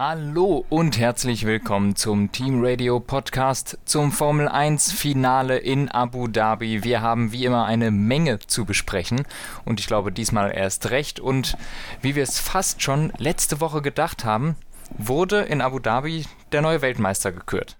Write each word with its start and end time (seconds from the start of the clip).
Hallo 0.00 0.64
und 0.68 0.96
herzlich 0.96 1.44
willkommen 1.44 1.96
zum 1.96 2.30
Team 2.30 2.64
Radio 2.64 3.00
Podcast 3.00 3.78
zum 3.84 4.12
Formel 4.12 4.46
1 4.46 4.92
Finale 4.92 5.58
in 5.58 5.88
Abu 5.88 6.28
Dhabi. 6.28 6.84
Wir 6.84 7.02
haben 7.02 7.32
wie 7.32 7.44
immer 7.44 7.64
eine 7.64 7.90
Menge 7.90 8.38
zu 8.38 8.64
besprechen 8.64 9.24
und 9.64 9.80
ich 9.80 9.88
glaube 9.88 10.12
diesmal 10.12 10.52
erst 10.54 10.90
recht 10.90 11.18
und 11.18 11.56
wie 12.00 12.14
wir 12.14 12.22
es 12.22 12.38
fast 12.38 12.80
schon 12.80 13.12
letzte 13.18 13.60
Woche 13.60 13.82
gedacht 13.82 14.24
haben, 14.24 14.54
wurde 14.96 15.40
in 15.40 15.60
Abu 15.60 15.80
Dhabi 15.80 16.26
der 16.52 16.62
neue 16.62 16.80
Weltmeister 16.80 17.32
gekürt. 17.32 17.76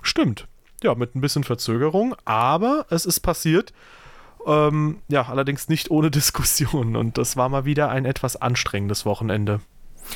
Stimmt. 0.00 0.48
Ja, 0.82 0.94
mit 0.94 1.14
ein 1.14 1.20
bisschen 1.20 1.44
Verzögerung, 1.44 2.16
aber 2.24 2.86
es 2.88 3.04
ist 3.04 3.20
passiert. 3.20 3.74
Ähm, 4.46 5.02
ja, 5.08 5.28
allerdings 5.28 5.68
nicht 5.68 5.90
ohne 5.90 6.10
Diskussion 6.10 6.96
und 6.96 7.18
das 7.18 7.36
war 7.36 7.50
mal 7.50 7.66
wieder 7.66 7.90
ein 7.90 8.06
etwas 8.06 8.36
anstrengendes 8.36 9.04
Wochenende. 9.04 9.60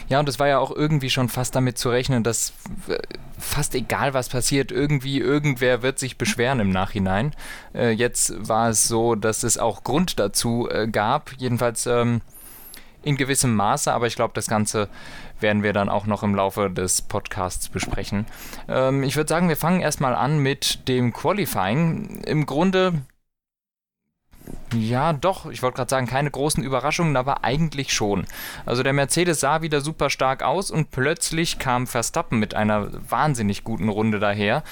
Ja, 0.08 0.20
und 0.20 0.28
es 0.28 0.38
war 0.38 0.48
ja 0.48 0.58
auch 0.58 0.70
irgendwie 0.74 1.10
schon 1.10 1.28
fast 1.28 1.54
damit 1.54 1.78
zu 1.78 1.90
rechnen, 1.90 2.22
dass 2.22 2.52
äh, 2.88 2.98
fast 3.38 3.74
egal 3.74 4.14
was 4.14 4.28
passiert, 4.28 4.72
irgendwie 4.72 5.18
irgendwer 5.18 5.82
wird 5.82 5.98
sich 5.98 6.18
beschweren 6.18 6.60
im 6.60 6.70
Nachhinein. 6.70 7.34
Äh, 7.74 7.90
jetzt 7.90 8.34
war 8.48 8.70
es 8.70 8.88
so, 8.88 9.14
dass 9.14 9.42
es 9.42 9.58
auch 9.58 9.84
Grund 9.84 10.18
dazu 10.18 10.68
äh, 10.70 10.88
gab, 10.88 11.32
jedenfalls 11.38 11.86
ähm, 11.86 12.20
in 13.02 13.16
gewissem 13.16 13.54
Maße, 13.54 13.92
aber 13.92 14.06
ich 14.06 14.16
glaube, 14.16 14.34
das 14.34 14.48
Ganze 14.48 14.88
werden 15.40 15.62
wir 15.62 15.72
dann 15.72 15.88
auch 15.88 16.06
noch 16.06 16.22
im 16.22 16.34
Laufe 16.34 16.68
des 16.68 17.02
Podcasts 17.02 17.68
besprechen. 17.68 18.26
Ähm, 18.68 19.02
ich 19.02 19.16
würde 19.16 19.28
sagen, 19.28 19.48
wir 19.48 19.56
fangen 19.56 19.80
erstmal 19.80 20.14
an 20.14 20.38
mit 20.38 20.88
dem 20.88 21.12
Qualifying. 21.12 22.22
Im 22.26 22.44
Grunde 22.44 23.02
ja, 24.74 25.12
doch. 25.12 25.46
Ich 25.46 25.62
wollte 25.62 25.76
gerade 25.76 25.90
sagen, 25.90 26.06
keine 26.06 26.30
großen 26.30 26.62
Überraschungen, 26.62 27.16
aber 27.16 27.44
eigentlich 27.44 27.92
schon. 27.92 28.26
Also 28.66 28.82
der 28.82 28.92
Mercedes 28.92 29.40
sah 29.40 29.62
wieder 29.62 29.80
super 29.80 30.10
stark 30.10 30.42
aus 30.42 30.70
und 30.70 30.90
plötzlich 30.90 31.58
kam 31.58 31.86
Verstappen 31.86 32.38
mit 32.38 32.54
einer 32.54 32.88
wahnsinnig 33.10 33.64
guten 33.64 33.88
Runde 33.88 34.18
daher, 34.18 34.62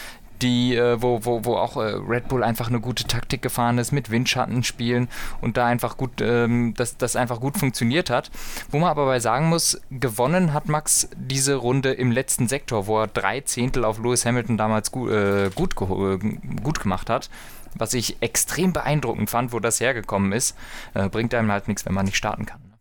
die, 0.43 0.77
äh, 0.77 1.01
wo, 1.01 1.25
wo, 1.25 1.45
wo 1.45 1.55
auch 1.57 1.77
äh, 1.77 1.95
Red 1.95 2.29
Bull 2.29 2.43
einfach 2.43 2.69
eine 2.69 2.81
gute 2.81 3.05
Taktik 3.05 3.43
gefahren 3.43 3.79
ist 3.79 3.93
mit 3.93 4.11
Windschattenspielen 4.11 5.09
und 5.41 5.57
da 5.57 5.67
einfach 5.67 5.97
gut, 5.97 6.21
ähm, 6.21 6.75
dass 6.77 6.97
das 6.97 7.17
einfach 7.17 7.41
gut 7.41 7.57
funktioniert 7.57 8.11
hat. 8.11 8.31
Wo 8.71 8.79
man 8.79 8.91
aber 8.91 9.07
bei 9.07 9.19
sagen 9.19 9.49
muss, 9.49 9.81
gewonnen 9.91 10.53
hat 10.53 10.69
Max 10.69 11.09
diese 11.17 11.57
Runde 11.57 11.93
im 11.93 12.13
letzten 12.13 12.49
Sektor, 12.49 12.87
wo 12.87 13.01
er 13.01 13.07
drei 13.07 13.41
Zehntel 13.41 13.85
auf 13.85 13.99
Lewis 13.99 14.27
Hamilton 14.27 14.57
damals 14.57 14.93
gut, 14.93 15.11
äh, 15.11 15.51
gut, 15.55 15.75
äh, 15.81 16.19
gut 16.63 16.81
gemacht 16.81 17.11
hat 17.11 17.31
was 17.79 17.95
ich 17.95 18.17
extrem 18.21 18.73
beeindruckend 18.73 19.31
fand, 19.31 19.53
wo 19.53 19.61
das 19.61 19.81
hergekommen 19.81 20.33
ist. 20.33 20.57
Äh, 20.95 21.09
bringt 21.09 21.35
einem 21.35 21.51
halt 21.51 21.69
nichts, 21.69 21.87
wenn 21.87 21.95
man 21.95 22.07
nicht 22.07 22.17
starten 22.17 22.47
kann. 22.47 22.61
Ne? 22.61 22.77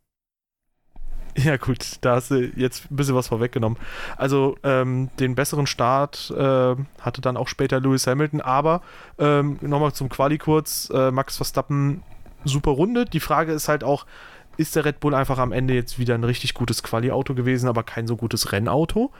Ja, 1.37 1.57
gut, 1.57 1.97
da 2.01 2.15
hast 2.15 2.31
du 2.31 2.51
jetzt 2.55 2.89
ein 2.89 2.95
bisschen 2.95 3.15
was 3.15 3.27
vorweggenommen. 3.27 3.77
Also, 4.15 4.57
ähm, 4.63 5.09
den 5.19 5.35
besseren 5.35 5.67
Start 5.67 6.31
äh, 6.31 6.75
hatte 7.01 7.21
dann 7.21 7.35
auch 7.35 7.49
später 7.49 7.81
Lewis 7.81 8.07
Hamilton, 8.07 8.39
aber 8.39 8.81
ähm, 9.19 9.57
nochmal 9.61 9.91
zum 9.91 10.07
Quali 10.07 10.37
kurz: 10.37 10.89
äh, 10.93 11.11
Max 11.11 11.35
Verstappen, 11.35 12.03
super 12.45 12.71
Runde. 12.71 13.05
Die 13.05 13.19
Frage 13.19 13.51
ist 13.51 13.67
halt 13.67 13.83
auch, 13.83 14.05
ist 14.55 14.77
der 14.77 14.85
Red 14.85 15.01
Bull 15.01 15.13
einfach 15.13 15.37
am 15.37 15.51
Ende 15.51 15.73
jetzt 15.73 15.99
wieder 15.99 16.15
ein 16.15 16.23
richtig 16.23 16.53
gutes 16.53 16.83
Quali-Auto 16.83 17.33
gewesen, 17.33 17.67
aber 17.67 17.83
kein 17.83 18.07
so 18.07 18.15
gutes 18.15 18.53
Rennauto? 18.53 19.11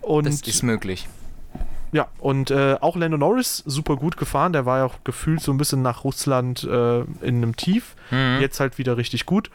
Und 0.00 0.26
das 0.26 0.42
ist 0.42 0.62
möglich. 0.62 1.08
Ja, 1.94 2.08
und 2.18 2.50
äh, 2.50 2.76
auch 2.80 2.96
Lando 2.96 3.16
Norris 3.16 3.58
super 3.66 3.94
gut 3.94 4.16
gefahren. 4.16 4.52
Der 4.52 4.66
war 4.66 4.78
ja 4.78 4.84
auch 4.84 5.04
gefühlt 5.04 5.40
so 5.40 5.52
ein 5.52 5.58
bisschen 5.58 5.80
nach 5.80 6.02
Russland 6.02 6.64
äh, 6.64 7.02
in 7.02 7.36
einem 7.36 7.54
Tief. 7.54 7.94
Mhm. 8.10 8.38
Jetzt 8.40 8.58
halt 8.58 8.78
wieder 8.78 8.96
richtig 8.96 9.26
gut. 9.26 9.48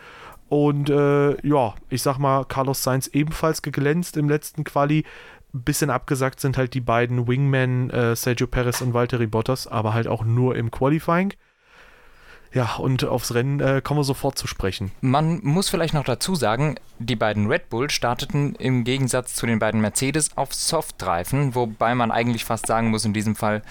Und 0.48 0.90
äh, 0.90 1.46
ja, 1.46 1.74
ich 1.90 2.02
sag 2.02 2.18
mal, 2.18 2.46
Carlos 2.46 2.82
Sainz 2.82 3.08
ebenfalls 3.08 3.62
geglänzt 3.62 4.16
im 4.16 4.30
letzten 4.30 4.64
Quali. 4.64 5.04
Bisschen 5.52 5.90
abgesagt 5.90 6.40
sind 6.40 6.58
halt 6.58 6.74
die 6.76 6.80
beiden 6.80 7.28
Wingmen, 7.28 7.90
äh, 7.90 8.16
Sergio 8.16 8.48
Perez 8.48 8.80
und 8.80 8.94
Valtteri 8.94 9.28
Bottas, 9.28 9.68
aber 9.68 9.94
halt 9.94 10.08
auch 10.08 10.24
nur 10.24 10.56
im 10.56 10.72
Qualifying. 10.72 11.34
Ja, 12.52 12.76
und 12.76 13.04
aufs 13.06 13.34
Rennen 13.34 13.60
äh, 13.60 13.82
kommen 13.84 14.00
wir 14.00 14.04
sofort 14.04 14.38
zu 14.38 14.48
sprechen. 14.48 14.92
Man 15.02 15.40
muss 15.44 15.70
vielleicht 15.70 15.94
noch 15.94 16.04
dazu 16.04 16.34
sagen, 16.34 16.76
die 16.98 17.16
beiden 17.16 17.48
Red 17.48 17.70
Bull 17.70 17.90
starteten 17.90 18.56
im 18.56 18.84
Gegensatz 18.84 19.36
zu 19.36 19.46
den 19.46 19.60
beiden 19.60 19.82
Mercedes 19.82 20.36
auf 20.36 20.54
Softreifen, 20.54 21.54
wobei 21.54 21.94
man 21.94 22.12
eigentlich 22.12 22.46
fast 22.46 22.66
sagen 22.66 22.90
muss, 22.90 23.06
in 23.06 23.14
diesem 23.14 23.36
Fall, 23.36 23.62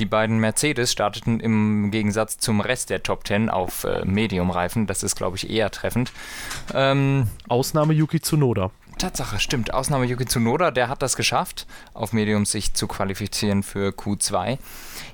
die 0.00 0.06
beiden 0.06 0.38
Mercedes 0.38 0.90
starteten 0.90 1.38
im 1.38 1.92
Gegensatz 1.92 2.38
zum 2.38 2.60
Rest 2.60 2.90
der 2.90 3.04
Top 3.04 3.24
10 3.26 3.48
auf 3.48 3.84
äh, 3.84 4.04
Medium-Reifen. 4.04 4.88
Das 4.88 5.04
ist, 5.04 5.14
glaube 5.14 5.36
ich, 5.36 5.48
eher 5.48 5.70
treffend. 5.70 6.12
Ähm, 6.74 7.28
Ausnahme 7.48 7.92
Yuki 7.92 8.20
Tsunoda. 8.20 8.72
Tatsache, 8.98 9.38
stimmt. 9.38 9.72
Ausnahme 9.72 10.06
Yuki 10.06 10.24
Tsunoda, 10.24 10.72
der 10.72 10.88
hat 10.88 11.02
das 11.02 11.14
geschafft, 11.16 11.66
auf 11.94 12.12
Medium 12.12 12.44
sich 12.44 12.74
zu 12.74 12.88
qualifizieren 12.88 13.62
für 13.62 13.90
Q2. 13.90 14.58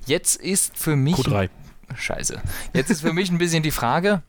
Jetzt 0.06 0.36
ist 0.36 0.76
für 0.78 0.96
mich. 0.96 1.16
Q3. 1.16 1.50
Scheiße. 1.96 2.40
Jetzt 2.72 2.90
ist 2.90 3.02
für 3.02 3.12
mich 3.12 3.30
ein 3.30 3.38
bisschen 3.38 3.62
die 3.62 3.70
Frage, 3.70 4.22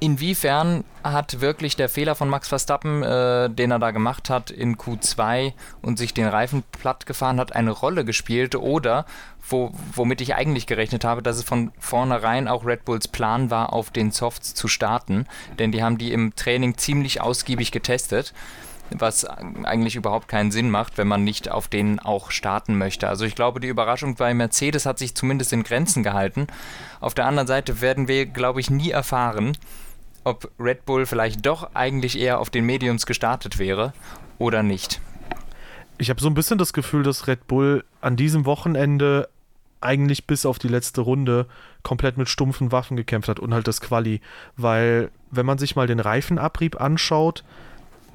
inwiefern 0.00 0.84
hat 1.02 1.40
wirklich 1.40 1.76
der 1.76 1.88
Fehler 1.88 2.14
von 2.14 2.28
Max 2.28 2.48
Verstappen, 2.48 3.02
äh, 3.02 3.50
den 3.50 3.70
er 3.70 3.78
da 3.78 3.90
gemacht 3.90 4.30
hat 4.30 4.50
in 4.50 4.76
Q2 4.76 5.52
und 5.82 5.98
sich 5.98 6.14
den 6.14 6.26
Reifen 6.26 6.64
platt 6.72 7.06
gefahren 7.06 7.40
hat, 7.40 7.54
eine 7.54 7.70
Rolle 7.70 8.04
gespielt 8.04 8.54
oder 8.54 9.06
wo, 9.48 9.72
womit 9.94 10.20
ich 10.20 10.34
eigentlich 10.34 10.66
gerechnet 10.66 11.04
habe, 11.04 11.22
dass 11.22 11.36
es 11.36 11.44
von 11.44 11.72
vornherein 11.78 12.48
auch 12.48 12.66
Red 12.66 12.84
Bulls 12.84 13.08
Plan 13.08 13.50
war, 13.50 13.72
auf 13.72 13.90
den 13.90 14.10
Softs 14.10 14.54
zu 14.54 14.68
starten, 14.68 15.26
denn 15.58 15.72
die 15.72 15.82
haben 15.82 15.98
die 15.98 16.12
im 16.12 16.34
Training 16.34 16.76
ziemlich 16.76 17.20
ausgiebig 17.20 17.70
getestet 17.70 18.34
was 18.90 19.24
eigentlich 19.24 19.96
überhaupt 19.96 20.28
keinen 20.28 20.50
Sinn 20.50 20.70
macht, 20.70 20.98
wenn 20.98 21.08
man 21.08 21.24
nicht 21.24 21.50
auf 21.50 21.68
denen 21.68 21.98
auch 21.98 22.30
starten 22.30 22.78
möchte. 22.78 23.08
Also 23.08 23.24
ich 23.24 23.34
glaube, 23.34 23.60
die 23.60 23.68
Überraschung 23.68 24.14
bei 24.14 24.32
Mercedes 24.34 24.86
hat 24.86 24.98
sich 24.98 25.14
zumindest 25.14 25.52
in 25.52 25.62
Grenzen 25.62 26.02
gehalten. 26.02 26.46
Auf 27.00 27.14
der 27.14 27.26
anderen 27.26 27.48
Seite 27.48 27.80
werden 27.80 28.08
wir, 28.08 28.26
glaube 28.26 28.60
ich, 28.60 28.70
nie 28.70 28.90
erfahren, 28.90 29.56
ob 30.24 30.50
Red 30.58 30.84
Bull 30.86 31.06
vielleicht 31.06 31.46
doch 31.46 31.74
eigentlich 31.74 32.18
eher 32.18 32.40
auf 32.40 32.50
den 32.50 32.64
Mediums 32.64 33.06
gestartet 33.06 33.58
wäre 33.58 33.92
oder 34.38 34.62
nicht. 34.62 35.00
Ich 35.98 36.10
habe 36.10 36.20
so 36.20 36.28
ein 36.28 36.34
bisschen 36.34 36.58
das 36.58 36.72
Gefühl, 36.72 37.02
dass 37.02 37.26
Red 37.26 37.46
Bull 37.46 37.84
an 38.00 38.16
diesem 38.16 38.44
Wochenende 38.44 39.28
eigentlich 39.80 40.26
bis 40.26 40.46
auf 40.46 40.58
die 40.58 40.68
letzte 40.68 41.00
Runde 41.00 41.46
komplett 41.82 42.18
mit 42.18 42.28
stumpfen 42.28 42.72
Waffen 42.72 42.96
gekämpft 42.96 43.28
hat 43.28 43.38
und 43.38 43.54
halt 43.54 43.68
das 43.68 43.80
Quali, 43.80 44.20
weil 44.56 45.10
wenn 45.30 45.46
man 45.46 45.58
sich 45.58 45.76
mal 45.76 45.86
den 45.86 46.00
Reifenabrieb 46.00 46.80
anschaut, 46.80 47.44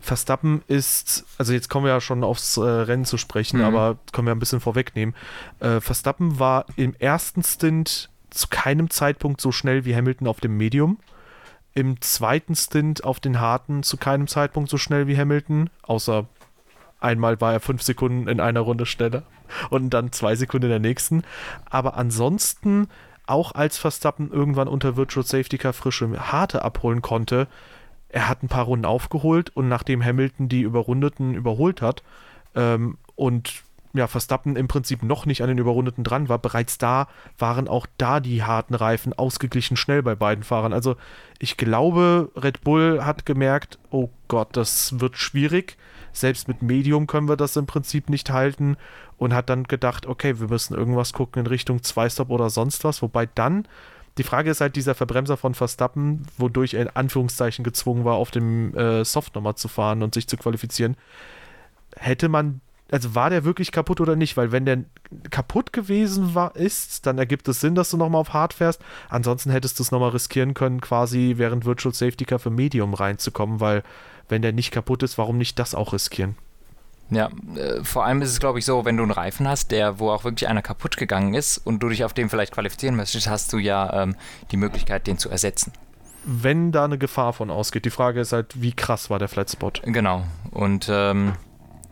Verstappen 0.01 0.63
ist, 0.67 1.25
also 1.37 1.53
jetzt 1.53 1.69
kommen 1.69 1.85
wir 1.85 1.93
ja 1.93 2.01
schon 2.01 2.23
aufs 2.23 2.57
äh, 2.57 2.61
Rennen 2.61 3.05
zu 3.05 3.17
sprechen, 3.17 3.59
mhm. 3.59 3.65
aber 3.65 3.97
können 4.11 4.27
wir 4.27 4.33
ein 4.33 4.39
bisschen 4.39 4.59
vorwegnehmen. 4.59 5.15
Äh, 5.59 5.79
Verstappen 5.79 6.39
war 6.39 6.65
im 6.75 6.95
ersten 6.95 7.43
Stint 7.43 8.09
zu 8.31 8.47
keinem 8.49 8.89
Zeitpunkt 8.89 9.41
so 9.41 9.51
schnell 9.51 9.85
wie 9.85 9.95
Hamilton 9.95 10.27
auf 10.27 10.39
dem 10.39 10.57
Medium. 10.57 10.97
Im 11.73 12.01
zweiten 12.01 12.55
Stint 12.55 13.03
auf 13.03 13.19
den 13.19 13.39
harten 13.39 13.83
zu 13.83 13.97
keinem 13.97 14.27
Zeitpunkt 14.27 14.69
so 14.69 14.77
schnell 14.77 15.07
wie 15.07 15.17
Hamilton, 15.17 15.69
außer 15.83 16.25
einmal 16.99 17.39
war 17.39 17.53
er 17.53 17.59
fünf 17.59 17.81
Sekunden 17.81 18.27
in 18.27 18.39
einer 18.39 18.61
Runde 18.61 18.85
schneller 18.85 19.23
und 19.69 19.91
dann 19.91 20.11
zwei 20.11 20.35
Sekunden 20.35 20.65
in 20.65 20.71
der 20.71 20.79
nächsten. 20.79 21.23
Aber 21.69 21.95
ansonsten, 21.95 22.87
auch 23.27 23.53
als 23.53 23.77
Verstappen 23.77 24.31
irgendwann 24.31 24.67
unter 24.67 24.97
Virtual 24.97 25.25
Safety 25.25 25.57
Car 25.57 25.73
frische 25.73 26.31
harte 26.31 26.63
abholen 26.63 27.01
konnte, 27.01 27.47
er 28.11 28.27
hat 28.27 28.43
ein 28.43 28.49
paar 28.49 28.65
Runden 28.65 28.85
aufgeholt 28.85 29.49
und 29.55 29.67
nachdem 29.69 30.03
Hamilton 30.03 30.49
die 30.49 30.61
Überrundeten 30.61 31.33
überholt 31.33 31.81
hat 31.81 32.03
ähm, 32.55 32.97
und 33.15 33.63
ja, 33.93 34.07
Verstappen 34.07 34.55
im 34.55 34.67
Prinzip 34.67 35.03
noch 35.03 35.25
nicht 35.25 35.41
an 35.41 35.49
den 35.49 35.57
Überrundeten 35.57 36.03
dran 36.03 36.29
war, 36.29 36.39
bereits 36.39 36.77
da 36.77 37.07
waren 37.37 37.67
auch 37.67 37.87
da 37.97 38.19
die 38.19 38.43
harten 38.43 38.73
Reifen 38.73 39.11
ausgeglichen 39.11 39.75
schnell 39.75 40.01
bei 40.01 40.15
beiden 40.15 40.43
Fahrern. 40.43 40.71
Also 40.71 40.95
ich 41.39 41.57
glaube, 41.57 42.31
Red 42.35 42.61
Bull 42.61 43.03
hat 43.03 43.25
gemerkt, 43.25 43.79
oh 43.89 44.09
Gott, 44.27 44.55
das 44.55 44.99
wird 44.99 45.17
schwierig. 45.17 45.77
Selbst 46.13 46.47
mit 46.47 46.61
Medium 46.61 47.07
können 47.07 47.27
wir 47.27 47.37
das 47.37 47.55
im 47.55 47.65
Prinzip 47.65 48.09
nicht 48.09 48.31
halten 48.31 48.77
und 49.17 49.33
hat 49.33 49.49
dann 49.49 49.63
gedacht, 49.63 50.05
okay, 50.05 50.39
wir 50.39 50.47
müssen 50.47 50.73
irgendwas 50.73 51.13
gucken 51.13 51.41
in 51.41 51.47
Richtung 51.47 51.83
Zwei-Stop 51.83 52.29
oder 52.29 52.49
sonst 52.49 52.83
was. 52.83 53.01
Wobei 53.01 53.25
dann 53.25 53.67
die 54.17 54.23
Frage 54.23 54.51
ist 54.51 54.61
halt 54.61 54.75
dieser 54.75 54.95
Verbremser 54.95 55.37
von 55.37 55.53
Verstappen, 55.53 56.25
wodurch 56.37 56.73
er 56.73 56.81
in 56.81 56.89
Anführungszeichen 56.89 57.63
gezwungen 57.63 58.03
war, 58.03 58.15
auf 58.15 58.31
dem 58.31 58.75
äh, 58.75 59.05
Soft 59.05 59.35
nochmal 59.35 59.55
zu 59.55 59.67
fahren 59.67 60.03
und 60.03 60.13
sich 60.13 60.27
zu 60.27 60.37
qualifizieren. 60.37 60.97
Hätte 61.95 62.27
man, 62.27 62.61
also 62.91 63.15
war 63.15 63.29
der 63.29 63.45
wirklich 63.45 63.71
kaputt 63.71 64.01
oder 64.01 64.17
nicht? 64.17 64.35
Weil 64.35 64.51
wenn 64.51 64.65
der 64.65 64.83
kaputt 65.29 65.71
gewesen 65.71 66.35
war, 66.35 66.55
ist, 66.57 67.05
dann 67.05 67.17
ergibt 67.17 67.47
es 67.47 67.61
Sinn, 67.61 67.75
dass 67.75 67.89
du 67.89 67.97
nochmal 67.97 68.21
auf 68.21 68.33
Hard 68.33 68.53
fährst. 68.53 68.81
Ansonsten 69.09 69.49
hättest 69.49 69.79
du 69.79 69.83
es 69.83 69.91
nochmal 69.91 70.09
riskieren 70.09 70.53
können, 70.53 70.81
quasi 70.81 71.35
während 71.37 71.65
Virtual 71.65 71.93
Safety 71.93 72.25
Car 72.25 72.39
für 72.39 72.49
Medium 72.49 72.93
reinzukommen, 72.93 73.61
weil 73.61 73.83
wenn 74.27 74.41
der 74.41 74.53
nicht 74.53 74.71
kaputt 74.71 75.03
ist, 75.03 75.17
warum 75.17 75.37
nicht 75.37 75.57
das 75.57 75.73
auch 75.73 75.93
riskieren? 75.93 76.35
Ja, 77.11 77.29
äh, 77.55 77.83
vor 77.83 78.05
allem 78.05 78.21
ist 78.21 78.29
es, 78.29 78.39
glaube 78.39 78.57
ich, 78.59 78.65
so, 78.65 78.85
wenn 78.85 78.95
du 78.95 79.03
einen 79.03 79.11
Reifen 79.11 79.45
hast, 79.47 79.71
der, 79.71 79.99
wo 79.99 80.09
auch 80.11 80.23
wirklich 80.23 80.47
einer 80.47 80.61
kaputt 80.61 80.95
gegangen 80.95 81.33
ist 81.33 81.57
und 81.57 81.83
du 81.83 81.89
dich 81.89 82.05
auf 82.05 82.13
dem 82.13 82.29
vielleicht 82.29 82.53
qualifizieren 82.53 82.95
möchtest, 82.95 83.29
hast 83.29 83.51
du 83.51 83.57
ja 83.57 84.03
ähm, 84.03 84.15
die 84.51 84.57
Möglichkeit, 84.57 85.07
den 85.07 85.17
zu 85.17 85.29
ersetzen. 85.29 85.73
wenn 86.23 86.71
da 86.71 86.85
eine 86.85 86.97
Gefahr 86.97 87.33
von 87.33 87.49
ausgeht. 87.49 87.83
Die 87.85 87.89
Frage 87.89 88.21
ist 88.21 88.31
halt, 88.31 88.61
wie 88.61 88.71
krass 88.73 89.09
war 89.09 89.19
der 89.19 89.27
Flatspot? 89.27 89.81
Genau. 89.85 90.23
Und 90.51 90.87
ähm, 90.89 91.33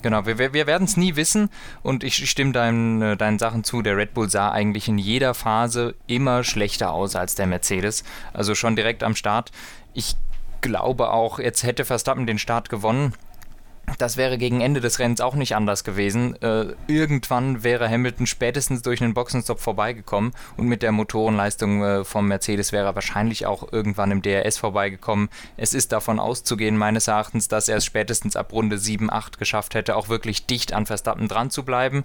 genau, 0.01 0.25
wir, 0.25 0.53
wir 0.53 0.67
werden 0.67 0.85
es 0.85 0.97
nie 0.97 1.15
wissen 1.15 1.49
und 1.81 2.03
ich 2.03 2.29
stimme 2.29 2.51
deinen, 2.53 3.01
äh, 3.01 3.17
deinen 3.17 3.39
Sachen 3.39 3.63
zu. 3.63 3.81
Der 3.81 3.97
Red 3.97 4.13
Bull 4.13 4.29
sah 4.29 4.51
eigentlich 4.51 4.87
in 4.87 4.99
jeder 4.99 5.33
Phase 5.33 5.95
immer 6.07 6.43
schlechter 6.43 6.91
aus 6.91 7.15
als 7.15 7.35
der 7.35 7.47
Mercedes. 7.47 8.03
Also 8.31 8.55
schon 8.55 8.75
direkt 8.75 9.03
am 9.03 9.15
Start. 9.15 9.51
Ich 9.93 10.15
glaube 10.61 11.09
auch, 11.09 11.39
jetzt 11.39 11.63
hätte 11.63 11.83
Verstappen 11.83 12.27
den 12.27 12.37
Start 12.37 12.69
gewonnen 12.69 13.13
das 13.97 14.17
wäre 14.17 14.37
gegen 14.37 14.61
Ende 14.61 14.81
des 14.81 14.99
Rennens 14.99 15.21
auch 15.21 15.35
nicht 15.35 15.55
anders 15.55 15.83
gewesen. 15.83 16.41
Äh, 16.41 16.73
irgendwann 16.87 17.63
wäre 17.63 17.89
Hamilton 17.89 18.27
spätestens 18.27 18.81
durch 18.81 19.01
einen 19.01 19.13
Boxenstopp 19.13 19.59
vorbeigekommen 19.59 20.33
und 20.57 20.67
mit 20.67 20.83
der 20.83 20.91
Motorenleistung 20.91 21.83
äh, 21.83 22.03
vom 22.05 22.27
Mercedes 22.27 22.71
wäre 22.71 22.87
er 22.87 22.95
wahrscheinlich 22.95 23.45
auch 23.45 23.71
irgendwann 23.71 24.11
im 24.11 24.21
DRS 24.21 24.57
vorbeigekommen. 24.57 25.29
Es 25.57 25.73
ist 25.73 25.91
davon 25.91 26.19
auszugehen, 26.19 26.77
meines 26.77 27.07
Erachtens, 27.07 27.47
dass 27.47 27.69
er 27.69 27.77
es 27.77 27.85
spätestens 27.85 28.35
ab 28.35 28.53
Runde 28.53 28.77
7, 28.77 29.11
8 29.11 29.37
geschafft 29.37 29.75
hätte, 29.75 29.95
auch 29.95 30.09
wirklich 30.09 30.45
dicht 30.45 30.73
an 30.73 30.85
Verstappen 30.85 31.27
dran 31.27 31.49
zu 31.49 31.63
bleiben. 31.63 32.03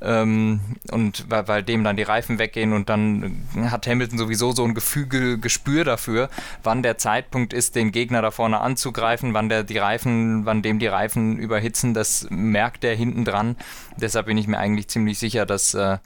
Ähm, 0.00 0.60
und 0.90 1.26
weil, 1.28 1.48
weil, 1.48 1.62
dem 1.62 1.84
dann 1.84 1.96
die 1.96 2.02
Reifen 2.02 2.38
weggehen 2.38 2.72
und 2.72 2.88
dann 2.88 3.46
hat 3.70 3.86
Hamilton 3.86 4.18
sowieso 4.18 4.52
so 4.52 4.64
ein 4.64 4.74
Gefüge, 4.74 5.38
Gespür 5.38 5.84
dafür, 5.84 6.28
wann 6.62 6.82
der 6.82 6.98
Zeitpunkt 6.98 7.52
ist, 7.52 7.74
den 7.74 7.92
Gegner 7.92 8.22
da 8.22 8.30
vorne 8.30 8.60
anzugreifen, 8.60 9.34
wann 9.34 9.48
der 9.48 9.64
die 9.64 9.78
Reifen, 9.78 10.46
wann 10.46 10.62
dem 10.62 10.78
die 10.78 10.86
Reifen 10.86 11.23
überhitzen, 11.32 11.94
das 11.94 12.26
merkt 12.30 12.84
er 12.84 12.94
hinten 12.94 13.24
dran. 13.24 13.56
Deshalb 13.96 14.26
bin 14.26 14.38
ich 14.38 14.46
mir 14.46 14.58
eigentlich 14.58 14.88
ziemlich 14.88 15.18
sicher, 15.18 15.46
dass, 15.46 15.74
äh, 15.74 15.98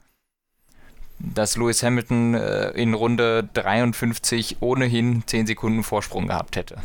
dass 1.19 1.57
Lewis 1.57 1.83
Hamilton 1.83 2.33
äh, 2.33 2.69
in 2.71 2.93
Runde 2.93 3.47
53 3.53 4.57
ohnehin 4.61 5.23
10 5.25 5.47
Sekunden 5.47 5.83
Vorsprung 5.83 6.27
gehabt 6.27 6.55
hätte. 6.55 6.77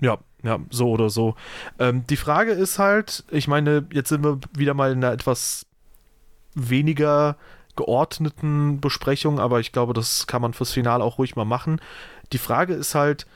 Ja, 0.00 0.18
ja, 0.42 0.58
so 0.70 0.90
oder 0.90 1.10
so. 1.10 1.34
Ähm, 1.78 2.06
die 2.08 2.16
Frage 2.16 2.52
ist 2.52 2.78
halt, 2.78 3.24
ich 3.30 3.48
meine, 3.48 3.86
jetzt 3.92 4.08
sind 4.08 4.24
wir 4.24 4.40
wieder 4.52 4.74
mal 4.74 4.92
in 4.92 5.04
einer 5.04 5.12
etwas 5.12 5.66
weniger 6.54 7.36
geordneten 7.76 8.80
Besprechung, 8.80 9.38
aber 9.38 9.60
ich 9.60 9.72
glaube, 9.72 9.92
das 9.92 10.26
kann 10.26 10.42
man 10.42 10.52
fürs 10.52 10.72
Finale 10.72 11.04
auch 11.04 11.18
ruhig 11.18 11.36
mal 11.36 11.44
machen. 11.44 11.80
Die 12.32 12.38
Frage 12.38 12.74
ist 12.74 12.94
halt, 12.94 13.26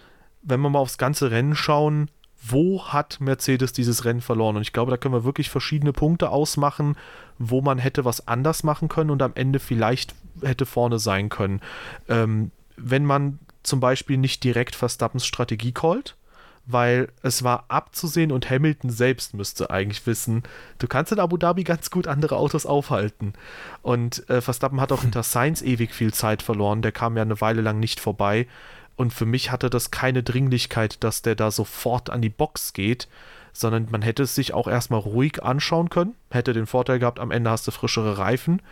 wenn 0.42 0.60
wir 0.60 0.70
mal 0.70 0.78
aufs 0.78 0.98
ganze 0.98 1.30
Rennen 1.30 1.54
schauen, 1.54 2.10
wo 2.46 2.84
hat 2.84 3.20
Mercedes 3.20 3.72
dieses 3.72 4.04
Rennen 4.04 4.20
verloren? 4.20 4.56
Und 4.56 4.62
ich 4.62 4.72
glaube, 4.72 4.90
da 4.90 4.96
können 4.96 5.14
wir 5.14 5.24
wirklich 5.24 5.50
verschiedene 5.50 5.92
Punkte 5.92 6.30
ausmachen, 6.30 6.96
wo 7.38 7.60
man 7.60 7.78
hätte 7.78 8.04
was 8.04 8.28
anders 8.28 8.62
machen 8.62 8.88
können 8.88 9.10
und 9.10 9.22
am 9.22 9.32
Ende 9.34 9.58
vielleicht 9.58 10.14
hätte 10.42 10.66
vorne 10.66 10.98
sein 10.98 11.28
können. 11.28 11.60
Ähm, 12.08 12.50
wenn 12.76 13.04
man 13.04 13.38
zum 13.62 13.80
Beispiel 13.80 14.18
nicht 14.18 14.44
direkt 14.44 14.74
Verstappens 14.74 15.24
Strategie 15.24 15.72
callt, 15.72 16.16
weil 16.66 17.08
es 17.22 17.44
war 17.44 17.64
abzusehen 17.68 18.32
und 18.32 18.48
Hamilton 18.48 18.90
selbst 18.90 19.34
müsste 19.34 19.70
eigentlich 19.70 20.06
wissen, 20.06 20.42
du 20.78 20.86
kannst 20.86 21.12
in 21.12 21.20
Abu 21.20 21.36
Dhabi 21.36 21.62
ganz 21.64 21.90
gut 21.90 22.06
andere 22.06 22.36
Autos 22.36 22.66
aufhalten. 22.66 23.34
Und 23.82 24.28
äh, 24.30 24.40
Verstappen 24.40 24.80
hat 24.80 24.92
auch 24.92 25.02
hinter 25.02 25.22
Sainz 25.22 25.62
ewig 25.62 25.94
viel 25.94 26.12
Zeit 26.12 26.42
verloren, 26.42 26.82
der 26.82 26.92
kam 26.92 27.16
ja 27.16 27.22
eine 27.22 27.40
Weile 27.40 27.62
lang 27.62 27.80
nicht 27.80 28.00
vorbei. 28.00 28.46
Und 28.96 29.12
für 29.12 29.26
mich 29.26 29.50
hatte 29.50 29.70
das 29.70 29.90
keine 29.90 30.22
Dringlichkeit, 30.22 31.02
dass 31.02 31.22
der 31.22 31.34
da 31.34 31.50
sofort 31.50 32.10
an 32.10 32.22
die 32.22 32.28
Box 32.28 32.72
geht, 32.72 33.08
sondern 33.52 33.88
man 33.90 34.02
hätte 34.02 34.24
es 34.24 34.34
sich 34.34 34.54
auch 34.54 34.68
erstmal 34.68 35.00
ruhig 35.00 35.42
anschauen 35.42 35.90
können, 35.90 36.14
hätte 36.30 36.52
den 36.52 36.66
Vorteil 36.66 36.98
gehabt, 36.98 37.20
am 37.20 37.30
Ende 37.30 37.50
hast 37.50 37.66
du 37.66 37.70
frischere 37.70 38.18
Reifen. 38.18 38.62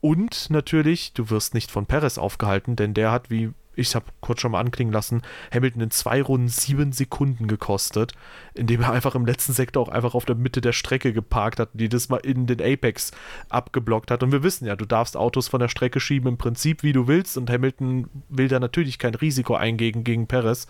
Und 0.00 0.50
natürlich, 0.50 1.12
du 1.12 1.30
wirst 1.30 1.54
nicht 1.54 1.70
von 1.70 1.86
Perez 1.86 2.16
aufgehalten, 2.16 2.74
denn 2.74 2.94
der 2.94 3.12
hat, 3.12 3.30
wie 3.30 3.52
ich 3.74 3.94
habe 3.94 4.06
kurz 4.20 4.40
schon 4.40 4.52
mal 4.52 4.60
anklingen 4.60 4.92
lassen, 4.92 5.22
Hamilton 5.52 5.82
in 5.82 5.90
zwei 5.90 6.22
Runden 6.22 6.48
sieben 6.48 6.92
Sekunden 6.92 7.46
gekostet, 7.46 8.12
indem 8.54 8.82
er 8.82 8.92
einfach 8.92 9.14
im 9.14 9.26
letzten 9.26 9.52
Sektor 9.52 9.82
auch 9.82 9.92
einfach 9.92 10.14
auf 10.14 10.24
der 10.24 10.36
Mitte 10.36 10.60
der 10.60 10.72
Strecke 10.72 11.12
geparkt 11.12 11.60
hat, 11.60 11.70
die 11.72 11.88
das 11.88 12.08
mal 12.08 12.18
in 12.18 12.46
den 12.46 12.60
Apex 12.60 13.12
abgeblockt 13.48 14.10
hat. 14.10 14.22
Und 14.22 14.32
wir 14.32 14.42
wissen 14.42 14.66
ja, 14.66 14.76
du 14.76 14.84
darfst 14.84 15.16
Autos 15.16 15.48
von 15.48 15.60
der 15.60 15.68
Strecke 15.68 16.00
schieben 16.00 16.28
im 16.28 16.38
Prinzip, 16.38 16.82
wie 16.82 16.92
du 16.92 17.06
willst. 17.06 17.36
Und 17.36 17.50
Hamilton 17.50 18.08
will 18.28 18.48
da 18.48 18.60
natürlich 18.60 18.98
kein 18.98 19.14
Risiko 19.14 19.54
eingehen 19.54 20.04
gegen 20.04 20.26
Perez. 20.26 20.66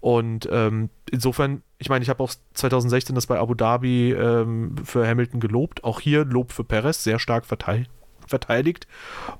Und 0.00 0.48
ähm, 0.50 0.88
insofern, 1.10 1.62
ich 1.78 1.90
meine, 1.90 2.02
ich 2.02 2.08
habe 2.08 2.22
auch 2.22 2.32
2016 2.54 3.14
das 3.14 3.26
bei 3.26 3.38
Abu 3.38 3.54
Dhabi 3.54 4.12
ähm, 4.12 4.76
für 4.82 5.06
Hamilton 5.06 5.40
gelobt. 5.40 5.84
Auch 5.84 6.00
hier 6.00 6.24
Lob 6.24 6.52
für 6.52 6.64
Perez, 6.64 7.04
sehr 7.04 7.18
stark 7.18 7.44
verteidigt. 7.44 8.86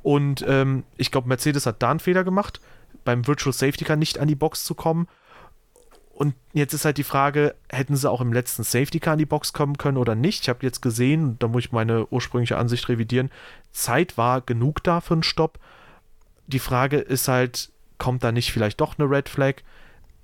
Und 0.03 0.45
ähm, 0.47 0.85
ich 0.99 1.11
glaube, 1.11 1.29
Mercedes 1.29 1.65
hat 1.65 1.83
da 1.83 1.91
einen 1.91 2.01
Fehler 2.01 2.25
gemacht 2.25 2.61
beim 3.05 3.27
Virtual 3.27 3.53
Safety 3.53 3.85
Car 3.85 3.97
nicht 3.97 4.19
an 4.19 4.29
die 4.29 4.35
Box 4.35 4.65
zu 4.65 4.75
kommen. 4.75 5.09
Und 6.13 6.35
jetzt 6.53 6.75
ist 6.75 6.85
halt 6.85 6.99
die 6.99 7.05
Frage, 7.05 7.55
hätten 7.71 7.97
sie 7.97 8.11
auch 8.11 8.21
im 8.21 8.33
letzten 8.33 8.63
Safety 8.63 9.01
Car 9.01 9.15
an 9.15 9.19
die 9.19 9.27
Box 9.27 9.55
kommen 9.55 9.79
können 9.79 9.97
oder 9.97 10.15
nicht? 10.15 10.43
Ich 10.43 10.49
habe 10.51 10.67
jetzt 10.67 10.83
gesehen, 10.83 11.39
da 11.39 11.49
muss 11.49 11.65
ich 11.65 11.73
meine 11.73 12.07
ursprüngliche 12.09 12.59
Ansicht 12.59 12.89
revidieren, 12.91 13.31
Zeit 13.73 14.19
war 14.19 14.43
genug 14.43 14.85
da 14.85 15.01
für 15.01 15.15
einen 15.15 15.23
Stopp. 15.23 15.59
Die 16.47 16.59
Frage 16.59 16.99
ist 16.99 17.29
halt, 17.29 17.73
kommt 17.97 18.23
da 18.23 18.33
nicht 18.33 18.53
vielleicht 18.53 18.81
doch 18.81 18.99
eine 18.99 19.09
Red 19.09 19.29
Flag? 19.29 19.63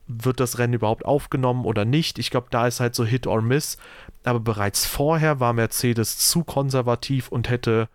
Wird 0.06 0.38
das 0.38 0.58
Rennen 0.58 0.74
überhaupt 0.74 1.04
aufgenommen 1.04 1.64
oder 1.64 1.84
nicht? 1.84 2.18
Ich 2.18 2.30
glaube, 2.30 2.48
da 2.50 2.66
ist 2.66 2.80
halt 2.80 2.94
so 2.94 3.04
Hit 3.04 3.26
or 3.26 3.40
Miss. 3.40 3.78
Aber 4.24 4.40
bereits 4.40 4.84
vorher 4.84 5.40
war 5.40 5.52
Mercedes 5.52 6.18
zu 6.18 6.44
konservativ 6.44 7.28
und 7.28 7.48
hätte 7.48 7.88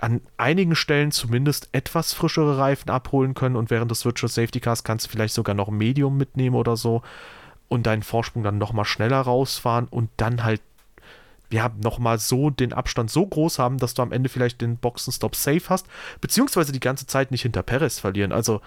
an 0.00 0.20
einigen 0.36 0.74
Stellen 0.74 1.12
zumindest 1.12 1.68
etwas 1.72 2.12
frischere 2.12 2.58
Reifen 2.58 2.90
abholen 2.90 3.34
können 3.34 3.56
und 3.56 3.70
während 3.70 3.90
des 3.90 4.04
Virtual 4.04 4.30
Safety 4.30 4.60
Cars 4.60 4.82
kannst 4.84 5.06
du 5.06 5.10
vielleicht 5.10 5.34
sogar 5.34 5.54
noch 5.54 5.68
Medium 5.68 6.16
mitnehmen 6.16 6.56
oder 6.56 6.76
so 6.76 7.02
und 7.68 7.86
deinen 7.86 8.02
Vorsprung 8.02 8.42
dann 8.42 8.58
nochmal 8.58 8.84
schneller 8.84 9.20
rausfahren 9.20 9.86
und 9.88 10.10
dann 10.16 10.42
halt 10.42 10.62
ja, 11.52 11.70
nochmal 11.82 12.18
so 12.18 12.50
den 12.50 12.72
Abstand 12.72 13.10
so 13.10 13.26
groß 13.26 13.58
haben, 13.58 13.78
dass 13.78 13.94
du 13.94 14.02
am 14.02 14.12
Ende 14.12 14.28
vielleicht 14.28 14.60
den 14.60 14.76
Boxenstopp 14.76 15.34
safe 15.34 15.68
hast, 15.68 15.86
beziehungsweise 16.20 16.72
die 16.72 16.80
ganze 16.80 17.06
Zeit 17.06 17.32
nicht 17.32 17.42
hinter 17.42 17.62
Perez 17.62 17.98
verlieren. 17.98 18.32
Also 18.32 18.60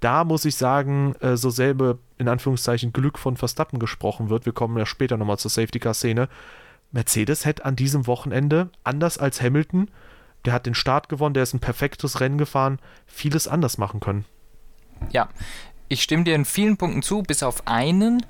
da 0.00 0.24
muss 0.24 0.44
ich 0.44 0.56
sagen, 0.56 1.14
äh, 1.20 1.36
so 1.36 1.50
selbe 1.50 1.98
in 2.18 2.28
Anführungszeichen 2.28 2.92
Glück 2.92 3.18
von 3.18 3.36
Verstappen 3.36 3.78
gesprochen 3.78 4.30
wird. 4.30 4.46
Wir 4.46 4.52
kommen 4.52 4.76
ja 4.78 4.86
später 4.86 5.16
nochmal 5.16 5.38
zur 5.38 5.50
Safety 5.50 5.78
Car 5.78 5.94
Szene. 5.94 6.28
Mercedes 6.90 7.44
hätte 7.44 7.64
an 7.64 7.76
diesem 7.76 8.06
Wochenende, 8.06 8.70
anders 8.82 9.18
als 9.18 9.40
Hamilton, 9.40 9.88
der 10.44 10.52
hat 10.52 10.66
den 10.66 10.74
Start 10.74 11.08
gewonnen, 11.08 11.34
der 11.34 11.42
ist 11.42 11.54
ein 11.54 11.60
perfektes 11.60 12.20
Rennen 12.20 12.38
gefahren, 12.38 12.78
vieles 13.06 13.48
anders 13.48 13.78
machen 13.78 14.00
können. 14.00 14.24
Ja, 15.10 15.28
ich 15.88 16.02
stimme 16.02 16.24
dir 16.24 16.34
in 16.34 16.44
vielen 16.44 16.76
Punkten 16.76 17.02
zu, 17.02 17.22
bis 17.22 17.42
auf 17.42 17.66
einen. 17.66 18.24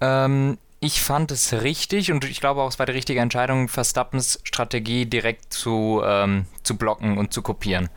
Ähm, 0.00 0.58
ich 0.80 1.02
fand 1.02 1.30
es 1.30 1.52
richtig 1.52 2.10
und 2.10 2.24
ich 2.24 2.40
glaube 2.40 2.62
auch, 2.62 2.68
es 2.68 2.78
war 2.78 2.86
die 2.86 2.92
richtige 2.92 3.20
Entscheidung, 3.20 3.68
Verstappens 3.68 4.40
Strategie 4.44 5.06
direkt 5.06 5.52
zu, 5.52 6.00
ähm, 6.04 6.46
zu 6.62 6.76
blocken 6.76 7.18
und 7.18 7.32
zu 7.32 7.42
kopieren. 7.42 7.90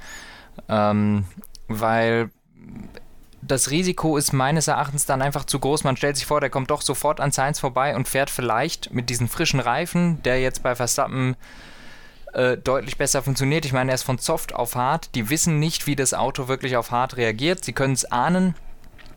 Ähm, 0.67 1.25
weil 1.67 2.29
das 3.41 3.71
Risiko 3.71 4.17
ist 4.17 4.33
meines 4.33 4.67
Erachtens 4.67 5.05
dann 5.05 5.21
einfach 5.21 5.45
zu 5.45 5.59
groß. 5.59 5.83
Man 5.83 5.97
stellt 5.97 6.17
sich 6.17 6.25
vor, 6.25 6.39
der 6.39 6.49
kommt 6.49 6.71
doch 6.71 6.81
sofort 6.81 7.19
an 7.19 7.31
Sainz 7.31 7.59
vorbei 7.59 7.95
und 7.95 8.07
fährt 8.07 8.29
vielleicht 8.29 8.93
mit 8.93 9.09
diesen 9.09 9.27
frischen 9.27 9.59
Reifen, 9.59 10.21
der 10.23 10.41
jetzt 10.41 10.63
bei 10.63 10.75
Verstappen 10.75 11.35
äh, 12.33 12.57
deutlich 12.57 12.97
besser 12.97 13.23
funktioniert. 13.23 13.65
Ich 13.65 13.73
meine, 13.73 13.91
er 13.91 13.95
ist 13.95 14.03
von 14.03 14.17
Soft 14.17 14.55
auf 14.55 14.75
Hard. 14.75 15.13
Die 15.15 15.29
wissen 15.29 15.59
nicht, 15.59 15.87
wie 15.87 15.95
das 15.95 16.13
Auto 16.13 16.47
wirklich 16.47 16.77
auf 16.77 16.91
Hard 16.91 17.17
reagiert. 17.17 17.63
Sie 17.63 17.73
können 17.73 17.93
es 17.93 18.05
ahnen, 18.05 18.55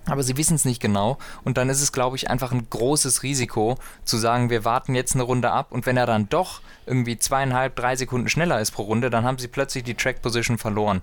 aber 0.07 0.23
sie 0.23 0.37
wissen 0.37 0.55
es 0.55 0.65
nicht 0.65 0.81
genau. 0.81 1.19
Und 1.45 1.57
dann 1.57 1.69
ist 1.69 1.83
es, 1.83 1.93
glaube 1.93 2.17
ich, 2.17 2.31
einfach 2.31 2.53
ein 2.53 2.69
großes 2.69 3.23
Risiko 3.23 3.79
zu 4.05 4.17
sagen, 4.17 4.51
wir 4.51 4.65
warten 4.65 4.95
jetzt 4.95 5.15
eine 5.15 5.25
Runde 5.25 5.51
ab. 5.51 5.69
Und 5.71 5.87
wenn 5.87 5.97
er 5.97 6.07
dann 6.07 6.29
doch 6.29 6.61
irgendwie 6.87 7.19
zweieinhalb, 7.19 7.75
drei 7.75 7.97
Sekunden 7.97 8.29
schneller 8.29 8.61
ist 8.61 8.71
pro 8.71 8.83
Runde, 8.83 9.11
dann 9.11 9.25
haben 9.25 9.39
sie 9.39 9.49
plötzlich 9.49 9.85
die 9.85 9.95
Track 9.95 10.23
Position 10.23 10.59
verloren. 10.59 11.03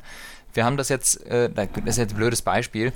Wir 0.53 0.65
haben 0.65 0.77
das 0.77 0.89
jetzt, 0.89 1.25
äh, 1.25 1.49
das 1.49 1.67
ist 1.85 1.97
jetzt 1.97 2.13
ein 2.13 2.17
blödes 2.17 2.43
Beispiel, 2.43 2.93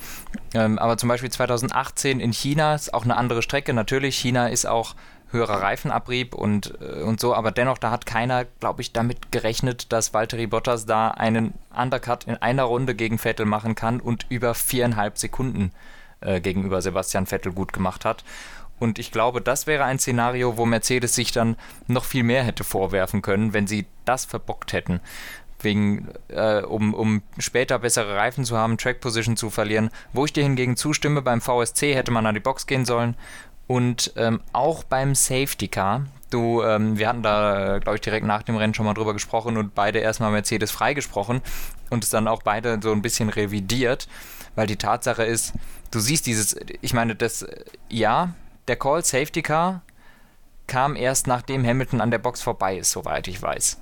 ähm, 0.53 0.77
aber 0.77 0.97
zum 0.97 1.09
Beispiel 1.09 1.31
2018 1.31 2.19
in 2.19 2.31
China 2.31 2.75
ist 2.75 2.93
auch 2.93 3.03
eine 3.03 3.17
andere 3.17 3.41
Strecke. 3.41 3.73
Natürlich, 3.73 4.15
China 4.15 4.47
ist 4.47 4.67
auch 4.67 4.95
höherer 5.31 5.61
Reifenabrieb 5.61 6.33
und, 6.33 6.73
äh, 6.81 7.01
und 7.01 7.19
so, 7.19 7.33
aber 7.33 7.51
dennoch, 7.51 7.77
da 7.77 7.91
hat 7.91 8.05
keiner, 8.05 8.45
glaube 8.45 8.81
ich, 8.81 8.93
damit 8.93 9.31
gerechnet, 9.31 9.91
dass 9.91 10.13
Valtteri 10.13 10.47
Bottas 10.47 10.85
da 10.85 11.09
einen 11.09 11.53
Undercut 11.75 12.25
in 12.25 12.35
einer 12.35 12.63
Runde 12.63 12.95
gegen 12.95 13.17
Vettel 13.17 13.45
machen 13.45 13.75
kann 13.75 13.99
und 13.99 14.25
über 14.29 14.53
viereinhalb 14.53 15.17
Sekunden 15.17 15.71
äh, 16.21 16.39
gegenüber 16.39 16.81
Sebastian 16.81 17.25
Vettel 17.25 17.51
gut 17.51 17.73
gemacht 17.73 18.05
hat. 18.05 18.23
Und 18.79 18.99
ich 18.99 19.11
glaube, 19.11 19.41
das 19.41 19.65
wäre 19.67 19.85
ein 19.85 19.99
Szenario, 19.99 20.57
wo 20.57 20.65
Mercedes 20.65 21.15
sich 21.15 21.31
dann 21.31 21.57
noch 21.87 22.05
viel 22.05 22.23
mehr 22.23 22.43
hätte 22.43 22.63
vorwerfen 22.63 23.21
können, 23.21 23.53
wenn 23.53 23.67
sie 23.67 23.87
das 24.05 24.25
verbockt 24.25 24.71
hätten. 24.71 24.99
Wegen, 25.59 26.09
äh, 26.27 26.61
um, 26.61 26.93
um 26.93 27.23
später 27.39 27.79
bessere 27.79 28.15
Reifen 28.15 28.45
zu 28.45 28.55
haben, 28.55 28.77
Track 28.77 29.01
Position 29.01 29.35
zu 29.35 29.49
verlieren. 29.49 29.89
Wo 30.13 30.25
ich 30.25 30.33
dir 30.33 30.43
hingegen 30.43 30.77
zustimme, 30.77 31.23
beim 31.23 31.41
VSC 31.41 31.95
hätte 31.95 32.11
man 32.11 32.27
an 32.27 32.35
die 32.35 32.39
Box 32.39 32.67
gehen 32.67 32.85
sollen 32.85 33.15
und 33.67 34.13
ähm, 34.15 34.39
auch 34.53 34.83
beim 34.83 35.13
Safety 35.13 35.67
Car, 35.67 36.05
du, 36.29 36.63
ähm, 36.63 36.97
wir 36.97 37.09
hatten 37.09 37.23
da, 37.23 37.79
glaube 37.79 37.95
ich, 37.95 38.01
direkt 38.01 38.25
nach 38.25 38.43
dem 38.43 38.55
Rennen 38.55 38.73
schon 38.73 38.85
mal 38.85 38.93
drüber 38.93 39.13
gesprochen 39.13 39.57
und 39.57 39.75
beide 39.75 39.99
erstmal 39.99 40.31
Mercedes 40.31 40.71
freigesprochen 40.71 41.41
und 41.89 42.03
es 42.03 42.09
dann 42.09 42.27
auch 42.27 42.43
beide 42.43 42.79
so 42.81 42.91
ein 42.91 43.01
bisschen 43.01 43.29
revidiert. 43.29 44.07
weil 44.55 44.65
die 44.67 44.77
Tatsache 44.77 45.23
ist, 45.23 45.53
du 45.91 45.99
siehst 45.99 46.25
dieses, 46.25 46.55
ich 46.81 46.93
meine, 46.93 47.15
das, 47.15 47.45
ja, 47.89 48.33
der 48.67 48.75
Call 48.75 49.03
Safety 49.03 49.41
Car 49.43 49.81
kam 50.65 50.95
erst 50.95 51.27
nachdem 51.27 51.65
Hamilton 51.65 52.01
an 52.01 52.11
der 52.11 52.17
Box 52.17 52.41
vorbei 52.41 52.77
ist, 52.77 52.91
soweit 52.91 53.27
ich 53.27 53.41
weiß. 53.41 53.79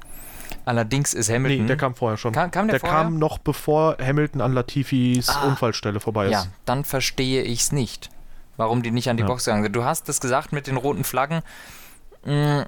Allerdings 0.65 1.13
ist 1.13 1.29
Hamilton. 1.29 1.61
Nee, 1.61 1.67
der 1.67 1.77
kam 1.77 1.95
vorher 1.95 2.17
schon. 2.17 2.33
Kam, 2.33 2.51
kam 2.51 2.67
der, 2.67 2.73
der 2.73 2.79
vorher? 2.79 3.03
kam 3.03 3.19
noch 3.19 3.37
bevor 3.37 3.97
Hamilton 3.99 4.41
an 4.41 4.53
Latifis 4.53 5.29
ah, 5.29 5.47
Unfallstelle 5.47 5.99
vorbei 5.99 6.25
ist. 6.25 6.31
Ja, 6.31 6.45
dann 6.65 6.83
verstehe 6.83 7.43
ich 7.43 7.61
es 7.61 7.71
nicht, 7.71 8.09
warum 8.57 8.81
die 8.81 8.91
nicht 8.91 9.09
an 9.09 9.17
die 9.17 9.21
ja. 9.21 9.27
Box 9.27 9.45
gegangen 9.45 9.63
sind. 9.63 9.75
Du 9.75 9.83
hast 9.83 10.09
es 10.09 10.19
gesagt 10.19 10.51
mit 10.51 10.67
den 10.67 10.77
roten 10.77 11.03
Flaggen. 11.03 11.41
Hm, 12.23 12.65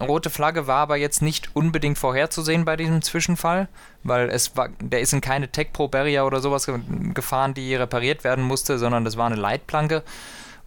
rote 0.00 0.30
Flagge 0.30 0.66
war 0.66 0.78
aber 0.78 0.96
jetzt 0.96 1.22
nicht 1.22 1.54
unbedingt 1.54 1.98
vorherzusehen 1.98 2.64
bei 2.64 2.76
diesem 2.76 3.02
Zwischenfall, 3.02 3.68
weil 4.02 4.28
es 4.28 4.56
war, 4.56 4.68
der 4.80 5.00
ist 5.00 5.12
in 5.12 5.20
keine 5.20 5.48
Tech 5.48 5.72
Pro 5.72 5.88
Barrier 5.88 6.24
oder 6.24 6.40
sowas 6.40 6.68
gefahren, 7.14 7.54
die 7.54 7.74
repariert 7.74 8.24
werden 8.24 8.44
musste, 8.44 8.78
sondern 8.78 9.04
das 9.04 9.16
war 9.16 9.26
eine 9.26 9.36
Leitplanke. 9.36 10.02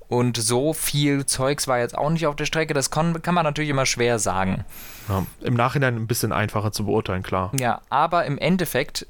Und 0.10 0.38
so 0.38 0.74
viel 0.74 1.26
Zeugs 1.26 1.68
war 1.68 1.80
jetzt 1.80 1.98
auch 1.98 2.10
nicht 2.10 2.28
auf 2.28 2.36
der 2.38 2.46
Strecke. 2.46 2.74
Das 2.74 2.92
kann, 2.92 3.22
kann 3.22 3.36
man 3.36 3.44
natürlich 3.44 3.70
immer 3.70 3.86
schwer 3.86 4.20
sagen. 4.20 4.64
Ja, 5.10 5.26
Im 5.42 5.56
Nachhinein 5.56 5.96
ein 5.98 6.08
bisschen 6.08 6.32
einfacher 6.32 6.72
zu 6.72 6.86
beurteilen, 6.86 7.24
klar. 7.24 7.52
Ja, 7.60 7.82
aber 7.90 8.26
im 8.26 8.38
Endeffekt 8.38 9.06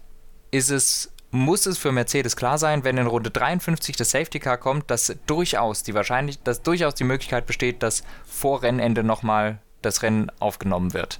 ist 0.49 0.71
es, 0.71 1.11
muss 1.37 1.65
es 1.65 1.77
für 1.77 1.91
Mercedes 1.91 2.35
klar 2.35 2.57
sein, 2.57 2.83
wenn 2.83 2.97
in 2.97 3.07
Runde 3.07 3.29
53 3.29 3.95
das 3.95 4.11
Safety 4.11 4.39
Car 4.39 4.57
kommt, 4.57 4.89
dass 4.91 5.15
durchaus 5.25 5.83
die 5.83 5.93
wahrscheinlich, 5.93 6.41
dass 6.43 6.63
durchaus 6.63 6.95
die 6.95 7.03
Möglichkeit 7.03 7.45
besteht, 7.45 7.83
dass 7.83 8.03
vor 8.25 8.63
Rennende 8.63 9.03
nochmal 9.03 9.59
das 9.81 10.03
Rennen 10.03 10.31
aufgenommen 10.39 10.93
wird. 10.93 11.19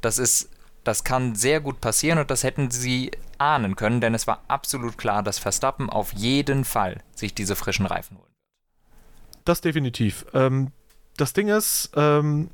Das 0.00 0.18
ist, 0.18 0.50
das 0.84 1.04
kann 1.04 1.34
sehr 1.34 1.60
gut 1.60 1.80
passieren 1.80 2.18
und 2.18 2.30
das 2.30 2.44
hätten 2.44 2.70
sie 2.70 3.10
ahnen 3.38 3.76
können, 3.76 4.00
denn 4.00 4.14
es 4.14 4.26
war 4.26 4.44
absolut 4.48 4.98
klar, 4.98 5.22
dass 5.22 5.38
Verstappen 5.38 5.90
auf 5.90 6.12
jeden 6.12 6.64
Fall 6.64 7.02
sich 7.14 7.34
diese 7.34 7.56
frischen 7.56 7.86
Reifen 7.86 8.18
holen 8.18 8.34
das 9.44 9.60
definitiv. 9.60 10.26
Ähm, 10.34 10.72
das 11.16 11.32
Ding 11.32 11.48
ist, 11.48 11.90
ähm, 11.94 12.50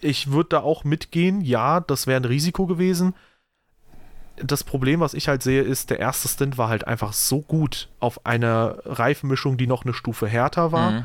ich 0.00 0.30
würde 0.30 0.50
da 0.50 0.60
auch 0.60 0.84
mitgehen. 0.84 1.40
Ja, 1.40 1.80
das 1.80 2.06
wäre 2.06 2.20
ein 2.20 2.24
Risiko 2.24 2.66
gewesen. 2.66 3.14
Das 4.42 4.64
Problem, 4.64 5.00
was 5.00 5.14
ich 5.14 5.28
halt 5.28 5.42
sehe, 5.42 5.62
ist, 5.62 5.90
der 5.90 5.98
erste 5.98 6.28
Stint 6.28 6.58
war 6.58 6.68
halt 6.68 6.86
einfach 6.86 7.12
so 7.12 7.40
gut 7.40 7.88
auf 8.00 8.24
einer 8.26 8.78
Reifenmischung, 8.84 9.56
die 9.56 9.66
noch 9.66 9.84
eine 9.84 9.94
Stufe 9.94 10.26
härter 10.26 10.72
war. 10.72 10.90
Mhm. 10.90 11.04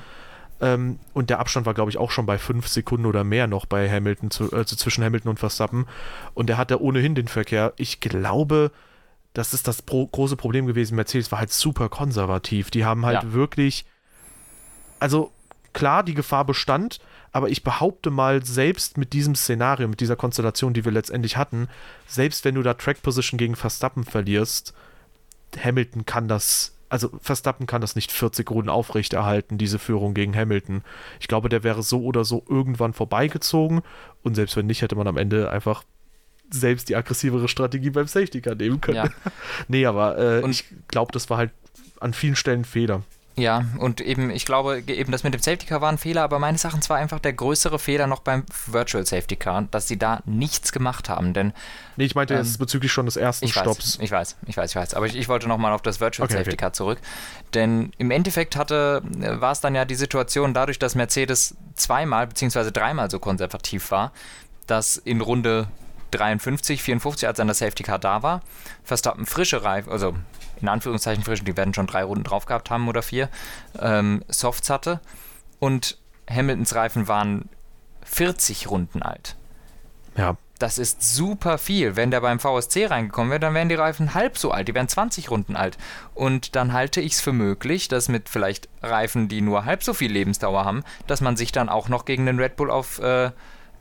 Ähm, 0.62 1.00
und 1.14 1.30
der 1.30 1.40
Abstand 1.40 1.66
war, 1.66 1.74
glaube 1.74 1.92
ich, 1.92 1.98
auch 1.98 2.12
schon 2.12 2.26
bei 2.26 2.38
fünf 2.38 2.68
Sekunden 2.68 3.06
oder 3.06 3.24
mehr 3.24 3.48
noch 3.48 3.66
bei 3.66 3.90
Hamilton, 3.90 4.32
zu, 4.32 4.54
also 4.54 4.76
zwischen 4.76 5.04
Hamilton 5.04 5.32
und 5.32 5.40
Verstappen. 5.40 5.86
Und 6.34 6.48
der 6.48 6.58
hatte 6.58 6.82
ohnehin 6.82 7.16
den 7.16 7.28
Verkehr. 7.28 7.74
Ich 7.76 8.00
glaube, 8.00 8.72
das 9.34 9.54
ist 9.54 9.68
das 9.68 9.82
pro 9.82 10.08
große 10.08 10.38
Problem 10.38 10.66
gewesen. 10.66 10.96
Mercedes 10.96 11.32
war 11.32 11.40
halt 11.40 11.52
super 11.52 11.90
konservativ. 11.90 12.72
Die 12.72 12.86
haben 12.86 13.06
halt 13.06 13.24
ja. 13.24 13.34
wirklich 13.34 13.86
also 15.00 15.32
klar, 15.76 16.04
die 16.04 16.14
Gefahr 16.14 16.46
bestand, 16.46 17.00
aber 17.34 17.50
ich 17.50 17.62
behaupte 17.62 18.10
mal, 18.10 18.44
selbst 18.44 18.98
mit 18.98 19.12
diesem 19.14 19.36
Szenario, 19.36 19.90
mit 19.90 20.00
dieser 20.00 20.16
Konstellation, 20.16 20.74
die 20.74 20.86
wir 20.86 20.92
letztendlich 20.92 21.36
hatten, 21.38 21.68
selbst 22.08 22.46
wenn 22.46 22.56
du 22.56 22.64
da 22.64 22.74
Track 22.74 23.04
Position 23.04 23.38
gegen 23.38 23.58
Verstappen 23.58 24.06
verlierst, 24.06 24.74
Hamilton 25.62 26.06
kann 26.06 26.30
das, 26.30 26.74
also 26.88 27.12
Verstappen 27.22 27.68
kann 27.68 27.82
das 27.82 27.96
nicht 27.96 28.14
40 28.14 28.50
Runden 28.50 28.70
aufrechterhalten, 28.70 29.58
diese 29.58 29.78
Führung 29.78 30.14
gegen 30.14 30.34
Hamilton. 30.34 30.82
Ich 31.20 31.28
glaube, 31.28 31.50
der 31.50 31.64
wäre 31.64 31.84
so 31.84 32.04
oder 32.04 32.24
so 32.24 32.46
irgendwann 32.50 32.94
vorbeigezogen 32.94 33.82
und 34.24 34.36
selbst 34.36 34.56
wenn 34.56 34.68
nicht, 34.68 34.82
hätte 34.82 34.96
man 34.96 35.08
am 35.08 35.18
Ende 35.18 35.52
einfach 35.52 35.84
selbst 36.52 36.88
die 36.88 36.96
aggressivere 36.96 37.50
Strategie 37.50 37.90
beim 37.90 38.08
Safety 38.08 38.40
Car 38.40 38.56
nehmen 38.56 38.80
können. 38.80 38.96
Ja. 38.96 39.10
nee, 39.68 39.86
aber 39.86 40.18
äh, 40.18 40.50
ich 40.50 40.64
glaube, 40.88 41.12
das 41.12 41.30
war 41.30 41.38
halt 41.38 41.52
an 42.00 42.14
vielen 42.14 42.38
Stellen 42.38 42.62
ein 42.62 42.66
Fehler. 42.66 43.04
Ja, 43.38 43.66
und 43.80 44.00
eben, 44.00 44.30
ich 44.30 44.46
glaube, 44.46 44.82
eben 44.88 45.12
das 45.12 45.24
mit 45.24 45.34
dem 45.34 45.42
Safety 45.42 45.66
Car 45.66 45.82
war 45.82 45.92
ein 45.92 45.98
Fehler, 45.98 46.24
aber 46.24 46.40
meines 46.40 46.64
Erachtens 46.64 46.90
war 46.90 46.98
einfach 46.98 47.20
der 47.20 47.34
größere 47.34 47.80
Fehler 47.80 48.08
noch 48.08 48.20
beim 48.20 48.46
Virtual 48.66 49.06
Safety 49.06 49.36
Car, 49.36 49.68
dass 49.72 49.90
sie 49.90 49.98
da 50.00 50.22
nichts 50.26 50.72
gemacht 50.72 51.10
haben, 51.10 51.34
denn. 51.34 51.52
Nee, 51.98 52.06
ich 52.06 52.16
meinte 52.16 52.34
ähm, 52.34 52.42
jetzt 52.42 52.58
bezüglich 52.58 52.94
schon 52.94 53.06
des 53.06 53.18
ersten 53.18 53.44
ich 53.44 53.52
Stopps. 53.52 54.00
Weiß, 54.00 54.04
ich 54.04 54.12
weiß, 54.12 54.38
ich 54.48 54.56
weiß, 54.56 54.70
ich 54.70 54.76
weiß. 54.78 54.94
Aber 54.94 55.06
ich, 55.06 55.16
ich 55.18 55.28
wollte 55.28 55.50
nochmal 55.50 55.74
auf 55.74 55.82
das 55.82 56.00
Virtual 56.00 56.26
okay, 56.26 56.34
Safety 56.34 56.52
okay. 56.52 56.58
Car 56.58 56.74
zurück. 56.74 57.00
Denn 57.54 57.92
im 57.98 58.10
Endeffekt 58.10 58.56
hatte, 58.56 59.02
war 59.04 59.52
es 59.52 59.60
dann 59.60 59.76
ja 59.76 59.84
die 59.84 59.96
Situation, 59.96 60.54
dadurch, 60.54 60.80
dass 60.80 60.96
Mercedes 60.96 61.56
zweimal 61.76 62.28
bzw. 62.28 62.72
dreimal 62.72 63.12
so 63.12 63.20
konservativ 63.20 63.92
war, 63.92 64.14
dass 64.66 64.96
in 64.96 65.20
Runde 65.20 65.68
53, 66.12 66.82
54, 66.82 67.28
als 67.28 67.38
dann 67.38 67.48
das 67.48 67.60
Safety 67.60 67.84
Car 67.84 68.00
da 68.00 68.24
war, 68.24 68.42
Verstappen 68.84 69.26
frische 69.26 69.64
Reifen, 69.64 69.92
also 69.92 70.16
in 70.62 70.68
Anführungszeichen 70.68 71.24
frischen, 71.24 71.46
die 71.46 71.58
werden 71.58 71.74
schon 71.74 71.88
drei 71.88 72.04
Runden 72.04 72.24
drauf 72.24 72.46
gehabt 72.46 72.70
haben 72.70 72.88
oder 72.88 73.02
vier, 73.02 73.30
ähm, 73.80 74.24
Softs 74.28 74.70
hatte. 74.70 75.00
Und 75.60 75.98
Hamiltons 76.30 76.76
Reifen 76.76 77.08
waren 77.08 77.50
40 78.04 78.70
Runden 78.70 79.02
alt. 79.02 79.36
Ja. 80.18 80.38
Das 80.58 80.78
ist 80.78 81.02
super 81.02 81.58
viel. 81.58 81.98
Wenn 81.98 82.12
der 82.12 82.22
beim 82.22 82.40
VSC 82.40 82.86
reingekommen 82.86 83.30
wäre, 83.30 83.42
dann 83.42 83.54
wären 83.54 83.68
die 83.68 83.76
Reifen 83.76 84.14
halb 84.14 84.38
so 84.38 84.52
alt. 84.52 84.70
Die 84.70 84.74
wären 84.74 84.88
20 84.88 85.30
Runden 85.30 85.58
alt. 85.58 85.78
Und 86.14 86.56
dann 86.56 86.72
halte 86.72 87.02
ich 87.02 87.14
es 87.14 87.22
für 87.22 87.34
möglich, 87.34 87.90
dass 87.90 88.08
mit 88.08 88.30
vielleicht 88.30 88.70
Reifen, 88.82 89.28
die 89.28 89.42
nur 89.42 89.66
halb 89.66 89.84
so 89.84 89.94
viel 89.94 90.12
Lebensdauer 90.12 90.64
haben, 90.64 90.86
dass 91.08 91.20
man 91.20 91.36
sich 91.36 91.52
dann 91.52 91.68
auch 91.68 91.90
noch 91.90 92.06
gegen 92.06 92.26
den 92.26 92.40
Red 92.40 92.56
Bull 92.56 92.72
auf 92.72 93.00
äh, 93.00 93.32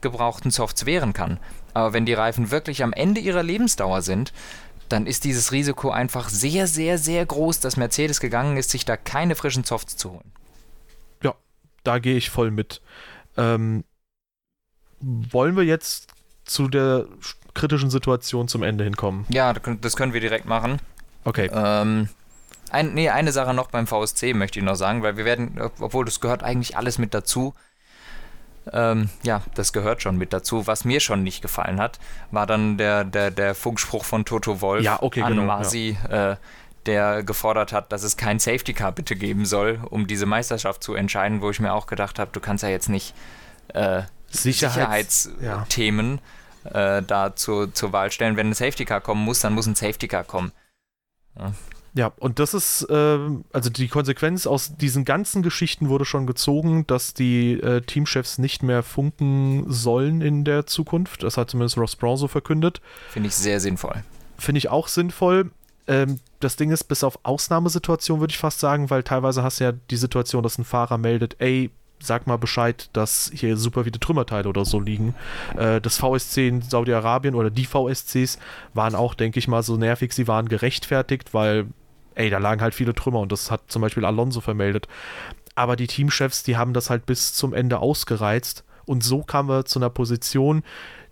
gebrauchten 0.01 0.51
Softs 0.51 0.85
wehren 0.85 1.13
kann. 1.13 1.39
Aber 1.73 1.93
wenn 1.93 2.05
die 2.05 2.13
Reifen 2.13 2.51
wirklich 2.51 2.83
am 2.83 2.91
Ende 2.91 3.21
ihrer 3.21 3.43
Lebensdauer 3.43 4.01
sind, 4.01 4.33
dann 4.89 5.07
ist 5.07 5.23
dieses 5.23 5.51
Risiko 5.51 5.89
einfach 5.89 6.29
sehr, 6.29 6.67
sehr, 6.67 6.97
sehr 6.97 7.25
groß, 7.25 7.59
dass 7.59 7.77
Mercedes 7.77 8.19
gegangen 8.19 8.57
ist, 8.57 8.69
sich 8.69 8.85
da 8.85 8.97
keine 8.97 9.35
frischen 9.35 9.63
Softs 9.63 9.97
zu 9.97 10.11
holen. 10.11 10.31
Ja, 11.23 11.35
da 11.83 11.99
gehe 11.99 12.17
ich 12.17 12.29
voll 12.29 12.51
mit. 12.51 12.81
Ähm, 13.37 13.83
wollen 14.99 15.55
wir 15.55 15.63
jetzt 15.63 16.07
zu 16.45 16.67
der 16.67 17.05
kritischen 17.53 17.89
Situation 17.89 18.47
zum 18.47 18.63
Ende 18.63 18.83
hinkommen? 18.83 19.25
Ja, 19.29 19.53
das 19.53 19.95
können 19.95 20.13
wir 20.13 20.21
direkt 20.21 20.45
machen. 20.45 20.79
Okay. 21.23 21.49
Ähm, 21.51 22.09
ein, 22.69 22.93
nee, 22.93 23.09
eine 23.09 23.31
Sache 23.31 23.53
noch 23.53 23.71
beim 23.71 23.87
VSC 23.87 24.33
möchte 24.33 24.59
ich 24.59 24.65
noch 24.65 24.75
sagen, 24.75 25.01
weil 25.01 25.17
wir 25.17 25.25
werden, 25.25 25.59
obwohl 25.79 26.05
das 26.05 26.19
gehört 26.19 26.43
eigentlich 26.43 26.77
alles 26.77 26.97
mit 26.97 27.13
dazu, 27.13 27.53
ähm, 28.71 29.09
ja, 29.23 29.41
das 29.53 29.73
gehört 29.73 30.01
schon 30.01 30.17
mit 30.17 30.33
dazu. 30.33 30.67
Was 30.67 30.85
mir 30.85 30.99
schon 30.99 31.23
nicht 31.23 31.41
gefallen 31.41 31.79
hat, 31.79 31.99
war 32.31 32.47
dann 32.47 32.77
der, 32.77 33.03
der, 33.03 33.31
der 33.31 33.55
Funkspruch 33.55 34.03
von 34.03 34.25
Toto 34.25 34.61
Wolf 34.61 34.83
ja, 34.83 35.01
okay, 35.01 35.21
an 35.21 35.33
genau, 35.33 35.45
Masi, 35.45 35.97
ja. 36.09 36.31
äh, 36.33 36.35
der 36.85 37.23
gefordert 37.23 37.73
hat, 37.73 37.91
dass 37.91 38.03
es 38.03 38.17
kein 38.17 38.39
Safety 38.39 38.73
Car 38.73 38.91
bitte 38.91 39.15
geben 39.15 39.45
soll, 39.45 39.79
um 39.89 40.07
diese 40.07 40.25
Meisterschaft 40.25 40.83
zu 40.83 40.93
entscheiden, 40.93 41.41
wo 41.41 41.49
ich 41.49 41.59
mir 41.59 41.73
auch 41.73 41.87
gedacht 41.87 42.19
habe, 42.19 42.31
du 42.31 42.39
kannst 42.39 42.63
ja 42.63 42.69
jetzt 42.69 42.89
nicht 42.89 43.13
äh, 43.69 44.03
Sicherheits 44.29 45.23
Sicherheitsthemen 45.23 46.19
ja. 46.63 46.97
äh, 46.97 47.03
da 47.03 47.35
zur, 47.35 47.73
zur 47.73 47.93
Wahl 47.93 48.11
stellen. 48.11 48.37
Wenn 48.37 48.49
ein 48.49 48.53
Safety 48.53 48.85
Car 48.85 49.01
kommen 49.01 49.23
muss, 49.23 49.39
dann 49.39 49.53
muss 49.53 49.65
ein 49.67 49.75
Safety 49.75 50.07
Car 50.07 50.23
kommen. 50.23 50.51
Ja. 51.37 51.53
Ja, 51.95 52.11
und 52.19 52.39
das 52.39 52.53
ist, 52.53 52.83
äh, 52.89 53.19
also 53.53 53.69
die 53.69 53.87
Konsequenz 53.87 54.45
aus 54.47 54.75
diesen 54.75 55.05
ganzen 55.05 55.41
Geschichten 55.41 55.87
wurde 55.87 56.03
schon 56.03 56.27
gezogen, 56.27 56.85
dass 56.87 57.13
die 57.13 57.53
äh, 57.53 57.81
Teamchefs 57.81 58.37
nicht 58.37 58.63
mehr 58.63 58.83
funken 58.83 59.65
sollen 59.71 60.19
in 60.19 60.43
der 60.43 60.65
Zukunft. 60.65 61.23
Das 61.23 61.37
hat 61.37 61.49
zumindest 61.49 61.77
Ross 61.77 61.95
Brown 61.95 62.17
so 62.17 62.27
verkündet. 62.27 62.81
Finde 63.09 63.29
ich 63.29 63.35
sehr 63.35 63.61
sinnvoll. 63.61 64.03
Finde 64.37 64.59
ich 64.59 64.67
auch 64.67 64.89
sinnvoll. 64.89 65.51
Ähm, 65.87 66.19
das 66.41 66.57
Ding 66.57 66.69
ist, 66.71 66.83
bis 66.83 67.01
auf 67.01 67.17
Ausnahmesituationen 67.23 68.19
würde 68.19 68.33
ich 68.33 68.39
fast 68.39 68.59
sagen, 68.59 68.89
weil 68.89 69.03
teilweise 69.03 69.41
hast 69.41 69.61
du 69.61 69.63
ja 69.63 69.71
die 69.71 69.95
Situation, 69.95 70.43
dass 70.43 70.57
ein 70.57 70.65
Fahrer 70.65 70.97
meldet, 70.97 71.37
ey, 71.39 71.71
sag 71.99 72.27
mal 72.27 72.37
Bescheid, 72.37 72.89
dass 72.91 73.31
hier 73.33 73.55
super 73.55 73.85
viele 73.85 74.01
Trümmerteile 74.01 74.49
oder 74.49 74.65
so 74.65 74.81
liegen. 74.81 75.15
Äh, 75.57 75.79
das 75.79 75.97
VSC 75.97 76.49
in 76.49 76.61
Saudi-Arabien 76.61 77.35
oder 77.35 77.49
die 77.49 77.65
VSCs 77.65 78.37
waren 78.73 78.95
auch, 78.95 79.13
denke 79.13 79.39
ich 79.39 79.47
mal, 79.47 79.63
so 79.63 79.77
nervig, 79.77 80.11
sie 80.11 80.27
waren 80.27 80.49
gerechtfertigt, 80.49 81.33
weil 81.33 81.67
ey, 82.15 82.29
da 82.29 82.37
lagen 82.37 82.61
halt 82.61 82.73
viele 82.73 82.95
Trümmer 82.95 83.19
und 83.19 83.31
das 83.31 83.51
hat 83.51 83.61
zum 83.67 83.81
Beispiel 83.81 84.05
Alonso 84.05 84.41
vermeldet. 84.41 84.87
Aber 85.53 85.75
die 85.75 85.87
Teamchefs, 85.87 86.43
die 86.43 86.57
haben 86.57 86.73
das 86.73 86.89
halt 86.89 87.05
bis 87.05 87.33
zum 87.33 87.53
Ende 87.53 87.79
ausgereizt 87.79 88.63
und 88.85 89.03
so 89.03 89.23
kamen 89.23 89.49
wir 89.49 89.65
zu 89.65 89.79
einer 89.79 89.89
Position, 89.89 90.63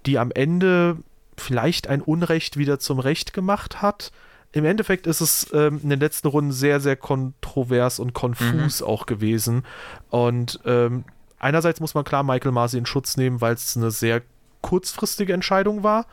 die 0.06 0.20
am 0.20 0.32
Ende 0.32 0.98
vielleicht 1.38 1.88
ein 1.88 2.02
Unrecht 2.02 2.58
wieder 2.58 2.80
zum 2.80 3.00
Recht 3.00 3.34
gemacht 3.34 3.82
hat. 3.82 4.12
Im 4.52 4.66
Endeffekt 4.66 5.08
ist 5.08 5.22
es 5.22 5.52
ähm, 5.54 5.80
in 5.82 5.90
den 5.90 6.00
letzten 6.00 6.28
Runden 6.28 6.52
sehr, 6.52 6.80
sehr 6.80 6.96
kontrovers 6.96 8.00
und 8.00 8.14
konfus 8.14 8.82
mhm. 8.82 8.88
auch 8.88 9.08
gewesen. 9.08 9.64
Und 10.10 10.60
ähm, 10.66 11.06
einerseits 11.40 11.80
muss 11.80 11.96
man 11.96 12.04
klar 12.04 12.24
Michael 12.24 12.52
Masi 12.52 12.78
in 12.78 12.86
Schutz 12.86 13.18
nehmen, 13.18 13.42
weil 13.42 13.56
es 13.56 13.76
eine 13.76 13.90
sehr 13.90 14.22
kurzfristige 14.62 15.34
Entscheidung 15.34 15.82
war. 15.82 16.06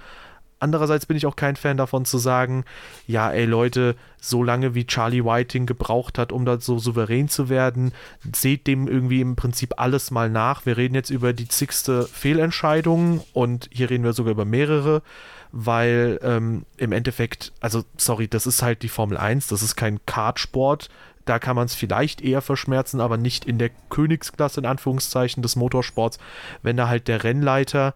Andererseits 0.61 1.07
bin 1.07 1.17
ich 1.17 1.25
auch 1.26 1.37
kein 1.37 1.57
Fan 1.57 1.79
davon 1.79 2.05
zu 2.05 2.19
sagen, 2.19 2.64
ja, 3.07 3.31
ey 3.31 3.47
Leute, 3.47 3.97
so 4.21 4.43
lange 4.43 4.75
wie 4.75 4.87
Charlie 4.87 5.25
Whiting 5.25 5.64
gebraucht 5.64 6.19
hat, 6.19 6.33
um 6.33 6.45
da 6.45 6.61
so 6.61 6.79
souverän 6.79 7.31
zu 7.31 7.49
werden, 7.49 7.93
seht 8.35 8.67
dem 8.67 8.87
irgendwie 8.87 9.23
im 9.23 9.37
Prinzip 9.37 9.75
alles 9.79 10.11
mal 10.11 10.29
nach. 10.29 10.67
Wir 10.67 10.76
reden 10.76 10.95
jetzt 10.95 11.09
über 11.09 11.33
die 11.33 11.49
zigste 11.49 12.05
Fehlentscheidung 12.05 13.25
und 13.33 13.71
hier 13.73 13.88
reden 13.88 14.05
wir 14.05 14.12
sogar 14.12 14.33
über 14.33 14.45
mehrere, 14.45 15.02
weil 15.50 16.21
ähm, 16.23 16.67
im 16.76 16.93
Endeffekt, 16.93 17.52
also 17.61 17.83
sorry, 17.97 18.29
das 18.29 18.47
ist 18.47 18.61
halt 18.61 18.83
die 18.83 18.90
Formel 18.90 19.17
1, 19.17 19.47
das 19.49 19.62
ist 19.62 19.76
kein 19.76 20.05
Kartsport. 20.05 20.90
Da 21.25 21.38
kann 21.38 21.57
man 21.57 21.67
es 21.67 21.75
vielleicht 21.75 22.21
eher 22.21 22.43
verschmerzen, 22.43 23.00
aber 23.00 23.17
nicht 23.17 23.47
in 23.47 23.59
der 23.59 23.71
Königsklasse 23.88 24.61
in 24.61 24.67
Anführungszeichen 24.67 25.43
des 25.43 25.57
Motorsports, 25.57 26.19
wenn 26.62 26.76
da 26.76 26.88
halt 26.88 27.09
der 27.09 27.25
Rennleiter 27.25 27.95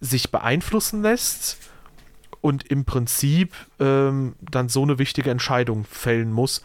sich 0.00 0.30
beeinflussen 0.30 1.02
lässt 1.02 1.58
und 2.40 2.66
im 2.66 2.84
Prinzip 2.84 3.54
ähm, 3.80 4.34
dann 4.40 4.68
so 4.68 4.82
eine 4.82 4.98
wichtige 4.98 5.30
Entscheidung 5.30 5.84
fällen 5.84 6.32
muss 6.32 6.62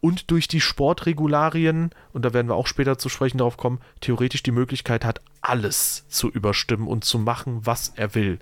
und 0.00 0.30
durch 0.30 0.46
die 0.46 0.60
Sportregularien, 0.60 1.90
und 2.12 2.24
da 2.24 2.32
werden 2.32 2.48
wir 2.48 2.54
auch 2.54 2.66
später 2.66 2.98
zu 2.98 3.08
sprechen 3.08 3.38
darauf 3.38 3.56
kommen, 3.56 3.80
theoretisch 4.00 4.42
die 4.42 4.52
Möglichkeit 4.52 5.04
hat, 5.04 5.20
alles 5.40 6.06
zu 6.08 6.30
überstimmen 6.30 6.86
und 6.86 7.04
zu 7.04 7.18
machen, 7.18 7.64
was 7.64 7.92
er 7.96 8.14
will. 8.14 8.38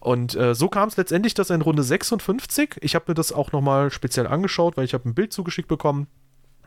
Und 0.00 0.34
äh, 0.34 0.54
so 0.54 0.68
kam 0.68 0.88
es 0.88 0.96
letztendlich, 0.96 1.34
dass 1.34 1.50
in 1.50 1.62
Runde 1.62 1.82
56, 1.82 2.78
ich 2.80 2.94
habe 2.94 3.04
mir 3.08 3.14
das 3.14 3.32
auch 3.32 3.52
nochmal 3.52 3.90
speziell 3.90 4.26
angeschaut, 4.26 4.76
weil 4.76 4.86
ich 4.86 4.94
habe 4.94 5.08
ein 5.08 5.14
Bild 5.14 5.32
zugeschickt 5.32 5.68
bekommen, 5.68 6.08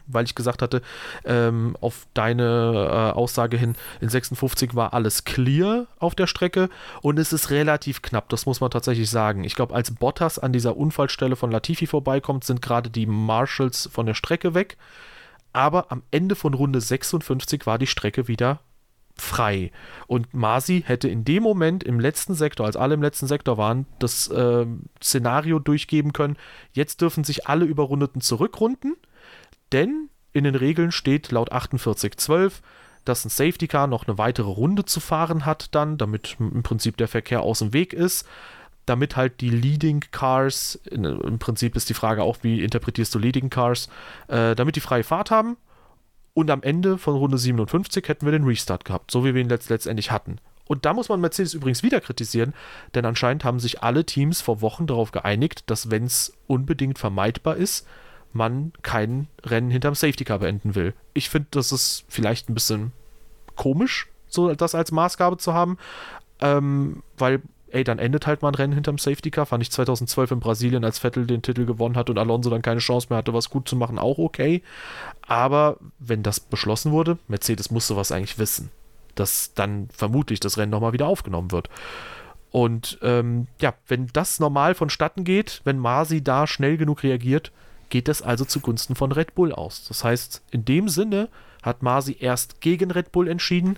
weil 0.08 0.26
ich 0.26 0.36
gesagt 0.36 0.62
hatte, 0.62 0.82
ähm, 1.26 1.76
auf 1.82 2.08
deine 2.14 3.14
äh, 3.14 3.18
Aussage 3.18 3.58
hin, 3.58 3.76
in 4.02 4.10
56 4.10 4.76
war 4.76 4.94
alles 4.94 5.24
clear 5.24 5.88
auf 6.00 6.16
der 6.16 6.28
Strecke 6.28 6.70
und 7.02 7.20
es 7.20 7.34
ist 7.34 7.50
relativ 7.50 8.02
knapp, 8.02 8.30
das 8.30 8.46
muss 8.46 8.62
man 8.62 8.72
tatsächlich 8.72 9.10
sagen. 9.10 9.44
Ich 9.44 9.56
glaube, 9.56 9.76
als 9.76 9.92
Bottas 9.92 10.40
an 10.40 10.54
dieser 10.54 10.78
Unfallstelle 10.78 11.36
von 11.36 11.52
Latifi 11.52 11.88
vorbeikommt, 11.88 12.44
sind 12.44 12.62
gerade 12.62 12.90
die 12.90 13.06
Marshalls 13.06 13.90
von 13.92 14.06
der 14.06 14.14
Strecke 14.14 14.54
weg. 14.54 14.78
Aber 15.54 15.92
am 15.92 16.04
Ende 16.12 16.36
von 16.36 16.54
Runde 16.54 16.82
56 16.82 17.66
war 17.66 17.80
die 17.80 17.88
Strecke 17.88 18.28
wieder 18.28 18.60
frei. 19.16 19.72
Und 20.06 20.34
Masi 20.34 20.84
hätte 20.86 21.08
in 21.10 21.26
dem 21.26 21.44
Moment 21.44 21.84
im 21.84 22.00
letzten 22.00 22.36
Sektor, 22.36 22.66
als 22.66 22.78
alle 22.78 22.94
im 22.94 23.02
letzten 23.02 23.28
Sektor 23.28 23.58
waren, 23.58 23.88
das 24.00 24.28
äh, 24.28 24.66
Szenario 25.02 25.60
durchgeben 25.60 26.14
können, 26.14 26.38
jetzt 26.74 27.02
dürfen 27.02 27.24
sich 27.24 27.48
alle 27.48 27.66
Überrundeten 27.66 28.22
zurückrunden 28.22 28.96
denn 29.72 30.10
in 30.34 30.44
den 30.44 30.56
Regeln 30.56 30.92
steht 30.92 31.32
laut 31.32 31.50
4812, 31.50 32.62
dass 33.06 33.26
ein 33.26 33.30
Safety 33.30 33.68
Car 33.68 33.88
noch 33.88 34.08
eine 34.08 34.18
weitere 34.18 34.50
Runde 34.50 34.86
zu 34.86 35.00
fahren 35.00 35.46
hat, 35.46 35.74
dann, 35.74 35.98
damit 35.98 36.36
im 36.40 36.64
Prinzip 36.64 36.98
der 36.98 37.08
Verkehr 37.08 37.42
aus 37.42 37.60
dem 37.60 37.74
Weg 37.74 37.94
ist. 37.94 38.28
Damit 38.86 39.16
halt 39.16 39.42
die 39.42 39.50
Leading 39.50 40.04
Cars, 40.12 40.76
in, 40.90 41.04
im 41.04 41.40
Prinzip 41.40 41.76
ist 41.76 41.90
die 41.90 41.94
Frage 41.94 42.24
auch, 42.24 42.38
wie 42.42 42.64
interpretierst 42.64 43.14
du 43.16 43.20
Leading 43.20 43.50
Cars, 43.50 43.90
äh, 44.28 44.56
damit 44.56 44.76
die 44.76 44.82
freie 44.82 45.04
Fahrt 45.04 45.32
haben. 45.32 45.58
Und 46.34 46.52
am 46.52 46.64
Ende 46.64 46.98
von 46.98 47.16
Runde 47.16 47.38
57 47.38 48.08
hätten 48.08 48.26
wir 48.26 48.32
den 48.32 48.44
Restart 48.44 48.86
gehabt, 48.86 49.10
so 49.10 49.26
wie 49.26 49.34
wir 49.34 49.42
ihn 49.42 49.50
letzt 49.50 49.70
letztendlich 49.70 50.12
hatten. 50.12 50.38
Und 50.66 50.86
da 50.86 50.94
muss 50.94 51.10
man 51.10 51.22
Mercedes 51.22 51.54
übrigens 51.54 51.82
wieder 51.82 52.02
kritisieren, 52.02 52.54
denn 52.94 53.06
anscheinend 53.06 53.44
haben 53.44 53.60
sich 53.60 53.82
alle 53.82 54.06
Teams 54.06 54.42
vor 54.42 54.62
Wochen 54.62 54.86
darauf 54.86 55.12
geeinigt, 55.12 55.64
dass 55.70 55.90
wenn 55.90 56.04
es 56.04 56.34
unbedingt 56.46 57.00
vermeidbar 57.00 57.56
ist, 57.56 57.88
man 58.38 58.72
kein 58.82 59.28
Rennen 59.44 59.70
hinterm 59.70 59.96
Safety 59.96 60.24
Car 60.24 60.40
beenden 60.40 60.76
will. 60.76 60.94
Ich 61.14 61.30
finde, 61.30 61.50
das 61.52 61.72
ist 61.72 62.06
vielleicht 62.08 62.50
ein 62.50 62.54
bisschen 62.54 62.94
komisch, 63.56 64.08
so 64.28 64.54
das 64.54 64.76
als 64.76 64.92
Maßgabe 64.92 65.38
zu 65.38 65.54
haben, 65.54 65.78
ähm, 66.40 67.04
weil 67.18 67.42
ey, 67.70 67.84
dann 67.84 68.00
endet 68.00 68.28
halt 68.28 68.42
mal 68.42 68.50
ein 68.50 68.56
Rennen 68.56 68.74
hinterm 68.74 68.98
Safety 68.98 69.32
Car. 69.32 69.46
Fand 69.46 69.62
ich 69.64 69.72
2012 69.72 70.32
in 70.32 70.40
Brasilien, 70.40 70.86
als 70.86 71.00
Vettel 71.00 71.26
den 71.28 71.42
Titel 71.42 71.66
gewonnen 71.66 71.96
hat 71.96 72.10
und 72.10 72.18
Alonso 72.18 72.50
dann 72.50 72.62
keine 72.62 72.80
Chance 72.80 73.08
mehr 73.10 73.18
hatte, 73.18 73.34
was 73.34 73.50
gut 73.50 73.68
zu 73.68 73.76
machen, 73.76 74.00
auch 74.00 74.18
okay. 74.18 74.64
Aber 75.28 75.78
wenn 76.00 76.24
das 76.24 76.40
beschlossen 76.40 76.92
wurde, 76.92 77.18
Mercedes 77.28 77.72
muss 77.72 77.88
sowas 77.88 78.12
eigentlich 78.12 78.40
wissen, 78.40 78.72
dass 79.16 79.54
dann 79.54 79.90
vermutlich 79.92 80.40
das 80.40 80.58
Rennen 80.58 80.72
nochmal 80.72 80.94
wieder 80.94 81.08
aufgenommen 81.08 81.52
wird. 81.52 81.70
Und 82.52 82.98
ähm, 83.02 83.48
ja, 83.60 83.74
wenn 83.88 84.08
das 84.08 84.40
normal 84.40 84.74
vonstatten 84.74 85.24
geht, 85.24 85.62
wenn 85.66 85.78
Masi 85.78 86.24
da 86.24 86.48
schnell 86.48 86.78
genug 86.78 87.04
reagiert, 87.04 87.52
geht 87.90 88.10
es 88.10 88.22
also 88.22 88.46
zugunsten 88.46 88.96
von 88.96 89.12
Red 89.12 89.36
Bull 89.36 89.52
aus. 89.52 89.86
Das 89.88 90.04
heißt, 90.04 90.42
in 90.52 90.66
dem 90.66 90.90
Sinne 90.90 91.30
hat 91.64 91.84
Masi 91.84 92.18
erst 92.20 92.62
gegen 92.62 92.92
Red 92.92 93.12
Bull 93.12 93.28
entschieden 93.28 93.78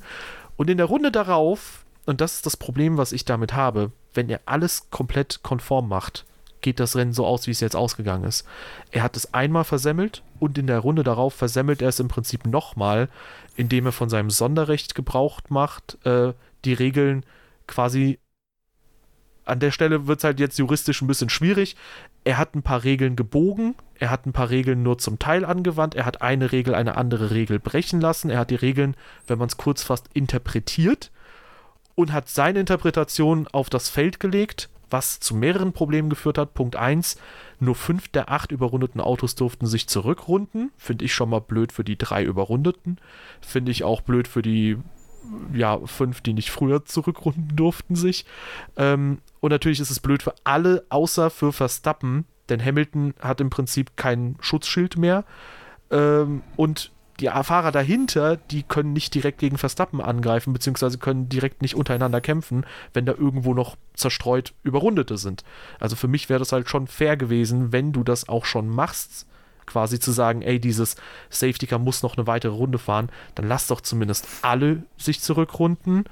und 0.58 0.70
in 0.70 0.78
der 0.78 0.88
Runde 0.88 1.12
darauf, 1.12 1.86
und 2.06 2.22
das 2.22 2.36
ist 2.36 2.46
das 2.46 2.58
Problem, 2.58 2.98
was 2.98 3.12
ich 3.12 3.26
damit 3.26 3.54
habe, 3.54 3.92
wenn 4.14 4.30
er 4.30 4.42
alles 4.46 4.90
komplett 4.90 5.42
konform 5.44 5.88
macht, 5.88 6.26
geht 6.62 6.80
das 6.80 6.96
Rennen 6.96 7.14
so 7.14 7.26
aus, 7.26 7.48
wie 7.48 7.52
es 7.52 7.62
jetzt 7.62 7.76
ausgegangen 7.76 8.26
ist. 8.26 8.46
Er 8.92 9.04
hat 9.04 9.16
es 9.16 9.34
einmal 9.34 9.64
versemmelt 9.64 10.24
und 10.40 10.58
in 10.58 10.68
der 10.68 10.80
Runde 10.80 11.04
darauf 11.04 11.34
versemmelt 11.34 11.82
er 11.82 11.90
es 11.90 12.00
im 12.00 12.10
Prinzip 12.10 12.46
nochmal, 12.46 13.10
indem 13.56 13.86
er 13.86 13.92
von 13.92 14.10
seinem 14.10 14.30
Sonderrecht 14.30 14.96
Gebrauch 14.96 15.40
macht, 15.50 15.98
äh, 16.06 16.34
die 16.66 16.74
Regeln 16.74 17.26
quasi 17.68 18.20
an 19.50 19.60
der 19.60 19.72
Stelle 19.72 20.08
wird 20.08 20.20
es 20.20 20.24
halt 20.24 20.40
jetzt 20.40 20.58
juristisch 20.58 21.02
ein 21.02 21.08
bisschen 21.08 21.30
schwierig. 21.30 21.76
Er 22.24 22.38
hat 22.38 22.56
ein 22.56 22.64
paar 22.64 22.84
Regeln 22.84 23.16
gebogen, 23.16 23.76
er 23.96 24.10
hat 24.10 24.26
ein 24.26 24.34
paar 24.34 24.50
Regeln 24.50 24.84
nur 24.84 24.98
zum 24.98 25.20
Teil 25.20 25.46
angewandt, 25.46 25.96
er 25.96 26.06
hat 26.06 26.22
eine 26.22 26.52
Regel 26.52 26.76
eine 26.76 26.98
andere 26.98 27.32
Regel 27.32 27.60
brechen 27.60 28.02
lassen, 28.02 28.30
er 28.30 28.40
hat 28.40 28.52
die 28.52 28.56
Regeln, 28.56 28.96
wenn 29.28 29.40
man 29.40 29.48
es 29.48 29.58
kurz 29.58 29.84
fasst, 29.84 30.10
interpretiert 30.14 31.12
und 31.96 32.14
hat 32.14 32.30
seine 32.30 32.60
Interpretation 32.60 33.48
auf 33.52 33.70
das 33.70 33.90
Feld 33.90 34.20
gelegt, 34.20 34.70
was 34.90 35.20
zu 35.20 35.36
mehreren 35.36 35.74
Problemen 35.74 36.10
geführt 36.10 36.38
hat. 36.38 36.54
Punkt 36.54 36.76
1, 36.76 37.18
nur 37.60 37.76
fünf 37.76 38.08
der 38.08 38.32
acht 38.32 38.52
überrundeten 38.52 39.02
Autos 39.02 39.36
durften 39.36 39.68
sich 39.68 39.88
zurückrunden. 39.88 40.72
Finde 40.78 41.06
ich 41.06 41.14
schon 41.14 41.30
mal 41.30 41.42
blöd 41.42 41.72
für 41.72 41.84
die 41.84 41.98
drei 41.98 42.24
Überrundeten. 42.24 43.00
Finde 43.42 43.72
ich 43.72 43.84
auch 43.84 44.02
blöd 44.02 44.28
für 44.28 44.42
die 44.42 44.78
ja, 45.54 45.80
fünf, 45.86 46.22
die 46.22 46.34
nicht 46.34 46.52
früher 46.52 46.86
zurückrunden 46.86 47.56
durften 47.56 47.96
sich. 47.96 48.26
Ähm, 48.78 49.20
und 49.40 49.52
natürlich 49.52 49.80
ist 49.80 49.92
es 49.92 50.00
blöd 50.00 50.24
für 50.24 50.34
alle, 50.44 50.86
außer 50.90 51.30
für 51.30 51.54
Verstappen, 51.54 52.26
denn 52.50 52.64
Hamilton 52.64 53.14
hat 53.20 53.42
im 53.42 53.50
Prinzip 53.50 53.96
kein 53.96 54.36
Schutzschild 54.40 54.98
mehr. 54.98 55.24
Ähm, 55.92 56.42
und 56.56 56.92
die 57.20 57.28
Fahrer 57.28 57.72
dahinter, 57.72 58.38
die 58.38 58.64
können 58.64 58.94
nicht 58.94 59.14
direkt 59.14 59.40
gegen 59.40 59.58
Verstappen 59.58 60.02
angreifen, 60.02 60.54
beziehungsweise 60.54 60.98
können 60.98 61.28
direkt 61.28 61.62
nicht 61.62 61.76
untereinander 61.76 62.22
kämpfen, 62.22 62.66
wenn 62.94 63.06
da 63.06 63.14
irgendwo 63.14 63.54
noch 63.54 63.76
zerstreut 63.94 64.54
Überrundete 64.64 65.18
sind. 65.18 65.44
Also 65.80 65.96
für 65.96 66.08
mich 66.08 66.30
wäre 66.30 66.40
das 66.40 66.52
halt 66.52 66.70
schon 66.70 66.88
fair 66.88 67.18
gewesen, 67.18 67.74
wenn 67.74 67.92
du 67.92 68.04
das 68.04 68.30
auch 68.30 68.46
schon 68.46 68.70
machst, 68.70 69.26
quasi 69.66 70.00
zu 70.00 70.12
sagen, 70.12 70.42
ey, 70.42 70.60
dieses 70.60 70.96
Safety 71.30 71.68
Car 71.68 71.80
muss 71.80 72.04
noch 72.04 72.18
eine 72.18 72.26
weitere 72.26 72.54
Runde 72.54 72.80
fahren, 72.80 73.10
dann 73.36 73.48
lass 73.48 73.68
doch 73.68 73.82
zumindest 73.82 74.28
alle 74.42 74.84
sich 74.98 75.22
zurückrunden, 75.22 76.06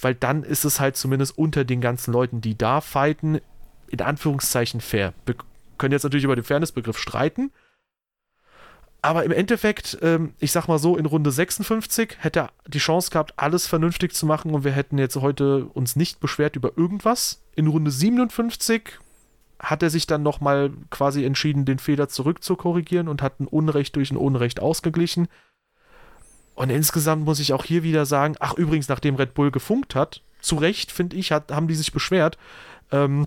weil 0.00 0.14
dann 0.14 0.42
ist 0.42 0.64
es 0.64 0.80
halt 0.80 0.96
zumindest 0.96 1.36
unter 1.38 1.64
den 1.64 1.80
ganzen 1.80 2.12
Leuten, 2.12 2.40
die 2.40 2.56
da 2.56 2.80
fighten, 2.80 3.40
in 3.88 4.00
Anführungszeichen 4.00 4.80
fair. 4.80 5.14
Wir 5.26 5.36
können 5.78 5.92
jetzt 5.92 6.04
natürlich 6.04 6.24
über 6.24 6.36
den 6.36 6.44
Fairnessbegriff 6.44 6.98
streiten, 6.98 7.52
aber 9.04 9.24
im 9.24 9.32
Endeffekt, 9.32 9.98
ähm, 10.00 10.32
ich 10.40 10.50
sag 10.50 10.66
mal 10.66 10.78
so, 10.78 10.96
in 10.96 11.04
Runde 11.04 11.30
56 11.30 12.16
hätte 12.20 12.40
er 12.40 12.50
die 12.66 12.78
Chance 12.78 13.10
gehabt, 13.10 13.34
alles 13.36 13.66
vernünftig 13.66 14.14
zu 14.14 14.24
machen 14.24 14.54
und 14.54 14.64
wir 14.64 14.72
hätten 14.72 14.96
jetzt 14.96 15.16
heute 15.16 15.66
uns 15.66 15.94
nicht 15.94 16.20
beschwert 16.20 16.56
über 16.56 16.72
irgendwas. 16.78 17.42
In 17.54 17.66
Runde 17.66 17.90
57 17.90 18.98
hat 19.58 19.82
er 19.82 19.90
sich 19.90 20.06
dann 20.06 20.22
nochmal 20.22 20.70
quasi 20.88 21.22
entschieden, 21.26 21.66
den 21.66 21.78
Fehler 21.78 22.08
zurückzukorrigieren 22.08 23.08
und 23.08 23.20
hat 23.20 23.40
ein 23.40 23.46
Unrecht 23.46 23.94
durch 23.96 24.10
ein 24.10 24.16
Unrecht 24.16 24.58
ausgeglichen. 24.60 25.28
Und 26.54 26.70
insgesamt 26.70 27.24
muss 27.24 27.40
ich 27.40 27.52
auch 27.52 27.64
hier 27.64 27.82
wieder 27.82 28.06
sagen, 28.06 28.36
ach 28.40 28.54
übrigens, 28.54 28.88
nachdem 28.88 29.16
Red 29.16 29.34
Bull 29.34 29.50
gefunkt 29.50 29.94
hat, 29.94 30.22
zu 30.40 30.56
Recht, 30.56 30.92
finde 30.92 31.16
ich, 31.16 31.32
hat, 31.32 31.50
haben 31.50 31.68
die 31.68 31.74
sich 31.74 31.92
beschwert. 31.92 32.38
Ähm, 32.92 33.26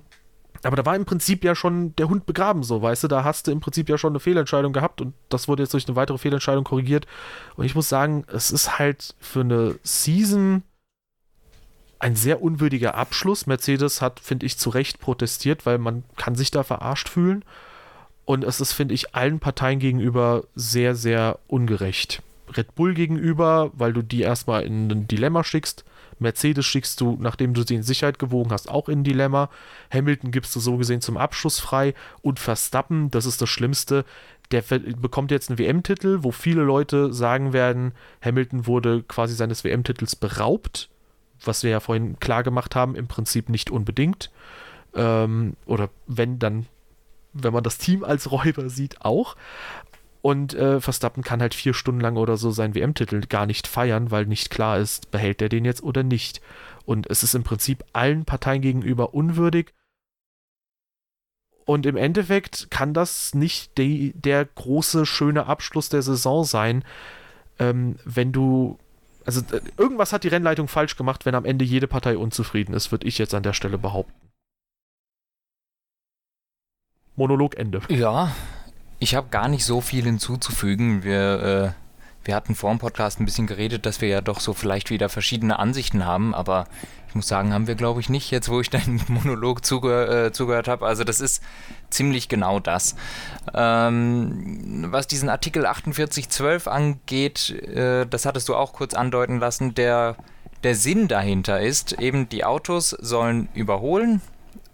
aber 0.64 0.76
da 0.76 0.86
war 0.86 0.96
im 0.96 1.06
Prinzip 1.06 1.44
ja 1.44 1.56
schon 1.56 1.96
der 1.98 2.10
Hund 2.10 2.26
begraben, 2.26 2.64
so, 2.64 2.82
weißt 2.82 3.04
du, 3.04 3.08
da 3.08 3.24
hast 3.24 3.48
du 3.48 3.52
im 3.52 3.60
Prinzip 3.60 3.90
ja 3.90 3.98
schon 3.98 4.14
eine 4.14 4.20
Fehlentscheidung 4.20 4.74
gehabt 4.74 5.02
und 5.02 5.14
das 5.30 5.48
wurde 5.48 5.64
jetzt 5.64 5.74
durch 5.74 5.88
eine 5.88 5.96
weitere 5.96 6.18
Fehlentscheidung 6.18 6.64
korrigiert. 6.64 7.06
Und 7.56 7.66
ich 7.66 7.76
muss 7.76 7.90
sagen, 7.90 8.26
es 8.32 8.52
ist 8.52 8.80
halt 8.80 9.16
für 9.20 9.42
eine 9.42 9.76
Season 9.84 10.64
ein 12.00 12.16
sehr 12.16 12.42
unwürdiger 12.42 12.96
Abschluss. 12.96 13.48
Mercedes 13.48 14.02
hat, 14.02 14.20
finde 14.20 14.46
ich, 14.46 14.58
zu 14.58 14.70
Recht 14.70 15.00
protestiert, 15.00 15.66
weil 15.66 15.78
man 15.78 16.04
kann 16.16 16.36
sich 16.36 16.52
da 16.52 16.64
verarscht 16.64 17.10
fühlen. 17.10 17.44
Und 18.26 18.44
es 18.44 18.60
ist, 18.60 18.74
finde 18.74 18.94
ich, 18.94 19.16
allen 19.16 19.40
Parteien 19.40 19.80
gegenüber 19.80 20.44
sehr, 20.54 20.96
sehr 20.96 21.40
ungerecht. 21.48 22.22
Red 22.56 22.76
Bull 22.76 22.94
gegenüber, 22.94 23.72
weil 23.74 23.94
du 23.94 24.02
die 24.02 24.22
erstmal 24.22 24.64
in 24.64 24.90
ein 24.92 25.08
Dilemma 25.08 25.44
schickst. 25.44 25.84
Mercedes 26.20 26.66
schickst 26.66 27.00
du, 27.02 27.18
nachdem 27.20 27.54
du 27.54 27.64
sie 27.64 27.76
in 27.76 27.84
Sicherheit 27.84 28.18
gewogen 28.18 28.52
hast, 28.52 28.70
auch 28.70 28.90
in 28.90 29.00
ein 29.00 29.04
Dilemma. 29.04 29.50
Hamilton 29.92 30.32
gibst 30.32 30.56
du 30.56 30.60
so 30.60 30.78
gesehen 30.78 31.02
zum 31.02 31.18
Abschluss 31.18 31.60
frei. 31.60 31.94
Und 32.22 32.40
Verstappen, 32.40 33.12
das 33.12 33.26
ist 33.26 33.42
das 33.42 33.50
Schlimmste, 33.50 34.06
der 34.52 34.62
bekommt 34.62 35.32
jetzt 35.32 35.50
einen 35.50 35.60
WM-Titel, 35.60 36.20
wo 36.22 36.32
viele 36.32 36.64
Leute 36.64 37.14
sagen 37.14 37.54
werden, 37.54 37.92
Hamilton 38.22 38.66
wurde 38.66 39.04
quasi 39.04 39.36
seines 39.36 39.64
WM-Titels 39.64 40.16
beraubt 40.16 40.90
was 41.44 41.64
wir 41.64 41.72
ja 41.72 41.80
vorhin 41.80 42.20
klar 42.20 42.44
gemacht 42.44 42.76
haben, 42.76 42.96
im 42.96 43.08
Prinzip 43.08 43.50
nicht 43.50 43.70
unbedingt. 43.70 44.32
Ähm, 44.96 45.56
oder 45.66 45.90
wenn, 46.08 46.40
dann, 46.40 46.66
wenn 47.34 47.54
man 47.54 47.64
das 47.64 47.78
Team 47.78 48.04
als 48.04 48.32
Räuber 48.32 48.70
sieht, 48.70 49.02
auch. 49.02 49.36
Und 50.22 50.54
äh, 50.56 50.82
Verstappen 50.82 51.24
kann 51.24 51.42
halt 51.42 51.54
vier 51.54 51.74
Stunden 51.74 52.02
lang 52.02 52.18
oder 52.18 52.38
so 52.38 52.52
seinen 52.52 52.76
WM-Titel 52.76 53.22
gar 53.28 53.46
nicht 53.46 53.68
feiern, 53.68 54.12
weil 54.12 54.26
nicht 54.26 54.50
klar 54.50 54.80
ist, 54.80 55.12
behält 55.12 55.42
er 55.42 55.50
den 55.50 55.66
jetzt 55.66 55.84
oder 55.84 56.04
nicht. 56.04 56.42
Und 56.86 57.08
es 57.10 57.24
ist 57.24 57.36
im 57.36 57.44
Prinzip 57.44 57.84
allen 57.94 58.26
Parteien 58.26 58.62
gegenüber 58.62 59.14
unwürdig. 59.14 59.74
Und 61.66 61.86
im 61.86 61.98
Endeffekt 61.98 62.72
kann 62.72 62.94
das 62.94 63.36
nicht 63.36 63.78
de 63.78 64.14
der 64.16 64.46
große, 64.46 65.06
schöne 65.06 65.48
Abschluss 65.48 65.90
der 65.90 66.02
Saison 66.02 66.46
sein, 66.46 66.84
ähm, 67.60 67.98
wenn 68.06 68.32
du. 68.32 68.80
Also 69.26 69.42
äh, 69.54 69.60
irgendwas 69.76 70.14
hat 70.14 70.24
die 70.24 70.30
Rennleitung 70.30 70.70
falsch 70.70 70.96
gemacht, 70.96 71.26
wenn 71.26 71.36
am 71.36 71.44
Ende 71.44 71.66
jede 71.66 71.88
Partei 71.88 72.18
unzufrieden 72.18 72.74
ist, 72.74 72.92
würde 72.92 73.06
ich 73.06 73.18
jetzt 73.18 73.34
an 73.34 73.44
der 73.44 73.52
Stelle 73.52 73.78
behaupten. 73.78 74.14
Monologende. 77.18 77.82
Ja, 77.90 78.34
ich 79.00 79.16
habe 79.16 79.30
gar 79.30 79.48
nicht 79.48 79.66
so 79.66 79.82
viel 79.82 80.04
hinzuzufügen. 80.06 81.04
Wir, 81.04 81.74
äh, 81.76 81.88
wir 82.26 82.36
hatten 82.36 82.56
vor 82.56 82.72
dem 82.72 82.80
Podcast 82.80 83.20
ein 83.20 83.26
bisschen 83.26 83.48
geredet, 83.48 83.86
dass 83.86 84.02
wir 84.02 84.10
ja 84.10 84.22
doch 84.22 84.40
so 84.40 84.54
vielleicht 84.54 84.90
wieder 84.90 85.08
verschiedene 85.08 85.60
Ansichten 85.60 86.06
haben, 86.06 86.36
aber 86.36 86.66
ich 87.08 87.16
muss 87.16 87.28
sagen, 87.28 87.54
haben 87.54 87.68
wir 87.68 87.76
glaube 87.76 88.02
ich 88.02 88.10
nicht, 88.10 88.32
jetzt 88.32 88.50
wo 88.50 88.60
ich 88.60 88.70
deinen 88.70 89.02
Monolog 89.08 89.64
zuge 89.64 90.26
äh, 90.26 90.32
zugehört 90.32 90.68
habe. 90.68 90.86
Also 90.86 91.04
das 91.04 91.22
ist 91.22 91.42
ziemlich 91.90 92.28
genau 92.28 92.60
das. 92.60 92.96
Ähm, 93.54 94.88
was 94.90 95.08
diesen 95.08 95.30
Artikel 95.30 95.62
4812 95.62 96.68
angeht, 96.68 97.50
äh, 97.52 98.06
das 98.06 98.26
hattest 98.26 98.50
du 98.50 98.56
auch 98.56 98.74
kurz 98.74 98.94
andeuten 98.94 99.40
lassen, 99.40 99.74
der, 99.76 100.18
der 100.64 100.76
Sinn 100.76 101.08
dahinter 101.08 101.62
ist, 101.62 101.94
eben 101.94 102.28
die 102.30 102.44
Autos 102.44 102.90
sollen 102.90 103.48
überholen, 103.54 104.22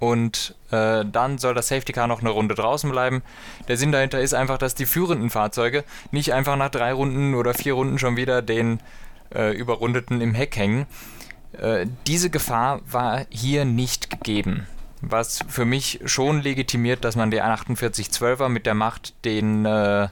und 0.04 0.54
äh, 0.70 1.06
dann 1.10 1.38
soll 1.38 1.54
das 1.54 1.70
Safety 1.70 1.94
Car 1.94 2.08
noch 2.08 2.20
eine 2.20 2.30
Runde 2.30 2.56
draußen 2.56 2.92
bleiben. 2.92 3.22
Der 3.70 3.78
Sinn 3.78 3.94
dahinter 3.94 4.20
ist 4.20 4.34
einfach, 4.34 4.58
dass 4.58 4.76
die 4.76 4.86
führenden 4.86 5.30
Fahrzeuge 5.30 5.86
nicht 6.12 6.34
einfach 6.34 6.58
nach 6.58 6.70
drei 6.70 6.92
Runden 6.92 7.36
oder 7.36 7.54
vier 7.54 7.76
Runden 7.76 7.98
schon 7.98 8.18
wieder 8.18 8.42
den 8.42 8.82
äh, 9.34 9.56
Überrundeten 9.56 10.20
im 10.20 10.34
Heck 10.34 10.58
hängen. 10.58 10.88
Äh, 11.54 11.86
diese 12.06 12.30
Gefahr 12.30 12.82
war 12.86 13.26
hier 13.30 13.64
nicht 13.64 14.10
gegeben. 14.10 14.68
Was 15.00 15.40
für 15.48 15.64
mich 15.64 16.02
schon 16.04 16.42
legitimiert, 16.42 17.06
dass 17.06 17.16
man 17.16 17.32
den 17.32 17.42
4812er 17.42 18.50
mit 18.50 18.66
der 18.66 18.74
Macht, 18.74 19.14
den, 19.24 19.66
äh, 19.66 20.10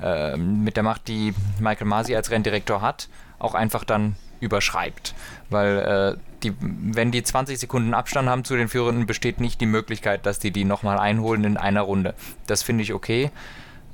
äh, 0.00 0.36
mit 0.36 0.76
der 0.76 0.84
Macht, 0.84 1.08
die 1.08 1.34
Michael 1.58 1.88
Masi 1.88 2.14
als 2.14 2.30
Renndirektor 2.30 2.80
hat, 2.80 3.08
auch 3.40 3.54
einfach 3.54 3.82
dann 3.82 4.14
überschreibt. 4.46 5.14
Weil 5.50 6.16
äh, 6.16 6.20
die, 6.42 6.54
wenn 6.60 7.10
die 7.10 7.22
20 7.22 7.58
Sekunden 7.58 7.94
Abstand 7.94 8.28
haben 8.28 8.44
zu 8.44 8.56
den 8.56 8.68
Führenden, 8.68 9.06
besteht 9.06 9.40
nicht 9.40 9.60
die 9.60 9.66
Möglichkeit, 9.66 10.26
dass 10.26 10.38
die 10.38 10.50
die 10.50 10.64
nochmal 10.64 10.98
einholen 10.98 11.44
in 11.44 11.56
einer 11.56 11.82
Runde. 11.82 12.14
Das 12.46 12.62
finde 12.62 12.82
ich 12.82 12.94
okay. 12.94 13.30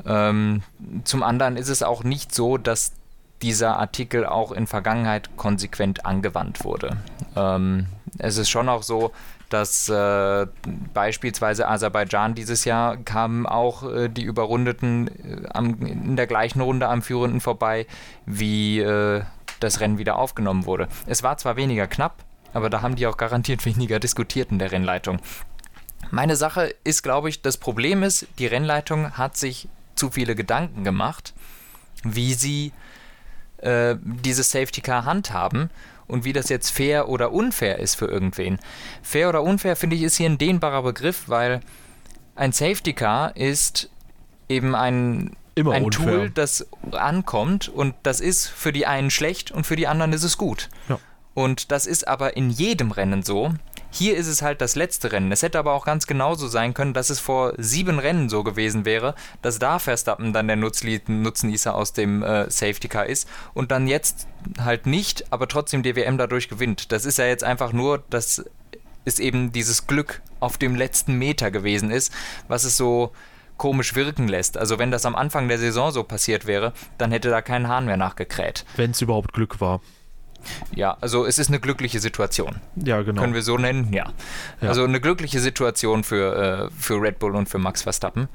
Ähm, 0.06 0.62
zum 1.04 1.22
anderen 1.22 1.56
ist 1.56 1.68
es 1.68 1.82
auch 1.82 2.04
nicht 2.04 2.34
so, 2.34 2.58
dass 2.58 2.92
dieser 3.42 3.78
Artikel 3.78 4.24
auch 4.24 4.52
in 4.52 4.66
Vergangenheit 4.66 5.36
konsequent 5.36 6.06
angewandt 6.06 6.64
wurde. 6.64 6.96
Ähm, 7.36 7.86
es 8.18 8.38
ist 8.38 8.50
schon 8.50 8.68
auch 8.68 8.82
so, 8.82 9.12
dass 9.48 9.88
äh, 9.88 10.46
beispielsweise 10.94 11.68
Aserbaidschan 11.68 12.34
dieses 12.34 12.64
Jahr 12.64 12.96
kamen 12.96 13.46
auch 13.46 13.82
äh, 13.82 14.08
die 14.08 14.22
Überrundeten 14.22 15.08
äh, 15.08 15.48
am, 15.52 15.80
in 15.80 16.16
der 16.16 16.26
gleichen 16.26 16.60
Runde 16.60 16.88
am 16.88 17.02
Führenden 17.02 17.40
vorbei, 17.40 17.86
wie 18.24 18.80
äh, 18.80 19.22
das 19.62 19.80
Rennen 19.80 19.98
wieder 19.98 20.16
aufgenommen 20.16 20.66
wurde. 20.66 20.88
Es 21.06 21.22
war 21.22 21.36
zwar 21.38 21.56
weniger 21.56 21.86
knapp, 21.86 22.24
aber 22.52 22.70
da 22.70 22.82
haben 22.82 22.96
die 22.96 23.06
auch 23.06 23.16
garantiert 23.16 23.64
weniger 23.66 24.00
diskutiert 24.00 24.50
in 24.50 24.58
der 24.58 24.72
Rennleitung. 24.72 25.20
Meine 26.10 26.36
Sache 26.36 26.74
ist, 26.84 27.02
glaube 27.02 27.28
ich, 27.28 27.42
das 27.42 27.56
Problem 27.56 28.02
ist, 28.02 28.26
die 28.38 28.46
Rennleitung 28.46 29.12
hat 29.12 29.36
sich 29.36 29.68
zu 29.94 30.10
viele 30.10 30.34
Gedanken 30.34 30.84
gemacht, 30.84 31.32
wie 32.02 32.34
sie 32.34 32.72
äh, 33.58 33.96
dieses 34.02 34.50
Safety 34.50 34.80
Car 34.80 35.04
handhaben 35.04 35.70
und 36.06 36.24
wie 36.24 36.32
das 36.32 36.48
jetzt 36.48 36.70
fair 36.70 37.08
oder 37.08 37.32
unfair 37.32 37.78
ist 37.78 37.94
für 37.94 38.06
irgendwen. 38.06 38.58
Fair 39.02 39.28
oder 39.28 39.42
unfair, 39.42 39.76
finde 39.76 39.96
ich, 39.96 40.02
ist 40.02 40.16
hier 40.16 40.28
ein 40.28 40.38
dehnbarer 40.38 40.82
Begriff, 40.82 41.28
weil 41.28 41.60
ein 42.34 42.52
Safety 42.52 42.92
Car 42.92 43.36
ist 43.36 43.88
eben 44.48 44.74
ein, 44.74 45.36
ein 45.56 45.90
Tool, 45.90 46.30
das 46.30 46.66
ankommt 46.92 47.68
und 47.68 47.94
das 48.02 48.20
ist 48.20 48.48
für 48.48 48.72
die 48.72 48.86
einen 48.86 49.10
schlecht 49.10 49.50
und 49.50 49.66
für 49.66 49.76
die 49.76 49.86
anderen 49.86 50.12
ist 50.12 50.22
es 50.22 50.38
gut. 50.38 50.68
Ja. 50.88 50.98
Und 51.34 51.72
das 51.72 51.86
ist 51.86 52.08
aber 52.08 52.36
in 52.36 52.50
jedem 52.50 52.90
Rennen 52.90 53.22
so. 53.22 53.54
Hier 53.90 54.16
ist 54.16 54.26
es 54.26 54.40
halt 54.40 54.62
das 54.62 54.74
letzte 54.74 55.12
Rennen. 55.12 55.32
Es 55.32 55.42
hätte 55.42 55.58
aber 55.58 55.72
auch 55.74 55.84
ganz 55.84 56.06
genauso 56.06 56.48
sein 56.48 56.72
können, 56.72 56.94
dass 56.94 57.10
es 57.10 57.20
vor 57.20 57.52
sieben 57.58 57.98
Rennen 57.98 58.30
so 58.30 58.42
gewesen 58.42 58.86
wäre, 58.86 59.14
dass 59.42 59.58
da 59.58 59.78
Verstappen 59.78 60.32
dann 60.32 60.46
der 60.46 60.56
Nutznießer 60.56 61.74
aus 61.74 61.92
dem 61.92 62.22
äh, 62.22 62.50
Safety 62.50 62.88
Car 62.88 63.06
ist 63.06 63.28
und 63.52 63.70
dann 63.70 63.86
jetzt 63.86 64.26
halt 64.58 64.86
nicht, 64.86 65.30
aber 65.30 65.46
trotzdem 65.46 65.82
DWM 65.82 66.16
dadurch 66.16 66.48
gewinnt. 66.48 66.90
Das 66.92 67.04
ist 67.04 67.18
ja 67.18 67.26
jetzt 67.26 67.44
einfach 67.44 67.72
nur, 67.72 68.02
dass 68.08 68.44
es 69.04 69.18
eben 69.18 69.52
dieses 69.52 69.86
Glück 69.86 70.22
auf 70.40 70.56
dem 70.58 70.74
letzten 70.74 71.14
Meter 71.14 71.50
gewesen 71.50 71.90
ist, 71.90 72.12
was 72.48 72.64
es 72.64 72.76
so 72.76 73.12
komisch 73.62 73.94
wirken 73.94 74.26
lässt. 74.26 74.58
Also 74.58 74.80
wenn 74.80 74.90
das 74.90 75.06
am 75.06 75.14
Anfang 75.14 75.46
der 75.46 75.56
Saison 75.56 75.92
so 75.92 76.02
passiert 76.02 76.46
wäre, 76.46 76.72
dann 76.98 77.12
hätte 77.12 77.30
da 77.30 77.42
kein 77.42 77.68
Hahn 77.68 77.84
mehr 77.84 77.96
nachgekräht. 77.96 78.64
Wenn 78.74 78.90
es 78.90 79.00
überhaupt 79.00 79.32
Glück 79.32 79.60
war. 79.60 79.80
Ja, 80.74 80.96
also 81.00 81.24
es 81.24 81.38
ist 81.38 81.46
eine 81.46 81.60
glückliche 81.60 82.00
Situation. 82.00 82.56
Ja, 82.74 83.02
genau. 83.02 83.20
Können 83.20 83.34
wir 83.34 83.42
so 83.42 83.56
nennen? 83.56 83.92
Ja. 83.92 84.10
ja. 84.60 84.68
Also 84.68 84.82
eine 84.82 85.00
glückliche 85.00 85.38
Situation 85.38 86.02
für, 86.02 86.70
äh, 86.70 86.70
für 86.76 87.00
Red 87.00 87.20
Bull 87.20 87.36
und 87.36 87.48
für 87.48 87.58
Max 87.58 87.82
Verstappen. 87.82 88.26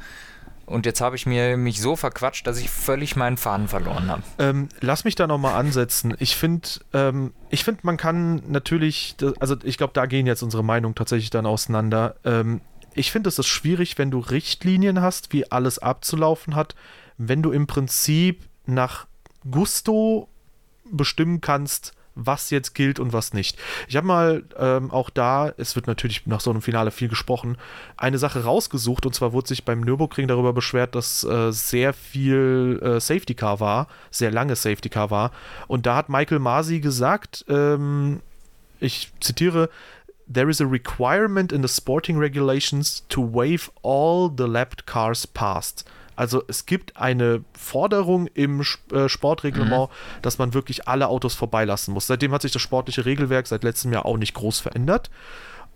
Und 0.66 0.86
jetzt 0.86 1.02
habe 1.02 1.18
ich 1.18 1.26
mir 1.26 1.58
mich 1.58 1.82
so 1.82 1.98
verquatscht, 1.98 2.48
dass 2.48 2.58
ich 2.58 2.70
völlig 2.70 3.18
meinen 3.18 3.36
Faden 3.36 3.68
verloren 3.68 4.10
habe. 4.10 4.22
Ähm, 4.40 4.70
lass 4.80 5.04
mich 5.04 5.16
da 5.16 5.28
nochmal 5.28 5.56
ansetzen. 5.56 6.16
Ich 6.20 6.38
finde, 6.38 6.70
ähm, 6.94 7.34
ich 7.50 7.66
finde, 7.66 7.82
man 7.84 7.98
kann 7.98 8.44
natürlich, 8.48 9.18
also 9.42 9.58
ich 9.62 9.78
glaube, 9.78 9.92
da 9.94 10.06
gehen 10.06 10.26
jetzt 10.26 10.42
unsere 10.42 10.64
Meinungen 10.64 10.96
tatsächlich 10.96 11.32
dann 11.32 11.46
auseinander. 11.46 12.16
Ähm, 12.24 12.62
ich 12.98 13.12
finde, 13.12 13.30
es 13.30 13.40
ist 13.40 13.48
schwierig, 13.48 13.98
wenn 13.98 14.12
du 14.12 14.20
Richtlinien 14.20 15.02
hast, 15.02 15.32
wie 15.34 15.52
alles 15.52 15.80
abzulaufen 15.80 16.56
hat, 16.56 16.76
wenn 17.18 17.42
du 17.42 17.52
im 17.52 17.68
Prinzip 17.68 18.44
nach 18.66 19.08
Gusto 19.50 20.28
bestimmen 20.92 21.42
kannst, 21.42 21.94
was 22.16 22.50
jetzt 22.50 22.74
gilt 22.74 23.00
und 23.00 23.14
was 23.14 23.34
nicht. 23.34 23.60
Ich 23.88 23.96
habe 23.96 24.08
mal 24.08 24.44
ähm, 24.58 24.90
auch 24.90 25.12
da, 25.12 25.54
es 25.58 25.76
wird 25.76 25.86
natürlich 25.86 26.26
nach 26.26 26.42
so 26.42 26.50
einem 26.50 26.64
Finale 26.64 26.90
viel 26.90 27.10
gesprochen, 27.10 27.58
eine 27.96 28.18
Sache 28.18 28.44
rausgesucht 28.44 29.06
und 29.06 29.14
zwar 29.14 29.34
wurde 29.34 29.50
sich 29.50 29.66
beim 29.66 29.82
Nürburgring 29.82 30.28
darüber 30.28 30.52
beschwert, 30.52 30.96
dass 30.96 31.24
äh, 31.24 31.52
sehr 31.52 31.94
viel 31.94 32.82
äh, 32.82 33.00
Safety 33.00 33.36
Car 33.36 33.60
war, 33.60 33.88
sehr 34.10 34.32
lange 34.32 34.56
Safety 34.56 34.90
Car 34.90 35.12
war 35.12 35.32
und 35.68 35.86
da 35.86 35.96
hat 35.96 36.10
Michael 36.10 36.40
Masi 36.40 36.80
gesagt, 36.80 37.46
ähm, 37.50 38.22
ich 38.80 39.12
zitiere, 39.20 39.70
There 40.32 40.50
is 40.50 40.60
a 40.60 40.66
requirement 40.66 41.52
in 41.52 41.62
the 41.62 41.68
sporting 41.68 42.20
regulations 42.20 43.04
to 43.10 43.22
waive 43.22 43.72
all 43.82 44.30
the 44.36 44.46
lapped 44.46 44.86
cars 44.86 45.26
passed. 45.26 45.86
Also 46.18 46.44
es 46.48 46.66
gibt 46.66 46.98
eine 46.98 47.44
Forderung 47.54 48.28
im 48.34 48.62
äh, 48.92 49.08
Sportreglement, 49.08 49.90
mhm. 49.90 50.22
dass 50.24 50.40
man 50.40 50.54
wirklich 50.54 50.88
alle 50.88 51.08
Autos 51.08 51.36
vorbeilassen 51.36 51.94
muss. 51.94 52.08
Seitdem 52.08 52.34
hat 52.34 52.42
sich 52.42 52.52
das 52.52 52.62
sportliche 52.62 53.06
Regelwerk 53.06 53.46
seit 53.48 53.64
letztem 53.64 53.94
Jahr 53.94 54.06
auch 54.06 54.18
nicht 54.18 54.34
groß 54.34 54.60
verändert. 54.60 55.12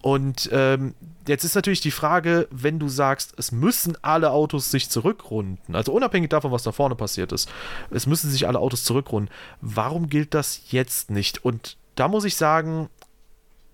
Und 0.01 0.49
ähm, 0.51 0.95
jetzt 1.27 1.43
ist 1.43 1.53
natürlich 1.53 1.81
die 1.81 1.91
Frage, 1.91 2.47
wenn 2.49 2.79
du 2.79 2.89
sagst, 2.89 3.35
es 3.37 3.51
müssen 3.51 3.95
alle 4.01 4.31
Autos 4.31 4.71
sich 4.71 4.89
zurückrunden, 4.89 5.75
also 5.75 5.91
unabhängig 5.93 6.31
davon, 6.31 6.51
was 6.51 6.63
da 6.63 6.71
vorne 6.71 6.95
passiert 6.95 7.31
ist, 7.31 7.47
es 7.91 8.07
müssen 8.07 8.31
sich 8.31 8.47
alle 8.47 8.57
Autos 8.57 8.83
zurückrunden, 8.83 9.31
warum 9.61 10.09
gilt 10.09 10.33
das 10.33 10.71
jetzt 10.71 11.11
nicht? 11.11 11.45
Und 11.45 11.77
da 11.93 12.07
muss 12.07 12.25
ich 12.25 12.35
sagen, 12.35 12.89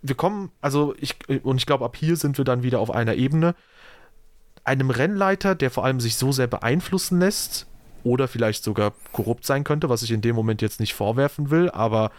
wir 0.02 0.16
kommen, 0.16 0.52
also 0.62 0.96
ich, 1.00 1.16
und 1.44 1.58
ich 1.58 1.66
glaube, 1.66 1.86
ab 1.86 1.96
hier 1.96 2.16
sind 2.16 2.38
wir 2.38 2.46
dann 2.46 2.64
wieder 2.64 2.80
auf 2.80 2.92
einer 2.92 3.16
Ebene 3.16 3.56
einem 4.64 4.90
Rennleiter, 4.90 5.56
der 5.56 5.72
vor 5.72 5.86
allem 5.86 6.02
sich 6.02 6.18
so 6.18 6.32
sehr 6.32 6.48
beeinflussen 6.48 7.20
lässt 7.20 7.68
oder 8.04 8.28
vielleicht 8.28 8.64
sogar 8.64 8.94
korrupt 9.14 9.46
sein 9.46 9.64
könnte, 9.64 9.90
was 9.90 10.04
ich 10.04 10.12
in 10.12 10.22
dem 10.22 10.36
Moment 10.36 10.62
jetzt 10.62 10.82
nicht 10.82 10.94
vorwerfen 10.94 11.50
will, 11.50 11.70
aber 11.70 12.12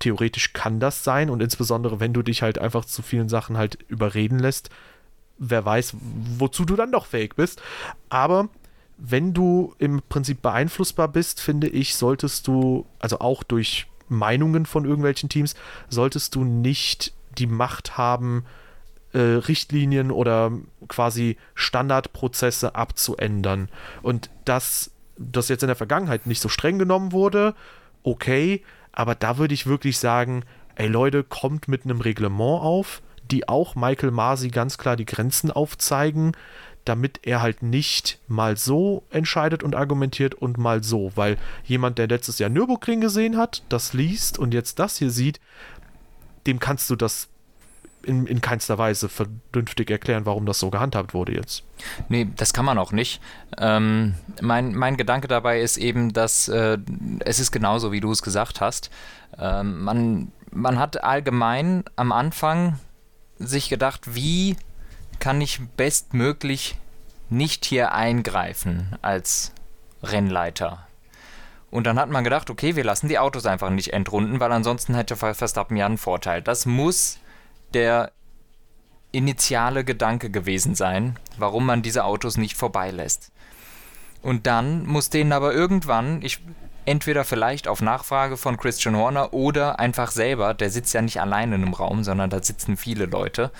theoretisch 0.00 0.52
kann 0.52 0.80
das 0.80 1.04
sein 1.04 1.30
und 1.30 1.40
insbesondere 1.40 2.00
wenn 2.00 2.12
du 2.12 2.22
dich 2.22 2.42
halt 2.42 2.58
einfach 2.58 2.84
zu 2.84 3.02
vielen 3.02 3.28
Sachen 3.28 3.56
halt 3.56 3.78
überreden 3.86 4.40
lässt, 4.40 4.68
wer 5.38 5.64
weiß, 5.64 5.94
wozu 6.38 6.64
du 6.64 6.74
dann 6.74 6.90
doch 6.90 7.06
fähig 7.06 7.36
bist. 7.36 7.62
Aber 8.08 8.48
wenn 8.98 9.32
du 9.32 9.74
im 9.78 10.02
Prinzip 10.08 10.42
beeinflussbar 10.42 11.08
bist, 11.08 11.40
finde 11.40 11.68
ich, 11.68 11.94
solltest 11.94 12.48
du, 12.48 12.86
also 12.98 13.20
auch 13.20 13.42
durch 13.44 13.86
Meinungen 14.08 14.66
von 14.66 14.84
irgendwelchen 14.84 15.28
Teams, 15.28 15.54
solltest 15.88 16.34
du 16.34 16.44
nicht 16.44 17.14
die 17.38 17.46
Macht 17.46 17.96
haben, 17.96 18.44
äh, 19.12 19.18
Richtlinien 19.18 20.10
oder 20.10 20.52
quasi 20.88 21.36
Standardprozesse 21.54 22.74
abzuändern. 22.74 23.68
Und 24.02 24.30
dass 24.44 24.90
das 25.18 25.48
jetzt 25.48 25.62
in 25.62 25.68
der 25.68 25.76
Vergangenheit 25.76 26.26
nicht 26.26 26.40
so 26.40 26.48
streng 26.48 26.78
genommen 26.78 27.12
wurde, 27.12 27.54
okay, 28.02 28.62
aber 28.92 29.14
da 29.14 29.38
würde 29.38 29.54
ich 29.54 29.66
wirklich 29.66 29.98
sagen, 29.98 30.44
ey 30.74 30.88
Leute, 30.88 31.24
kommt 31.24 31.68
mit 31.68 31.84
einem 31.84 32.00
Reglement 32.00 32.62
auf, 32.62 33.02
die 33.30 33.48
auch 33.48 33.74
Michael 33.74 34.10
Masi 34.10 34.48
ganz 34.48 34.78
klar 34.78 34.96
die 34.96 35.06
Grenzen 35.06 35.50
aufzeigen, 35.50 36.32
damit 36.84 37.20
er 37.22 37.40
halt 37.40 37.62
nicht 37.62 38.18
mal 38.26 38.56
so 38.56 39.04
entscheidet 39.10 39.62
und 39.62 39.76
argumentiert 39.76 40.34
und 40.34 40.58
mal 40.58 40.82
so, 40.82 41.12
weil 41.14 41.38
jemand, 41.64 41.98
der 41.98 42.08
letztes 42.08 42.38
Jahr 42.38 42.50
Nürburgring 42.50 43.00
gesehen 43.00 43.36
hat, 43.36 43.62
das 43.68 43.92
liest 43.92 44.38
und 44.38 44.52
jetzt 44.52 44.78
das 44.78 44.96
hier 44.96 45.10
sieht, 45.10 45.40
dem 46.46 46.58
kannst 46.58 46.90
du 46.90 46.96
das 46.96 47.28
in, 48.04 48.26
in 48.26 48.40
keinster 48.40 48.78
Weise 48.78 49.08
vernünftig 49.08 49.90
erklären, 49.90 50.26
warum 50.26 50.46
das 50.46 50.58
so 50.58 50.70
gehandhabt 50.70 51.14
wurde 51.14 51.34
jetzt. 51.34 51.62
Nee, 52.08 52.28
das 52.36 52.52
kann 52.52 52.64
man 52.64 52.78
auch 52.78 52.92
nicht. 52.92 53.20
Ähm, 53.58 54.14
mein, 54.40 54.74
mein 54.74 54.96
Gedanke 54.96 55.28
dabei 55.28 55.60
ist 55.60 55.76
eben, 55.76 56.12
dass 56.12 56.48
äh, 56.48 56.78
es 57.20 57.38
ist 57.38 57.52
genauso, 57.52 57.92
wie 57.92 58.00
du 58.00 58.10
es 58.10 58.22
gesagt 58.22 58.60
hast. 58.60 58.90
Ähm, 59.38 59.82
man, 59.82 60.32
man 60.50 60.78
hat 60.78 61.02
allgemein 61.02 61.84
am 61.96 62.12
Anfang 62.12 62.78
sich 63.38 63.68
gedacht, 63.68 64.14
wie 64.14 64.56
kann 65.18 65.40
ich 65.40 65.60
bestmöglich 65.76 66.76
nicht 67.30 67.64
hier 67.64 67.92
eingreifen 67.92 68.96
als 69.00 69.52
Rennleiter. 70.02 70.86
Und 71.72 71.86
dann 71.86 71.98
hat 71.98 72.10
man 72.10 72.22
gedacht, 72.22 72.50
okay, 72.50 72.76
wir 72.76 72.84
lassen 72.84 73.08
die 73.08 73.18
Autos 73.18 73.46
einfach 73.46 73.70
nicht 73.70 73.94
entrunden, 73.94 74.40
weil 74.40 74.52
ansonsten 74.52 74.94
hätte 74.94 75.16
Verstappen 75.16 75.74
ja 75.74 75.86
einen 75.86 75.96
Vorteil. 75.96 76.42
Das 76.42 76.66
muss 76.66 77.18
der 77.72 78.12
initiale 79.10 79.82
Gedanke 79.82 80.28
gewesen 80.28 80.74
sein, 80.74 81.18
warum 81.38 81.64
man 81.64 81.80
diese 81.80 82.04
Autos 82.04 82.36
nicht 82.36 82.58
vorbeilässt. 82.58 83.32
Und 84.20 84.46
dann 84.46 84.84
muss 84.84 85.08
denen 85.08 85.32
aber 85.32 85.54
irgendwann, 85.54 86.20
ich 86.20 86.40
entweder 86.84 87.24
vielleicht 87.24 87.66
auf 87.66 87.80
Nachfrage 87.80 88.36
von 88.36 88.58
Christian 88.58 88.94
Horner 88.94 89.32
oder 89.32 89.78
einfach 89.78 90.10
selber, 90.10 90.52
der 90.52 90.68
sitzt 90.68 90.92
ja 90.92 91.00
nicht 91.00 91.22
allein 91.22 91.54
in 91.54 91.62
einem 91.62 91.72
Raum, 91.72 92.04
sondern 92.04 92.28
da 92.28 92.42
sitzen 92.42 92.76
viele 92.76 93.06
Leute, 93.06 93.50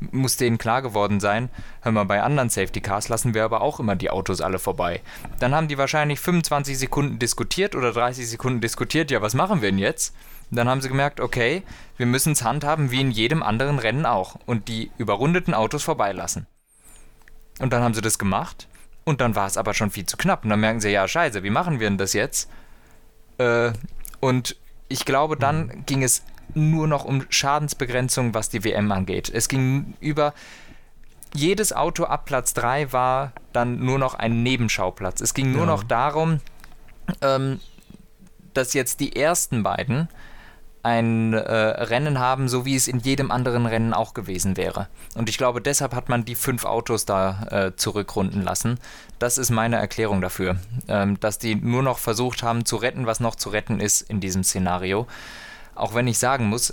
muss 0.00 0.36
denen 0.36 0.58
klar 0.58 0.82
geworden 0.82 1.20
sein, 1.20 1.48
hör 1.82 1.92
mal, 1.92 2.04
bei 2.04 2.22
anderen 2.22 2.50
Safety 2.50 2.80
Cars 2.80 3.08
lassen 3.08 3.34
wir 3.34 3.44
aber 3.44 3.60
auch 3.60 3.80
immer 3.80 3.96
die 3.96 4.10
Autos 4.10 4.40
alle 4.40 4.58
vorbei. 4.58 5.00
Dann 5.38 5.54
haben 5.54 5.68
die 5.68 5.78
wahrscheinlich 5.78 6.20
25 6.20 6.78
Sekunden 6.78 7.18
diskutiert 7.18 7.74
oder 7.74 7.92
30 7.92 8.28
Sekunden 8.28 8.60
diskutiert, 8.60 9.10
ja, 9.10 9.22
was 9.22 9.34
machen 9.34 9.62
wir 9.62 9.70
denn 9.70 9.78
jetzt? 9.78 10.14
Dann 10.50 10.68
haben 10.68 10.80
sie 10.80 10.88
gemerkt, 10.88 11.20
okay, 11.20 11.62
wir 11.96 12.06
müssen 12.06 12.32
es 12.32 12.44
handhaben 12.44 12.90
wie 12.90 13.00
in 13.00 13.10
jedem 13.10 13.42
anderen 13.42 13.78
Rennen 13.78 14.06
auch 14.06 14.36
und 14.46 14.68
die 14.68 14.90
überrundeten 14.98 15.54
Autos 15.54 15.82
vorbeilassen. 15.82 16.46
Und 17.58 17.72
dann 17.72 17.82
haben 17.82 17.94
sie 17.94 18.02
das 18.02 18.18
gemacht 18.18 18.68
und 19.04 19.20
dann 19.20 19.34
war 19.34 19.46
es 19.46 19.56
aber 19.56 19.74
schon 19.74 19.90
viel 19.90 20.06
zu 20.06 20.16
knapp. 20.16 20.44
Und 20.44 20.50
dann 20.50 20.60
merken 20.60 20.80
sie, 20.80 20.90
ja, 20.90 21.08
scheiße, 21.08 21.42
wie 21.42 21.50
machen 21.50 21.80
wir 21.80 21.88
denn 21.88 21.98
das 21.98 22.12
jetzt? 22.12 22.50
Äh, 23.38 23.72
und 24.20 24.56
ich 24.88 25.04
glaube, 25.04 25.36
dann 25.36 25.84
ging 25.86 26.02
es 26.02 26.22
nur 26.56 26.88
noch 26.88 27.04
um 27.04 27.24
Schadensbegrenzung, 27.28 28.34
was 28.34 28.48
die 28.48 28.64
WM 28.64 28.90
angeht. 28.90 29.30
Es 29.32 29.48
ging 29.48 29.94
über 30.00 30.34
jedes 31.34 31.72
Auto 31.72 32.04
ab 32.04 32.24
Platz 32.24 32.54
3 32.54 32.92
war 32.92 33.32
dann 33.52 33.84
nur 33.84 33.98
noch 33.98 34.14
ein 34.14 34.42
Nebenschauplatz. 34.42 35.20
Es 35.20 35.34
ging 35.34 35.52
nur 35.52 35.62
ja. 35.62 35.66
noch 35.66 35.82
darum, 35.82 36.40
ähm, 37.20 37.60
dass 38.54 38.72
jetzt 38.72 39.00
die 39.00 39.14
ersten 39.14 39.62
beiden 39.62 40.08
ein 40.82 41.32
äh, 41.32 41.38
Rennen 41.42 42.20
haben, 42.20 42.48
so 42.48 42.64
wie 42.64 42.76
es 42.76 42.86
in 42.86 43.00
jedem 43.00 43.32
anderen 43.32 43.66
Rennen 43.66 43.92
auch 43.92 44.14
gewesen 44.14 44.56
wäre. 44.56 44.86
Und 45.16 45.28
ich 45.28 45.36
glaube, 45.36 45.60
deshalb 45.60 45.92
hat 45.94 46.08
man 46.08 46.24
die 46.24 46.36
fünf 46.36 46.64
Autos 46.64 47.04
da 47.04 47.42
äh, 47.50 47.76
zurückrunden 47.76 48.40
lassen. 48.40 48.78
Das 49.18 49.36
ist 49.36 49.50
meine 49.50 49.76
Erklärung 49.76 50.20
dafür, 50.20 50.58
ähm, 50.86 51.18
dass 51.18 51.38
die 51.38 51.56
nur 51.56 51.82
noch 51.82 51.98
versucht 51.98 52.44
haben 52.44 52.64
zu 52.64 52.76
retten, 52.76 53.04
was 53.04 53.18
noch 53.18 53.34
zu 53.34 53.48
retten 53.48 53.80
ist 53.80 54.02
in 54.02 54.20
diesem 54.20 54.44
Szenario. 54.44 55.08
Auch 55.76 55.94
wenn 55.94 56.06
ich 56.06 56.18
sagen 56.18 56.46
muss, 56.46 56.72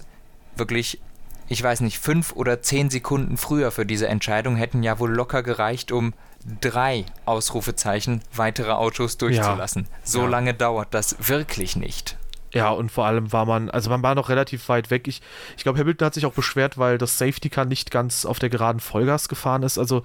wirklich, 0.56 1.02
ich 1.48 1.62
weiß 1.62 1.82
nicht, 1.82 2.00
fünf 2.00 2.34
oder 2.34 2.62
zehn 2.62 2.90
Sekunden 2.90 3.38
früher 3.38 3.72
für 3.72 3.86
diese 3.86 4.08
Entscheidung 4.08 4.56
hätten 4.56 4.84
ja 4.84 5.00
wohl 5.00 5.12
locker 5.12 5.44
gereicht, 5.44 5.92
um 5.92 6.14
drei 6.62 7.06
Ausrufezeichen 7.26 8.22
weitere 8.34 8.72
Autos 8.72 9.18
durchzulassen. 9.18 9.84
Ja. 9.84 9.98
So 10.04 10.22
ja. 10.22 10.28
lange 10.28 10.54
dauert 10.54 10.94
das 10.94 11.30
wirklich 11.30 11.76
nicht. 11.76 12.18
Ja, 12.54 12.70
und 12.70 12.92
vor 12.92 13.06
allem 13.06 13.32
war 13.34 13.46
man, 13.46 13.72
also 13.72 13.90
man 13.90 14.04
war 14.04 14.14
noch 14.14 14.30
relativ 14.30 14.70
weit 14.70 14.92
weg. 14.92 15.08
Ich, 15.08 15.22
ich 15.58 15.64
glaube, 15.64 15.80
Hamilton 15.80 16.06
hat 16.06 16.14
sich 16.14 16.26
auch 16.26 16.34
beschwert, 16.34 16.78
weil 16.78 17.00
das 17.00 17.18
Safety 17.18 17.50
Car 17.50 17.66
nicht 17.66 17.90
ganz 17.90 18.26
auf 18.26 18.38
der 18.38 18.50
geraden 18.50 18.80
Vollgas 18.80 19.28
gefahren 19.28 19.64
ist. 19.64 19.80
Also, 19.80 20.04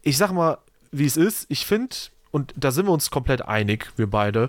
ich 0.00 0.16
sag 0.16 0.32
mal, 0.32 0.58
wie 0.90 1.04
es 1.04 1.18
ist. 1.18 1.44
Ich 1.50 1.66
finde, 1.66 1.94
und 2.30 2.54
da 2.56 2.70
sind 2.70 2.86
wir 2.86 2.92
uns 2.92 3.10
komplett 3.10 3.42
einig, 3.42 3.92
wir 3.96 4.08
beide, 4.08 4.48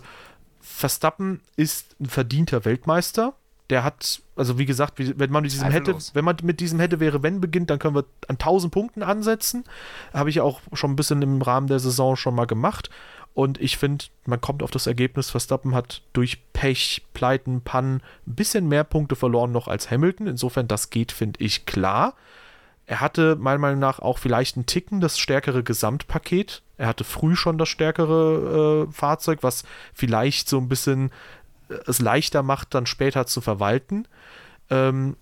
Verstappen 0.61 1.41
ist 1.57 1.99
ein 1.99 2.07
verdienter 2.07 2.63
Weltmeister. 2.63 3.33
Der 3.69 3.83
hat, 3.83 4.21
also 4.35 4.57
wie 4.57 4.65
gesagt, 4.65 4.93
wenn 4.97 5.31
man 5.31 5.43
mit 5.43 5.51
diesem 5.51 5.69
hätte, 5.69 5.95
wenn 6.13 6.23
man 6.23 6.37
mit 6.43 6.61
diesem 6.61 6.79
hätte 6.79 7.01
wäre 7.01 7.21
wenn 7.21 7.41
beginnt, 7.41 7.69
dann 7.69 7.79
können 7.79 7.95
wir 7.95 8.05
an 8.27 8.35
1000 8.35 8.71
Punkten 8.73 9.03
ansetzen. 9.03 9.65
Habe 10.13 10.29
ich 10.29 10.39
auch 10.39 10.61
schon 10.73 10.91
ein 10.91 10.95
bisschen 10.95 11.21
im 11.21 11.41
Rahmen 11.41 11.67
der 11.67 11.79
Saison 11.79 12.15
schon 12.15 12.35
mal 12.35 12.45
gemacht. 12.45 12.89
Und 13.37 13.61
ich 13.61 13.77
finde, 13.77 14.05
man 14.25 14.41
kommt 14.41 14.63
auf 14.63 14.71
das 14.71 14.87
Ergebnis, 14.87 15.29
Verstappen 15.29 15.75
hat 15.75 16.01
durch 16.13 16.41
Pech, 16.53 17.05
Pleiten, 17.13 17.61
Pannen 17.61 18.01
ein 18.25 18.33
bisschen 18.33 18.67
mehr 18.67 18.83
Punkte 18.83 19.15
verloren 19.15 19.51
noch 19.51 19.67
als 19.67 19.91
Hamilton. 19.91 20.25
Insofern, 20.25 20.67
das 20.67 20.89
geht, 20.89 21.11
finde 21.11 21.39
ich, 21.43 21.67
klar. 21.67 22.15
Er 22.87 22.99
hatte 22.99 23.35
meiner 23.35 23.59
Meinung 23.59 23.79
nach 23.79 23.99
auch 23.99 24.17
vielleicht 24.17 24.55
einen 24.55 24.65
Ticken 24.65 25.01
das 25.01 25.19
stärkere 25.19 25.61
Gesamtpaket. 25.61 26.63
Er 26.77 26.87
hatte 26.87 27.03
früh 27.03 27.35
schon 27.35 27.59
das 27.59 27.69
stärkere 27.69 28.87
äh, 28.87 28.91
Fahrzeug, 28.91 29.43
was 29.43 29.65
vielleicht 29.93 30.49
so 30.49 30.57
ein 30.57 30.69
bisschen 30.69 31.11
es 31.85 31.99
leichter 31.99 32.43
macht, 32.43 32.73
dann 32.73 32.85
später 32.85 33.25
zu 33.25 33.41
verwalten. 33.41 34.07
Ähm, 34.69 35.15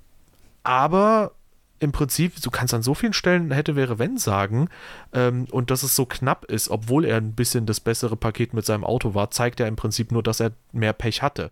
aber 0.64 1.32
im 1.80 1.92
Prinzip, 1.92 2.42
du 2.42 2.50
kannst 2.50 2.74
an 2.74 2.84
so 2.84 2.94
vielen 2.94 3.14
Stellen 3.14 3.52
hätte, 3.52 3.76
wäre, 3.76 4.00
wenn 4.00 4.18
sagen, 4.18 4.70
ähm, 5.14 5.46
und 5.52 5.72
dass 5.72 5.84
es 5.84 5.96
so 5.96 6.06
knapp 6.06 6.46
ist, 6.46 6.70
obwohl 6.70 7.06
er 7.06 7.18
ein 7.18 7.34
bisschen 7.34 7.66
das 7.66 7.80
bessere 7.80 8.16
Paket 8.16 8.54
mit 8.54 8.66
seinem 8.66 8.84
Auto 8.84 9.14
war, 9.14 9.30
zeigt 9.30 9.60
er 9.60 9.68
im 9.68 9.76
Prinzip 9.76 10.12
nur, 10.12 10.24
dass 10.24 10.40
er 10.40 10.52
mehr 10.72 10.94
Pech 10.94 11.22
hatte. 11.22 11.52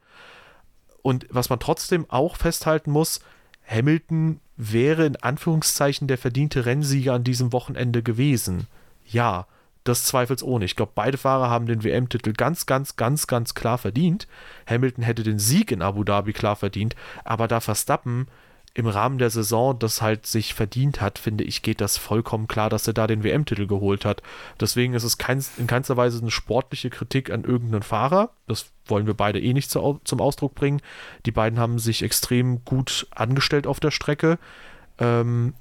Und 1.02 1.28
was 1.30 1.50
man 1.50 1.60
trotzdem 1.60 2.06
auch 2.10 2.38
festhalten 2.38 2.92
muss, 2.92 3.20
Hamilton 3.68 4.40
wäre 4.56 5.06
in 5.06 5.18
Anführungszeichen 5.18 6.08
der 6.08 6.18
verdiente 6.18 6.66
Rennsieger 6.66 7.14
an 7.14 7.24
diesem 7.24 7.52
Wochenende 7.52 8.02
gewesen. 8.02 8.68
Ja, 9.06 9.48
das 9.84 10.06
zweifelsohne. 10.06 10.66
Ich 10.66 10.76
glaube, 10.76 10.94
beide 10.96 11.18
Fahrer 11.18 11.50
haben 11.50 11.66
den 11.66 11.84
WM-Titel 11.84 12.34
ganz, 12.34 12.66
ganz, 12.66 12.96
ganz, 12.96 13.28
ganz 13.28 13.54
klar 13.54 13.78
verdient. 13.78 14.28
Hamilton 14.68 15.04
hätte 15.04 15.24
den 15.24 15.40
Sieg 15.40 15.72
in 15.72 15.82
Abu 15.82 16.04
Dhabi 16.04 16.34
klar 16.34 16.56
verdient, 16.56 16.96
aber 17.24 17.48
da 17.48 17.60
Verstappen 17.60 18.28
im 18.76 18.88
Rahmen 18.88 19.20
der 19.20 19.30
Saison 19.30 19.78
das 19.78 20.02
halt 20.02 20.26
sich 20.26 20.56
verdient 20.56 21.00
hat, 21.00 21.20
finde 21.20 21.44
ich, 21.44 21.62
geht 21.62 21.80
das 21.80 21.98
vollkommen 21.98 22.48
klar, 22.48 22.70
dass 22.70 22.88
er 22.88 22.94
da 22.94 23.06
den 23.06 23.24
WM-Titel 23.24 23.68
geholt 23.68 24.04
hat. 24.04 24.24
Deswegen 24.60 24.96
ist 24.96 25.04
es 25.04 25.20
kein, 25.20 25.46
in 25.58 25.68
keinster 25.68 25.96
Weise 25.96 26.20
eine 26.20 26.32
sportliche 26.32 26.90
Kritik 26.90 27.30
an 27.30 27.44
irgendeinen 27.44 27.84
Fahrer. 27.84 28.32
Das 28.48 28.72
wollen 28.88 29.06
wir 29.06 29.14
beide 29.14 29.40
eh 29.40 29.54
nicht 29.54 29.70
zu, 29.70 30.02
zum 30.04 30.22
Ausdruck 30.22 30.56
bringen. 30.56 30.82
Die 31.28 31.32
beiden 31.32 31.60
haben 31.60 31.78
sich 31.78 32.02
extrem 32.02 32.66
gut 32.66 33.06
angestellt 33.12 33.68
auf 33.68 33.80
der 33.80 33.92
Strecke. 33.92 34.40
Ähm, 34.98 35.54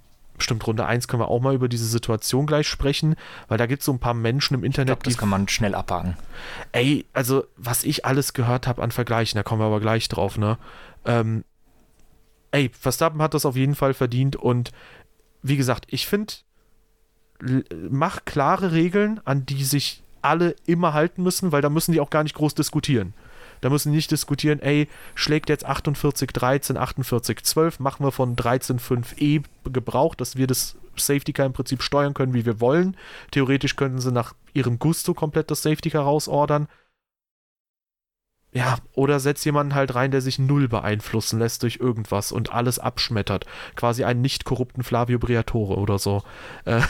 Stimmt, 0.43 0.67
Runde 0.67 0.87
1 0.87 1.09
können 1.09 1.23
wir 1.23 1.29
auch 1.29 1.41
mal 1.41 1.55
über 1.55 1.69
diese 1.69 1.87
Situation 1.87 2.47
gleich 2.47 2.69
sprechen, 2.69 3.17
weil 3.49 3.59
da 3.59 3.67
gibt 3.67 3.81
es 3.81 3.87
so 3.87 3.93
ein 3.93 3.99
paar 3.99 4.15
Menschen 4.15 4.55
im 4.55 4.65
Internet, 4.65 4.91
ich 4.91 5.03
glaub, 5.03 5.05
das 5.05 5.19
kann 5.19 5.29
man 5.29 5.49
schnell 5.49 5.75
abhaken. 5.75 6.17
Ey, 6.73 7.07
also 7.13 7.45
was 7.57 7.85
ich 7.85 8.05
alles 8.05 8.33
gehört 8.33 8.67
habe 8.67 8.83
an 8.83 8.91
Vergleichen, 8.91 9.37
da 9.37 9.43
kommen 9.43 9.61
wir 9.61 9.67
aber 9.67 9.81
gleich 9.81 10.09
drauf, 10.09 10.39
ne? 10.39 10.59
Ähm, 11.05 11.45
ey, 12.51 12.71
Verstappen 12.79 13.23
hat 13.23 13.35
das 13.35 13.47
auf 13.47 13.57
jeden 13.57 13.75
Fall 13.75 13.95
verdient 13.95 14.37
und 14.37 14.73
wie 15.43 15.57
gesagt, 15.57 15.87
ich 15.89 16.07
finde, 16.07 16.35
mach 17.91 18.25
klare 18.25 18.73
Regeln, 18.73 19.21
an 19.25 19.45
die 19.47 19.65
sich 19.65 20.03
alle 20.23 20.55
immer 20.67 20.95
halten 20.95 21.23
müssen, 21.23 21.51
weil 21.53 21.63
da 21.63 21.69
müssen 21.69 21.93
die 21.93 22.01
auch 22.01 22.11
gar 22.11 22.23
nicht 22.23 22.37
groß 22.37 22.55
diskutieren. 22.55 23.15
Da 23.63 23.71
müssen 23.71 23.93
nicht 23.93 24.11
diskutieren, 24.11 24.61
ey, 24.61 24.89
schlägt 25.15 25.49
jetzt 25.49 25.65
48, 25.65 26.31
13, 26.33 26.77
48, 26.77 27.45
12, 27.45 27.79
machen 27.79 28.05
wir 28.05 28.11
von 28.11 28.37
13.5e 28.37 29.45
Gebrauch, 29.65 30.17
dass 30.17 30.37
wir 30.37 30.49
das 30.49 30.77
Safety 30.97 31.33
Car 31.33 31.47
im 31.47 31.53
Prinzip 31.53 31.81
steuern 31.83 32.13
können, 32.13 32.35
wie 32.35 32.45
wir 32.45 32.61
wollen. 32.61 32.97
Theoretisch 33.31 33.77
könnten 33.77 34.01
sie 34.01 34.11
nach 34.11 34.35
ihrem 34.53 34.81
Gusto 34.81 35.15
komplett 35.15 35.51
das 35.51 35.63
Safety 35.63 35.91
Car 35.91 36.03
rausordern. 36.03 36.67
Ja, 38.53 38.79
oder 38.95 39.21
setzt 39.21 39.45
jemanden 39.47 39.77
halt 39.77 39.95
rein, 39.95 40.11
der 40.11 40.21
sich 40.21 40.41
null 40.41 40.67
beeinflussen 40.67 41.39
lässt 41.39 41.63
durch 41.63 41.77
irgendwas 41.77 42.33
und 42.33 42.53
alles 42.53 42.81
abschmettert. 42.81 43.47
Quasi 43.77 44.03
einen 44.03 44.23
nicht 44.23 44.45
korrupten 44.45 44.83
Flavio 44.83 45.21
Briatore 45.21 45.77
oder 45.77 46.01
so. 46.01 46.25
Äh, 46.65 46.83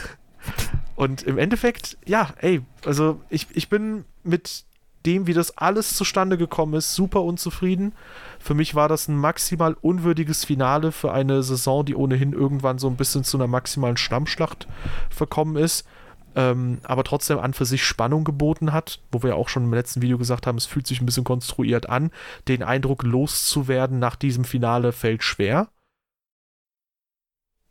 und 0.96 1.22
im 1.22 1.36
Endeffekt, 1.36 1.98
ja, 2.06 2.32
ey, 2.38 2.62
also 2.86 3.20
ich, 3.28 3.46
ich 3.52 3.68
bin 3.68 4.06
mit 4.24 4.64
dem, 5.06 5.26
wie 5.26 5.34
das 5.34 5.56
alles 5.58 5.96
zustande 5.96 6.38
gekommen 6.38 6.74
ist, 6.74 6.94
super 6.94 7.22
unzufrieden. 7.22 7.94
Für 8.38 8.54
mich 8.54 8.74
war 8.74 8.88
das 8.88 9.08
ein 9.08 9.16
maximal 9.16 9.76
unwürdiges 9.80 10.44
Finale 10.44 10.92
für 10.92 11.12
eine 11.12 11.42
Saison, 11.42 11.84
die 11.84 11.94
ohnehin 11.94 12.32
irgendwann 12.32 12.78
so 12.78 12.88
ein 12.88 12.96
bisschen 12.96 13.24
zu 13.24 13.36
einer 13.36 13.46
maximalen 13.46 13.96
Stammschlacht 13.96 14.66
verkommen 15.10 15.56
ist. 15.56 15.86
ähm, 16.34 16.78
aber 16.84 17.04
trotzdem 17.04 17.38
an 17.38 17.52
für 17.52 17.66
sich 17.66 17.84
Spannung 17.84 18.24
geboten 18.24 18.72
hat, 18.72 19.00
wo 19.10 19.22
wir 19.22 19.36
auch 19.36 19.48
schon 19.48 19.64
im 19.64 19.74
letzten 19.74 20.00
Video 20.00 20.16
gesagt 20.16 20.46
haben, 20.46 20.56
es 20.56 20.66
fühlt 20.66 20.86
sich 20.86 21.00
ein 21.00 21.06
bisschen 21.06 21.24
konstruiert 21.24 21.88
an. 21.88 22.10
Den 22.48 22.62
Eindruck 22.62 23.02
loszuwerden 23.02 23.98
nach 23.98 24.16
diesem 24.16 24.44
Finale 24.44 24.92
fällt 24.92 25.22
schwer. 25.22 25.68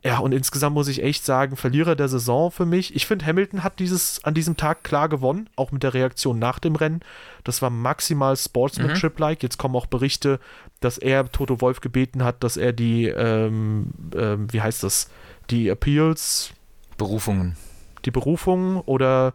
Ja, 0.04 0.18
und 0.18 0.32
insgesamt 0.32 0.74
muss 0.74 0.88
ich 0.88 1.04
echt 1.04 1.26
sagen, 1.26 1.56
Verlierer 1.56 1.96
der 1.96 2.08
Saison 2.08 2.50
für 2.50 2.66
mich. 2.66 2.96
Ich 2.96 3.06
finde, 3.06 3.26
Hamilton 3.26 3.64
hat 3.64 3.80
dieses 3.80 4.24
an 4.24 4.34
diesem 4.34 4.58
Tag 4.58 4.84
klar 4.84 5.10
gewonnen, 5.10 5.48
auch 5.56 5.72
mit 5.72 5.84
der 5.84 5.94
Reaktion 5.94 6.40
nach 6.40 6.58
dem 6.58 6.76
Rennen. 6.76 7.02
Das 7.44 7.62
war 7.62 7.70
maximal 7.70 8.36
Sportsmanship-like. 8.36 9.44
Jetzt 9.44 9.60
kommen 9.60 9.76
auch 9.76 9.86
Berichte, 9.86 10.40
dass 10.80 10.98
er 10.98 11.32
Toto 11.32 11.62
Wolf 11.62 11.82
gebeten 11.82 12.24
hat, 12.24 12.44
dass 12.44 12.58
er 12.58 12.74
die, 12.74 13.06
ähm, 13.06 13.92
ähm, 14.16 14.52
wie 14.52 14.62
heißt 14.62 14.84
das, 14.84 15.10
die 15.52 15.68
Appeals. 15.68 16.52
Berufungen. 16.98 17.56
Die 18.04 18.12
Berufungen 18.12 18.78
oder 18.78 19.34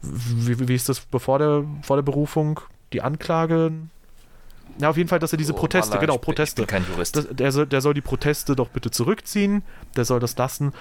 wie, 0.00 0.68
wie 0.68 0.74
ist 0.74 0.88
das 0.88 1.00
bevor 1.00 1.40
der, 1.40 1.64
vor 1.82 1.96
der 1.96 2.02
Berufung? 2.02 2.60
Die 2.92 3.02
Anklage? 3.02 3.72
Ja, 4.80 4.90
auf 4.90 4.96
jeden 4.96 5.08
Fall, 5.08 5.18
dass 5.18 5.32
er 5.32 5.38
diese 5.38 5.54
oh, 5.54 5.56
Proteste, 5.56 5.92
Allah, 5.92 6.00
genau, 6.00 6.18
Proteste. 6.18 6.62
Ich 6.62 6.66
bin 6.66 6.82
kein 6.82 6.86
Jurist. 6.90 7.16
Das, 7.16 7.28
der, 7.30 7.52
soll, 7.52 7.66
der 7.66 7.80
soll 7.80 7.94
die 7.94 8.00
Proteste 8.00 8.56
doch 8.56 8.68
bitte 8.68 8.90
zurückziehen, 8.90 9.62
der 9.96 10.04
soll 10.04 10.20
das 10.20 10.36
lassen. 10.36 10.72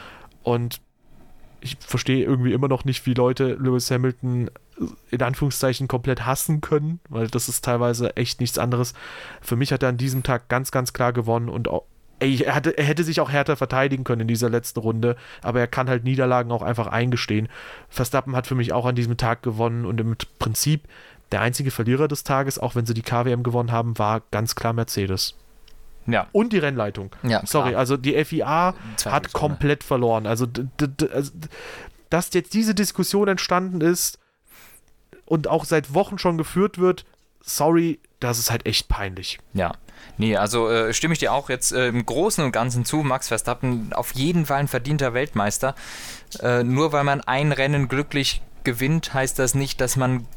Und 0.42 0.82
ich 1.62 1.78
verstehe 1.80 2.24
irgendwie 2.26 2.54
immer 2.54 2.68
noch 2.68 2.86
nicht, 2.86 3.06
wie 3.06 3.14
Leute 3.14 3.54
Lewis 3.54 3.90
Hamilton 3.90 4.50
in 5.12 5.22
Anführungszeichen 5.22 5.88
komplett 5.88 6.26
hassen 6.26 6.62
können, 6.62 7.00
weil 7.10 7.28
das 7.28 7.48
ist 7.48 7.64
teilweise 7.64 8.16
echt 8.18 8.42
nichts 8.42 8.58
anderes. 8.58 8.94
Für 9.42 9.56
mich 9.56 9.72
hat 9.72 9.84
er 9.84 9.90
an 9.90 9.98
diesem 9.98 10.24
Tag 10.24 10.50
ganz, 10.50 10.72
ganz 10.72 10.94
klar 10.94 11.14
gewonnen 11.14 11.48
und 11.48 11.68
auch, 11.70 11.84
ey, 12.20 12.42
er, 12.42 12.56
hatte, 12.56 12.78
er 12.78 12.84
hätte 12.84 13.04
sich 13.04 13.22
auch 13.22 13.30
härter 13.30 13.56
verteidigen 13.56 14.04
können 14.04 14.22
in 14.22 14.28
dieser 14.28 14.50
letzten 14.50 14.80
Runde, 14.80 15.16
aber 15.42 15.60
er 15.60 15.68
kann 15.68 15.90
halt 15.90 16.04
Niederlagen 16.04 16.52
auch 16.52 16.64
einfach 16.64 16.88
eingestehen. 16.88 17.48
Verstappen 17.88 18.36
hat 18.36 18.48
für 18.48 18.56
mich 18.56 18.74
auch 18.74 18.86
an 18.86 18.96
diesem 18.96 19.16
Tag 19.16 19.44
gewonnen 19.44 19.86
und 19.86 20.02
im 20.02 20.16
Prinzip 20.40 20.88
der 21.34 21.42
einzige 21.42 21.72
Verlierer 21.72 22.08
des 22.08 22.24
Tages, 22.24 22.60
auch 22.60 22.76
wenn 22.76 22.86
sie 22.86 22.94
die 22.94 23.02
KWM 23.02 23.42
gewonnen 23.42 23.72
haben, 23.72 23.98
war 23.98 24.22
ganz 24.30 24.54
klar 24.54 24.72
Mercedes. 24.72 25.36
Ja. 26.06 26.28
Und 26.32 26.54
die 26.54 26.60
Rennleitung. 26.60 27.10
Ja, 27.24 27.42
Sorry, 27.44 27.70
klar. 27.70 27.80
also 27.80 27.98
die 27.98 28.24
FIA 28.24 28.76
hat 29.06 29.34
komplett 29.34 29.84
verloren. 29.84 30.28
Also, 30.28 30.46
also, 31.12 31.32
dass 32.12 32.32
jetzt 32.34 32.54
diese 32.54 32.76
Diskussion 32.76 33.28
entstanden 33.28 33.82
ist 33.82 34.20
und 35.26 35.48
auch 35.48 35.66
seit 35.66 35.96
Wochen 35.96 36.20
schon 36.20 36.38
geführt 36.38 36.78
wird, 36.78 37.04
sorry, 37.42 38.00
das 38.20 38.38
ist 38.38 38.52
halt 38.52 38.68
echt 38.68 38.88
peinlich. 38.88 39.40
Ja. 39.54 39.74
Nee, 40.18 40.38
also 40.38 40.70
äh, 40.70 40.94
stimme 40.94 41.14
ich 41.14 41.20
dir 41.20 41.34
auch 41.34 41.50
jetzt 41.50 41.72
äh, 41.72 41.88
im 41.88 42.06
Großen 42.06 42.44
und 42.44 42.52
Ganzen 42.52 42.86
zu. 42.86 42.98
Max 42.98 43.30
Verstappen 43.30 43.92
auf 43.94 44.14
jeden 44.14 44.46
Fall 44.46 44.60
ein 44.60 44.68
verdienter 44.68 45.16
Weltmeister. 45.16 45.74
Äh, 46.42 46.64
nur 46.64 46.92
weil 46.92 47.06
man 47.06 47.22
ein 47.22 47.52
Rennen 47.52 47.88
glücklich 47.88 48.44
gewinnt, 48.64 49.16
heißt 49.16 49.40
das 49.40 49.56
nicht, 49.56 49.82
dass 49.82 49.96
man 49.96 50.28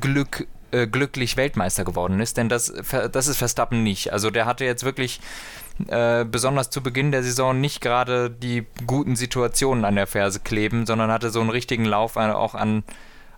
Glück 0.00 0.46
äh, 0.72 0.86
glücklich 0.86 1.36
Weltmeister 1.36 1.84
geworden 1.84 2.18
ist, 2.20 2.38
denn 2.38 2.48
das, 2.48 2.72
das 3.12 3.26
ist 3.28 3.36
Verstappen 3.36 3.82
nicht. 3.82 4.12
Also 4.12 4.30
der 4.30 4.46
hatte 4.46 4.64
jetzt 4.64 4.84
wirklich 4.84 5.20
äh, 5.88 6.24
besonders 6.24 6.70
zu 6.70 6.82
Beginn 6.82 7.12
der 7.12 7.22
Saison 7.22 7.60
nicht 7.60 7.80
gerade 7.80 8.30
die 8.30 8.66
guten 8.86 9.14
Situationen 9.14 9.84
an 9.84 9.96
der 9.96 10.06
Ferse 10.06 10.40
kleben, 10.40 10.86
sondern 10.86 11.10
hatte 11.10 11.30
so 11.30 11.40
einen 11.40 11.50
richtigen 11.50 11.84
Lauf 11.84 12.16
auch 12.16 12.54
an, 12.54 12.84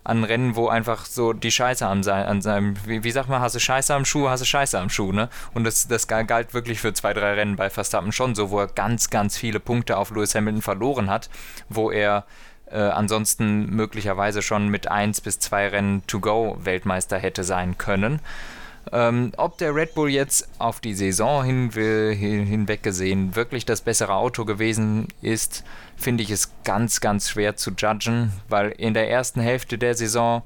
an 0.05 0.23
Rennen, 0.23 0.55
wo 0.55 0.69
einfach 0.69 1.05
so 1.05 1.33
die 1.33 1.51
Scheiße 1.51 1.85
an, 1.85 2.03
sein, 2.03 2.25
an 2.25 2.41
seinem, 2.41 2.75
wie, 2.85 3.03
wie 3.03 3.11
sagt 3.11 3.27
man, 3.27 3.41
hast 3.41 3.55
du 3.55 3.59
Scheiße 3.59 3.93
am 3.93 4.05
Schuh, 4.05 4.29
hast 4.29 4.41
du 4.41 4.45
Scheiße 4.45 4.79
am 4.79 4.89
Schuh, 4.89 5.11
ne? 5.11 5.29
Und 5.53 5.63
das, 5.65 5.87
das 5.87 6.07
galt 6.07 6.53
wirklich 6.53 6.79
für 6.79 6.93
zwei, 6.93 7.13
drei 7.13 7.33
Rennen 7.33 7.55
bei 7.55 7.69
Verstappen 7.69 8.11
schon 8.11 8.35
so, 8.35 8.49
wo 8.49 8.59
er 8.59 8.67
ganz, 8.67 9.09
ganz 9.09 9.37
viele 9.37 9.59
Punkte 9.59 9.97
auf 9.97 10.11
Lewis 10.11 10.35
Hamilton 10.35 10.61
verloren 10.61 11.09
hat, 11.09 11.29
wo 11.69 11.91
er 11.91 12.25
äh, 12.75 12.79
ansonsten 12.79 13.69
möglicherweise 13.73 14.41
schon 14.41 14.67
mit 14.67 14.89
1 14.89 15.21
bis 15.21 15.39
2 15.39 15.69
Rennen 15.69 16.03
to 16.07 16.19
go 16.19 16.57
Weltmeister 16.59 17.17
hätte 17.17 17.43
sein 17.43 17.77
können. 17.77 18.19
Ähm, 18.91 19.31
ob 19.37 19.57
der 19.57 19.73
Red 19.73 19.95
Bull 19.95 20.09
jetzt 20.09 20.47
auf 20.59 20.79
die 20.79 20.93
Saison 20.93 21.43
hin, 21.43 21.71
hin, 21.71 22.45
hinweg 22.45 22.83
gesehen 22.83 23.35
wirklich 23.35 23.65
das 23.65 23.81
bessere 23.81 24.13
Auto 24.13 24.45
gewesen 24.45 25.07
ist, 25.21 25.63
finde 25.95 26.21
ich 26.21 26.29
es 26.29 26.51
ganz, 26.63 27.01
ganz 27.01 27.29
schwer 27.29 27.55
zu 27.55 27.71
judgen, 27.71 28.31
weil 28.47 28.69
in 28.71 28.93
der 28.93 29.09
ersten 29.09 29.39
Hälfte 29.39 29.77
der 29.77 29.95
Saison 29.95 30.43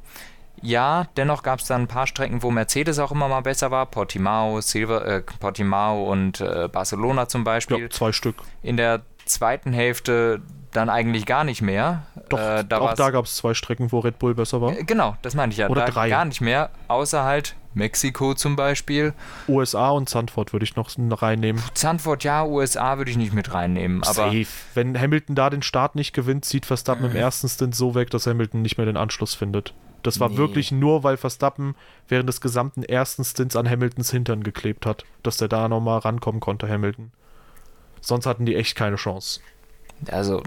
ja, 0.62 1.08
dennoch 1.16 1.44
gab 1.44 1.60
es 1.60 1.68
dann 1.68 1.84
ein 1.84 1.88
paar 1.88 2.06
Strecken, 2.06 2.44
wo 2.44 2.52
Mercedes 2.52 3.00
auch 3.00 3.12
immer 3.12 3.30
mal 3.30 3.42
besser 3.42 3.72
war. 3.72 3.86
Portimao, 3.86 4.60
Silver, 4.60 5.06
äh, 5.06 5.22
Portimao 5.22 6.12
und 6.12 6.42
äh, 6.42 6.68
Barcelona 6.70 7.30
zum 7.30 7.46
Beispiel. 7.46 7.80
Ja, 7.80 7.90
zwei 7.90 8.12
Stück. 8.12 8.36
In 8.62 8.76
der 8.76 9.02
zweiten 9.26 9.72
Hälfte 9.72 10.42
dann 10.72 10.90
eigentlich 10.90 11.26
gar 11.26 11.44
nicht 11.44 11.62
mehr. 11.62 12.04
Doch, 12.30 12.40
äh, 12.40 12.64
da 12.64 12.80
auch 12.80 12.94
da 12.94 13.10
gab 13.10 13.26
es 13.26 13.36
zwei 13.36 13.54
Strecken, 13.54 13.92
wo 13.92 14.00
Red 14.00 14.20
Bull 14.20 14.36
besser 14.36 14.62
war. 14.62 14.78
Äh, 14.78 14.84
genau, 14.84 15.18
das 15.22 15.36
meine 15.36 15.52
ich 15.52 15.58
ja. 15.58 15.70
Oder 15.70 15.86
da 15.86 15.92
drei. 15.92 16.10
Gar 16.10 16.26
nicht 16.26 16.42
mehr, 16.42 16.70
außer 16.88 17.24
halt 17.24 17.56
Mexiko 17.74 18.34
zum 18.34 18.56
Beispiel. 18.56 19.14
USA 19.48 19.90
und 19.90 20.10
Zandvoort 20.10 20.54
würde 20.54 20.64
ich 20.64 20.76
noch 20.76 20.90
reinnehmen. 21.22 21.62
Zandvoort 21.74 22.24
ja, 22.24 22.44
USA 22.44 22.98
würde 22.98 23.12
ich 23.12 23.18
nicht 23.18 23.34
mit 23.34 23.54
reinnehmen. 23.54 24.04
Aber 24.04 24.14
Safe. 24.14 24.48
Wenn 24.74 25.00
Hamilton 25.00 25.36
da 25.36 25.50
den 25.50 25.62
Start 25.62 25.96
nicht 25.96 26.14
gewinnt, 26.14 26.46
zieht 26.46 26.66
Verstappen 26.66 27.06
äh. 27.06 27.10
im 27.10 27.16
ersten 27.16 27.48
Stint 27.48 27.76
so 27.76 27.96
weg, 27.96 28.10
dass 28.10 28.28
Hamilton 28.28 28.62
nicht 28.62 28.78
mehr 28.78 28.86
den 28.86 28.98
Anschluss 28.98 29.34
findet. 29.34 29.74
Das 30.04 30.20
war 30.20 30.30
nee. 30.30 30.38
wirklich 30.38 30.72
nur, 30.72 31.04
weil 31.04 31.18
Verstappen 31.18 31.76
während 32.08 32.30
des 32.30 32.42
gesamten 32.42 32.84
ersten 32.84 33.24
Stints 33.24 33.56
an 33.56 33.70
Hamiltons 33.70 34.12
Hintern 34.12 34.44
geklebt 34.44 34.86
hat, 34.86 35.04
dass 35.24 35.38
der 35.38 35.50
da 35.50 35.68
nochmal 35.68 36.00
rankommen 36.00 36.40
konnte, 36.40 36.70
Hamilton. 36.70 37.12
Sonst 38.02 38.26
hatten 38.26 38.46
die 38.46 38.56
echt 38.56 38.76
keine 38.76 38.96
Chance. 38.96 39.42
Also, 40.12 40.42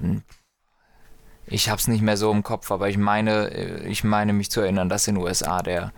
ich 1.47 1.69
habe 1.69 1.79
es 1.79 1.88
nicht 1.88 2.03
mehr 2.03 2.17
so 2.17 2.31
im 2.31 2.43
Kopf, 2.43 2.71
aber 2.71 2.88
ich 2.88 2.99
meine, 2.99 3.51
äh, 3.51 3.87
ich 3.88 4.05
meine 4.05 4.33
mich 4.33 4.51
zu 4.51 4.61
erinnern, 4.61 4.88
dass 4.88 5.09
in 5.09 5.17
den 5.17 5.25
USA 5.25 5.62
der, 5.62 5.93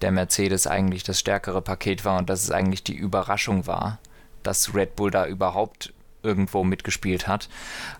der 0.00 0.10
Mercedes 0.10 0.66
eigentlich 0.66 1.02
das 1.02 1.20
stärkere 1.20 1.62
Paket 1.62 2.04
war 2.04 2.18
und 2.18 2.30
dass 2.30 2.42
es 2.42 2.50
eigentlich 2.50 2.82
die 2.82 2.96
Überraschung 2.96 3.66
war, 3.66 3.98
dass 4.42 4.74
Red 4.74 4.96
Bull 4.96 5.10
da 5.10 5.26
überhaupt 5.26 5.92
irgendwo 6.22 6.64
mitgespielt 6.64 7.28
hat. 7.28 7.48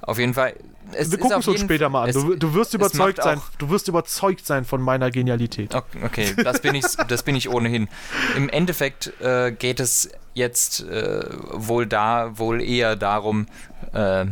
Auf 0.03 0.19
jeden 0.19 0.35
Fall. 0.35 0.55
Es 0.93 1.11
Wir 1.11 1.19
gucken 1.19 1.39
es 1.39 1.49
uns 1.49 1.61
später 1.61 1.89
mal 1.89 2.09
an. 2.09 2.13
Du, 2.13 2.35
du, 2.35 2.55
wirst 2.55 2.75
überzeugt 2.75 3.23
sein. 3.23 3.41
Du 3.59 3.71
wirst 3.71 3.89
überzeugt 3.89 4.47
sein 4.47 4.65
von 4.65 4.81
meiner 4.83 5.11
Genialität. 5.11 5.75
Okay, 5.75 6.35
das 6.43 6.61
bin 6.61 6.75
ich, 6.75 6.85
das 7.09 7.23
bin 7.23 7.35
ich 7.35 7.49
ohnehin. 7.49 7.89
Im 8.37 8.49
Endeffekt 8.49 9.13
äh, 9.21 9.53
geht 9.53 9.81
es 9.81 10.11
jetzt 10.35 10.83
äh, 10.83 11.25
wohl 11.53 11.87
da, 11.87 12.39
wohl 12.39 12.61
eher 12.61 12.95
darum, 12.95 13.47
äh, 13.93 14.27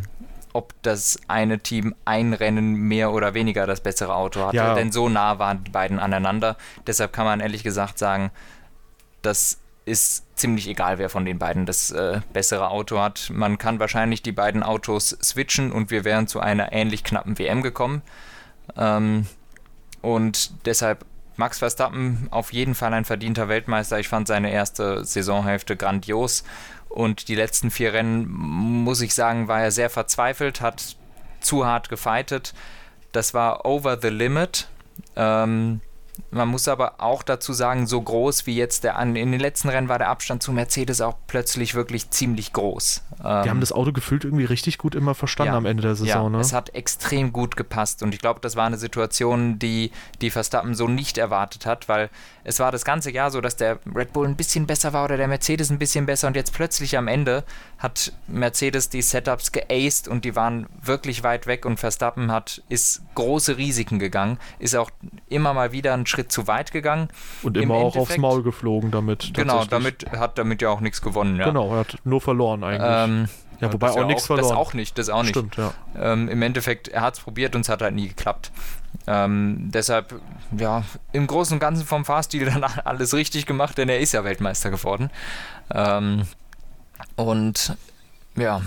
ob 0.55 0.73
das 0.83 1.19
eine 1.27 1.59
Team 1.59 1.95
ein 2.05 2.33
Rennen 2.33 2.75
mehr 2.75 3.13
oder 3.13 3.35
weniger 3.35 3.67
das 3.67 3.81
bessere 3.81 4.15
Auto 4.15 4.41
hatte. 4.47 4.57
Ja. 4.57 4.75
Denn 4.75 4.93
so 4.93 5.09
nah 5.09 5.39
waren 5.39 5.65
die 5.65 5.71
beiden 5.71 5.99
aneinander. 5.99 6.57
Deshalb 6.87 7.13
kann 7.13 7.27
man 7.27 7.41
ehrlich 7.41 7.65
gesagt 7.65 7.99
sagen, 7.99 8.31
das 9.21 9.59
ist 9.85 10.25
ziemlich 10.39 10.69
egal, 10.69 10.99
wer 10.99 11.11
von 11.11 11.25
den 11.25 11.39
beiden 11.39 11.67
das 11.67 11.91
äh, 11.91 12.21
bessere 12.33 12.71
Auto 12.71 13.01
hat. 13.01 13.31
Man 13.33 13.59
kann 13.59 13.81
wahrscheinlich 13.81 14.23
die 14.23 14.33
beiden 14.33 14.63
Autos 14.63 15.19
switchen 15.23 15.73
und 15.73 15.91
wir 15.91 16.05
wären 16.05 16.29
zu 16.29 16.41
einer 16.41 16.73
ähnlich 16.73 17.03
knappen 17.03 17.37
WM 17.39 17.63
gekommen. 17.63 18.03
Ähm, 18.77 19.27
und 20.03 20.67
deshalb 20.67 21.05
Max 21.37 21.59
Verstappen 21.59 22.29
auf 22.31 22.53
jeden 22.53 22.77
Fall 22.77 22.95
ein 22.95 23.05
verdienter 23.05 23.49
Weltmeister. 23.49 23.99
Ich 23.99 24.09
fand 24.09 24.29
seine 24.29 24.53
erste 24.53 25.05
Saisonhälfte 25.05 25.77
grandios 25.77 26.45
und 26.95 27.27
die 27.27 27.35
letzten 27.35 27.73
vier 27.73 27.93
Rennen, 27.93 28.31
muss 28.31 29.01
ich 29.01 29.15
sagen, 29.15 29.49
war 29.49 29.61
er 29.61 29.73
sehr 29.73 29.91
verzweifelt, 29.91 30.61
hat 30.61 30.97
zu 31.41 31.67
hart 31.67 31.89
gefeitet. 31.89 32.55
Das 33.11 33.35
war 33.35 33.67
over 33.67 33.99
the 34.01 34.09
limit. 34.09 34.69
Ähm, 35.17 35.81
man 36.35 36.49
muss 36.49 36.69
aber 36.69 36.95
auch 36.99 37.23
dazu 37.23 37.53
sagen, 37.53 37.87
so 37.87 38.01
groß 38.01 38.47
wie 38.47 38.57
jetzt 38.57 38.85
der 38.85 38.99
in 38.99 39.15
den 39.15 39.41
letzten 39.41 39.69
Rennen 39.69 39.89
war 39.89 39.99
der 39.99 40.09
Abstand 40.09 40.43
zu 40.43 40.53
Mercedes 40.53 41.01
auch 41.01 41.17
plötzlich 41.27 41.75
wirklich 41.75 42.11
ziemlich 42.11 42.53
groß. 42.53 43.03
Die 43.19 43.23
ähm, 43.23 43.51
haben 43.51 43.61
das 43.61 43.73
Auto 43.73 43.93
gefühlt 43.93 44.25
irgendwie 44.25 44.45
richtig 44.45 44.79
gut 44.79 44.95
immer 44.95 45.15
verstanden 45.15 45.53
ja, 45.53 45.59
am 45.59 45.67
Ende 45.67 45.83
der 45.83 45.95
Saison. 45.95 46.25
Ja, 46.25 46.29
ne? 46.29 46.41
es 46.41 46.53
hat 46.53 46.75
extrem 46.75 47.33
gut 47.33 47.57
gepasst 47.57 48.03
und 48.03 48.13
ich 48.13 48.21
glaube, 48.21 48.41
das 48.41 48.57
war 48.57 48.67
eine 48.67 48.77
Situation, 48.77 49.59
die 49.59 49.93
die 50.21 50.31
Verstappen 50.31 50.75
so 50.75 50.89
nicht 50.89 51.19
erwartet 51.19 51.67
hat, 51.67 51.89
weil 51.89 52.11
es 52.43 52.59
war 52.59 52.73
das 52.73 52.85
ganze 52.85 53.11
Jahr 53.11 53.31
so, 53.31 53.41
dass 53.41 53.57
der 53.57 53.79
Red 53.95 54.13
Bull 54.13 54.27
ein 54.27 54.37
bisschen 54.37 54.67
besser 54.67 54.93
war 54.93 55.05
oder 55.05 55.17
der 55.17 55.29
Mercedes 55.29 55.71
ein 55.71 55.79
bisschen 55.79 56.07
besser 56.07 56.27
und 56.27 56.37
jetzt 56.37 56.53
plötzlich 56.53 56.99
am 56.99 57.09
Ende 57.09 57.45
hat 57.79 58.13
Mercedes 58.27 58.89
die 58.89 59.03
Setups 59.03 59.53
geaced 59.53 60.09
und 60.09 60.25
die 60.25 60.35
waren 60.35 60.67
wirklich 60.83 61.23
weit 61.23 61.47
weg 61.47 61.65
und 61.65 61.79
Verstappen 61.79 62.33
hat 62.33 62.63
ist 62.69 63.03
große 63.15 63.57
Risiken 63.57 63.99
gegangen, 63.99 64.39
ist 64.59 64.75
auch 64.75 64.91
immer 65.29 65.55
mal 65.55 65.73
wieder 65.73 65.95
einen 65.95 66.07
Schritt 66.07 66.24
zu 66.29 66.47
weit 66.47 66.73
gegangen. 66.73 67.09
Und 67.43 67.57
immer 67.57 67.75
auch 67.75 67.97
aufs 67.97 68.17
Maul 68.17 68.43
geflogen 68.43 68.91
damit. 68.91 69.33
Genau, 69.35 69.65
damit 69.65 70.07
hat 70.13 70.39
damit 70.39 70.63
ja 70.63 70.71
auch 70.71 70.81
nichts 70.81 71.03
gewonnen. 71.03 71.37
Ja. 71.37 71.47
Genau, 71.47 71.73
er 71.73 71.81
hat 71.81 71.97
nur 72.05 72.21
verloren 72.21 72.65
eigentlich. 72.65 72.91
Ähm, 72.91 73.29
ja, 73.61 73.73
wobei 73.73 73.91
auch 73.91 74.07
nichts 74.07 74.27
verloren. 74.27 74.49
Das 74.49 74.57
auch 74.57 74.75
nicht, 74.75 74.99
das 74.99 75.09
auch 75.09 75.23
nicht. 75.23 75.31
Stimmt, 75.31 75.57
ja. 75.57 75.73
Ähm, 75.99 76.29
Im 76.29 76.43
Endeffekt, 76.43 76.89
er 76.89 77.03
hat 77.03 77.15
es 77.15 77.21
probiert 77.21 77.55
und 77.55 77.63
es 77.63 77.69
hat 77.69 77.83
halt 77.83 77.95
nie 77.95 78.09
geklappt. 78.09 78.51
Ähm, 79.07 79.71
deshalb, 79.73 80.15
ja, 80.57 80.85
im 81.13 81.27
Großen 81.27 81.55
und 81.55 81.61
Ganzen 81.61 81.87
vom 81.87 82.05
Fahrstil 82.05 82.45
dann 82.53 82.65
alles 82.65 83.15
richtig 83.15 83.47
gemacht, 83.47 83.79
denn 83.79 83.89
er 83.89 84.01
ist 84.01 84.13
ja 84.13 84.25
Weltmeister 84.25 84.71
geworden. 84.71 85.11
Ähm, 85.73 86.27
und 87.17 87.77
ja, 88.37 88.63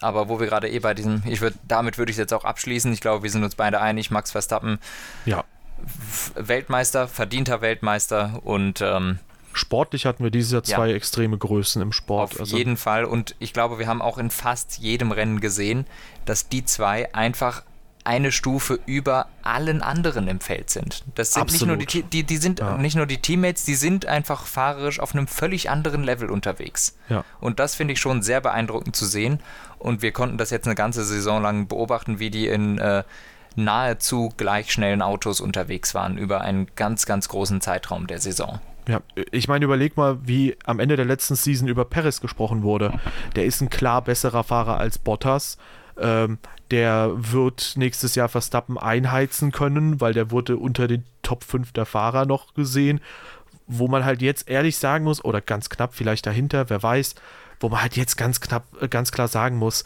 aber 0.00 0.28
wo 0.28 0.40
wir 0.40 0.46
gerade 0.46 0.70
eh 0.70 0.78
bei 0.78 0.94
diesem, 0.94 1.22
ich 1.26 1.40
würde, 1.40 1.56
damit 1.68 1.98
würde 1.98 2.10
ich 2.10 2.18
jetzt 2.18 2.32
auch 2.32 2.44
abschließen. 2.44 2.92
Ich 2.92 3.00
glaube, 3.00 3.22
wir 3.22 3.30
sind 3.30 3.44
uns 3.44 3.54
beide 3.54 3.80
einig, 3.80 4.10
Max 4.10 4.30
Verstappen. 4.32 4.78
Ja. 5.26 5.44
Weltmeister, 6.34 7.08
verdienter 7.08 7.60
Weltmeister 7.60 8.40
und 8.44 8.80
ähm, 8.80 9.18
Sportlich 9.54 10.06
hatten 10.06 10.24
wir 10.24 10.30
dieses 10.30 10.52
Jahr 10.52 10.62
zwei 10.62 10.88
ja. 10.88 10.96
extreme 10.96 11.36
Größen 11.36 11.82
im 11.82 11.92
Sport. 11.92 12.32
Auf 12.32 12.40
also. 12.40 12.56
jeden 12.56 12.76
Fall. 12.76 13.04
Und 13.04 13.34
ich 13.38 13.52
glaube, 13.52 13.78
wir 13.78 13.86
haben 13.86 14.00
auch 14.00 14.16
in 14.16 14.30
fast 14.30 14.78
jedem 14.78 15.12
Rennen 15.12 15.40
gesehen, 15.40 15.86
dass 16.24 16.48
die 16.48 16.64
zwei 16.64 17.14
einfach 17.14 17.62
eine 18.04 18.32
Stufe 18.32 18.80
über 18.86 19.28
allen 19.42 19.80
anderen 19.80 20.26
im 20.26 20.40
Feld 20.40 20.70
sind. 20.70 21.04
Das 21.14 21.34
sind 21.34 21.42
Absolut. 21.42 21.78
nicht 21.78 21.94
nur 21.94 22.02
die, 22.02 22.08
die, 22.08 22.24
die 22.24 22.36
sind 22.36 22.58
ja. 22.58 22.76
nicht 22.76 22.96
nur 22.96 23.06
die 23.06 23.18
Teammates, 23.18 23.64
die 23.64 23.76
sind 23.76 24.06
einfach 24.06 24.46
fahrerisch 24.46 24.98
auf 24.98 25.14
einem 25.14 25.28
völlig 25.28 25.70
anderen 25.70 26.02
Level 26.02 26.30
unterwegs. 26.30 26.96
Ja. 27.08 27.24
Und 27.40 27.60
das 27.60 27.76
finde 27.76 27.92
ich 27.92 28.00
schon 28.00 28.22
sehr 28.22 28.40
beeindruckend 28.40 28.96
zu 28.96 29.06
sehen. 29.06 29.40
Und 29.78 30.02
wir 30.02 30.12
konnten 30.12 30.38
das 30.38 30.50
jetzt 30.50 30.66
eine 30.66 30.74
ganze 30.74 31.04
Saison 31.04 31.42
lang 31.42 31.68
beobachten, 31.68 32.18
wie 32.18 32.30
die 32.30 32.48
in 32.48 32.78
äh, 32.78 33.04
nahezu 33.56 34.32
gleich 34.36 34.72
schnellen 34.72 35.02
Autos 35.02 35.40
unterwegs 35.40 35.94
waren 35.94 36.18
über 36.18 36.40
einen 36.40 36.66
ganz, 36.76 37.06
ganz 37.06 37.28
großen 37.28 37.60
Zeitraum 37.60 38.06
der 38.06 38.18
Saison. 38.18 38.60
Ja, 38.88 39.00
ich 39.30 39.46
meine, 39.46 39.64
überleg 39.64 39.96
mal, 39.96 40.18
wie 40.26 40.56
am 40.64 40.80
Ende 40.80 40.96
der 40.96 41.04
letzten 41.04 41.36
Season 41.36 41.68
über 41.68 41.84
Perez 41.84 42.20
gesprochen 42.20 42.62
wurde. 42.62 42.98
Der 43.36 43.44
ist 43.44 43.60
ein 43.60 43.70
klar 43.70 44.02
besserer 44.02 44.42
Fahrer 44.42 44.78
als 44.78 44.98
Bottas. 44.98 45.56
Ähm, 45.96 46.38
der 46.70 47.12
wird 47.14 47.74
nächstes 47.76 48.14
Jahr 48.14 48.28
Verstappen 48.28 48.78
einheizen 48.78 49.52
können, 49.52 50.00
weil 50.00 50.14
der 50.14 50.30
wurde 50.30 50.56
unter 50.56 50.88
den 50.88 51.04
Top 51.22 51.44
5 51.44 51.72
der 51.72 51.86
Fahrer 51.86 52.26
noch 52.26 52.54
gesehen. 52.54 53.00
Wo 53.68 53.86
man 53.86 54.04
halt 54.04 54.20
jetzt 54.20 54.48
ehrlich 54.48 54.76
sagen 54.78 55.04
muss, 55.04 55.24
oder 55.24 55.40
ganz 55.40 55.68
knapp 55.68 55.94
vielleicht 55.94 56.26
dahinter, 56.26 56.68
wer 56.68 56.82
weiß, 56.82 57.14
wo 57.60 57.68
man 57.68 57.82
halt 57.82 57.96
jetzt 57.96 58.16
ganz 58.16 58.40
knapp, 58.40 58.64
äh, 58.80 58.88
ganz 58.88 59.12
klar 59.12 59.28
sagen 59.28 59.56
muss, 59.56 59.84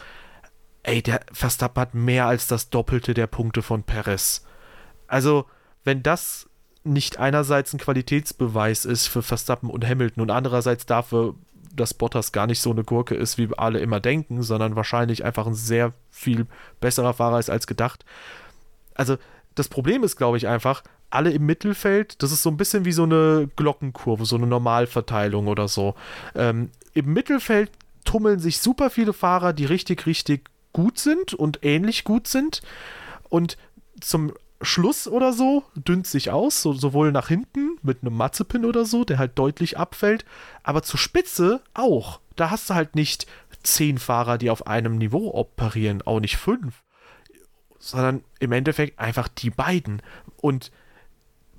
ey, 0.87 1.03
der 1.03 1.21
Verstappen 1.33 1.81
hat 1.81 1.95
mehr 1.95 2.27
als 2.27 2.47
das 2.47 2.71
Doppelte 2.71 3.13
der 3.13 3.27
Punkte 3.27 3.63
von 3.63 3.83
Perez. 3.83 4.45
Also, 5.09 5.47
wenn 5.85 6.03
das 6.03 6.49
nicht 6.85 7.19
einerseits 7.19 7.73
ein 7.73 7.79
Qualitätsbeweis 7.79 8.85
ist 8.85 9.09
für 9.09 9.23
Verstappen 9.23 9.69
und 9.69 9.87
Hamilton 9.87 10.23
und 10.23 10.31
andererseits 10.31 10.87
dafür, 10.87 11.35
dass 11.75 11.93
Bottas 11.93 12.31
gar 12.31 12.47
nicht 12.47 12.61
so 12.61 12.71
eine 12.71 12.85
Gurke 12.85 13.17
ist, 13.17 13.37
wie 13.37 13.49
alle 13.57 13.81
immer 13.81 13.99
denken, 13.99 14.43
sondern 14.43 14.77
wahrscheinlich 14.77 15.25
einfach 15.25 15.47
ein 15.47 15.55
sehr 15.55 15.93
viel 16.11 16.47
besserer 16.81 17.13
Fahrer 17.13 17.41
ist 17.41 17.51
als 17.51 17.67
gedacht. 17.67 18.05
Also 18.95 19.17
das 19.57 19.69
Problem 19.69 20.05
ist, 20.05 20.17
glaube 20.17 20.37
ich, 20.37 20.47
einfach, 20.47 20.85
alle 21.11 21.31
im 21.31 21.47
Mittelfeld, 21.47 22.23
das 22.23 22.31
ist 22.31 22.43
so 22.43 22.51
ein 22.51 22.57
bisschen 22.57 22.85
wie 22.85 22.93
so 22.93 23.03
eine 23.03 23.49
Glockenkurve, 23.57 24.25
so 24.25 24.37
eine 24.37 24.47
Normalverteilung 24.47 25.49
oder 25.49 25.67
so. 25.67 25.95
Ähm, 26.35 26.71
Im 26.95 27.13
Mittelfeld 27.13 27.71
tummeln 28.05 28.39
sich 28.39 28.61
super 28.61 28.89
viele 28.91 29.13
Fahrer, 29.13 29.53
die 29.53 29.65
richtig, 29.65 30.07
richtig 30.07 30.49
gut 30.77 30.99
sind 30.99 31.33
und 31.33 31.65
ähnlich 31.65 32.05
gut 32.05 32.29
sind. 32.29 32.61
Und 33.31 33.57
zum 33.99 34.35
Schluss 34.61 35.09
oder 35.09 35.33
so 35.33 35.65
dünnt 35.75 36.07
sich 36.07 36.31
aus, 36.31 36.61
so, 36.61 36.75
sowohl 36.75 37.13
nach 37.13 37.29
hinten 37.29 37.79
mit 37.81 38.03
einem 38.03 38.15
Matzepin 38.15 38.67
oder 38.67 38.85
so, 38.85 39.03
der 39.03 39.17
halt 39.19 39.39
deutlich 39.39 39.79
abfällt, 39.79 40.27
aber 40.63 40.83
zur 40.83 40.99
Spitze 40.99 41.63
auch. 41.73 42.21
Da 42.37 42.51
hast 42.51 42.69
du 42.69 42.75
halt 42.75 42.95
nicht 42.95 43.27
zehn 43.63 43.97
Fahrer, 43.97 44.37
die 44.37 44.51
auf 44.51 44.67
einem 44.67 44.99
Niveau 44.99 45.33
operieren, 45.33 46.03
auch 46.03 46.21
nicht 46.21 46.37
fünf, 46.37 46.83
sondern 47.79 48.23
im 48.39 48.53
Endeffekt 48.53 48.99
einfach 48.99 49.29
die 49.29 49.51
beiden. 49.51 50.03
Und 50.43 50.71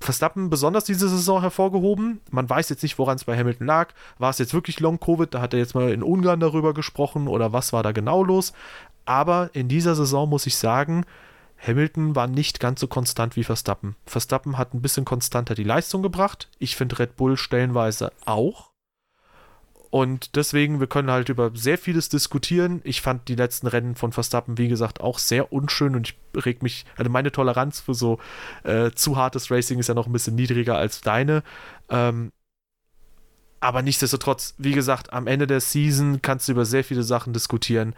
Verstappen 0.00 0.48
besonders 0.48 0.84
diese 0.84 1.08
Saison 1.08 1.40
hervorgehoben. 1.40 2.20
Man 2.30 2.48
weiß 2.48 2.68
jetzt 2.68 2.82
nicht, 2.82 2.98
woran 2.98 3.16
es 3.16 3.24
bei 3.24 3.36
Hamilton 3.36 3.66
lag. 3.66 3.94
War 4.18 4.30
es 4.30 4.38
jetzt 4.38 4.54
wirklich 4.54 4.80
Long-Covid? 4.80 5.34
Da 5.34 5.40
hat 5.40 5.52
er 5.52 5.58
jetzt 5.58 5.74
mal 5.74 5.92
in 5.92 6.02
Ungarn 6.02 6.40
darüber 6.40 6.72
gesprochen 6.72 7.26
oder 7.26 7.52
was 7.52 7.72
war 7.72 7.82
da 7.82 7.92
genau 7.92 8.22
los? 8.22 8.52
Aber 9.08 9.48
in 9.54 9.68
dieser 9.68 9.94
Saison 9.94 10.28
muss 10.28 10.44
ich 10.44 10.56
sagen, 10.56 11.06
Hamilton 11.66 12.14
war 12.14 12.26
nicht 12.26 12.60
ganz 12.60 12.78
so 12.78 12.88
konstant 12.88 13.36
wie 13.36 13.42
Verstappen. 13.42 13.96
Verstappen 14.04 14.58
hat 14.58 14.74
ein 14.74 14.82
bisschen 14.82 15.06
konstanter 15.06 15.54
die 15.54 15.64
Leistung 15.64 16.02
gebracht. 16.02 16.50
Ich 16.58 16.76
finde 16.76 16.98
Red 16.98 17.16
Bull 17.16 17.38
stellenweise 17.38 18.12
auch. 18.26 18.70
Und 19.88 20.36
deswegen, 20.36 20.78
wir 20.78 20.88
können 20.88 21.10
halt 21.10 21.30
über 21.30 21.52
sehr 21.54 21.78
vieles 21.78 22.10
diskutieren. 22.10 22.82
Ich 22.84 23.00
fand 23.00 23.28
die 23.28 23.34
letzten 23.34 23.66
Rennen 23.66 23.94
von 23.94 24.12
Verstappen, 24.12 24.58
wie 24.58 24.68
gesagt, 24.68 25.00
auch 25.00 25.18
sehr 25.18 25.54
unschön 25.54 25.96
und 25.96 26.10
ich 26.10 26.44
reg 26.44 26.62
mich, 26.62 26.84
also 26.98 27.10
meine 27.10 27.32
Toleranz 27.32 27.80
für 27.80 27.94
so 27.94 28.18
äh, 28.64 28.90
zu 28.90 29.16
hartes 29.16 29.50
Racing 29.50 29.78
ist 29.78 29.88
ja 29.88 29.94
noch 29.94 30.06
ein 30.06 30.12
bisschen 30.12 30.34
niedriger 30.34 30.76
als 30.76 31.00
deine. 31.00 31.42
Ähm, 31.88 32.30
aber 33.60 33.82
nichtsdestotrotz, 33.82 34.54
wie 34.58 34.72
gesagt, 34.72 35.12
am 35.12 35.26
Ende 35.26 35.46
der 35.46 35.60
Season 35.60 36.22
kannst 36.22 36.46
du 36.46 36.52
über 36.52 36.64
sehr 36.64 36.84
viele 36.84 37.02
Sachen 37.02 37.32
diskutieren. 37.32 37.94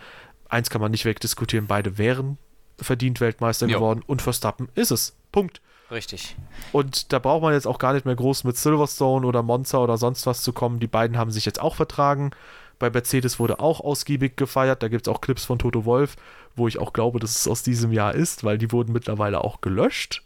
Eins 0.51 0.69
kann 0.69 0.81
man 0.81 0.91
nicht 0.91 1.05
wegdiskutieren, 1.05 1.67
beide 1.67 1.97
wären 1.97 2.39
verdient 2.83 3.21
Weltmeister 3.21 3.67
jo. 3.67 3.79
geworden 3.79 4.03
und 4.07 4.23
Verstappen 4.23 4.69
ist 4.75 4.91
es. 4.91 5.17
Punkt. 5.33 5.61
Richtig. 5.91 6.37
Und 6.73 7.13
da 7.13 7.19
braucht 7.19 7.43
man 7.43 7.53
jetzt 7.53 7.67
auch 7.67 7.79
gar 7.79 7.93
nicht 7.95 8.07
mehr 8.07 8.15
groß 8.15 8.45
mit 8.45 8.57
Silverstone 8.57 9.27
oder 9.27 9.43
Monza 9.43 9.79
oder 9.79 9.97
sonst 9.97 10.27
was 10.27 10.43
zu 10.43 10.53
kommen. 10.53 10.79
Die 10.79 10.87
beiden 10.87 11.17
haben 11.17 11.33
sich 11.33 11.45
jetzt 11.45 11.61
auch 11.61 11.75
vertragen. 11.75 12.31
Bei 12.79 12.91
Mercedes 12.91 13.39
wurde 13.39 13.59
auch 13.59 13.81
ausgiebig 13.81 14.37
gefeiert. 14.37 14.83
Da 14.83 14.89
gibt 14.89 15.07
es 15.07 15.13
auch 15.13 15.21
Clips 15.21 15.45
von 15.45 15.59
Toto 15.59 15.85
Wolf, 15.85 16.17
wo 16.55 16.69
ich 16.69 16.79
auch 16.79 16.93
glaube, 16.93 17.19
dass 17.19 17.37
es 17.37 17.49
aus 17.49 17.63
diesem 17.63 17.93
Jahr 17.93 18.15
ist, 18.15 18.45
weil 18.45 18.57
die 18.57 18.71
wurden 18.71 18.93
mittlerweile 18.93 19.43
auch 19.43 19.61
gelöscht. 19.61 20.23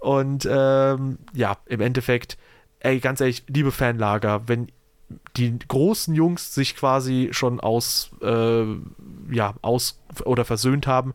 Und 0.00 0.46
ähm, 0.50 1.18
ja, 1.32 1.56
im 1.66 1.80
Endeffekt, 1.80 2.36
ey, 2.80 2.98
ganz 2.98 3.20
ehrlich, 3.20 3.44
liebe 3.46 3.72
Fanlager, 3.72 4.48
wenn 4.48 4.70
die 5.36 5.58
großen 5.58 6.14
Jungs 6.14 6.54
sich 6.54 6.76
quasi 6.76 7.28
schon 7.32 7.60
aus, 7.60 8.10
äh, 8.22 8.64
ja, 9.30 9.54
aus 9.62 10.00
oder 10.24 10.44
versöhnt 10.44 10.86
haben, 10.86 11.14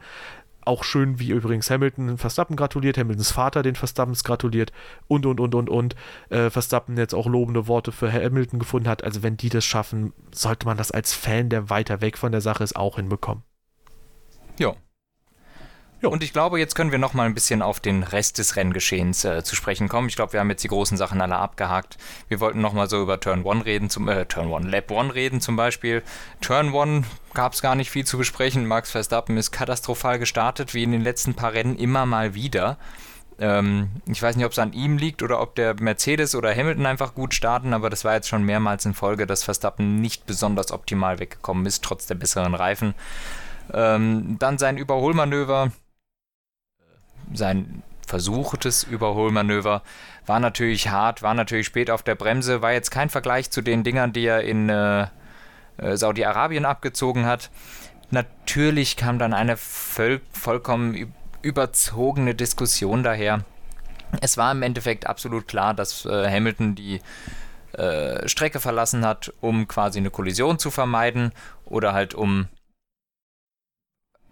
auch 0.63 0.83
schön, 0.83 1.19
wie 1.19 1.31
übrigens 1.31 1.69
Hamilton 1.69 2.17
Verstappen 2.17 2.55
gratuliert, 2.55 2.97
Hamiltons 2.97 3.31
Vater 3.31 3.63
den 3.63 3.75
Verstappens 3.75 4.23
gratuliert 4.23 4.71
und, 5.07 5.25
und, 5.25 5.39
und, 5.39 5.55
und, 5.55 5.69
und. 5.69 5.95
Äh, 6.29 6.49
Verstappen 6.49 6.97
jetzt 6.97 7.15
auch 7.15 7.27
lobende 7.27 7.67
Worte 7.67 7.91
für 7.91 8.11
Hamilton 8.11 8.59
gefunden 8.59 8.87
hat. 8.87 9.03
Also, 9.03 9.23
wenn 9.23 9.37
die 9.37 9.49
das 9.49 9.65
schaffen, 9.65 10.13
sollte 10.31 10.65
man 10.67 10.77
das 10.77 10.91
als 10.91 11.13
Fan, 11.13 11.49
der 11.49 11.69
weiter 11.69 12.01
weg 12.01 12.17
von 12.17 12.31
der 12.31 12.41
Sache 12.41 12.63
ist, 12.63 12.75
auch 12.75 12.97
hinbekommen. 12.97 13.43
Ja, 14.59 14.75
Jo. 16.01 16.09
Und 16.09 16.23
ich 16.23 16.33
glaube, 16.33 16.59
jetzt 16.59 16.73
können 16.73 16.91
wir 16.91 16.97
noch 16.97 17.13
mal 17.13 17.27
ein 17.27 17.35
bisschen 17.35 17.61
auf 17.61 17.79
den 17.79 18.01
Rest 18.01 18.39
des 18.39 18.55
Renngeschehens 18.55 19.23
äh, 19.23 19.43
zu 19.43 19.55
sprechen 19.55 19.87
kommen. 19.87 20.09
Ich 20.09 20.15
glaube, 20.15 20.33
wir 20.33 20.39
haben 20.39 20.49
jetzt 20.49 20.63
die 20.63 20.67
großen 20.67 20.97
Sachen 20.97 21.21
alle 21.21 21.35
abgehakt. 21.35 21.97
Wir 22.27 22.39
wollten 22.39 22.59
noch 22.59 22.73
mal 22.73 22.89
so 22.89 23.01
über 23.01 23.19
Turn 23.19 23.45
1 23.47 23.65
reden, 23.65 23.91
zum 23.91 24.07
äh, 24.09 24.25
Turn 24.25 24.51
1, 24.51 24.65
Lap 24.65 24.91
1 24.91 25.13
reden 25.13 25.41
zum 25.41 25.55
Beispiel. 25.55 26.01
Turn 26.41 26.75
1 26.75 27.05
gab 27.35 27.53
es 27.53 27.61
gar 27.61 27.75
nicht 27.75 27.91
viel 27.91 28.05
zu 28.05 28.17
besprechen. 28.17 28.65
Max 28.65 28.89
Verstappen 28.89 29.37
ist 29.37 29.51
katastrophal 29.51 30.17
gestartet, 30.17 30.73
wie 30.73 30.83
in 30.83 30.91
den 30.91 31.01
letzten 31.01 31.35
paar 31.35 31.53
Rennen 31.53 31.75
immer 31.75 32.07
mal 32.07 32.33
wieder. 32.33 32.77
Ähm, 33.37 33.91
ich 34.07 34.23
weiß 34.23 34.35
nicht, 34.37 34.45
ob 34.45 34.53
es 34.53 34.59
an 34.59 34.73
ihm 34.73 34.97
liegt 34.97 35.21
oder 35.21 35.39
ob 35.39 35.53
der 35.53 35.79
Mercedes 35.79 36.33
oder 36.33 36.55
Hamilton 36.55 36.87
einfach 36.87 37.13
gut 37.13 37.35
starten, 37.35 37.75
aber 37.75 37.91
das 37.91 38.05
war 38.05 38.15
jetzt 38.15 38.27
schon 38.27 38.43
mehrmals 38.43 38.85
in 38.85 38.95
Folge, 38.95 39.27
dass 39.27 39.43
Verstappen 39.43 40.01
nicht 40.01 40.25
besonders 40.25 40.71
optimal 40.71 41.19
weggekommen 41.19 41.67
ist, 41.67 41.83
trotz 41.83 42.07
der 42.07 42.15
besseren 42.15 42.55
Reifen. 42.55 42.95
Ähm, 43.71 44.37
dann 44.39 44.57
sein 44.57 44.77
Überholmanöver 44.77 45.71
sein 47.33 47.83
versuchtes 48.07 48.83
Überholmanöver 48.83 49.83
war 50.25 50.39
natürlich 50.39 50.89
hart, 50.89 51.21
war 51.21 51.33
natürlich 51.33 51.65
spät 51.65 51.89
auf 51.89 52.03
der 52.03 52.15
Bremse, 52.15 52.61
war 52.61 52.73
jetzt 52.73 52.91
kein 52.91 53.09
Vergleich 53.09 53.51
zu 53.51 53.61
den 53.61 53.83
Dingern, 53.83 54.13
die 54.13 54.25
er 54.25 54.41
in 54.43 54.69
äh, 54.69 55.07
äh 55.77 55.95
Saudi-Arabien 55.95 56.65
abgezogen 56.65 57.25
hat. 57.25 57.49
Natürlich 58.09 58.97
kam 58.97 59.17
dann 59.17 59.33
eine 59.33 59.55
voll, 59.55 60.19
vollkommen 60.33 61.13
überzogene 61.41 62.35
Diskussion 62.35 63.03
daher. 63.03 63.45
Es 64.19 64.37
war 64.37 64.51
im 64.51 64.61
Endeffekt 64.61 65.07
absolut 65.07 65.47
klar, 65.47 65.73
dass 65.73 66.05
äh, 66.05 66.29
Hamilton 66.29 66.75
die 66.75 66.99
äh, 67.73 68.27
Strecke 68.27 68.59
verlassen 68.59 69.05
hat, 69.05 69.33
um 69.39 69.67
quasi 69.67 69.99
eine 69.99 70.09
Kollision 70.09 70.59
zu 70.59 70.71
vermeiden 70.71 71.31
oder 71.65 71.93
halt 71.93 72.13
um 72.13 72.47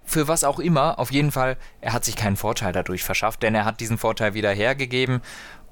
für 0.10 0.28
was 0.28 0.44
auch 0.44 0.60
immer, 0.60 0.98
auf 0.98 1.12
jeden 1.12 1.32
Fall, 1.32 1.56
er 1.82 1.94
hat 1.94 2.04
sich 2.04 2.16
keinen 2.16 2.36
Vorteil 2.36 2.74
dadurch 2.74 3.04
verschafft, 3.04 3.44
denn 3.44 3.54
er 3.54 3.66
hat 3.66 3.80
diesen 3.80 3.98
Vorteil 3.98 4.34
wieder 4.34 4.52
hergegeben 4.52 5.22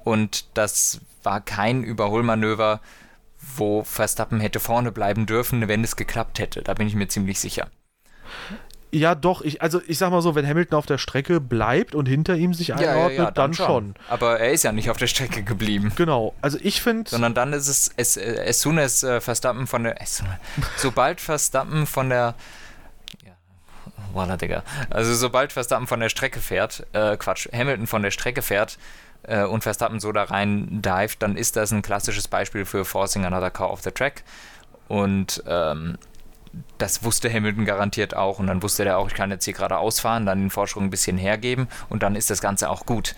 und 0.04 0.46
das 0.56 1.00
war 1.22 1.40
kein 1.40 1.82
Überholmanöver, 1.82 2.80
wo 3.56 3.82
Verstappen 3.82 4.40
hätte 4.40 4.60
vorne 4.60 4.92
bleiben 4.92 5.26
dürfen, 5.26 5.66
wenn 5.68 5.82
es 5.82 5.96
geklappt 5.96 6.38
hätte. 6.38 6.62
Da 6.62 6.74
bin 6.74 6.86
ich 6.86 6.94
mir 6.94 7.08
ziemlich 7.08 7.40
sicher. 7.40 7.68
Ja, 8.90 9.14
doch. 9.14 9.42
Ich, 9.42 9.60
also 9.60 9.82
ich 9.86 9.98
sag 9.98 10.10
mal 10.10 10.22
so, 10.22 10.34
wenn 10.34 10.46
Hamilton 10.46 10.78
auf 10.78 10.86
der 10.86 10.98
Strecke 10.98 11.40
bleibt 11.40 11.94
und 11.94 12.06
hinter 12.06 12.36
ihm 12.36 12.54
sich 12.54 12.72
einordnet, 12.72 13.18
ja, 13.18 13.24
ja, 13.24 13.30
dann, 13.30 13.34
dann 13.34 13.54
schon. 13.54 13.66
schon. 13.66 13.94
Aber 14.08 14.40
er 14.40 14.52
ist 14.52 14.62
ja 14.62 14.72
nicht 14.72 14.88
auf 14.88 14.96
der 14.96 15.08
Strecke 15.08 15.42
geblieben. 15.42 15.92
Genau. 15.96 16.34
Also 16.40 16.58
ich 16.62 16.80
finde. 16.80 17.10
Sondern 17.10 17.34
dann 17.34 17.52
ist 17.52 17.68
es, 17.68 17.90
es, 17.96 18.16
as 18.16 18.60
soon 18.60 18.78
as 18.78 19.02
äh, 19.02 19.20
Verstappen 19.20 19.66
von 19.66 19.82
der, 19.84 20.00
as, 20.00 20.22
sobald 20.76 21.20
Verstappen 21.20 21.86
von 21.86 22.08
der 22.08 22.34
Voila, 24.12 24.36
Digga. 24.36 24.62
Also 24.90 25.14
sobald 25.14 25.52
Verstappen 25.52 25.86
von 25.86 26.00
der 26.00 26.08
Strecke 26.08 26.40
fährt, 26.40 26.86
äh, 26.92 27.16
Quatsch, 27.16 27.48
Hamilton 27.52 27.86
von 27.86 28.02
der 28.02 28.10
Strecke 28.10 28.42
fährt 28.42 28.78
äh, 29.22 29.44
und 29.44 29.62
Verstappen 29.62 30.00
so 30.00 30.12
da 30.12 30.24
rein 30.24 30.82
dived, 30.82 31.22
dann 31.22 31.36
ist 31.36 31.56
das 31.56 31.72
ein 31.72 31.82
klassisches 31.82 32.28
Beispiel 32.28 32.64
für 32.64 32.84
Forcing 32.84 33.24
Another 33.24 33.50
Car 33.50 33.70
off 33.70 33.82
the 33.82 33.90
Track. 33.90 34.22
Und 34.88 35.42
ähm, 35.46 35.98
das 36.78 37.04
wusste 37.04 37.32
Hamilton 37.32 37.64
garantiert 37.64 38.14
auch 38.16 38.38
und 38.38 38.46
dann 38.46 38.62
wusste 38.62 38.84
er 38.84 38.98
auch, 38.98 39.08
ich 39.08 39.14
kann 39.14 39.30
jetzt 39.30 39.44
hier 39.44 39.54
gerade 39.54 39.78
ausfahren, 39.78 40.26
dann 40.26 40.40
den 40.40 40.50
Vorsprung 40.50 40.84
ein 40.84 40.90
bisschen 40.90 41.18
hergeben 41.18 41.68
und 41.88 42.02
dann 42.02 42.16
ist 42.16 42.30
das 42.30 42.40
Ganze 42.40 42.70
auch 42.70 42.86
gut. 42.86 43.14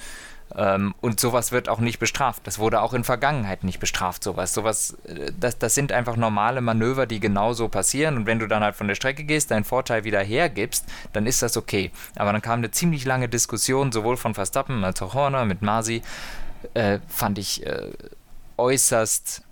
Ähm, 0.57 0.95
und 1.01 1.21
sowas 1.21 1.53
wird 1.53 1.69
auch 1.69 1.79
nicht 1.79 1.99
bestraft. 1.99 2.47
Das 2.47 2.59
wurde 2.59 2.81
auch 2.81 2.93
in 2.93 3.05
Vergangenheit 3.05 3.63
nicht 3.63 3.79
bestraft, 3.79 4.25
sowas. 4.25 4.53
Sowas, 4.53 4.97
äh, 5.07 5.33
das, 5.39 5.59
das 5.59 5.75
sind 5.75 5.93
einfach 5.93 6.17
normale 6.17 6.61
Manöver, 6.61 7.07
die 7.07 7.21
genauso 7.21 7.69
passieren. 7.69 8.17
Und 8.17 8.27
wenn 8.27 8.39
du 8.39 8.49
dann 8.49 8.63
halt 8.63 8.77
von 8.77 8.89
der 8.89 8.95
Strecke 8.95 9.25
gehst, 9.25 9.51
deinen 9.51 9.65
Vorteil 9.65 10.05
wieder 10.05 10.21
hergibst, 10.21 10.87
dann 11.13 11.27
ist 11.27 11.43
das 11.43 11.57
okay. 11.57 11.93
Aber 12.17 12.33
dann 12.33 12.43
kam 12.43 12.59
eine 12.61 12.71
ziemlich 12.71 13.05
lange 13.05 13.29
Diskussion, 13.29 13.93
sowohl 13.93 14.17
von 14.17 14.35
Verstappen 14.35 14.83
als 14.85 15.01
auch 15.03 15.15
Horner 15.15 15.45
mit 15.45 15.63
Masi, 15.63 16.03
äh, 16.75 16.99
fand 17.09 17.39
ich 17.39 17.65
äh, 17.67 17.93
äußerst 18.57 19.43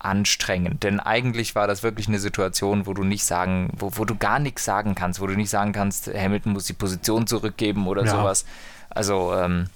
anstrengend. 0.00 0.82
Denn 0.82 0.98
eigentlich 0.98 1.54
war 1.54 1.68
das 1.68 1.84
wirklich 1.84 2.08
eine 2.08 2.18
Situation, 2.18 2.86
wo 2.86 2.94
du 2.94 3.04
nicht 3.04 3.24
sagen, 3.24 3.70
wo, 3.76 3.92
wo 3.94 4.04
du 4.04 4.16
gar 4.16 4.40
nichts 4.40 4.64
sagen 4.64 4.96
kannst, 4.96 5.20
wo 5.20 5.26
du 5.28 5.34
nicht 5.34 5.50
sagen 5.50 5.72
kannst, 5.72 6.08
Hamilton 6.12 6.52
muss 6.52 6.64
die 6.64 6.72
Position 6.72 7.28
zurückgeben 7.28 7.86
oder 7.86 8.04
ja. 8.04 8.10
sowas. 8.10 8.44
Also 8.90 9.32
ähm, 9.34 9.68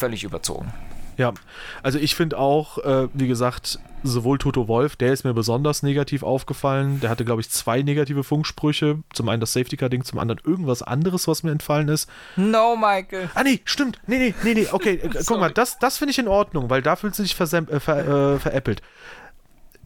völlig 0.00 0.24
überzogen. 0.24 0.72
Ja, 1.16 1.34
also 1.82 1.98
ich 1.98 2.14
finde 2.14 2.38
auch, 2.38 2.78
äh, 2.78 3.08
wie 3.12 3.28
gesagt, 3.28 3.78
sowohl 4.02 4.38
Toto 4.38 4.68
Wolf, 4.68 4.96
der 4.96 5.12
ist 5.12 5.24
mir 5.24 5.34
besonders 5.34 5.82
negativ 5.82 6.22
aufgefallen. 6.22 7.00
Der 7.00 7.10
hatte, 7.10 7.26
glaube 7.26 7.42
ich, 7.42 7.50
zwei 7.50 7.82
negative 7.82 8.24
Funksprüche. 8.24 9.00
Zum 9.12 9.28
einen 9.28 9.40
das 9.40 9.52
Safety 9.52 9.76
Car 9.76 9.90
Ding, 9.90 10.02
zum 10.02 10.18
anderen 10.18 10.40
irgendwas 10.42 10.82
anderes, 10.82 11.28
was 11.28 11.42
mir 11.42 11.50
entfallen 11.50 11.88
ist. 11.88 12.08
No, 12.36 12.74
Michael. 12.74 13.28
Ah, 13.34 13.42
nee, 13.42 13.60
stimmt. 13.66 13.98
Nee, 14.06 14.18
nee, 14.18 14.34
nee, 14.42 14.54
nee. 14.54 14.68
Okay, 14.72 14.94
äh, 14.94 15.10
guck 15.26 15.38
mal, 15.38 15.50
das, 15.50 15.78
das 15.78 15.98
finde 15.98 16.12
ich 16.12 16.18
in 16.18 16.28
Ordnung, 16.28 16.70
weil 16.70 16.80
da 16.80 16.96
fühlt 16.96 17.14
sich 17.14 17.38
äh, 17.38 17.80
ver, 17.80 18.34
äh, 18.34 18.38
veräppelt. 18.38 18.80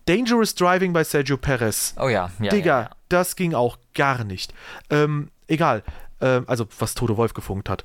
Dangerous 0.07 0.55
Driving 0.55 0.93
bei 0.93 1.03
Sergio 1.03 1.37
Perez. 1.37 1.95
Oh 1.99 2.09
ja, 2.09 2.31
ja. 2.39 2.51
Digga, 2.51 2.67
ja, 2.67 2.83
ja. 2.83 2.91
das 3.09 3.35
ging 3.35 3.55
auch 3.55 3.79
gar 3.95 4.23
nicht. 4.23 4.55
Ähm, 4.89 5.31
egal. 5.49 5.83
Ähm, 6.21 6.45
also, 6.47 6.67
was 6.79 6.95
Toto 6.95 7.17
Wolf 7.17 7.35
gefunkt 7.35 7.69
hat. 7.69 7.83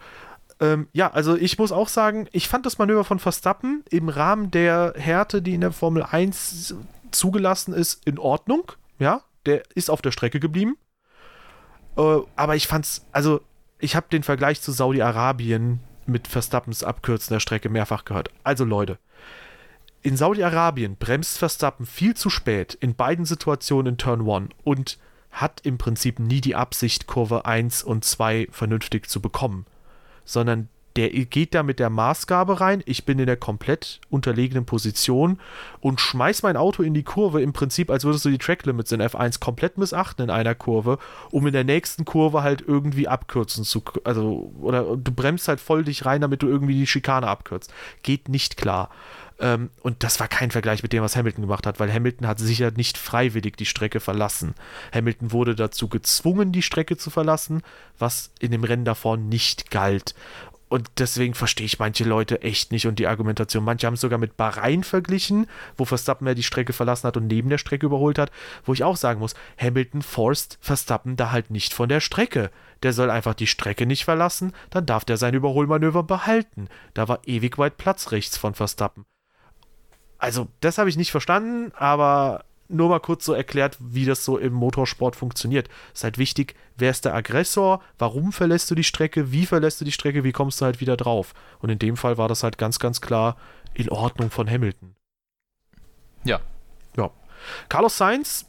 Ähm, 0.59 0.87
ja, 0.91 1.11
also 1.11 1.35
ich 1.35 1.57
muss 1.57 1.71
auch 1.71 1.87
sagen, 1.87 2.27
ich 2.31 2.47
fand 2.47 2.65
das 2.65 2.77
Manöver 2.77 3.05
von 3.05 3.19
Verstappen 3.19 3.83
im 3.89 4.09
Rahmen 4.09 4.51
der 4.51 4.93
Härte, 4.97 5.41
die 5.41 5.53
in 5.53 5.61
der 5.61 5.71
Formel 5.71 6.03
1 6.03 6.75
zugelassen 7.11 7.73
ist, 7.73 8.05
in 8.05 8.19
Ordnung. 8.19 8.71
Ja, 8.99 9.21
der 9.45 9.63
ist 9.75 9.89
auf 9.89 10.01
der 10.01 10.11
Strecke 10.11 10.39
geblieben. 10.39 10.77
Äh, 11.97 12.17
aber 12.35 12.55
ich 12.55 12.67
fand's, 12.67 13.05
also 13.11 13.41
ich 13.79 13.95
habe 13.95 14.07
den 14.11 14.23
Vergleich 14.23 14.61
zu 14.61 14.71
Saudi-Arabien 14.71 15.79
mit 16.05 16.27
Verstappens 16.27 16.83
Abkürzen 16.83 17.33
der 17.33 17.39
Strecke 17.39 17.69
mehrfach 17.69 18.03
gehört. 18.03 18.29
Also 18.43 18.65
Leute, 18.65 18.97
in 20.01 20.17
Saudi-Arabien 20.17 20.97
bremst 20.97 21.37
Verstappen 21.37 21.85
viel 21.85 22.15
zu 22.15 22.29
spät 22.29 22.73
in 22.73 22.95
beiden 22.95 23.25
Situationen 23.25 23.93
in 23.93 23.97
Turn 23.97 24.29
1 24.29 24.49
und 24.63 24.97
hat 25.31 25.61
im 25.63 25.77
Prinzip 25.77 26.19
nie 26.19 26.41
die 26.41 26.55
Absicht, 26.55 27.07
Kurve 27.07 27.45
1 27.45 27.83
und 27.83 28.03
2 28.03 28.47
vernünftig 28.51 29.07
zu 29.09 29.21
bekommen 29.21 29.65
sondern 30.29 30.69
der 30.95 31.09
geht 31.09 31.53
da 31.53 31.63
mit 31.63 31.79
der 31.79 31.89
Maßgabe 31.89 32.59
rein, 32.61 32.83
ich 32.85 33.05
bin 33.05 33.19
in 33.19 33.25
der 33.25 33.37
komplett 33.37 34.01
unterlegenen 34.09 34.65
Position 34.65 35.39
und 35.79 36.01
schmeiß 36.01 36.43
mein 36.43 36.57
Auto 36.57 36.83
in 36.83 36.93
die 36.93 37.03
Kurve 37.03 37.41
im 37.41 37.53
Prinzip, 37.53 37.89
als 37.89 38.03
würdest 38.03 38.25
du 38.25 38.29
die 38.29 38.37
Tracklimits 38.37 38.91
in 38.91 39.01
F1 39.01 39.39
komplett 39.39 39.77
missachten 39.77 40.23
in 40.23 40.29
einer 40.29 40.55
Kurve, 40.55 40.97
um 41.31 41.45
in 41.47 41.53
der 41.53 41.63
nächsten 41.63 42.05
Kurve 42.05 42.43
halt 42.43 42.63
irgendwie 42.65 43.07
abkürzen 43.07 43.63
zu, 43.63 43.83
also, 44.03 44.51
oder 44.61 44.97
du 44.97 45.11
bremst 45.11 45.47
halt 45.47 45.59
voll 45.59 45.83
dich 45.83 46.05
rein, 46.05 46.21
damit 46.21 46.41
du 46.41 46.47
irgendwie 46.47 46.75
die 46.75 46.87
Schikane 46.87 47.27
abkürzt. 47.27 47.73
Geht 48.03 48.29
nicht 48.29 48.57
klar. 48.57 48.89
Ähm, 49.39 49.69
und 49.81 50.03
das 50.03 50.19
war 50.19 50.27
kein 50.27 50.51
Vergleich 50.51 50.83
mit 50.83 50.91
dem, 50.91 51.01
was 51.01 51.15
Hamilton 51.15 51.43
gemacht 51.43 51.65
hat, 51.65 51.79
weil 51.79 51.91
Hamilton 51.91 52.27
hat 52.27 52.39
sicher 52.39 52.71
nicht 52.71 52.97
freiwillig 52.97 53.55
die 53.55 53.65
Strecke 53.65 53.99
verlassen. 53.99 54.53
Hamilton 54.93 55.31
wurde 55.31 55.55
dazu 55.55 55.87
gezwungen, 55.87 56.51
die 56.51 56.61
Strecke 56.61 56.97
zu 56.97 57.09
verlassen, 57.09 57.61
was 57.97 58.31
in 58.39 58.51
dem 58.51 58.65
Rennen 58.65 58.85
davor 58.85 59.15
nicht 59.17 59.71
galt. 59.71 60.13
Und 60.69 60.91
deswegen 60.99 61.33
verstehe 61.33 61.65
ich 61.65 61.79
manche 61.79 62.03
Leute 62.03 62.43
echt 62.43 62.71
nicht 62.71 62.85
und 62.85 62.99
die 62.99 63.07
Argumentation. 63.07 63.63
Manche 63.63 63.87
haben 63.87 63.95
es 63.95 64.01
sogar 64.01 64.19
mit 64.19 64.37
Bahrain 64.37 64.83
verglichen, 64.83 65.47
wo 65.75 65.83
Verstappen 65.83 66.27
ja 66.27 66.35
die 66.35 66.43
Strecke 66.43 66.73
verlassen 66.73 67.07
hat 67.07 67.17
und 67.17 67.25
neben 67.25 67.49
der 67.49 67.57
Strecke 67.57 67.87
überholt 67.87 68.19
hat, 68.19 68.31
wo 68.63 68.73
ich 68.73 68.83
auch 68.83 68.95
sagen 68.95 69.19
muss, 69.19 69.33
Hamilton 69.59 70.03
forst 70.03 70.59
Verstappen 70.61 71.15
da 71.15 71.31
halt 71.31 71.49
nicht 71.49 71.73
von 71.73 71.89
der 71.89 71.99
Strecke. 71.99 72.51
Der 72.83 72.93
soll 72.93 73.09
einfach 73.09 73.33
die 73.33 73.47
Strecke 73.47 73.87
nicht 73.87 74.05
verlassen, 74.05 74.53
dann 74.69 74.85
darf 74.85 75.05
der 75.05 75.17
sein 75.17 75.33
Überholmanöver 75.33 76.03
behalten. 76.03 76.69
Da 76.93 77.07
war 77.07 77.21
ewig 77.25 77.57
weit 77.57 77.77
Platz 77.77 78.11
rechts 78.11 78.37
von 78.37 78.53
Verstappen. 78.53 79.05
Also, 80.19 80.49
das 80.59 80.77
habe 80.77 80.89
ich 80.89 80.97
nicht 80.97 81.11
verstanden, 81.11 81.71
aber 81.75 82.45
nur 82.69 82.89
mal 82.89 82.99
kurz 82.99 83.25
so 83.25 83.33
erklärt, 83.33 83.77
wie 83.79 84.05
das 84.05 84.23
so 84.23 84.37
im 84.37 84.53
Motorsport 84.53 85.15
funktioniert. 85.15 85.67
Es 85.93 85.99
ist 85.99 86.03
halt 86.03 86.17
wichtig, 86.17 86.55
wer 86.77 86.91
ist 86.91 87.05
der 87.05 87.15
Aggressor, 87.15 87.81
warum 87.97 88.31
verlässt 88.31 88.69
du 88.71 88.75
die 88.75 88.83
Strecke, 88.83 89.31
wie 89.31 89.45
verlässt 89.45 89.81
du 89.81 89.85
die 89.85 89.91
Strecke, 89.91 90.23
wie 90.23 90.31
kommst 90.31 90.61
du 90.61 90.65
halt 90.65 90.79
wieder 90.79 90.95
drauf. 90.95 91.33
Und 91.59 91.69
in 91.69 91.79
dem 91.79 91.97
Fall 91.97 92.17
war 92.17 92.27
das 92.27 92.43
halt 92.43 92.57
ganz, 92.57 92.79
ganz 92.79 93.01
klar 93.01 93.35
in 93.73 93.89
Ordnung 93.89 94.29
von 94.29 94.49
Hamilton. 94.49 94.95
Ja. 96.23 96.39
Ja. 96.95 97.11
Carlos 97.69 97.97
Sainz 97.97 98.45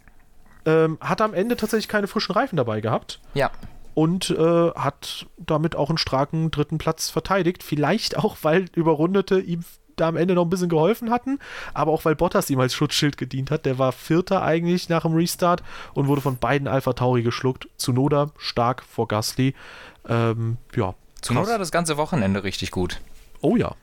ähm, 0.66 0.98
hat 1.00 1.20
am 1.20 1.34
Ende 1.34 1.56
tatsächlich 1.56 1.88
keine 1.88 2.06
frischen 2.06 2.32
Reifen 2.32 2.56
dabei 2.56 2.80
gehabt. 2.80 3.20
Ja. 3.34 3.50
Und 3.94 4.30
äh, 4.30 4.70
hat 4.72 5.26
damit 5.36 5.74
auch 5.76 5.88
einen 5.88 5.98
starken 5.98 6.50
dritten 6.50 6.78
Platz 6.78 7.10
verteidigt. 7.10 7.62
Vielleicht 7.62 8.16
auch, 8.16 8.36
weil 8.42 8.66
Überrundete 8.74 9.40
ihm 9.40 9.64
da 10.01 10.09
am 10.09 10.16
Ende 10.16 10.34
noch 10.34 10.44
ein 10.44 10.51
bisschen 10.51 10.68
geholfen 10.68 11.11
hatten, 11.11 11.38
aber 11.74 11.92
auch 11.92 12.05
weil 12.05 12.16
Bottas 12.16 12.51
ihm 12.51 12.61
als 12.61 12.74
Schutzschild 12.74 13.16
gedient 13.16 13.51
hat. 13.51 13.66
Der 13.66 13.78
war 13.78 13.92
Vierter 13.92 14.42
eigentlich 14.42 14.88
nach 14.88 15.03
dem 15.03 15.14
Restart 15.14 15.62
und 15.94 16.09
wurde 16.09 16.20
von 16.20 16.36
beiden 16.36 16.68
Alpha 16.68 16.92
Tauri 16.92 17.22
geschluckt. 17.22 17.68
Zunoda 17.76 18.30
stark 18.38 18.82
vor 18.82 19.09
Gasly. 19.09 19.55
Ähm, 20.09 20.57
ja. 20.74 20.94
Zunoda 21.20 21.59
das 21.59 21.70
ganze 21.70 21.96
Wochenende 21.96 22.42
richtig 22.44 22.70
gut. 22.70 23.01
Oh 23.40 23.57
ja. 23.57 23.74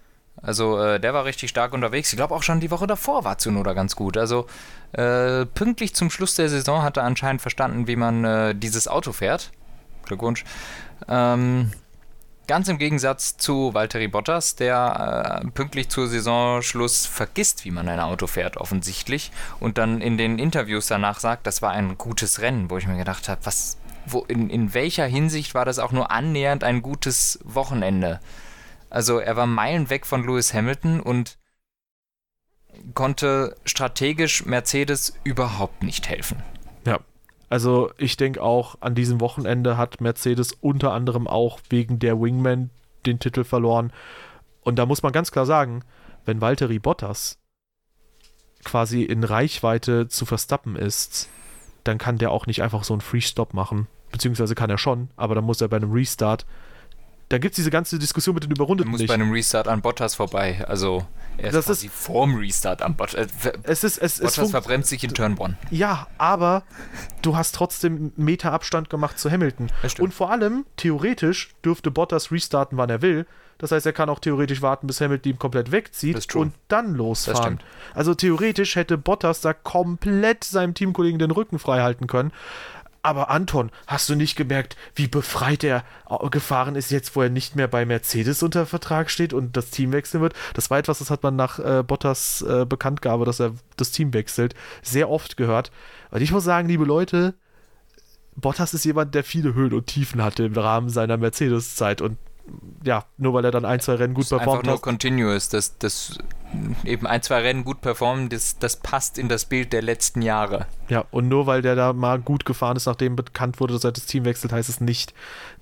Also 0.41 0.79
äh, 0.79 0.99
der 0.99 1.13
war 1.13 1.25
richtig 1.25 1.49
stark 1.49 1.73
unterwegs. 1.73 2.11
Ich 2.13 2.17
glaube 2.17 2.35
auch 2.35 2.43
schon 2.43 2.59
die 2.59 2.69
Woche 2.69 2.85
davor 2.85 3.23
war 3.23 3.37
Zunoda 3.37 3.73
ganz 3.73 3.95
gut. 3.95 4.17
Also 4.17 4.45
äh, 4.93 5.45
pünktlich 5.45 5.95
zum 5.95 6.09
Schluss 6.09 6.35
der 6.35 6.49
Saison 6.49 6.83
hat 6.83 6.97
er 6.97 7.03
anscheinend 7.03 7.41
verstanden, 7.41 7.87
wie 7.87 7.95
man 7.95 8.23
äh, 8.23 8.55
dieses 8.55 8.87
Auto 8.87 9.13
fährt. 9.13 9.51
Glückwunsch. 10.05 10.45
Ähm, 11.07 11.71
Ganz 12.47 12.69
im 12.69 12.77
Gegensatz 12.77 13.35
zu 13.35 13.73
Valtteri 13.73 14.07
Bottas, 14.07 14.55
der 14.55 15.41
äh, 15.43 15.47
pünktlich 15.51 15.89
zur 15.89 16.07
Saisonschluss 16.07 17.05
vergisst, 17.05 17.65
wie 17.65 17.71
man 17.71 17.89
ein 17.89 17.99
Auto 17.99 18.25
fährt, 18.25 18.55
offensichtlich, 18.55 19.31
und 19.59 19.77
dann 19.77 19.99
in 19.99 20.17
den 20.17 20.39
Interviews 20.39 20.87
danach 20.87 21.19
sagt, 21.19 21.45
das 21.45 21.61
war 21.61 21.71
ein 21.71 21.97
gutes 21.97 22.39
Rennen, 22.39 22.69
wo 22.69 22.77
ich 22.77 22.87
mir 22.87 22.95
gedacht 22.95 23.27
habe, 23.27 23.45
was, 23.45 23.77
wo, 24.05 24.21
in, 24.29 24.49
in 24.49 24.73
welcher 24.73 25.05
Hinsicht 25.05 25.55
war 25.55 25.65
das 25.65 25.77
auch 25.77 25.91
nur 25.91 26.09
annähernd 26.09 26.63
ein 26.63 26.81
gutes 26.81 27.37
Wochenende? 27.43 28.21
Also 28.89 29.19
er 29.19 29.35
war 29.35 29.45
Meilen 29.45 29.89
weg 29.89 30.05
von 30.05 30.23
Lewis 30.23 30.53
Hamilton 30.53 31.01
und 31.01 31.37
konnte 32.93 33.57
strategisch 33.65 34.45
Mercedes 34.45 35.13
überhaupt 35.25 35.83
nicht 35.83 36.07
helfen. 36.07 36.41
Also 37.49 37.91
ich 37.97 38.17
denke 38.17 38.41
auch, 38.41 38.77
an 38.81 38.95
diesem 38.95 39.21
Wochenende 39.21 39.77
hat 39.77 40.01
Mercedes 40.01 40.53
unter 40.53 40.91
anderem 40.91 41.27
auch 41.27 41.59
wegen 41.69 41.99
der 41.99 42.19
Wingman 42.19 42.69
den 43.05 43.19
Titel 43.19 43.43
verloren. 43.43 43.91
Und 44.61 44.77
da 44.77 44.85
muss 44.85 45.03
man 45.03 45.13
ganz 45.13 45.31
klar 45.31 45.45
sagen, 45.45 45.83
wenn 46.25 46.41
Valtteri 46.41 46.79
Bottas 46.79 47.39
quasi 48.65 49.03
in 49.03 49.23
Reichweite 49.23 50.09
zu 50.09 50.25
Verstappen 50.25 50.75
ist, 50.75 51.29
dann 51.85 51.97
kann 51.97 52.17
der 52.17 52.31
auch 52.31 52.47
nicht 52.47 52.61
einfach 52.61 52.83
so 52.83 52.93
einen 52.93 53.01
Free-Stop 53.01 53.53
machen. 53.53 53.87
Beziehungsweise 54.11 54.55
kann 54.55 54.69
er 54.69 54.77
schon, 54.77 55.09
aber 55.15 55.35
dann 55.35 55.45
muss 55.45 55.61
er 55.61 55.69
bei 55.69 55.77
einem 55.77 55.91
Restart 55.91 56.45
da 57.29 57.37
gibt 57.37 57.53
es 57.53 57.55
diese 57.57 57.71
ganze 57.71 57.99
Diskussion 57.99 58.35
mit 58.35 58.43
den 58.43 58.51
Überrundeten. 58.51 58.89
Er 58.89 58.91
muss 58.91 59.01
nicht. 59.01 59.09
bei 59.09 59.15
einem 59.15 59.31
Restart 59.31 59.67
an 59.67 59.81
Bottas 59.81 60.15
vorbei. 60.15 60.63
Also 60.67 61.05
er 61.37 61.49
ist 61.49 61.55
das 61.55 61.65
quasi 61.65 61.87
ist, 61.87 61.95
vorm 61.95 62.35
Restart 62.35 62.81
an 62.81 62.95
Bottas. 62.95 63.27
Äh, 63.43 63.53
es 63.63 63.83
ist, 63.83 63.97
es, 63.97 64.19
Bottas 64.19 64.37
es 64.37 64.51
verbremst 64.51 64.89
sich 64.89 65.03
in 65.03 65.13
Turn 65.13 65.37
1. 65.39 65.55
Ja, 65.69 66.07
aber 66.17 66.63
du 67.21 67.35
hast 67.35 67.55
trotzdem 67.55 68.13
Meter 68.15 68.53
Abstand 68.53 68.89
gemacht 68.89 69.19
zu 69.19 69.29
Hamilton. 69.29 69.69
Und 69.99 70.13
vor 70.13 70.31
allem, 70.31 70.65
theoretisch, 70.77 71.53
dürfte 71.65 71.91
Bottas 71.91 72.31
restarten, 72.31 72.77
wann 72.77 72.89
er 72.89 73.01
will. 73.01 73.25
Das 73.57 73.71
heißt, 73.71 73.85
er 73.85 73.93
kann 73.93 74.09
auch 74.09 74.19
theoretisch 74.19 74.61
warten, 74.61 74.85
bis 74.85 75.01
Hamilton 75.01 75.31
ihn 75.33 75.39
komplett 75.39 75.71
wegzieht 75.71 76.35
und 76.35 76.53
dann 76.67 76.93
losfahren. 76.93 77.59
Also 77.95 78.13
theoretisch 78.13 78.75
hätte 78.75 78.97
Bottas 78.97 79.41
da 79.41 79.53
komplett 79.53 80.43
seinem 80.43 80.75
Teamkollegen 80.75 81.17
den 81.17 81.31
Rücken 81.31 81.57
frei 81.57 81.81
halten 81.81 82.05
können. 82.07 82.31
Aber 83.01 83.29
Anton, 83.29 83.71
hast 83.85 84.09
du 84.09 84.15
nicht 84.15 84.35
gemerkt, 84.35 84.75
wie 84.95 85.07
befreit 85.07 85.63
er 85.63 85.83
gefahren 86.31 86.75
ist 86.75 86.91
jetzt, 86.91 87.15
wo 87.15 87.21
er 87.21 87.29
nicht 87.29 87.55
mehr 87.55 87.67
bei 87.67 87.85
Mercedes 87.85 88.43
unter 88.43 88.65
Vertrag 88.65 89.09
steht 89.09 89.33
und 89.33 89.55
das 89.55 89.69
Team 89.69 89.91
wechseln 89.91 90.21
wird? 90.21 90.33
Das 90.53 90.69
war 90.69 90.77
etwas, 90.77 90.99
das 90.99 91.09
hat 91.09 91.23
man 91.23 91.35
nach 91.35 91.59
äh, 91.59 91.83
Bottas 91.83 92.41
äh, 92.41 92.65
Bekanntgabe, 92.65 93.25
dass 93.25 93.39
er 93.39 93.53
das 93.77 93.91
Team 93.91 94.13
wechselt, 94.13 94.55
sehr 94.81 95.09
oft 95.09 95.37
gehört. 95.37 95.71
Und 96.11 96.21
ich 96.21 96.31
muss 96.31 96.43
sagen, 96.43 96.67
liebe 96.67 96.85
Leute, 96.85 97.35
Bottas 98.35 98.73
ist 98.73 98.85
jemand, 98.85 99.15
der 99.15 99.23
viele 99.23 99.53
Höhen 99.53 99.73
und 99.73 99.87
Tiefen 99.87 100.23
hatte 100.23 100.43
im 100.43 100.53
Rahmen 100.53 100.89
seiner 100.89 101.17
Mercedes-Zeit 101.17 102.01
und 102.01 102.17
ja, 102.83 103.05
nur 103.17 103.33
weil 103.33 103.43
er 103.45 103.51
dann 103.51 103.65
ein, 103.65 103.79
zwei 103.79 103.95
Rennen 103.95 104.13
gut 104.13 104.29
performt 104.29 104.49
einfach 104.49 104.63
nur 104.63 104.75
hat. 104.75 104.81
continuous, 104.81 105.49
dass 105.49 105.77
das 105.77 106.17
eben 106.85 107.05
ein, 107.05 107.21
zwei 107.21 107.41
Rennen 107.41 107.63
gut 107.65 107.81
performen, 107.81 108.29
das, 108.29 108.57
das 108.59 108.77
passt 108.77 109.17
in 109.17 109.27
das 109.27 109.45
Bild 109.45 109.73
der 109.73 109.81
letzten 109.81 110.21
Jahre. 110.21 110.65
Ja, 110.87 111.05
und 111.11 111.27
nur 111.27 111.45
weil 111.47 111.61
der 111.61 111.75
da 111.75 111.91
mal 111.93 112.19
gut 112.19 112.45
gefahren 112.45 112.77
ist, 112.77 112.85
nachdem 112.85 113.15
bekannt 113.15 113.59
wurde, 113.59 113.73
dass 113.73 113.83
er 113.83 113.91
das 113.91 114.05
Team 114.05 114.25
wechselt, 114.25 114.53
heißt 114.53 114.69
es 114.69 114.79
nicht, 114.79 115.13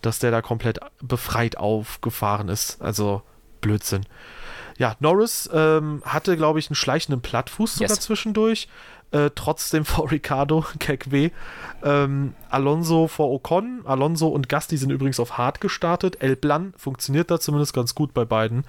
dass 0.02 0.20
der 0.20 0.32
da 0.32 0.42
komplett 0.42 0.80
befreit 1.02 1.58
aufgefahren 1.58 2.50
ist. 2.50 2.82
Also 2.82 3.24
Blödsinn. 3.62 4.06
Ja, 4.78 4.96
Norris 5.00 5.50
ähm, 5.54 6.04
hatte, 6.06 6.36
glaube 6.36 6.60
ich, 6.60 6.70
einen 6.70 6.76
schleichenden 6.76 7.22
Plattfuß 7.22 7.76
sogar 7.76 7.90
Yes. 7.90 8.00
zwischendurch. 8.02 8.68
Äh, 9.12 9.30
trotzdem 9.36 9.86
vor 9.86 10.12
Ricardo, 10.12 10.66
Keck 10.80 11.12
W. 11.12 11.30
Ähm, 11.84 12.34
Alonso 12.50 13.08
vor 13.08 13.32
Ocon. 13.32 13.82
Alonso 13.86 14.28
und 14.28 14.50
Gasti 14.50 14.78
sind 14.78 14.92
übrigens 14.92 15.20
auf 15.20 15.38
hart 15.38 15.62
gestartet. 15.62 16.22
El 16.22 16.36
Blan 16.36 16.74
funktioniert 16.78 17.32
da 17.32 17.40
zumindest 17.40 17.74
ganz 17.74 17.96
gut 17.96 18.14
bei 18.14 18.26
beiden. 18.26 18.66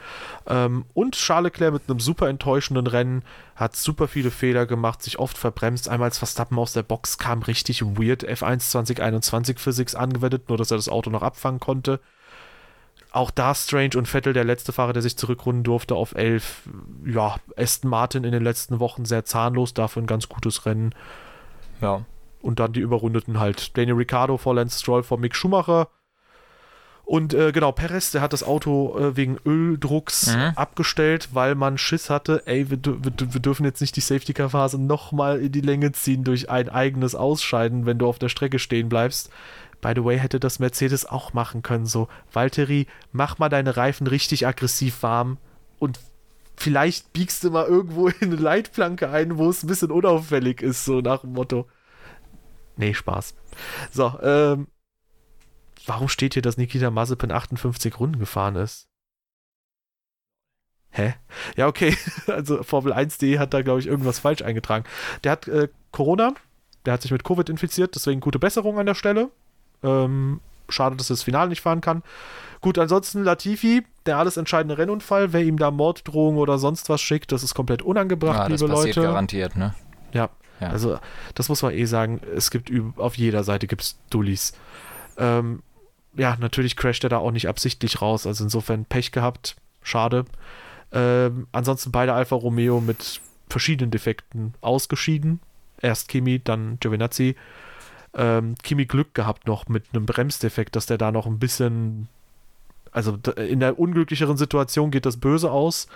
Ähm, 0.47 0.84
und 0.95 1.14
Charles 1.16 1.53
Leclerc 1.53 1.72
mit 1.72 1.82
einem 1.89 2.01
super 2.01 2.28
enttäuschenden 2.28 2.87
Rennen 2.87 3.22
hat 3.55 3.74
super 3.74 4.07
viele 4.09 4.30
Fehler 4.30 4.66
gemacht, 4.66 5.03
sich 5.03 5.18
oft 5.18 5.39
verbremst. 5.39 5.89
Einmal 5.89 6.09
als 6.09 6.18
Verstappen 6.18 6.59
aus 6.59 6.72
der 6.72 6.82
Box 6.82 7.18
kam, 7.18 7.43
richtig 7.43 7.82
weird 7.82 8.24
F1 8.28 8.70
2021 8.70 9.59
Physics 9.59 9.95
angewendet, 9.95 10.49
nur 10.49 10.59
dass 10.59 10.70
er 10.70 10.76
das 10.76 10.89
Auto 10.89 11.11
noch 11.11 11.22
abfangen 11.22 11.61
konnte. 11.61 12.01
Auch 13.17 13.31
da 13.31 13.55
Strange 13.55 13.97
und 13.97 14.07
Vettel, 14.07 14.33
der 14.33 14.45
letzte 14.45 14.73
Fahrer, 14.73 14.93
der 14.93 15.03
sich 15.03 15.17
zurückrunden 15.17 15.64
durfte 15.64 15.95
auf 15.95 16.14
11. 16.14 16.69
Ja, 17.07 17.37
Aston 17.57 17.89
Martin 17.91 18.25
in 18.25 18.33
den 18.33 18.45
letzten 18.45 18.79
Wochen 18.79 19.05
sehr 19.07 19.25
zahnlos, 19.25 19.73
dafür 19.75 20.03
ein 20.03 20.07
ganz 20.07 20.29
gutes 20.29 20.67
Rennen. 20.67 20.95
Ja. 21.81 22.05
Und 22.43 22.61
dann 22.61 22.73
die 22.73 22.81
Überrundeten 22.81 23.41
halt. 23.41 23.77
Daniel 23.77 23.97
Ricciardo 23.97 24.37
vor 24.37 24.55
Lance 24.55 24.79
Stroll 24.81 25.03
vor 25.03 25.19
Mick 25.19 25.35
Schumacher. 25.35 25.89
Und 27.07 27.35
äh, 27.35 27.53
genau, 27.53 27.71
Perez, 27.71 28.11
der 28.11 28.21
hat 28.21 28.33
das 28.33 28.43
Auto 28.43 28.99
äh, 28.99 29.17
wegen 29.17 29.39
Öldrucks 29.47 30.35
Mhm. 30.35 30.53
abgestellt, 30.57 31.29
weil 31.33 31.55
man 31.55 31.79
Schiss 31.79 32.11
hatte, 32.11 32.43
ey, 32.47 32.69
wir, 32.69 32.79
wir, 32.85 33.12
wir 33.33 33.41
dürfen 33.41 33.64
jetzt 33.64 33.81
nicht 33.81 33.95
die 33.95 34.01
Safety-Car-Phase 34.01 34.77
nochmal 34.81 35.41
in 35.41 35.53
die 35.53 35.61
Länge 35.61 35.93
ziehen 35.93 36.25
durch 36.25 36.51
ein 36.51 36.69
eigenes 36.69 37.14
Ausscheiden, 37.14 37.87
wenn 37.87 37.99
du 37.99 38.09
auf 38.09 38.19
der 38.19 38.29
Strecke 38.29 38.59
stehen 38.59 38.89
bleibst. 38.89 39.31
By 39.81 39.93
the 39.95 40.05
way, 40.05 40.18
hätte 40.18 40.41
das 40.41 40.59
Mercedes 40.59 41.07
auch 41.07 41.33
machen 41.33 41.62
können, 41.62 41.87
so, 41.87 42.09
Valtteri, 42.33 42.87
mach 43.12 43.39
mal 43.39 43.49
deine 43.49 43.77
Reifen 43.77 44.07
richtig 44.07 44.47
aggressiv 44.47 45.03
warm 45.03 45.39
und 45.79 46.01
vielleicht 46.57 47.12
biegst 47.12 47.45
du 47.45 47.51
mal 47.51 47.66
irgendwo 47.66 48.09
in 48.09 48.14
eine 48.22 48.37
Leitplanke 48.37 49.11
ein, 49.11 49.39
wo 49.39 49.49
es 49.49 49.62
ein 49.62 49.68
bisschen 49.68 49.91
unauffällig 49.91 50.62
ist, 50.62 50.85
so 50.85 51.01
nach 51.01 51.20
dem 51.20 51.33
Motto. 51.33 51.68
Nee, 52.77 52.95
Spaß. 52.95 53.35
So, 53.91 54.18
ähm, 54.22 54.68
warum 55.87 56.09
steht 56.09 56.35
hier, 56.35 56.43
dass 56.43 56.57
Nikita 56.57 56.91
Mazepin 56.91 57.33
58 57.33 57.99
Runden 57.99 58.18
gefahren 58.18 58.57
ist? 58.57 58.89
Hä? 60.91 61.14
Ja, 61.57 61.68
okay. 61.68 61.97
Also 62.27 62.62
Formel 62.62 62.93
1.de 62.93 63.39
hat 63.39 63.55
da, 63.55 63.62
glaube 63.62 63.81
ich, 63.81 63.87
irgendwas 63.87 64.18
falsch 64.18 64.43
eingetragen. 64.43 64.85
Der 65.24 65.33
hat 65.33 65.49
äh, 65.49 65.68
Corona, 65.91 66.35
der 66.85 66.95
hat 66.95 67.03
sich 67.03 67.11
mit 67.11 67.24
Covid 67.24 67.49
infiziert, 67.49 67.95
deswegen 67.95 68.20
gute 68.20 68.39
Besserung 68.39 68.79
an 68.79 68.87
der 68.87 68.95
Stelle. 68.95 69.31
Ähm, 69.83 70.41
schade, 70.68 70.97
dass 70.97 71.11
er 71.11 71.14
das 71.14 71.22
Finale 71.22 71.49
nicht 71.49 71.61
fahren 71.61 71.81
kann. 71.81 72.03
Gut, 72.61 72.79
ansonsten 72.79 73.22
Latifi, 73.22 73.85
der 74.07 74.18
alles 74.18 74.37
entscheidende 74.37 74.79
Rennunfall. 74.79 75.33
Wer 75.33 75.43
ihm 75.43 75.59
da 75.59 75.70
Morddrohungen 75.70 76.39
oder 76.39 76.59
sonst 76.59 76.89
was 76.89 77.01
schickt, 77.01 77.33
das 77.33 77.43
ist 77.43 77.55
komplett 77.55 77.83
unangebracht, 77.83 78.51
das 78.51 78.61
liebe 78.61 78.72
passiert 78.72 78.97
Leute. 78.97 79.09
garantiert, 79.09 79.57
ne? 79.57 79.74
Ja. 80.12 80.31
Ja. 80.61 80.70
Also, 80.70 80.99
das 81.35 81.49
muss 81.49 81.62
man 81.62 81.74
eh 81.74 81.85
sagen. 81.85 82.20
Es 82.35 82.51
gibt 82.51 82.72
auf 82.97 83.16
jeder 83.16 83.45
Seite 83.45 83.66
gibt's 83.66 83.99
Dullis. 84.09 84.55
Ähm, 85.18 85.62
ja, 86.14 86.37
natürlich 86.41 86.77
crasht 86.77 87.05
er 87.05 87.11
da 87.11 87.18
auch 87.18 87.31
nicht 87.31 87.49
absichtlich 87.49 88.01
raus. 88.01 88.27
Also 88.27 88.45
insofern 88.45 88.85
Pech 88.87 89.12
gehabt. 89.12 89.57
Schade. 89.83 90.24
Ähm, 90.93 91.47
ansonsten 91.53 91.93
beide 91.93 92.14
Alfa 92.14 92.37
Romeo 92.37 92.81
mit 92.81 93.20
verschiedenen 93.49 93.91
Defekten 93.91 94.55
ausgeschieden. 94.61 95.41
Erst 95.81 96.09
Kimi, 96.09 96.41
dann 96.43 96.79
Giovinazzi. 96.81 97.37
Ähm, 98.14 98.54
Kimi 98.62 98.86
Glück 98.86 99.14
gehabt 99.14 99.46
noch 99.46 99.68
mit 99.68 99.84
einem 99.92 100.07
Bremsdefekt, 100.07 100.76
dass 100.76 100.86
der 100.86 100.98
da 100.98 101.12
noch 101.12 101.26
ein 101.26 101.38
bisschen. 101.38 102.09
Also 102.92 103.18
in 103.36 103.61
der 103.61 103.78
unglücklicheren 103.78 104.38
Situation 104.38 104.90
geht 104.90 105.04
das 105.04 105.18
böse 105.18 105.50
aus. 105.50 105.86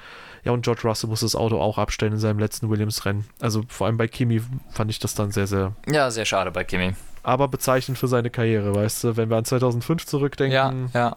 Ja, 0.44 0.52
und 0.52 0.62
George 0.62 0.82
Russell 0.84 1.08
muss 1.08 1.20
das 1.20 1.34
Auto 1.34 1.58
auch 1.58 1.78
abstellen 1.78 2.12
in 2.14 2.18
seinem 2.18 2.38
letzten 2.38 2.68
Williams-Rennen. 2.68 3.24
Also 3.40 3.62
vor 3.68 3.86
allem 3.86 3.96
bei 3.96 4.06
Kimi 4.08 4.42
fand 4.70 4.90
ich 4.90 4.98
das 4.98 5.14
dann 5.14 5.30
sehr, 5.30 5.46
sehr. 5.46 5.74
Ja, 5.90 6.11
sehr 6.11 6.24
schade 6.26 6.50
bei 6.50 6.64
Kimi. 6.64 6.94
Aber 7.22 7.48
bezeichnend 7.48 7.98
für 7.98 8.08
seine 8.08 8.28
Karriere, 8.30 8.74
weißt 8.74 9.04
du? 9.04 9.16
Wenn 9.16 9.30
wir 9.30 9.36
an 9.38 9.44
2005 9.44 10.04
zurückdenken, 10.06 10.54
Ja, 10.54 10.72
ja. 10.92 11.16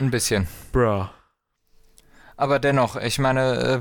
Ein 0.00 0.10
bisschen. 0.10 0.46
bruh. 0.72 1.06
Aber 2.38 2.58
dennoch, 2.58 2.96
ich 2.96 3.18
meine, 3.18 3.54
äh, 3.56 3.80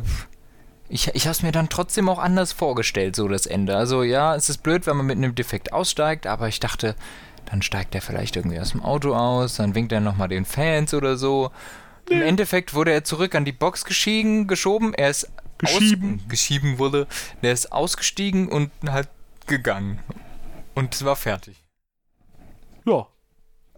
ich, 0.89 1.07
ich 1.13 1.25
habe 1.25 1.31
es 1.31 1.41
mir 1.43 1.51
dann 1.51 1.69
trotzdem 1.69 2.09
auch 2.09 2.19
anders 2.19 2.51
vorgestellt, 2.51 3.15
so 3.15 3.27
das 3.27 3.45
Ende. 3.45 3.75
Also 3.75 4.03
ja, 4.03 4.35
es 4.35 4.49
ist 4.49 4.63
blöd, 4.63 4.85
wenn 4.87 4.97
man 4.97 5.05
mit 5.05 5.17
einem 5.17 5.35
Defekt 5.35 5.73
aussteigt, 5.73 6.27
aber 6.27 6.47
ich 6.47 6.59
dachte, 6.59 6.95
dann 7.45 7.61
steigt 7.61 7.95
er 7.95 8.01
vielleicht 8.01 8.35
irgendwie 8.35 8.59
aus 8.59 8.71
dem 8.71 8.83
Auto 8.83 9.15
aus, 9.15 9.55
dann 9.55 9.75
winkt 9.75 9.91
er 9.91 9.99
nochmal 10.01 10.29
den 10.29 10.45
Fans 10.45 10.93
oder 10.93 11.17
so. 11.17 11.51
Im 12.09 12.21
Endeffekt 12.21 12.73
wurde 12.73 12.91
er 12.91 13.03
zurück 13.03 13.33
an 13.33 13.45
die 13.45 13.51
Box 13.51 13.85
geschieden, 13.85 14.47
geschoben, 14.47 14.93
er 14.93 15.09
ist 15.09 15.27
Geschieben. 15.57 16.21
Geschieben 16.27 16.79
wurde, 16.79 17.07
der 17.41 17.53
ist 17.53 17.71
ausgestiegen 17.71 18.49
und 18.49 18.71
halt 18.87 19.07
gegangen. 19.47 19.99
Und 20.73 20.93
es 20.93 21.05
war 21.05 21.15
fertig. 21.15 21.63
Ja, 22.85 23.07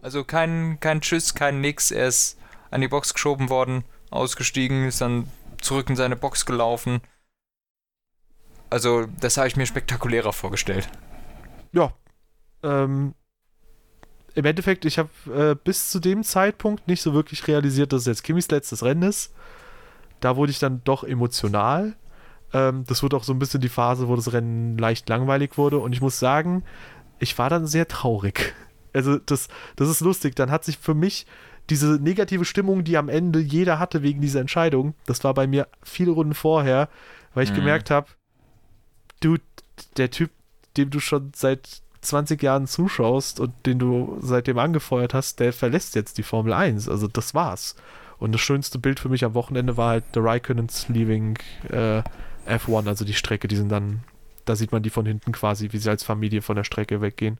Also 0.02 0.24
kein, 0.24 0.78
kein 0.80 1.00
Tschüss, 1.00 1.34
kein 1.34 1.60
Nix. 1.60 1.90
Er 1.90 2.08
ist 2.08 2.36
an 2.70 2.80
die 2.80 2.88
Box 2.88 3.14
geschoben 3.14 3.48
worden, 3.48 3.84
ausgestiegen, 4.10 4.88
ist 4.88 5.00
dann 5.00 5.30
zurück 5.60 5.90
in 5.90 5.96
seine 5.96 6.16
Box 6.16 6.46
gelaufen. 6.46 7.00
Also, 8.70 9.06
das 9.20 9.36
habe 9.36 9.48
ich 9.48 9.56
mir 9.56 9.66
spektakulärer 9.66 10.32
vorgestellt. 10.32 10.88
ja. 11.72 11.92
Ähm, 12.62 13.14
Im 14.34 14.44
Endeffekt, 14.44 14.84
ich 14.84 14.98
habe 14.98 15.10
äh, 15.32 15.54
bis 15.54 15.90
zu 15.90 16.00
dem 16.00 16.24
Zeitpunkt 16.24 16.88
nicht 16.88 17.02
so 17.02 17.14
wirklich 17.14 17.46
realisiert, 17.46 17.92
dass 17.92 18.00
es 18.02 18.06
jetzt 18.06 18.24
Kimmys 18.24 18.50
letztes 18.50 18.82
Rennen 18.82 19.02
ist. 19.02 19.32
Da 20.20 20.36
wurde 20.36 20.50
ich 20.50 20.58
dann 20.58 20.82
doch 20.84 21.04
emotional. 21.04 21.96
Ähm, 22.52 22.84
das 22.86 23.02
wurde 23.02 23.16
auch 23.16 23.22
so 23.22 23.32
ein 23.32 23.38
bisschen 23.38 23.60
die 23.60 23.68
Phase, 23.68 24.08
wo 24.08 24.16
das 24.16 24.32
Rennen 24.32 24.76
leicht 24.76 25.08
langweilig 25.08 25.56
wurde. 25.56 25.78
Und 25.78 25.92
ich 25.92 26.00
muss 26.00 26.18
sagen, 26.18 26.64
ich 27.20 27.38
war 27.38 27.48
dann 27.48 27.66
sehr 27.66 27.88
traurig. 27.88 28.54
Also, 28.92 29.18
das, 29.18 29.48
das 29.76 29.88
ist 29.88 30.00
lustig. 30.00 30.34
Dann 30.34 30.50
hat 30.50 30.64
sich 30.64 30.78
für 30.78 30.94
mich 30.94 31.26
diese 31.70 31.98
negative 32.00 32.44
Stimmung, 32.44 32.84
die 32.84 32.96
am 32.96 33.08
Ende 33.08 33.40
jeder 33.40 33.78
hatte 33.78 34.02
wegen 34.02 34.20
dieser 34.20 34.40
Entscheidung, 34.40 34.94
das 35.06 35.22
war 35.24 35.34
bei 35.34 35.46
mir 35.46 35.68
viele 35.82 36.12
Runden 36.12 36.34
vorher, 36.34 36.88
weil 37.34 37.44
ich 37.44 37.50
Mhm. 37.50 37.56
gemerkt 37.56 37.90
habe, 37.90 38.08
du, 39.20 39.36
der 39.96 40.10
Typ, 40.10 40.30
dem 40.76 40.90
du 40.90 41.00
schon 41.00 41.32
seit 41.34 41.82
20 42.00 42.42
Jahren 42.42 42.66
zuschaust 42.66 43.40
und 43.40 43.52
den 43.66 43.78
du 43.78 44.18
seitdem 44.22 44.58
angefeuert 44.58 45.14
hast, 45.14 45.40
der 45.40 45.52
verlässt 45.52 45.94
jetzt 45.94 46.16
die 46.18 46.22
Formel 46.22 46.52
1. 46.52 46.88
Also 46.88 47.08
das 47.08 47.34
war's. 47.34 47.74
Und 48.18 48.32
das 48.32 48.40
schönste 48.40 48.78
Bild 48.78 48.98
für 49.00 49.08
mich 49.08 49.24
am 49.24 49.34
Wochenende 49.34 49.76
war 49.76 49.90
halt 49.90 50.04
The 50.14 50.20
Raikkonens 50.20 50.88
leaving 50.88 51.38
äh, 51.70 52.02
F1, 52.46 52.86
also 52.88 53.04
die 53.04 53.14
Strecke, 53.14 53.46
die 53.46 53.56
sind 53.56 53.68
dann, 53.68 54.00
da 54.44 54.56
sieht 54.56 54.72
man 54.72 54.82
die 54.82 54.90
von 54.90 55.06
hinten 55.06 55.32
quasi, 55.32 55.68
wie 55.72 55.78
sie 55.78 55.90
als 55.90 56.02
Familie 56.02 56.40
von 56.42 56.56
der 56.56 56.64
Strecke 56.64 57.00
weggehen. 57.00 57.38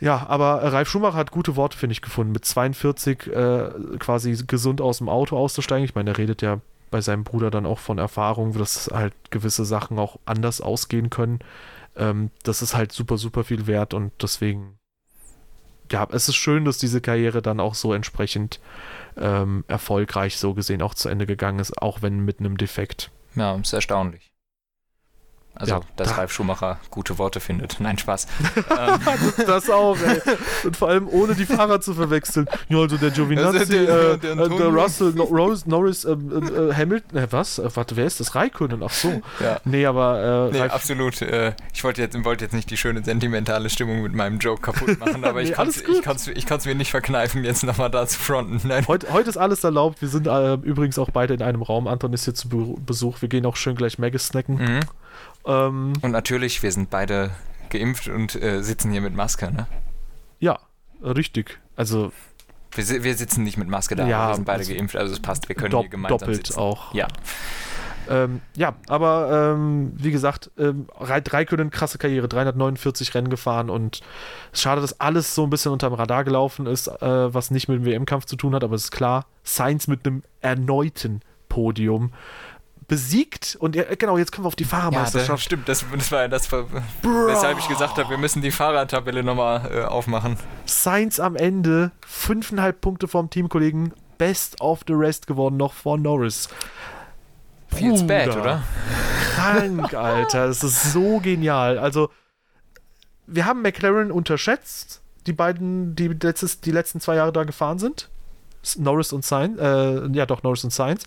Ja, 0.00 0.26
aber 0.28 0.62
Ralf 0.72 0.88
Schumacher 0.88 1.16
hat 1.16 1.30
gute 1.30 1.56
Worte, 1.56 1.78
finde 1.78 1.92
ich, 1.92 2.02
gefunden. 2.02 2.32
Mit 2.32 2.44
42 2.44 3.26
äh, 3.28 3.70
quasi 3.98 4.36
gesund 4.46 4.80
aus 4.80 4.98
dem 4.98 5.08
Auto 5.08 5.36
auszusteigen. 5.36 5.84
Ich 5.84 5.94
meine, 5.94 6.10
er 6.10 6.18
redet 6.18 6.42
ja 6.42 6.60
bei 6.90 7.00
seinem 7.00 7.24
Bruder 7.24 7.50
dann 7.50 7.66
auch 7.66 7.78
von 7.78 7.98
Erfahrung, 7.98 8.56
dass 8.56 8.90
halt 8.92 9.14
gewisse 9.30 9.64
Sachen 9.64 9.98
auch 9.98 10.18
anders 10.26 10.60
ausgehen 10.60 11.10
können. 11.10 11.40
Ähm, 11.96 12.30
das 12.42 12.62
ist 12.62 12.74
halt 12.74 12.92
super, 12.92 13.18
super 13.18 13.44
viel 13.44 13.66
wert 13.66 13.94
und 13.94 14.12
deswegen, 14.22 14.78
ja, 15.90 16.06
es 16.12 16.28
ist 16.28 16.36
schön, 16.36 16.64
dass 16.64 16.78
diese 16.78 17.00
Karriere 17.00 17.42
dann 17.42 17.60
auch 17.60 17.74
so 17.74 17.92
entsprechend 17.92 18.60
ähm, 19.16 19.64
erfolgreich 19.68 20.38
so 20.38 20.54
gesehen 20.54 20.82
auch 20.82 20.94
zu 20.94 21.08
Ende 21.08 21.26
gegangen 21.26 21.58
ist, 21.58 21.80
auch 21.80 22.02
wenn 22.02 22.20
mit 22.20 22.40
einem 22.40 22.56
Defekt. 22.56 23.10
Ja, 23.34 23.56
ist 23.56 23.72
erstaunlich. 23.72 24.33
Also, 25.56 25.74
Ja, 25.74 25.80
dass 25.96 26.08
da- 26.08 26.14
Ralf 26.16 26.32
Schumacher 26.32 26.78
gute 26.90 27.16
Worte 27.18 27.38
findet. 27.38 27.76
Nein, 27.80 27.96
Spaß. 27.96 28.26
ähm, 28.56 29.44
Das 29.46 29.70
auch, 29.70 29.96
ey. 29.98 30.20
Und 30.64 30.76
vor 30.76 30.88
allem 30.88 31.08
ohne 31.08 31.34
die 31.34 31.46
Fahrer 31.46 31.80
zu 31.80 31.94
verwechseln. 31.94 32.48
Ja, 32.68 32.78
also 32.78 32.96
der 32.96 33.10
Giovinazzi, 33.10 33.58
Also 33.58 33.72
der- 33.72 33.82
äh, 33.82 34.18
der 34.18 34.32
äh, 34.32 34.48
der. 34.48 34.66
Russell, 34.66 35.12
no, 35.14 35.24
Rose, 35.24 35.68
Norris, 35.68 36.04
äh, 36.04 36.12
äh, 36.12 36.74
Hamilton, 36.74 37.18
äh, 37.18 37.26
was? 37.30 37.58
Äh, 37.60 37.68
warte, 37.74 37.96
wer 37.96 38.04
ist 38.06 38.18
das? 38.18 38.34
Raikkonen, 38.34 38.82
ach 38.82 38.90
so. 38.90 39.22
ja. 39.40 39.60
Nee, 39.64 39.86
aber 39.86 40.48
äh, 40.50 40.52
Nee, 40.52 40.60
Ralf- 40.60 40.72
absolut. 40.74 41.20
Ich 41.72 41.84
wollte 41.84 42.02
jetzt, 42.02 42.24
wollte 42.24 42.44
jetzt 42.44 42.52
nicht 42.54 42.70
die 42.70 42.76
schöne 42.76 43.04
sentimentale 43.04 43.70
Stimmung 43.70 44.02
mit 44.02 44.12
meinem 44.14 44.38
Joke 44.40 44.60
kaputt 44.62 44.98
machen, 44.98 45.24
aber 45.24 45.40
Nee, 45.42 45.50
ich 45.50 45.54
kann 45.54 45.68
es 45.68 45.80
ich 45.82 46.02
kann's, 46.02 46.26
ich 46.26 46.46
kann's 46.46 46.64
mir 46.66 46.74
nicht 46.74 46.90
verkneifen, 46.90 47.44
jetzt 47.44 47.62
nochmal 47.62 47.90
da 47.90 48.06
zu 48.06 48.18
fronten. 48.18 48.60
Nein. 48.66 48.86
Heute, 48.88 49.12
heute 49.12 49.30
ist 49.30 49.36
alles 49.36 49.62
erlaubt. 49.62 50.00
Wir 50.02 50.08
sind 50.08 50.26
übrigens 50.64 50.98
auch 50.98 51.10
beide 51.10 51.34
in 51.34 51.42
einem 51.42 51.62
Raum. 51.62 51.86
Anton 51.86 52.12
ist 52.12 52.24
hier 52.24 52.34
zu 52.34 52.48
Be 52.48 52.74
Besuch. 52.84 53.20
Wir 53.22 53.28
gehen 53.28 53.46
auch 53.46 53.56
schön 53.56 53.76
gleich 53.76 53.98
Maggis 53.98 54.26
snacken. 54.26 54.56
Mhm. 54.56 54.80
Ähm, 55.46 55.92
Und 56.02 56.10
natürlich, 56.10 56.62
wir 56.62 56.72
sind 56.72 56.90
beide 56.90 57.30
geimpft 57.70 58.08
und 58.08 58.34
äh, 58.40 58.62
sitzen 58.62 58.90
hier 58.92 59.00
mit 59.00 59.14
Maske, 59.14 59.50
ne? 59.52 59.66
ja, 60.40 60.58
richtig. 61.02 61.58
Also, 61.76 62.12
Wir, 62.72 63.04
wir 63.04 63.14
sitzen 63.16 63.42
nicht 63.44 63.56
mit 63.56 63.68
Maske 63.68 63.94
da, 63.96 64.06
Ja, 64.06 64.28
wir 64.28 64.34
sind 64.36 64.44
beide 64.44 64.60
also 64.60 64.74
geimpft, 64.74 64.96
also 64.96 65.12
es 65.12 65.20
passt, 65.20 65.48
wir 65.48 65.56
können 65.56 65.78
hier 65.78 65.88
gemeinsam 65.88 66.18
doppelt 66.18 66.46
sitzen. 66.46 66.58
auch. 66.58 66.94
Ja. 66.94 67.08
Ähm, 68.06 68.42
ja, 68.54 68.74
aber 68.88 69.54
ähm, 69.54 69.92
wie 69.96 70.10
gesagt, 70.10 70.50
ähm, 70.58 70.86
Ra- 71.00 71.22
Räikkönen, 71.26 71.70
krasse 71.70 71.96
Karriere, 71.96 72.28
349 72.28 73.14
Rennen 73.14 73.30
gefahren 73.30 73.70
und 73.70 74.02
es 74.52 74.58
ist 74.58 74.62
schade, 74.62 74.82
dass 74.82 75.00
alles 75.00 75.34
so 75.34 75.44
ein 75.44 75.48
bisschen 75.50 75.72
unterm 75.72 75.94
Radar 75.94 76.22
gelaufen 76.22 76.66
ist, 76.66 76.86
äh, 76.88 77.32
was 77.34 77.50
nicht 77.50 77.66
mit 77.68 77.78
dem 77.78 77.86
WM-Kampf 77.86 78.26
zu 78.26 78.36
tun 78.36 78.54
hat, 78.54 78.62
aber 78.62 78.74
es 78.74 78.84
ist 78.84 78.90
klar, 78.90 79.24
Sainz 79.42 79.86
mit 79.86 80.06
einem 80.06 80.22
erneuten 80.42 81.22
Podium 81.48 82.12
besiegt 82.94 83.56
und 83.58 83.74
ja, 83.74 83.82
genau, 83.98 84.16
jetzt 84.18 84.30
kommen 84.30 84.44
wir 84.44 84.48
auf 84.48 84.54
die 84.54 84.62
Ja, 84.62 84.68
Fahrermeisterschaft. 84.68 85.30
das 85.30 85.42
stimmt, 85.42 85.68
das, 85.68 85.84
das 85.92 86.12
war 86.12 86.28
das, 86.28 86.52
war, 86.52 86.64
weshalb 87.02 87.58
ich 87.58 87.66
gesagt 87.66 87.98
habe, 87.98 88.08
wir 88.08 88.18
müssen 88.18 88.40
die 88.40 88.52
Fahrertabelle 88.52 89.24
nochmal 89.24 89.68
äh, 89.72 89.82
aufmachen. 89.82 90.36
Sainz 90.64 91.18
am 91.18 91.34
Ende, 91.34 91.90
fünfeinhalb 92.06 92.80
Punkte 92.80 93.08
vom 93.08 93.30
Teamkollegen, 93.30 93.92
Best 94.16 94.60
of 94.60 94.82
the 94.86 94.92
Rest 94.92 95.26
geworden, 95.26 95.56
noch 95.56 95.72
vor 95.72 95.98
Norris. 95.98 96.48
Feels 97.66 98.06
bad, 98.06 98.36
oder? 98.36 98.62
Krank, 99.34 99.92
Alter. 99.92 100.46
Das 100.46 100.62
ist 100.62 100.92
so 100.92 101.18
genial. 101.18 101.78
Also, 101.80 102.10
wir 103.26 103.44
haben 103.44 103.60
McLaren 103.62 104.12
unterschätzt, 104.12 105.02
die 105.26 105.32
beiden, 105.32 105.96
die, 105.96 106.06
letztes, 106.06 106.60
die 106.60 106.70
letzten 106.70 107.00
zwei 107.00 107.16
Jahre 107.16 107.32
da 107.32 107.42
gefahren 107.42 107.80
sind. 107.80 108.08
Norris 108.76 109.12
und 109.12 109.24
Sainz, 109.24 109.58
äh, 109.60 110.06
ja 110.12 110.26
doch, 110.26 110.44
Norris 110.44 110.62
und 110.62 110.72
Sainz. 110.72 111.02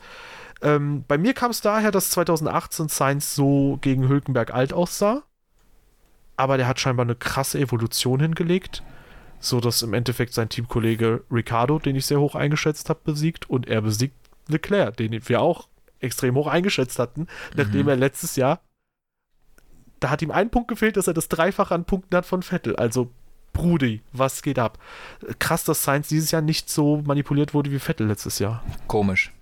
Ähm, 0.61 1.03
bei 1.07 1.17
mir 1.17 1.33
kam 1.33 1.51
es 1.51 1.61
daher, 1.61 1.91
dass 1.91 2.09
2018 2.11 2.87
Sainz 2.87 3.35
so 3.35 3.77
gegen 3.81 4.07
Hülkenberg 4.07 4.53
alt 4.53 4.73
aussah. 4.73 5.23
Aber 6.35 6.57
der 6.57 6.67
hat 6.67 6.79
scheinbar 6.79 7.05
eine 7.05 7.15
krasse 7.15 7.59
Evolution 7.59 8.19
hingelegt, 8.19 8.83
so 9.39 9.59
dass 9.59 9.81
im 9.81 9.93
Endeffekt 9.93 10.33
sein 10.33 10.49
Teamkollege 10.49 11.23
Ricardo, 11.31 11.79
den 11.79 11.95
ich 11.95 12.05
sehr 12.05 12.19
hoch 12.19 12.35
eingeschätzt 12.35 12.89
habe, 12.89 12.99
besiegt 13.03 13.49
und 13.49 13.67
er 13.67 13.81
besiegt 13.81 14.15
Leclerc, 14.47 14.95
den 14.97 15.19
wir 15.27 15.41
auch 15.41 15.67
extrem 15.99 16.35
hoch 16.35 16.47
eingeschätzt 16.47 16.99
hatten, 16.99 17.27
nachdem 17.55 17.83
Mhm. 17.83 17.89
er 17.89 17.95
letztes 17.95 18.35
Jahr, 18.35 18.61
da 19.99 20.11
hat 20.11 20.21
ihm 20.21 20.29
ein 20.31 20.51
Punkt 20.51 20.67
gefehlt, 20.67 20.95
dass 20.95 21.07
er 21.07 21.13
das 21.15 21.27
Dreifache 21.27 21.73
an 21.73 21.85
Punkten 21.85 22.15
hat 22.15 22.25
von 22.27 22.43
Vettel. 22.43 22.75
Also, 22.75 23.09
Brudi, 23.53 24.01
was 24.13 24.43
geht 24.43 24.59
ab? 24.59 24.77
Krass, 25.39 25.63
dass 25.63 25.81
Sainz 25.83 26.07
dieses 26.07 26.29
Jahr 26.29 26.43
nicht 26.43 26.69
so 26.69 27.01
manipuliert 27.01 27.55
wurde 27.55 27.71
wie 27.71 27.79
Vettel 27.79 28.05
letztes 28.05 28.37
Jahr. 28.37 28.63
Komisch. 28.87 29.33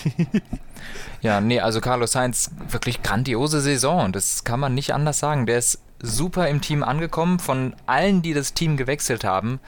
ja, 1.22 1.40
nee, 1.40 1.60
also 1.60 1.80
Carlos 1.80 2.12
Sainz, 2.12 2.50
wirklich 2.68 3.02
grandiose 3.02 3.60
Saison. 3.60 4.12
Das 4.12 4.44
kann 4.44 4.60
man 4.60 4.74
nicht 4.74 4.92
anders 4.92 5.18
sagen. 5.18 5.46
Der 5.46 5.58
ist 5.58 5.80
super 6.00 6.48
im 6.48 6.60
Team 6.60 6.82
angekommen. 6.82 7.38
Von 7.38 7.74
allen, 7.86 8.22
die 8.22 8.34
das 8.34 8.54
Team 8.54 8.76
gewechselt 8.76 9.24
haben, 9.24 9.60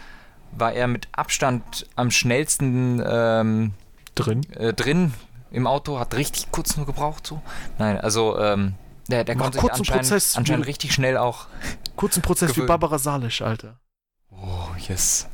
war 0.52 0.72
er 0.72 0.86
mit 0.86 1.08
Abstand 1.12 1.86
am 1.96 2.10
schnellsten 2.10 3.02
ähm, 3.06 3.74
Drin. 4.14 4.42
äh, 4.52 4.72
drin 4.72 5.14
im 5.50 5.66
Auto. 5.66 5.98
Hat 5.98 6.14
richtig 6.14 6.50
kurz 6.50 6.76
nur 6.76 6.86
gebraucht, 6.86 7.26
so. 7.26 7.40
Nein, 7.78 8.00
also 8.00 8.38
ähm, 8.38 8.74
der, 9.08 9.24
der 9.24 9.36
konnte 9.36 9.60
sich 9.60 9.72
anscheinend, 9.72 10.02
Prozess. 10.02 10.36
anscheinend 10.36 10.66
richtig 10.66 10.92
schnell 10.92 11.16
auch. 11.16 11.46
Kurzen 11.96 12.22
Prozess 12.22 12.50
wie 12.50 12.54
Gewöhnen. 12.54 12.68
Barbara 12.68 12.98
Salisch, 12.98 13.42
Alter. 13.42 13.78
Oh, 14.30 14.68
yes. 14.88 15.28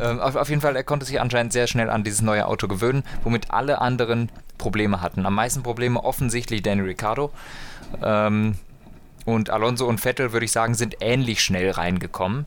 Ähm, 0.00 0.20
auf, 0.20 0.36
auf 0.36 0.48
jeden 0.48 0.60
Fall, 0.60 0.76
er 0.76 0.84
konnte 0.84 1.06
sich 1.06 1.20
anscheinend 1.20 1.52
sehr 1.52 1.66
schnell 1.66 1.90
an 1.90 2.04
dieses 2.04 2.22
neue 2.22 2.46
Auto 2.46 2.68
gewöhnen, 2.68 3.02
womit 3.24 3.50
alle 3.50 3.80
anderen 3.80 4.30
Probleme 4.58 5.00
hatten. 5.00 5.24
Am 5.26 5.34
meisten 5.34 5.62
Probleme 5.62 6.02
offensichtlich 6.02 6.62
Danny 6.62 6.82
Ricciardo. 6.82 7.30
Ähm, 8.02 8.56
und 9.24 9.50
Alonso 9.50 9.86
und 9.86 10.00
Vettel, 10.00 10.32
würde 10.32 10.46
ich 10.46 10.52
sagen, 10.52 10.74
sind 10.74 10.96
ähnlich 11.00 11.42
schnell 11.42 11.70
reingekommen. 11.70 12.46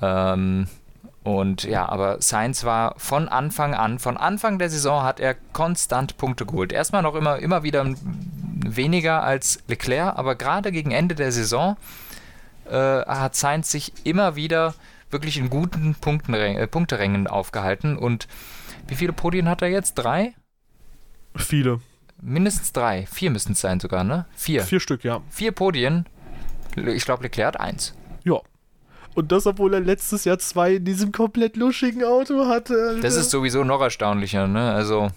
Ähm, 0.00 0.68
und 1.24 1.62
ja, 1.62 1.88
aber 1.88 2.20
Sainz 2.20 2.64
war 2.64 2.94
von 2.98 3.28
Anfang 3.28 3.74
an, 3.74 3.98
von 3.98 4.16
Anfang 4.16 4.58
der 4.58 4.70
Saison 4.70 5.04
hat 5.04 5.20
er 5.20 5.36
konstant 5.52 6.16
Punkte 6.16 6.46
geholt. 6.46 6.72
Erstmal 6.72 7.02
noch 7.02 7.14
immer, 7.14 7.38
immer 7.38 7.62
wieder 7.62 7.86
weniger 8.64 9.22
als 9.22 9.62
Leclerc, 9.68 10.18
aber 10.18 10.34
gerade 10.34 10.72
gegen 10.72 10.90
Ende 10.90 11.14
der 11.14 11.30
Saison 11.30 11.76
äh, 12.68 12.74
hat 12.74 13.36
Sainz 13.36 13.70
sich 13.70 13.92
immer 14.04 14.34
wieder 14.34 14.74
wirklich 15.12 15.38
in 15.38 15.50
guten 15.50 15.94
Punktenrängen, 15.94 16.60
äh, 16.60 16.66
Punkterängen 16.66 17.26
aufgehalten. 17.26 17.96
Und 17.96 18.28
wie 18.88 18.94
viele 18.94 19.12
Podien 19.12 19.48
hat 19.48 19.62
er 19.62 19.68
jetzt? 19.68 19.94
Drei? 19.94 20.34
Viele. 21.36 21.80
Mindestens 22.20 22.72
drei. 22.72 23.06
Vier 23.06 23.30
müssten 23.30 23.52
es 23.52 23.60
sein 23.60 23.80
sogar, 23.80 24.04
ne? 24.04 24.26
Vier. 24.34 24.62
Vier 24.62 24.80
Stück, 24.80 25.04
ja. 25.04 25.22
Vier 25.28 25.52
Podien. 25.52 26.06
Ich 26.76 27.04
glaube, 27.04 27.24
Leclerc 27.24 27.54
hat 27.54 27.60
eins. 27.60 27.94
Ja. 28.24 28.40
Und 29.14 29.30
das, 29.32 29.46
obwohl 29.46 29.74
er 29.74 29.80
letztes 29.80 30.24
Jahr 30.24 30.38
zwei 30.38 30.76
in 30.76 30.84
diesem 30.84 31.12
komplett 31.12 31.56
luschigen 31.56 32.04
Auto 32.04 32.46
hatte. 32.46 32.74
Alter. 32.74 33.00
Das 33.02 33.16
ist 33.16 33.30
sowieso 33.30 33.64
noch 33.64 33.80
erstaunlicher, 33.80 34.46
ne? 34.46 34.72
Also, 34.72 35.10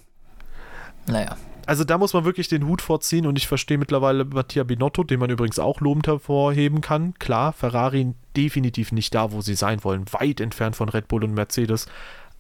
naja. 1.08 1.38
Also 1.66 1.84
da 1.84 1.98
muss 1.98 2.14
man 2.14 2.26
wirklich 2.26 2.48
den 2.48 2.68
Hut 2.68 2.82
vorziehen 2.82 3.26
und 3.26 3.38
ich 3.38 3.48
verstehe 3.48 3.78
mittlerweile 3.78 4.26
Mattia 4.26 4.64
Binotto, 4.64 5.04
den 5.04 5.20
man 5.20 5.30
übrigens 5.30 5.60
auch 5.60 5.82
lobend 5.82 6.08
hervorheben 6.08 6.82
kann. 6.82 7.14
Klar, 7.20 7.54
Ferrari 7.54 8.14
definitiv 8.36 8.92
nicht 8.92 9.16
da, 9.16 9.32
wo 9.32 9.42
sie 9.42 9.56
sein 9.56 9.84
wollen, 9.84 10.06
weit 10.12 10.42
entfernt 10.42 10.76
von 10.76 10.90
Red 10.90 11.08
Bull 11.08 11.24
und 11.24 11.34
Mercedes. 11.34 11.88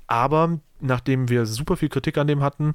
Aber 0.07 0.59
nachdem 0.79 1.29
wir 1.29 1.45
super 1.45 1.77
viel 1.77 1.89
Kritik 1.89 2.17
an 2.17 2.27
dem 2.27 2.43
hatten, 2.43 2.73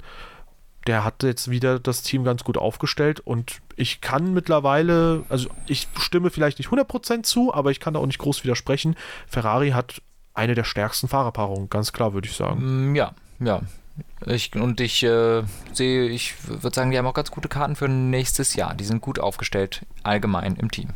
der 0.87 1.03
hat 1.03 1.23
jetzt 1.23 1.51
wieder 1.51 1.79
das 1.79 2.01
Team 2.01 2.23
ganz 2.23 2.43
gut 2.43 2.57
aufgestellt 2.57 3.19
und 3.19 3.61
ich 3.75 4.01
kann 4.01 4.33
mittlerweile, 4.33 5.23
also 5.29 5.49
ich 5.67 5.87
stimme 5.97 6.31
vielleicht 6.31 6.57
nicht 6.57 6.69
100% 6.69 7.23
zu, 7.23 7.53
aber 7.53 7.71
ich 7.71 7.79
kann 7.79 7.93
da 7.93 7.99
auch 7.99 8.05
nicht 8.05 8.17
groß 8.17 8.43
widersprechen. 8.43 8.95
Ferrari 9.27 9.71
hat 9.71 10.01
eine 10.33 10.55
der 10.55 10.63
stärksten 10.63 11.07
Fahrerpaarungen, 11.07 11.69
ganz 11.69 11.93
klar 11.93 12.13
würde 12.13 12.27
ich 12.27 12.35
sagen. 12.35 12.91
Mm, 12.91 12.95
Ja, 12.95 13.13
ja. 13.39 13.61
Ich, 14.25 14.55
und 14.55 14.79
ich 14.79 15.03
äh, 15.03 15.43
sehe, 15.73 16.07
ich 16.07 16.35
würde 16.47 16.75
sagen, 16.75 16.91
die 16.91 16.97
haben 16.97 17.07
auch 17.07 17.13
ganz 17.13 17.31
gute 17.31 17.49
Karten 17.49 17.75
für 17.75 17.87
nächstes 17.87 18.55
Jahr. 18.55 18.75
Die 18.75 18.83
sind 18.83 19.01
gut 19.01 19.19
aufgestellt, 19.19 19.85
allgemein 20.03 20.55
im 20.55 20.69
Team. 20.69 20.89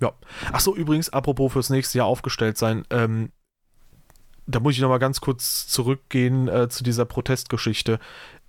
Ja. 0.00 0.12
Achso, 0.52 0.74
übrigens, 0.74 1.10
apropos 1.10 1.52
fürs 1.52 1.70
nächste 1.70 1.98
Jahr 1.98 2.06
aufgestellt 2.06 2.58
sein, 2.58 2.84
ähm, 2.90 3.30
da 4.46 4.60
muss 4.60 4.74
ich 4.74 4.80
nochmal 4.80 4.98
ganz 4.98 5.20
kurz 5.20 5.66
zurückgehen 5.66 6.48
äh, 6.48 6.68
zu 6.68 6.84
dieser 6.84 7.04
Protestgeschichte. 7.04 7.98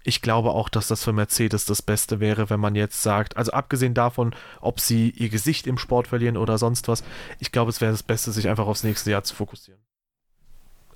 Ich 0.03 0.21
glaube 0.21 0.51
auch, 0.51 0.69
dass 0.69 0.87
das 0.87 1.03
für 1.03 1.11
Mercedes 1.11 1.65
das 1.65 1.81
Beste 1.81 2.19
wäre, 2.19 2.49
wenn 2.49 2.59
man 2.59 2.75
jetzt 2.75 3.01
sagt, 3.01 3.35
also 3.35 3.51
abgesehen 3.51 3.93
davon, 3.93 4.33
ob 4.61 4.79
sie 4.79 5.09
ihr 5.09 5.29
Gesicht 5.29 5.67
im 5.67 5.77
Sport 5.77 6.07
verlieren 6.07 6.37
oder 6.37 6.57
sonst 6.57 6.87
was, 6.87 7.03
ich 7.39 7.51
glaube, 7.51 7.71
es 7.71 7.81
wäre 7.81 7.91
das 7.91 8.03
Beste, 8.03 8.31
sich 8.31 8.47
einfach 8.47 8.67
aufs 8.67 8.83
nächste 8.83 9.11
Jahr 9.11 9.23
zu 9.23 9.35
fokussieren. 9.35 9.81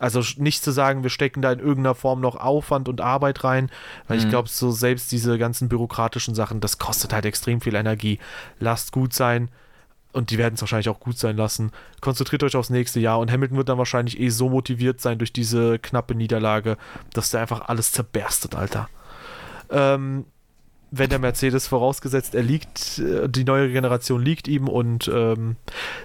Also 0.01 0.21
nicht 0.37 0.63
zu 0.63 0.71
sagen, 0.71 1.03
wir 1.03 1.09
stecken 1.09 1.41
da 1.41 1.51
in 1.51 1.59
irgendeiner 1.59 1.95
Form 1.95 2.21
noch 2.21 2.35
Aufwand 2.35 2.89
und 2.89 3.01
Arbeit 3.01 3.43
rein, 3.43 3.69
weil 4.07 4.17
ich 4.17 4.25
Mhm. 4.25 4.29
glaube, 4.29 4.49
so 4.49 4.71
selbst 4.71 5.11
diese 5.11 5.37
ganzen 5.37 5.69
bürokratischen 5.69 6.33
Sachen, 6.35 6.59
das 6.59 6.79
kostet 6.79 7.13
halt 7.13 7.25
extrem 7.25 7.61
viel 7.61 7.75
Energie. 7.75 8.19
Lasst 8.59 8.91
gut 8.91 9.13
sein, 9.13 9.49
und 10.13 10.29
die 10.29 10.37
werden 10.37 10.55
es 10.55 10.61
wahrscheinlich 10.61 10.89
auch 10.89 10.99
gut 10.99 11.17
sein 11.17 11.37
lassen. 11.37 11.71
Konzentriert 12.01 12.43
euch 12.43 12.57
aufs 12.57 12.69
nächste 12.69 12.99
Jahr 12.99 13.19
und 13.19 13.31
Hamilton 13.31 13.57
wird 13.57 13.69
dann 13.69 13.77
wahrscheinlich 13.77 14.19
eh 14.19 14.27
so 14.27 14.49
motiviert 14.49 14.99
sein 14.99 15.17
durch 15.17 15.31
diese 15.31 15.79
knappe 15.79 16.15
Niederlage, 16.15 16.77
dass 17.13 17.29
der 17.31 17.39
einfach 17.39 17.69
alles 17.69 17.93
zerberstet, 17.93 18.53
Alter. 18.55 18.89
Ähm, 19.69 20.25
wenn 20.91 21.09
der 21.09 21.19
Mercedes 21.19 21.67
vorausgesetzt, 21.67 22.35
er 22.35 22.43
liegt, 22.43 22.99
äh, 22.99 23.29
die 23.29 23.45
neue 23.45 23.71
Generation 23.71 24.21
liegt 24.21 24.49
ihm 24.49 24.67
und 24.67 25.07
ähm, 25.13 25.55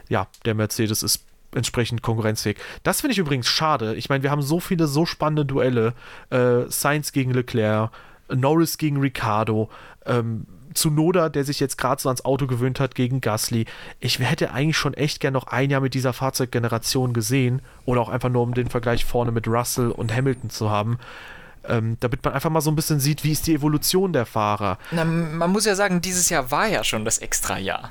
ja, 0.08 0.28
der 0.44 0.54
Mercedes 0.54 1.02
ist 1.02 1.24
entsprechend 1.56 2.02
konkurrenzfähig. 2.02 2.58
Das 2.82 3.00
finde 3.00 3.12
ich 3.12 3.18
übrigens 3.18 3.48
schade. 3.48 3.94
Ich 3.96 4.08
meine, 4.08 4.22
wir 4.22 4.30
haben 4.30 4.42
so 4.42 4.60
viele 4.60 4.86
so 4.86 5.06
spannende 5.06 5.44
Duelle. 5.44 5.94
Äh, 6.30 6.68
Sainz 6.68 7.12
gegen 7.12 7.32
Leclerc, 7.32 7.90
Norris 8.28 8.78
gegen 8.78 9.00
Ricardo, 9.00 9.70
ähm, 10.04 10.46
Tsunoda, 10.74 11.28
der 11.28 11.44
sich 11.44 11.58
jetzt 11.58 11.78
gerade 11.78 12.00
so 12.00 12.08
ans 12.08 12.24
Auto 12.24 12.46
gewöhnt 12.46 12.80
hat 12.80 12.94
gegen 12.94 13.20
Gasly. 13.20 13.64
Ich 13.98 14.18
hätte 14.18 14.52
eigentlich 14.52 14.76
schon 14.76 14.94
echt 14.94 15.20
gern 15.20 15.32
noch 15.32 15.46
ein 15.46 15.70
Jahr 15.70 15.80
mit 15.80 15.94
dieser 15.94 16.12
Fahrzeuggeneration 16.12 17.12
gesehen 17.12 17.62
oder 17.84 18.00
auch 18.02 18.10
einfach 18.10 18.28
nur 18.28 18.42
um 18.42 18.54
den 18.54 18.68
Vergleich 18.68 19.04
vorne 19.04 19.32
mit 19.32 19.48
Russell 19.48 19.90
und 19.90 20.14
Hamilton 20.14 20.50
zu 20.50 20.70
haben. 20.70 20.98
Ähm, 21.68 21.96
damit 21.98 22.24
man 22.24 22.34
einfach 22.34 22.50
mal 22.50 22.60
so 22.60 22.70
ein 22.70 22.76
bisschen 22.76 23.00
sieht, 23.00 23.24
wie 23.24 23.32
ist 23.32 23.46
die 23.46 23.54
Evolution 23.54 24.12
der 24.12 24.26
Fahrer. 24.26 24.78
Na, 24.92 25.04
man 25.04 25.50
muss 25.50 25.64
ja 25.64 25.74
sagen, 25.74 26.00
dieses 26.00 26.28
Jahr 26.28 26.50
war 26.52 26.68
ja 26.68 26.84
schon 26.84 27.04
das 27.04 27.18
Extra-Jahr. 27.18 27.90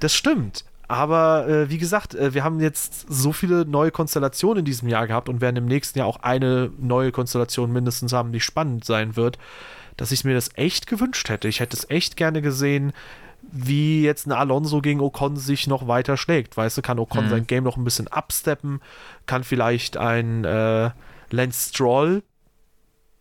Das 0.00 0.12
stimmt. 0.12 0.64
Aber 0.88 1.48
äh, 1.48 1.70
wie 1.70 1.78
gesagt, 1.78 2.14
äh, 2.14 2.32
wir 2.34 2.44
haben 2.44 2.60
jetzt 2.60 3.06
so 3.08 3.32
viele 3.32 3.64
neue 3.64 3.90
Konstellationen 3.90 4.60
in 4.60 4.64
diesem 4.64 4.88
Jahr 4.88 5.06
gehabt 5.06 5.28
und 5.28 5.40
werden 5.40 5.56
im 5.56 5.66
nächsten 5.66 5.98
Jahr 5.98 6.06
auch 6.08 6.20
eine 6.22 6.70
neue 6.78 7.10
Konstellation 7.12 7.72
mindestens 7.72 8.12
haben, 8.12 8.32
die 8.32 8.40
spannend 8.40 8.84
sein 8.84 9.16
wird, 9.16 9.38
dass 9.96 10.12
ich 10.12 10.24
mir 10.24 10.34
das 10.34 10.50
echt 10.54 10.86
gewünscht 10.86 11.28
hätte. 11.28 11.48
Ich 11.48 11.60
hätte 11.60 11.76
es 11.76 11.90
echt 11.90 12.16
gerne 12.16 12.40
gesehen, 12.40 12.92
wie 13.42 14.02
jetzt 14.02 14.26
ein 14.26 14.32
Alonso 14.32 14.80
gegen 14.80 15.00
Ocon 15.00 15.36
sich 15.36 15.66
noch 15.66 15.88
weiter 15.88 16.16
schlägt. 16.16 16.56
Weißt 16.56 16.76
du, 16.78 16.82
kann 16.82 16.98
Ocon 16.98 17.24
Mhm. 17.24 17.30
sein 17.30 17.46
Game 17.46 17.64
noch 17.64 17.76
ein 17.76 17.84
bisschen 17.84 18.08
absteppen, 18.08 18.80
kann 19.26 19.44
vielleicht 19.44 19.96
ein 19.96 20.44
äh, 20.44 20.90
Lance 21.30 21.70
Stroll 21.70 22.22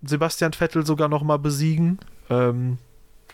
Sebastian 0.03 0.53
Vettel 0.53 0.86
sogar 0.86 1.07
noch 1.07 1.24
mal 1.24 1.39
besiegen. 1.39 1.99
Ähm, 2.30 2.78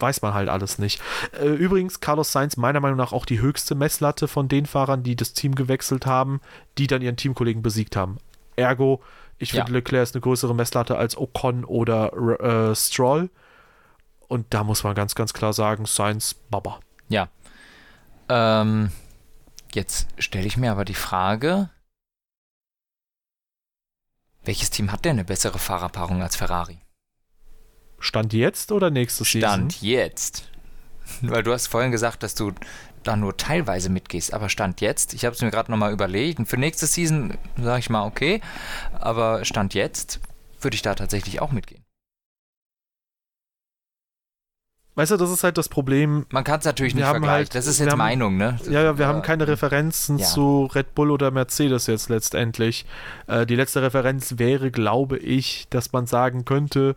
weiß 0.02 0.22
man 0.22 0.34
halt 0.34 0.50
alles 0.50 0.80
nicht. 0.80 1.02
Äh, 1.40 1.46
übrigens, 1.48 2.00
Carlos 2.00 2.32
Sainz 2.32 2.58
meiner 2.58 2.80
Meinung 2.80 2.98
nach 2.98 3.12
auch 3.14 3.26
die 3.26 3.40
höchste 3.40 3.76
Messlatte 3.76 4.28
von 4.28 4.48
den 4.48 4.66
Fahrern, 4.66 5.04
die 5.04 5.16
das 5.16 5.34
Team 5.34 5.56
gewechselt 5.56 6.06
haben, 6.06 6.42
die 6.78 6.88
dann 6.88 7.02
ihren 7.02 7.18
Teamkollegen 7.18 7.62
besiegt 7.62 7.96
haben. 7.96 8.18
Ergo, 8.56 9.02
ich 9.38 9.54
Ja. 9.54 9.64
finde, 9.64 9.80
Leclerc 9.80 10.04
ist 10.04 10.16
eine 10.16 10.22
größere 10.22 10.54
Messlatte 10.56 10.98
als 10.98 11.18
Ocon 11.18 11.64
oder 11.66 12.14
äh, 12.72 12.76
Stroll. 12.76 13.30
Und 14.28 14.48
da 14.54 14.64
muss 14.64 14.84
man 14.84 14.96
ganz, 14.96 15.16
ganz 15.16 15.34
klar 15.34 15.52
sagen, 15.54 15.86
Sainz, 15.86 16.34
Baba. 16.50 16.80
Ja. 17.10 17.28
Ähm, 18.30 18.92
jetzt 19.74 20.08
stelle 20.18 20.46
ich 20.48 20.56
mir 20.58 20.72
aber 20.72 20.86
die 20.86 20.94
Frage, 20.94 21.70
welches 24.44 24.70
Team 24.70 24.92
hat 24.92 25.06
denn 25.06 25.12
eine 25.18 25.26
bessere 25.26 25.60
Fahrerpaarung 25.60 26.22
als 26.22 26.36
Ferrari? 26.36 26.80
Stand 28.02 28.34
jetzt 28.34 28.72
oder 28.72 28.90
nächstes 28.90 29.28
Stand 29.28 29.74
Season? 29.74 29.88
jetzt. 29.88 30.50
Weil 31.22 31.44
du 31.44 31.54
hast 31.54 31.68
vorhin 31.68 31.92
gesagt, 31.92 32.24
dass 32.24 32.36
du 32.36 32.52
da 33.04 33.16
nur 33.16 33.36
teilweise 33.38 33.90
mitgehst, 33.90 34.34
aber 34.34 34.48
Stand 34.50 34.80
jetzt, 34.82 35.14
ich 35.14 35.26
habe 35.26 35.36
es 35.36 35.42
mir 35.42 35.50
gerade 35.52 35.72
nochmal 35.72 35.92
überlegt, 35.92 36.38
und 36.40 36.46
für 36.46 36.58
nächste 36.58 36.86
Season 36.86 37.38
sage 37.60 37.80
ich 37.80 37.90
mal 37.90 38.06
okay, 38.06 38.42
aber 39.00 39.44
Stand 39.46 39.74
jetzt 39.74 40.20
würde 40.60 40.76
ich 40.76 40.82
da 40.84 40.94
tatsächlich 40.94 41.42
auch 41.42 41.52
mitgehen. 41.52 41.84
Weißt 44.96 45.12
du, 45.12 45.18
das 45.18 45.32
ist 45.32 45.44
halt 45.44 45.58
das 45.58 45.70
Problem. 45.70 46.26
Man 46.32 46.44
kann 46.44 46.60
es 46.60 46.66
natürlich 46.66 46.94
nicht 46.94 47.06
vergleichen, 47.06 47.30
halt- 47.32 47.56
das 47.56 47.66
ist 47.66 47.80
jetzt 47.80 47.92
haben- 47.92 47.98
Meinung, 47.98 48.36
ne? 48.38 48.60
Ja, 48.70 48.84
ja, 48.84 48.98
wir 48.98 49.06
Äh, 49.06 49.08
haben 49.08 49.22
keine 49.22 49.48
Referenzen 49.48 50.18
ja. 50.18 50.26
zu 50.28 50.66
Red 50.76 50.94
Bull 50.94 51.12
oder 51.12 51.32
Mercedes 51.32 51.88
jetzt 51.88 52.10
letztendlich. 52.10 52.86
Äh, 53.28 53.46
die 53.46 53.56
letzte 53.56 53.82
Referenz 53.82 54.38
wäre, 54.38 54.70
glaube 54.70 55.18
ich, 55.18 55.66
dass 55.70 55.94
man 55.94 56.08
sagen 56.08 56.44
könnte, 56.44 56.96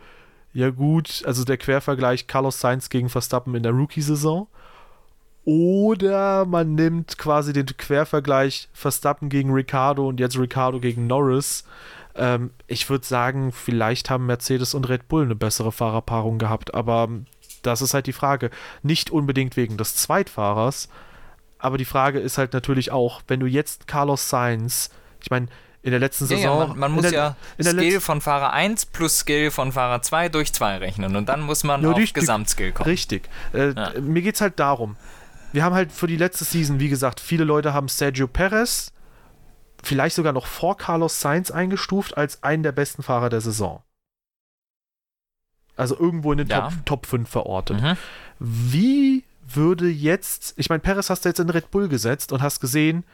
ja 0.54 0.70
gut, 0.70 1.22
also 1.26 1.44
der 1.44 1.58
Quervergleich 1.58 2.26
Carlos 2.26 2.60
Sainz 2.60 2.88
gegen 2.88 3.08
Verstappen 3.08 3.54
in 3.54 3.62
der 3.62 3.72
Rookie-Saison. 3.72 4.46
Oder 5.44 6.46
man 6.46 6.74
nimmt 6.74 7.18
quasi 7.18 7.52
den 7.52 7.66
Quervergleich 7.66 8.68
Verstappen 8.72 9.28
gegen 9.28 9.52
Ricardo 9.52 10.08
und 10.08 10.20
jetzt 10.20 10.38
Ricardo 10.38 10.80
gegen 10.80 11.06
Norris. 11.06 11.64
Ähm, 12.14 12.50
ich 12.66 12.88
würde 12.88 13.04
sagen, 13.04 13.52
vielleicht 13.52 14.08
haben 14.08 14.26
Mercedes 14.26 14.74
und 14.74 14.88
Red 14.88 15.08
Bull 15.08 15.24
eine 15.24 15.34
bessere 15.34 15.72
Fahrerpaarung 15.72 16.38
gehabt, 16.38 16.72
aber 16.72 17.08
das 17.62 17.82
ist 17.82 17.92
halt 17.92 18.06
die 18.06 18.12
Frage. 18.12 18.50
Nicht 18.82 19.10
unbedingt 19.10 19.56
wegen 19.56 19.76
des 19.76 19.96
Zweitfahrers, 19.96 20.88
aber 21.58 21.78
die 21.78 21.84
Frage 21.84 22.20
ist 22.20 22.38
halt 22.38 22.52
natürlich 22.52 22.92
auch, 22.92 23.22
wenn 23.26 23.40
du 23.40 23.46
jetzt 23.46 23.86
Carlos 23.86 24.30
Sainz, 24.30 24.90
ich 25.20 25.30
meine, 25.30 25.48
in 25.84 25.90
der 25.90 26.00
letzten 26.00 26.24
Ja, 26.24 26.36
Saison. 26.38 26.58
ja, 26.60 26.66
man, 26.66 26.78
man 26.78 26.92
muss 26.92 27.02
der, 27.02 27.12
ja 27.12 27.36
in 27.58 27.64
der 27.64 27.72
Skill 27.74 28.00
von 28.00 28.20
Fahrer 28.20 28.52
1 28.52 28.86
plus 28.86 29.18
Skill 29.20 29.50
von 29.52 29.70
Fahrer 29.70 30.02
2 30.02 30.28
durch 30.30 30.52
2 30.52 30.78
rechnen 30.78 31.14
und 31.14 31.28
dann 31.28 31.42
muss 31.42 31.62
man 31.62 31.82
Ja, 31.82 31.90
auf 31.90 31.96
richtig. 31.96 32.14
Gesamtskill 32.14 32.72
kommen. 32.72 32.88
Richtig. 32.88 33.28
Äh, 33.52 33.68
Ja. 33.72 33.92
Mir 34.00 34.22
geht 34.22 34.34
es 34.34 34.40
halt 34.40 34.58
darum. 34.58 34.96
Wir 35.52 35.62
haben 35.62 35.74
halt 35.74 35.92
für 35.92 36.06
die 36.08 36.16
letzte 36.16 36.44
Season, 36.44 36.80
wie 36.80 36.88
gesagt, 36.88 37.20
viele 37.20 37.44
Leute 37.44 37.72
haben 37.74 37.86
Sergio 37.88 38.26
Perez 38.26 38.90
vielleicht 39.82 40.16
sogar 40.16 40.32
noch 40.32 40.46
vor 40.46 40.76
Carlos 40.78 41.20
Sainz 41.20 41.50
eingestuft 41.50 42.16
als 42.16 42.42
einen 42.42 42.62
der 42.62 42.72
besten 42.72 43.02
Fahrer 43.02 43.28
der 43.28 43.42
Saison. 43.42 43.82
Also 45.76 45.98
irgendwo 45.98 46.32
in 46.32 46.38
den 46.38 46.48
Ja. 46.48 46.62
Top, 46.70 46.86
Top 46.86 47.06
5 47.06 47.28
verortet. 47.28 47.80
Mhm. 47.82 47.96
Wie 48.38 49.24
würde 49.46 49.88
jetzt, 49.88 50.54
ich 50.56 50.68
meine, 50.70 50.80
Perez 50.80 51.10
hast 51.10 51.24
du 51.24 51.28
jetzt 51.28 51.40
in 51.40 51.50
Red 51.50 51.70
Bull 51.70 51.88
gesetzt 51.88 52.32
und 52.32 52.40
hast 52.42 52.60
gesehen, 52.60 53.04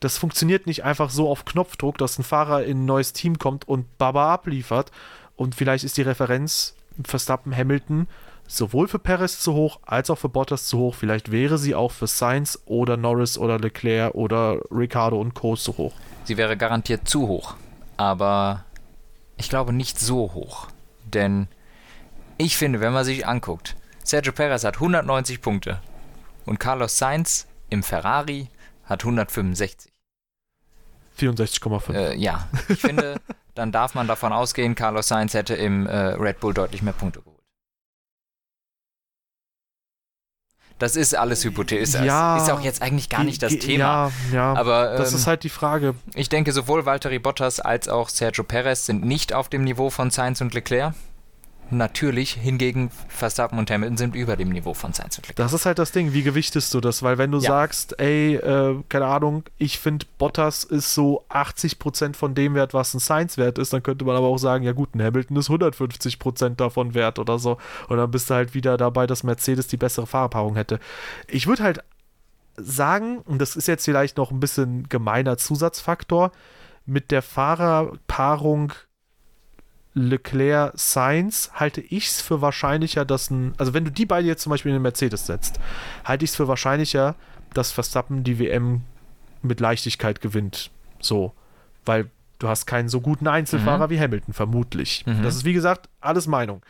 das 0.00 0.18
funktioniert 0.18 0.66
nicht 0.66 0.84
einfach 0.84 1.10
so 1.10 1.28
auf 1.28 1.44
Knopfdruck, 1.44 1.98
dass 1.98 2.18
ein 2.18 2.24
Fahrer 2.24 2.64
in 2.64 2.82
ein 2.82 2.84
neues 2.84 3.12
Team 3.12 3.38
kommt 3.38 3.66
und 3.66 3.98
Baba 3.98 4.32
abliefert. 4.32 4.90
Und 5.36 5.54
vielleicht 5.54 5.84
ist 5.84 5.96
die 5.96 6.02
Referenz 6.02 6.74
Verstappen 7.04 7.54
Hamilton 7.54 8.06
sowohl 8.46 8.88
für 8.88 8.98
Perez 8.98 9.40
zu 9.40 9.54
hoch 9.54 9.80
als 9.84 10.08
auch 10.10 10.16
für 10.16 10.28
Bottas 10.28 10.66
zu 10.66 10.78
hoch. 10.78 10.94
Vielleicht 10.94 11.32
wäre 11.32 11.58
sie 11.58 11.74
auch 11.74 11.92
für 11.92 12.06
Sainz 12.06 12.60
oder 12.66 12.96
Norris 12.96 13.38
oder 13.38 13.58
Leclerc 13.58 14.14
oder 14.14 14.60
Ricardo 14.70 15.20
und 15.20 15.34
Co. 15.34 15.56
zu 15.56 15.76
hoch. 15.76 15.92
Sie 16.24 16.36
wäre 16.36 16.56
garantiert 16.56 17.08
zu 17.08 17.28
hoch, 17.28 17.54
aber 17.96 18.64
ich 19.36 19.48
glaube 19.48 19.72
nicht 19.72 19.98
so 19.98 20.32
hoch. 20.34 20.68
Denn 21.04 21.48
ich 22.38 22.56
finde, 22.56 22.80
wenn 22.80 22.92
man 22.92 23.04
sich 23.04 23.26
anguckt, 23.26 23.76
Sergio 24.02 24.32
Perez 24.32 24.64
hat 24.64 24.76
190 24.76 25.40
Punkte 25.40 25.80
und 26.44 26.60
Carlos 26.60 26.98
Sainz 26.98 27.46
im 27.70 27.82
Ferrari 27.82 28.48
hat 28.86 29.02
165. 29.02 29.92
64,5. 31.18 31.92
Äh, 31.92 32.16
ja, 32.16 32.48
ich 32.68 32.80
finde, 32.80 33.20
dann 33.54 33.72
darf 33.72 33.94
man 33.94 34.06
davon 34.06 34.32
ausgehen, 34.32 34.74
Carlos 34.74 35.08
Sainz 35.08 35.34
hätte 35.34 35.54
im 35.54 35.86
äh, 35.86 35.96
Red 35.96 36.40
Bull 36.40 36.54
deutlich 36.54 36.82
mehr 36.82 36.92
Punkte 36.92 37.20
geholt. 37.20 37.36
Das 40.78 40.94
ist 40.94 41.14
alles 41.14 41.42
hypothetisch. 41.42 41.94
Ja. 41.94 42.36
ist 42.36 42.50
auch 42.50 42.60
jetzt 42.60 42.82
eigentlich 42.82 43.08
gar 43.08 43.24
nicht 43.24 43.42
das 43.42 43.56
Thema. 43.56 44.12
Ja, 44.30 44.34
ja. 44.34 44.54
Aber 44.54 44.96
das 44.98 45.12
ähm, 45.12 45.18
ist 45.18 45.26
halt 45.26 45.42
die 45.42 45.48
Frage. 45.48 45.94
ich 46.14 46.28
denke, 46.28 46.52
sowohl 46.52 46.84
Valtteri 46.84 47.18
Bottas 47.18 47.60
als 47.60 47.88
auch 47.88 48.10
Sergio 48.10 48.44
Perez 48.44 48.84
sind 48.84 49.02
nicht 49.02 49.32
auf 49.32 49.48
dem 49.48 49.64
Niveau 49.64 49.88
von 49.88 50.10
Sainz 50.10 50.42
und 50.42 50.52
Leclerc. 50.52 50.94
Natürlich, 51.70 52.32
hingegen 52.34 52.90
Verstappen 53.08 53.58
und 53.58 53.70
Hamilton 53.70 53.96
sind 53.96 54.14
über 54.14 54.36
dem 54.36 54.50
Niveau 54.50 54.72
von 54.72 54.92
Sainz 54.92 55.18
und 55.18 55.26
Leclerc. 55.26 55.36
Das 55.48 55.52
ist 55.52 55.66
halt 55.66 55.78
das 55.80 55.90
Ding, 55.90 56.12
wie 56.12 56.22
gewichtest 56.22 56.72
du 56.72 56.80
das? 56.80 57.02
Weil 57.02 57.18
wenn 57.18 57.32
du 57.32 57.38
Ja. 57.38 57.48
sagst, 57.50 57.98
ey, 57.98 58.36
äh, 58.36 58.76
keine 58.88 59.06
Ahnung, 59.06 59.42
ich 59.58 59.78
finde 59.80 60.06
Bottas 60.18 60.62
ist 60.64 60.94
so 60.94 61.24
80% 61.28 62.14
von 62.16 62.34
dem 62.36 62.54
wert, 62.54 62.72
was 62.72 62.94
ein 62.94 63.00
Science 63.00 63.36
wert 63.36 63.58
ist, 63.58 63.72
dann 63.72 63.82
könnte 63.82 64.04
man 64.04 64.14
aber 64.16 64.28
auch 64.28 64.38
sagen, 64.38 64.64
ja 64.64 64.72
gut, 64.72 64.94
ein 64.94 65.02
Hamilton 65.02 65.36
ist 65.38 65.50
150% 65.50 66.60
davon 66.60 66.94
wert 66.94 67.18
oder 67.18 67.38
so. 67.38 67.58
Und 67.88 67.96
dann 67.98 68.10
bist 68.10 68.30
du 68.30 68.34
halt 68.34 68.54
wieder 68.54 68.76
dabei, 68.76 69.06
dass 69.08 69.24
Mercedes 69.24 69.66
die 69.66 69.76
bessere 69.76 70.06
Fahrerpaarung 70.06 70.54
hätte. 70.54 70.78
Ich 71.26 71.46
würde 71.48 71.64
halt 71.64 71.80
sagen, 72.56 73.18
und 73.26 73.38
das 73.40 73.56
ist 73.56 73.66
jetzt 73.68 73.84
vielleicht 73.84 74.16
noch 74.16 74.30
ein 74.30 74.40
bisschen 74.40 74.88
gemeiner 74.88 75.36
Zusatzfaktor, 75.36 76.30
mit 76.86 77.10
der 77.10 77.20
Fahrerpaarung 77.22 78.72
Leclerc-Sainz 79.96 81.50
halte 81.54 81.80
ich 81.80 82.08
es 82.08 82.20
für 82.20 82.42
wahrscheinlicher, 82.42 83.06
dass 83.06 83.30
ein, 83.30 83.54
also 83.56 83.72
wenn 83.72 83.86
du 83.86 83.90
die 83.90 84.04
beide 84.04 84.28
jetzt 84.28 84.42
zum 84.42 84.50
Beispiel 84.50 84.70
in 84.70 84.76
den 84.76 84.82
Mercedes 84.82 85.26
setzt, 85.26 85.58
halte 86.04 86.24
ich 86.24 86.30
es 86.30 86.36
für 86.36 86.48
wahrscheinlicher, 86.48 87.14
dass 87.54 87.72
Verstappen 87.72 88.22
die 88.22 88.38
WM 88.38 88.82
mit 89.40 89.58
Leichtigkeit 89.58 90.20
gewinnt. 90.20 90.70
So, 91.00 91.32
weil 91.86 92.10
du 92.38 92.48
hast 92.48 92.66
keinen 92.66 92.90
so 92.90 93.00
guten 93.00 93.26
Einzelfahrer 93.26 93.88
wie 93.88 93.98
Hamilton, 93.98 94.34
vermutlich. 94.34 95.04
Mhm. 95.06 95.22
Das 95.22 95.34
ist 95.34 95.46
wie 95.46 95.54
gesagt 95.54 95.88
alles 96.02 96.26
Meinung. 96.26 96.62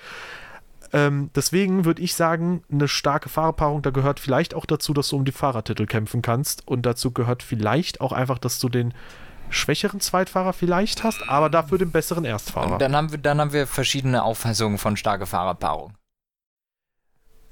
Ähm, 0.92 1.30
deswegen 1.34 1.84
würde 1.84 2.02
ich 2.02 2.14
sagen, 2.14 2.62
eine 2.70 2.86
starke 2.86 3.28
Fahrerpaarung, 3.28 3.82
da 3.82 3.90
gehört 3.90 4.20
vielleicht 4.20 4.54
auch 4.54 4.66
dazu, 4.66 4.94
dass 4.94 5.08
du 5.08 5.16
um 5.16 5.24
die 5.24 5.32
Fahrertitel 5.32 5.86
kämpfen 5.86 6.22
kannst 6.22 6.66
und 6.68 6.86
dazu 6.86 7.10
gehört 7.10 7.42
vielleicht 7.42 8.00
auch 8.00 8.12
einfach, 8.12 8.38
dass 8.38 8.60
du 8.60 8.68
den 8.68 8.94
schwächeren 9.50 10.00
Zweitfahrer 10.00 10.52
vielleicht 10.52 11.04
hast, 11.04 11.28
aber 11.28 11.50
dafür 11.50 11.78
den 11.78 11.90
besseren 11.90 12.24
Erstfahrer. 12.24 12.78
Dann 12.78 12.94
haben, 12.96 13.10
wir, 13.12 13.18
dann 13.18 13.40
haben 13.40 13.52
wir 13.52 13.66
verschiedene 13.66 14.22
Auffassungen 14.22 14.78
von 14.78 14.96
starke 14.96 15.26
Fahrerpaarung. 15.26 15.94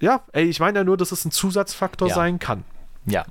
Ja, 0.01 0.23
ey, 0.33 0.45
ich 0.45 0.61
meine 0.61 0.81
ja 0.81 0.85
nur, 0.85 0.97
dass 0.97 1.13
es 1.13 1.25
ein 1.25 1.31
Zusatzfaktor 1.31 2.09
Ja. 2.09 2.15
sein 2.15 2.39
kann. 2.39 2.65
Ja, 3.07 3.25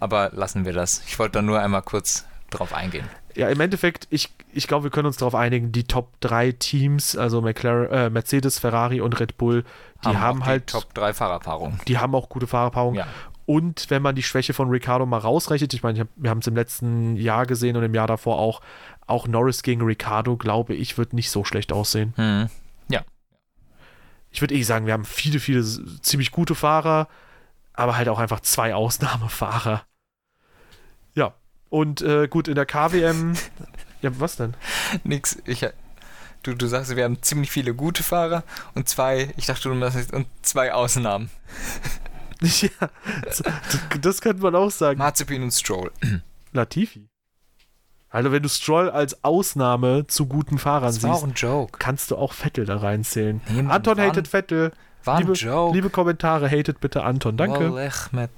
aber 0.00 0.30
lassen 0.32 0.64
wir 0.64 0.72
das. 0.72 1.02
Ich 1.06 1.18
wollte 1.18 1.34
da 1.38 1.42
nur 1.42 1.60
einmal 1.60 1.82
kurz 1.82 2.24
drauf 2.50 2.72
eingehen. 2.74 3.08
Ja, 3.34 3.48
im 3.48 3.60
Endeffekt, 3.60 4.06
ich, 4.10 4.28
ich 4.52 4.68
glaube, 4.68 4.84
wir 4.84 4.90
können 4.90 5.06
uns 5.06 5.16
darauf 5.16 5.34
einigen, 5.34 5.72
die 5.72 5.84
Top 5.84 6.20
3 6.20 6.52
Teams, 6.52 7.16
also 7.16 7.40
McLaren, 7.40 7.90
äh, 7.90 8.10
Mercedes, 8.10 8.58
Ferrari 8.58 9.00
und 9.00 9.18
Red 9.20 9.38
Bull, 9.38 9.64
die 10.04 10.16
haben, 10.16 10.42
auch 10.42 10.46
halt, 10.46 10.68
die 10.68 10.72
Top 10.72 10.92
3 10.92 11.14
Fahrerpaarungen. 11.14 11.80
die 11.88 11.96
haben 11.98 12.14
auch 12.14 12.28
gute 12.28 12.46
Fahrerpaarung. 12.46 12.94
Ja. 12.94 13.06
Und 13.44 13.90
wenn 13.90 14.02
man 14.02 14.14
die 14.14 14.22
Schwäche 14.22 14.54
von 14.54 14.68
Ricardo 14.68 15.04
mal 15.04 15.18
rausrechnet, 15.18 15.74
ich 15.74 15.82
meine, 15.82 16.00
hab, 16.00 16.08
wir 16.16 16.30
haben 16.30 16.38
es 16.38 16.46
im 16.46 16.54
letzten 16.54 17.16
Jahr 17.16 17.46
gesehen 17.46 17.76
und 17.76 17.82
im 17.82 17.94
Jahr 17.94 18.06
davor 18.06 18.38
auch, 18.38 18.60
auch 19.06 19.26
Norris 19.26 19.62
gegen 19.62 19.82
Ricardo, 19.82 20.36
glaube 20.36 20.74
ich, 20.74 20.96
wird 20.96 21.12
nicht 21.12 21.30
so 21.30 21.44
schlecht 21.44 21.72
aussehen. 21.72 22.12
Hm. 22.16 22.48
Ich 24.32 24.40
würde 24.40 24.54
eh 24.54 24.62
sagen, 24.62 24.86
wir 24.86 24.94
haben 24.94 25.04
viele, 25.04 25.38
viele 25.38 25.62
ziemlich 26.00 26.32
gute 26.32 26.54
Fahrer, 26.54 27.06
aber 27.74 27.96
halt 27.96 28.08
auch 28.08 28.18
einfach 28.18 28.40
zwei 28.40 28.74
Ausnahmefahrer. 28.74 29.84
Ja, 31.14 31.34
und 31.68 32.00
äh, 32.00 32.26
gut, 32.28 32.48
in 32.48 32.54
der 32.54 32.66
KWM, 32.66 33.34
ja, 34.00 34.10
was 34.18 34.36
denn? 34.36 34.54
Nix. 35.04 35.38
Ich, 35.44 35.66
du, 36.42 36.54
du 36.54 36.66
sagst, 36.66 36.96
wir 36.96 37.04
haben 37.04 37.22
ziemlich 37.22 37.50
viele 37.50 37.74
gute 37.74 38.02
Fahrer 38.02 38.42
und 38.74 38.88
zwei, 38.88 39.32
ich 39.36 39.46
dachte, 39.46 39.68
du 39.68 39.74
meinst, 39.74 40.12
und 40.14 40.26
zwei 40.40 40.72
Ausnahmen. 40.72 41.30
Ja, 42.42 42.68
das, 43.24 43.42
das 44.00 44.20
könnte 44.20 44.42
man 44.42 44.54
auch 44.54 44.70
sagen. 44.70 44.98
Mazepin 44.98 45.42
und 45.42 45.52
Stroll. 45.52 45.90
Latifi. 46.52 47.08
Also 48.10 48.30
wenn 48.30 48.42
du 48.42 48.48
Stroll 48.50 48.90
als 48.90 49.24
Ausnahme 49.24 50.06
zu 50.06 50.26
guten 50.26 50.58
Fahrern 50.58 50.84
Das 50.94 51.02
war 51.02 51.12
auch 51.14 51.20
siehst, 51.20 51.26
ein 51.28 51.34
Joke. 51.34 51.78
kannst 51.78 52.10
du 52.10 52.16
auch 52.16 52.34
Vettel 52.34 52.66
da 52.66 52.76
reinzählen. 52.76 53.40
Nee, 53.48 53.62
Mann, 53.62 53.70
Anton 53.76 53.98
ein- 53.98 54.08
hatet 54.10 54.28
Vettel. 54.28 54.72
War 55.04 55.14
ein 55.16 55.22
liebe, 55.22 55.32
Joke. 55.32 55.74
liebe 55.74 55.88
Kommentare, 55.90 56.48
hatet 56.50 56.80
bitte 56.80 57.02
Anton. 57.04 57.36
Danke. 57.36 57.70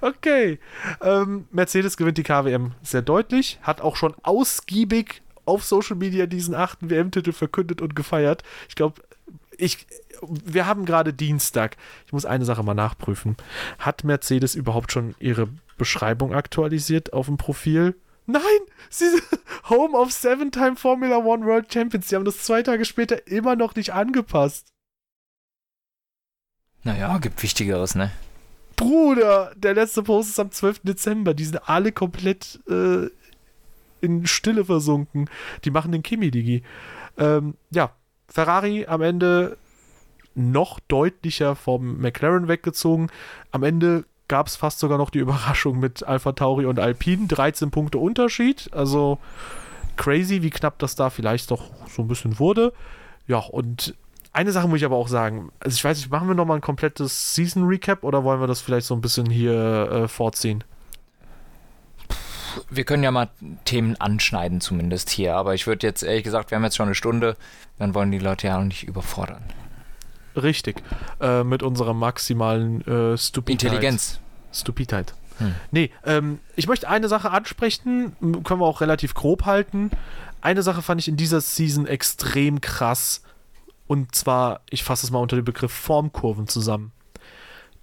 Okay. 0.00 0.58
Ähm, 1.00 1.46
Mercedes 1.52 1.96
gewinnt 1.96 2.18
die 2.18 2.24
KWM 2.24 2.72
sehr 2.82 3.02
deutlich, 3.02 3.58
hat 3.62 3.80
auch 3.80 3.94
schon 3.94 4.14
ausgiebig 4.24 5.22
auf 5.44 5.64
Social 5.64 5.94
Media 5.96 6.26
diesen 6.26 6.54
achten 6.56 6.90
WM-Titel 6.90 7.32
verkündet 7.32 7.80
und 7.80 7.94
gefeiert. 7.94 8.42
Ich 8.68 8.74
glaube, 8.74 9.00
ich, 9.56 9.86
wir 10.22 10.66
haben 10.66 10.84
gerade 10.84 11.12
Dienstag. 11.12 11.76
Ich 12.06 12.12
muss 12.12 12.24
eine 12.24 12.44
Sache 12.44 12.62
mal 12.62 12.74
nachprüfen. 12.74 13.36
Hat 13.78 14.04
Mercedes 14.04 14.54
überhaupt 14.54 14.92
schon 14.92 15.14
ihre 15.18 15.48
Beschreibung 15.76 16.34
aktualisiert 16.34 17.12
auf 17.12 17.26
dem 17.26 17.36
Profil? 17.36 17.94
Nein, 18.26 18.42
sie 18.90 19.06
Home 19.68 19.96
of 19.96 20.12
Seven-Time 20.12 20.76
Formula 20.76 21.18
One 21.18 21.44
World 21.44 21.72
Champions. 21.72 22.08
Sie 22.08 22.16
haben 22.16 22.24
das 22.24 22.42
zwei 22.42 22.62
Tage 22.62 22.84
später 22.84 23.26
immer 23.26 23.56
noch 23.56 23.74
nicht 23.74 23.92
angepasst. 23.92 24.68
Naja, 26.84 27.18
gibt 27.18 27.42
Wichtigeres, 27.42 27.94
ne? 27.94 28.10
Bruder, 28.76 29.52
der 29.56 29.74
letzte 29.74 30.02
Post 30.02 30.30
ist 30.30 30.40
am 30.40 30.50
12. 30.50 30.80
Dezember. 30.82 31.34
Die 31.34 31.44
sind 31.44 31.68
alle 31.68 31.92
komplett 31.92 32.60
äh, 32.68 33.08
in 34.00 34.26
Stille 34.26 34.64
versunken. 34.64 35.30
Die 35.64 35.70
machen 35.70 35.92
den 35.92 36.02
Kimi-Digi. 36.02 36.62
Ähm, 37.16 37.54
ja, 37.70 37.92
Ferrari 38.28 38.86
am 38.86 39.02
Ende 39.02 39.56
noch 40.34 40.80
deutlicher 40.88 41.56
vom 41.56 42.00
McLaren 42.00 42.48
weggezogen. 42.48 43.08
Am 43.50 43.62
Ende 43.62 44.04
gab 44.28 44.46
es 44.46 44.56
fast 44.56 44.78
sogar 44.78 44.98
noch 44.98 45.10
die 45.10 45.18
Überraschung 45.18 45.78
mit 45.78 46.02
Alpha 46.02 46.32
Tauri 46.32 46.66
und 46.66 46.78
Alpine. 46.78 47.26
13 47.26 47.70
Punkte 47.70 47.98
Unterschied. 47.98 48.68
Also 48.72 49.18
crazy, 49.96 50.42
wie 50.42 50.50
knapp 50.50 50.78
das 50.78 50.96
da 50.96 51.10
vielleicht 51.10 51.50
doch 51.50 51.70
so 51.88 52.02
ein 52.02 52.08
bisschen 52.08 52.38
wurde. 52.38 52.72
Ja, 53.26 53.38
und 53.38 53.94
eine 54.32 54.50
Sache 54.50 54.68
muss 54.68 54.78
ich 54.78 54.84
aber 54.84 54.96
auch 54.96 55.08
sagen. 55.08 55.50
Also 55.60 55.76
ich 55.76 55.84
weiß 55.84 55.98
nicht, 55.98 56.10
machen 56.10 56.28
wir 56.28 56.34
nochmal 56.34 56.58
ein 56.58 56.62
komplettes 56.62 57.34
Season 57.34 57.64
Recap 57.66 58.02
oder 58.02 58.24
wollen 58.24 58.40
wir 58.40 58.46
das 58.46 58.60
vielleicht 58.60 58.86
so 58.86 58.94
ein 58.94 59.00
bisschen 59.00 59.30
hier 59.30 59.90
äh, 59.90 60.08
vorziehen? 60.08 60.64
Wir 62.70 62.84
können 62.84 63.02
ja 63.02 63.10
mal 63.10 63.30
Themen 63.64 63.96
anschneiden, 64.00 64.60
zumindest 64.60 65.10
hier. 65.10 65.36
Aber 65.36 65.54
ich 65.54 65.66
würde 65.66 65.86
jetzt 65.86 66.02
ehrlich 66.02 66.24
gesagt, 66.24 66.50
wir 66.50 66.56
haben 66.56 66.64
jetzt 66.64 66.76
schon 66.76 66.86
eine 66.86 66.94
Stunde, 66.94 67.36
dann 67.78 67.94
wollen 67.94 68.10
die 68.10 68.18
Leute 68.18 68.48
ja 68.48 68.58
auch 68.58 68.64
nicht 68.64 68.84
überfordern. 68.84 69.42
Richtig. 70.36 70.82
Äh, 71.20 71.44
mit 71.44 71.62
unserer 71.62 71.94
maximalen 71.94 72.80
äh, 72.86 73.16
Stupidheit. 73.16 73.64
Intelligenz. 73.64 74.20
Stupidheit. 74.52 75.14
Hm. 75.38 75.54
Nee, 75.70 75.90
ähm, 76.04 76.38
ich 76.56 76.68
möchte 76.68 76.88
eine 76.88 77.08
Sache 77.08 77.30
ansprechen, 77.30 78.16
können 78.44 78.60
wir 78.60 78.66
auch 78.66 78.80
relativ 78.80 79.14
grob 79.14 79.44
halten. 79.46 79.90
Eine 80.40 80.62
Sache 80.62 80.82
fand 80.82 81.00
ich 81.00 81.08
in 81.08 81.16
dieser 81.16 81.40
Season 81.40 81.86
extrem 81.86 82.60
krass. 82.60 83.22
Und 83.86 84.14
zwar, 84.14 84.60
ich 84.70 84.84
fasse 84.84 85.06
es 85.06 85.10
mal 85.10 85.18
unter 85.18 85.36
dem 85.36 85.44
Begriff 85.44 85.72
Formkurven 85.72 86.48
zusammen. 86.48 86.92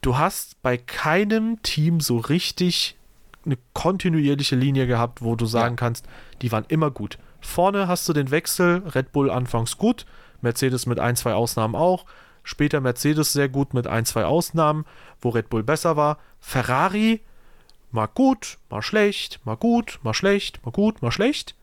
Du 0.02 0.18
hast 0.18 0.62
bei 0.62 0.78
keinem 0.78 1.62
Team 1.62 1.99
so 1.99 2.18
richtig 2.18 2.97
eine 3.45 3.58
kontinuierliche 3.74 4.56
Linie 4.56 4.88
gehabt, 4.88 5.22
wo 5.22 5.36
du 5.36 5.45
sagen 5.45 5.74
ja. 5.74 5.78
kannst, 5.78 6.06
die 6.41 6.52
waren 6.52 6.66
immer 6.68 6.91
gut. 6.91 7.18
Vorne 7.39 7.88
hast 7.88 8.08
du 8.08 8.14
den 8.14 8.32
Wechsel, 8.32 8.84
Red 8.93 9.12
Bull 9.12 9.30
anfangs 9.30 9.78
gut, 9.78 10.06
Mercedes 10.41 10.86
mit 10.86 10.99
ein, 10.99 11.16
zwei 11.16 11.34
Ausnahmen 11.34 11.76
auch. 11.76 12.06
Später 12.44 12.82
Mercedes 12.82 13.34
sehr 13.34 13.50
gut 13.50 13.74
mit 13.74 13.88
ein, 13.88 14.06
zwei 14.06 14.26
Ausnahmen, 14.26 14.86
wo 15.22 15.30
Red 15.30 15.50
Bull 15.50 15.64
besser 15.64 15.96
war. 15.96 16.18
Ferrari 16.39 17.22
mal 17.92 18.08
gut, 18.08 18.58
mal 18.70 18.82
schlecht, 18.82 19.39
mal 19.46 19.58
gut, 19.58 20.00
mal 20.04 20.14
schlecht, 20.14 20.66
mal 20.66 20.72
gut, 20.72 21.02
mal 21.02 21.12
schlecht. 21.12 21.56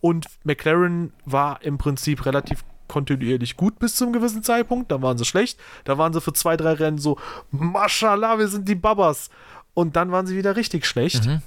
Und 0.00 0.26
McLaren 0.44 1.12
war 1.24 1.62
im 1.62 1.78
Prinzip 1.78 2.26
relativ 2.26 2.64
kontinuierlich 2.88 3.56
gut 3.56 3.78
bis 3.78 3.96
zum 3.96 4.12
gewissen 4.12 4.42
Zeitpunkt. 4.42 4.90
Da 4.90 5.00
waren 5.02 5.18
sie 5.18 5.24
schlecht. 5.24 5.58
Da 5.84 5.98
waren 5.98 6.12
sie 6.12 6.20
für 6.20 6.32
zwei, 6.32 6.56
drei 6.56 6.74
Rennen 6.74 6.98
so, 6.98 7.18
Mashallah, 7.50 8.38
wir 8.38 8.48
sind 8.48 8.68
die 8.68 8.74
Babas. 8.74 9.30
Und 9.72 9.96
dann 9.96 10.12
waren 10.12 10.26
sie 10.26 10.36
wieder 10.36 10.56
richtig 10.56 10.86
schlecht. 10.86 11.26
Mhm. 11.26 11.42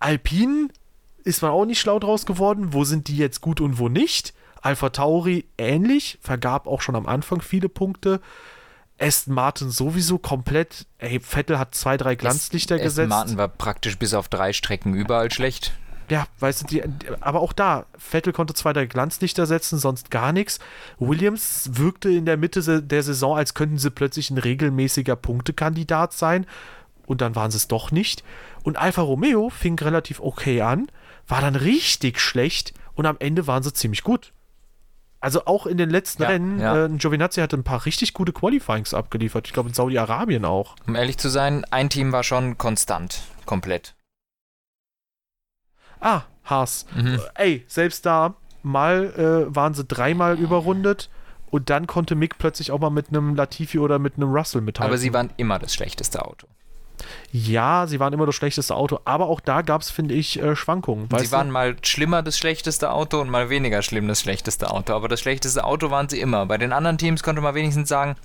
Alpine 0.00 0.68
ist 1.22 1.42
man 1.42 1.52
auch 1.52 1.64
nicht 1.64 1.80
schlau 1.80 1.98
draus 1.98 2.26
geworden. 2.26 2.72
Wo 2.72 2.84
sind 2.84 3.08
die 3.08 3.16
jetzt 3.16 3.40
gut 3.40 3.60
und 3.60 3.78
wo 3.78 3.88
nicht? 3.88 4.34
Alpha 4.64 4.88
Tauri 4.88 5.44
ähnlich, 5.58 6.18
vergab 6.22 6.66
auch 6.66 6.80
schon 6.80 6.96
am 6.96 7.06
Anfang 7.06 7.42
viele 7.42 7.68
Punkte. 7.68 8.20
Aston 8.98 9.34
Martin 9.34 9.70
sowieso 9.70 10.18
komplett. 10.18 10.86
Ey, 10.98 11.20
Vettel 11.20 11.58
hat 11.58 11.74
zwei, 11.74 11.96
drei 11.96 12.14
Glanzlichter 12.14 12.76
Aston 12.76 12.84
gesetzt. 12.84 13.12
Aston 13.12 13.18
Martin 13.18 13.36
war 13.36 13.48
praktisch 13.48 13.98
bis 13.98 14.14
auf 14.14 14.28
drei 14.28 14.52
Strecken 14.52 14.94
überall 14.94 15.30
schlecht. 15.30 15.72
Ja, 16.08 16.26
weißt 16.38 16.62
du, 16.62 16.66
die, 16.66 16.82
aber 17.20 17.40
auch 17.40 17.52
da, 17.52 17.86
Vettel 17.96 18.32
konnte 18.32 18.54
zwei, 18.54 18.72
drei 18.72 18.86
Glanzlichter 18.86 19.46
setzen, 19.46 19.78
sonst 19.78 20.10
gar 20.10 20.32
nichts. 20.32 20.60
Williams 20.98 21.70
wirkte 21.72 22.10
in 22.10 22.24
der 22.24 22.36
Mitte 22.36 22.82
der 22.82 23.02
Saison, 23.02 23.36
als 23.36 23.54
könnten 23.54 23.78
sie 23.78 23.90
plötzlich 23.90 24.30
ein 24.30 24.38
regelmäßiger 24.38 25.16
Punktekandidat 25.16 26.12
sein. 26.12 26.46
Und 27.06 27.20
dann 27.20 27.34
waren 27.34 27.50
sie 27.50 27.58
es 27.58 27.68
doch 27.68 27.90
nicht. 27.90 28.24
Und 28.62 28.78
Alfa 28.78 29.02
Romeo 29.02 29.50
fing 29.50 29.78
relativ 29.78 30.20
okay 30.20 30.62
an, 30.62 30.90
war 31.26 31.42
dann 31.42 31.56
richtig 31.56 32.18
schlecht 32.18 32.72
und 32.94 33.04
am 33.04 33.16
Ende 33.18 33.46
waren 33.46 33.62
sie 33.62 33.72
ziemlich 33.72 34.02
gut. 34.02 34.32
Also 35.24 35.46
auch 35.46 35.64
in 35.64 35.78
den 35.78 35.88
letzten 35.88 36.22
ja, 36.22 36.28
Rennen, 36.28 36.60
ja. 36.60 36.84
Äh, 36.84 36.90
Giovinazzi 36.90 37.40
hatte 37.40 37.56
ein 37.56 37.64
paar 37.64 37.86
richtig 37.86 38.12
gute 38.12 38.34
Qualifyings 38.34 38.92
abgeliefert. 38.92 39.46
Ich 39.46 39.54
glaube 39.54 39.70
in 39.70 39.74
Saudi-Arabien 39.74 40.44
auch. 40.44 40.76
Um 40.86 40.96
ehrlich 40.96 41.16
zu 41.16 41.30
sein, 41.30 41.64
ein 41.70 41.88
Team 41.88 42.12
war 42.12 42.22
schon 42.22 42.58
konstant, 42.58 43.22
komplett. 43.46 43.94
Ah, 45.98 46.24
Haas. 46.44 46.84
Mhm. 46.94 47.20
Ey, 47.36 47.64
selbst 47.68 48.04
da, 48.04 48.34
mal 48.62 49.46
äh, 49.48 49.56
waren 49.56 49.72
sie 49.72 49.84
dreimal 49.84 50.38
überrundet 50.38 51.08
und 51.50 51.70
dann 51.70 51.86
konnte 51.86 52.16
Mick 52.16 52.36
plötzlich 52.36 52.70
auch 52.70 52.78
mal 52.78 52.90
mit 52.90 53.08
einem 53.08 53.34
Latifi 53.34 53.78
oder 53.78 53.98
mit 53.98 54.16
einem 54.16 54.30
Russell 54.30 54.60
mithalten. 54.60 54.90
Aber 54.90 54.98
sie 54.98 55.14
waren 55.14 55.30
immer 55.38 55.58
das 55.58 55.72
schlechteste 55.72 56.22
Auto. 56.22 56.48
Ja, 57.32 57.86
sie 57.86 58.00
waren 58.00 58.12
immer 58.12 58.26
das 58.26 58.34
schlechteste 58.34 58.74
Auto, 58.74 59.00
aber 59.04 59.26
auch 59.26 59.40
da 59.40 59.62
gab 59.62 59.82
es, 59.82 59.90
finde 59.90 60.14
ich, 60.14 60.40
äh, 60.40 60.54
Schwankungen. 60.54 61.08
sie 61.18 61.32
waren 61.32 61.48
du? 61.48 61.52
mal 61.52 61.76
schlimmer 61.82 62.22
das 62.22 62.38
schlechteste 62.38 62.90
Auto 62.90 63.20
und 63.20 63.30
mal 63.30 63.50
weniger 63.50 63.82
schlimm 63.82 64.06
das 64.08 64.20
schlechteste 64.20 64.70
Auto, 64.70 64.94
aber 64.94 65.08
das 65.08 65.20
schlechteste 65.20 65.64
Auto 65.64 65.90
waren 65.90 66.08
sie 66.08 66.20
immer. 66.20 66.46
Bei 66.46 66.58
den 66.58 66.72
anderen 66.72 66.98
Teams 66.98 67.22
konnte 67.22 67.40
man 67.40 67.54
wenigstens 67.54 67.88
sagen, 67.88 68.16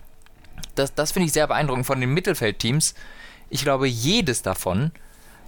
das, 0.76 0.94
das 0.94 1.12
finde 1.12 1.28
ich 1.28 1.34
sehr 1.34 1.48
beeindruckend 1.48 1.86
von 1.86 2.00
den 2.00 2.14
Mittelfeldteams. 2.14 2.94
Ich 3.50 3.64
glaube, 3.64 3.88
jedes 3.88 4.42
davon 4.42 4.92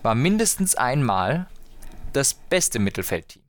war 0.01 0.15
mindestens 0.15 0.75
einmal 0.75 1.47
das 2.13 2.33
beste 2.33 2.79
Mittelfeldteam. 2.79 3.43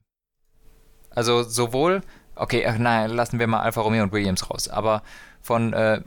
Also 1.09 1.43
sowohl, 1.43 2.01
okay, 2.35 2.71
nein, 2.77 3.11
lassen 3.11 3.39
wir 3.39 3.47
mal 3.47 3.61
Alfa 3.61 3.81
Romeo 3.81 4.03
und 4.03 4.11
Williams 4.11 4.49
raus, 4.49 4.67
aber 4.67 5.03
von 5.41 5.73
äh, 5.73 6.01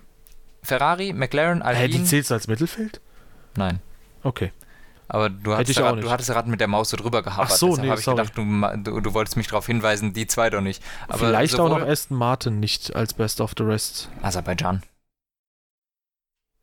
Ferrari, 0.63 1.13
McLaren, 1.13 1.63
Alpine. 1.63 1.85
Hä, 1.85 1.89
die 1.89 2.05
zählst 2.05 2.31
du 2.31 2.35
als 2.35 2.49
Mittelfeld? 2.49 3.01
Nein. 3.57 3.81
Okay. 4.23 4.53
Aber 5.09 5.31
du, 5.31 5.55
hast 5.55 5.69
ja, 5.69 5.93
du 5.93 6.11
hattest 6.11 6.31
gerade 6.31 6.51
mit 6.51 6.61
der 6.61 6.67
Maus 6.67 6.91
so 6.91 6.97
drüber 6.97 7.23
gehabert. 7.23 7.51
Ach 7.53 7.57
so, 7.57 7.69
Deshalb 7.69 7.85
nee, 7.85 7.91
habe 7.91 8.01
ich 8.01 8.05
sorry. 8.05 8.23
gedacht, 8.23 8.85
du, 8.85 8.91
du, 8.91 9.01
du, 9.01 9.15
wolltest 9.15 9.37
mich 9.37 9.47
darauf 9.47 9.67
hinweisen, 9.67 10.13
die 10.13 10.27
zwei 10.27 10.51
doch 10.51 10.61
nicht. 10.61 10.83
Aber 11.07 11.19
Vielleicht 11.19 11.59
auch 11.61 11.69
noch 11.69 11.87
Aston 11.87 12.19
Martin 12.19 12.59
nicht 12.59 12.95
als 12.97 13.15
Best 13.15 13.41
of 13.41 13.53
the 13.57 13.63
Rest. 13.63 14.09
Aserbaidschan. 14.23 14.83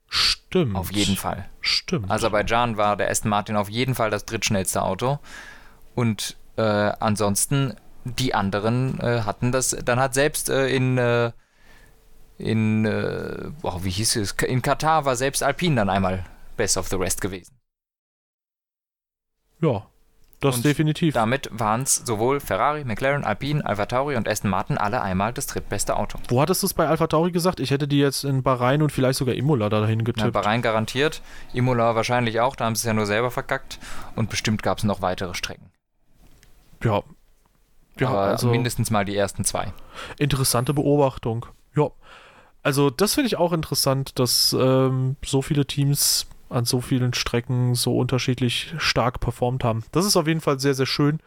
Stimmt. 0.09 0.75
Auf 0.75 0.91
jeden 0.91 1.15
Fall. 1.15 1.45
Stimmt. 1.61 2.11
Aserbaidschan 2.11 2.75
war 2.75 2.97
der 2.97 3.09
Aston 3.09 3.29
Martin 3.29 3.55
auf 3.55 3.69
jeden 3.69 3.95
Fall 3.95 4.09
das 4.09 4.25
drittschnellste 4.25 4.81
Auto. 4.81 5.19
Und 5.95 6.35
äh, 6.57 6.61
ansonsten 6.61 7.75
die 8.03 8.35
anderen 8.35 8.99
äh, 8.99 9.21
hatten 9.21 9.53
das. 9.53 9.69
Dann 9.69 9.99
hat 9.99 10.13
selbst 10.13 10.49
äh, 10.49 10.67
in 10.67 10.97
äh, 10.97 11.31
in 12.37 12.83
äh, 12.85 13.51
oh, 13.61 13.79
wie 13.83 13.89
hieß 13.89 14.17
es? 14.17 14.33
In 14.33 14.61
Katar 14.61 15.05
war 15.05 15.15
selbst 15.15 15.43
Alpine 15.43 15.77
dann 15.77 15.89
einmal 15.89 16.25
Best 16.55 16.77
of 16.77 16.87
the 16.87 16.95
Rest 16.95 17.21
gewesen. 17.21 17.59
Ja, 19.61 19.87
das 20.43 20.57
und 20.57 20.65
definitiv. 20.65 21.13
Damit 21.13 21.49
waren 21.53 21.83
es 21.83 21.95
sowohl 21.95 22.41
Ferrari, 22.41 22.83
McLaren, 22.83 23.23
Alpine, 23.23 23.65
Alpha 23.65 23.85
Tauri 23.85 24.17
und 24.17 24.27
Aston 24.27 24.49
Martin 24.49 24.77
alle 24.77 25.01
einmal 25.01 25.31
das 25.31 25.47
drittbeste 25.47 25.95
Auto. 25.95 26.19
Wo 26.27 26.41
hattest 26.41 26.61
du 26.61 26.67
es 26.67 26.73
bei 26.73 26.85
Alpha 26.85 27.07
Tauri 27.07 27.31
gesagt? 27.31 27.61
Ich 27.61 27.71
hätte 27.71 27.87
die 27.87 27.99
jetzt 27.99 28.25
in 28.25 28.43
Bahrain 28.43 28.81
und 28.81 28.91
vielleicht 28.91 29.19
sogar 29.19 29.35
Imola 29.35 29.69
dahin 29.69 30.03
getippt. 30.03 30.25
Na, 30.25 30.31
Bahrain 30.31 30.61
garantiert, 30.61 31.21
Imola 31.53 31.95
wahrscheinlich 31.95 32.41
auch, 32.41 32.57
da 32.57 32.65
haben 32.65 32.75
sie 32.75 32.81
es 32.81 32.85
ja 32.85 32.93
nur 32.93 33.05
selber 33.05 33.31
verkackt 33.31 33.79
und 34.17 34.29
bestimmt 34.29 34.63
gab 34.63 34.79
es 34.79 34.83
noch 34.83 35.01
weitere 35.01 35.33
Strecken. 35.33 35.71
Ja. 36.83 37.03
ja 37.97 38.09
Aber 38.09 38.19
also 38.23 38.49
mindestens 38.49 38.91
mal 38.91 39.05
die 39.05 39.15
ersten 39.15 39.45
zwei. 39.45 39.71
Interessante 40.17 40.73
Beobachtung. 40.73 41.45
Ja. 41.73 41.89
Also 42.63 42.89
das 42.89 43.13
finde 43.13 43.27
ich 43.27 43.37
auch 43.37 43.53
interessant, 43.53 44.19
dass 44.19 44.53
ähm, 44.59 45.15
so 45.23 45.41
viele 45.41 45.65
Teams 45.65 46.27
an 46.53 46.65
so 46.65 46.81
vielen 46.81 47.13
Strecken 47.13 47.75
so 47.75 47.97
unterschiedlich 47.97 48.73
stark 48.77 49.19
performt 49.19 49.63
haben. 49.63 49.83
Das 49.91 50.05
ist 50.05 50.15
auf 50.15 50.27
jeden 50.27 50.41
Fall 50.41 50.59
sehr, 50.59 50.73
sehr 50.73 50.85
schön. 50.85 51.19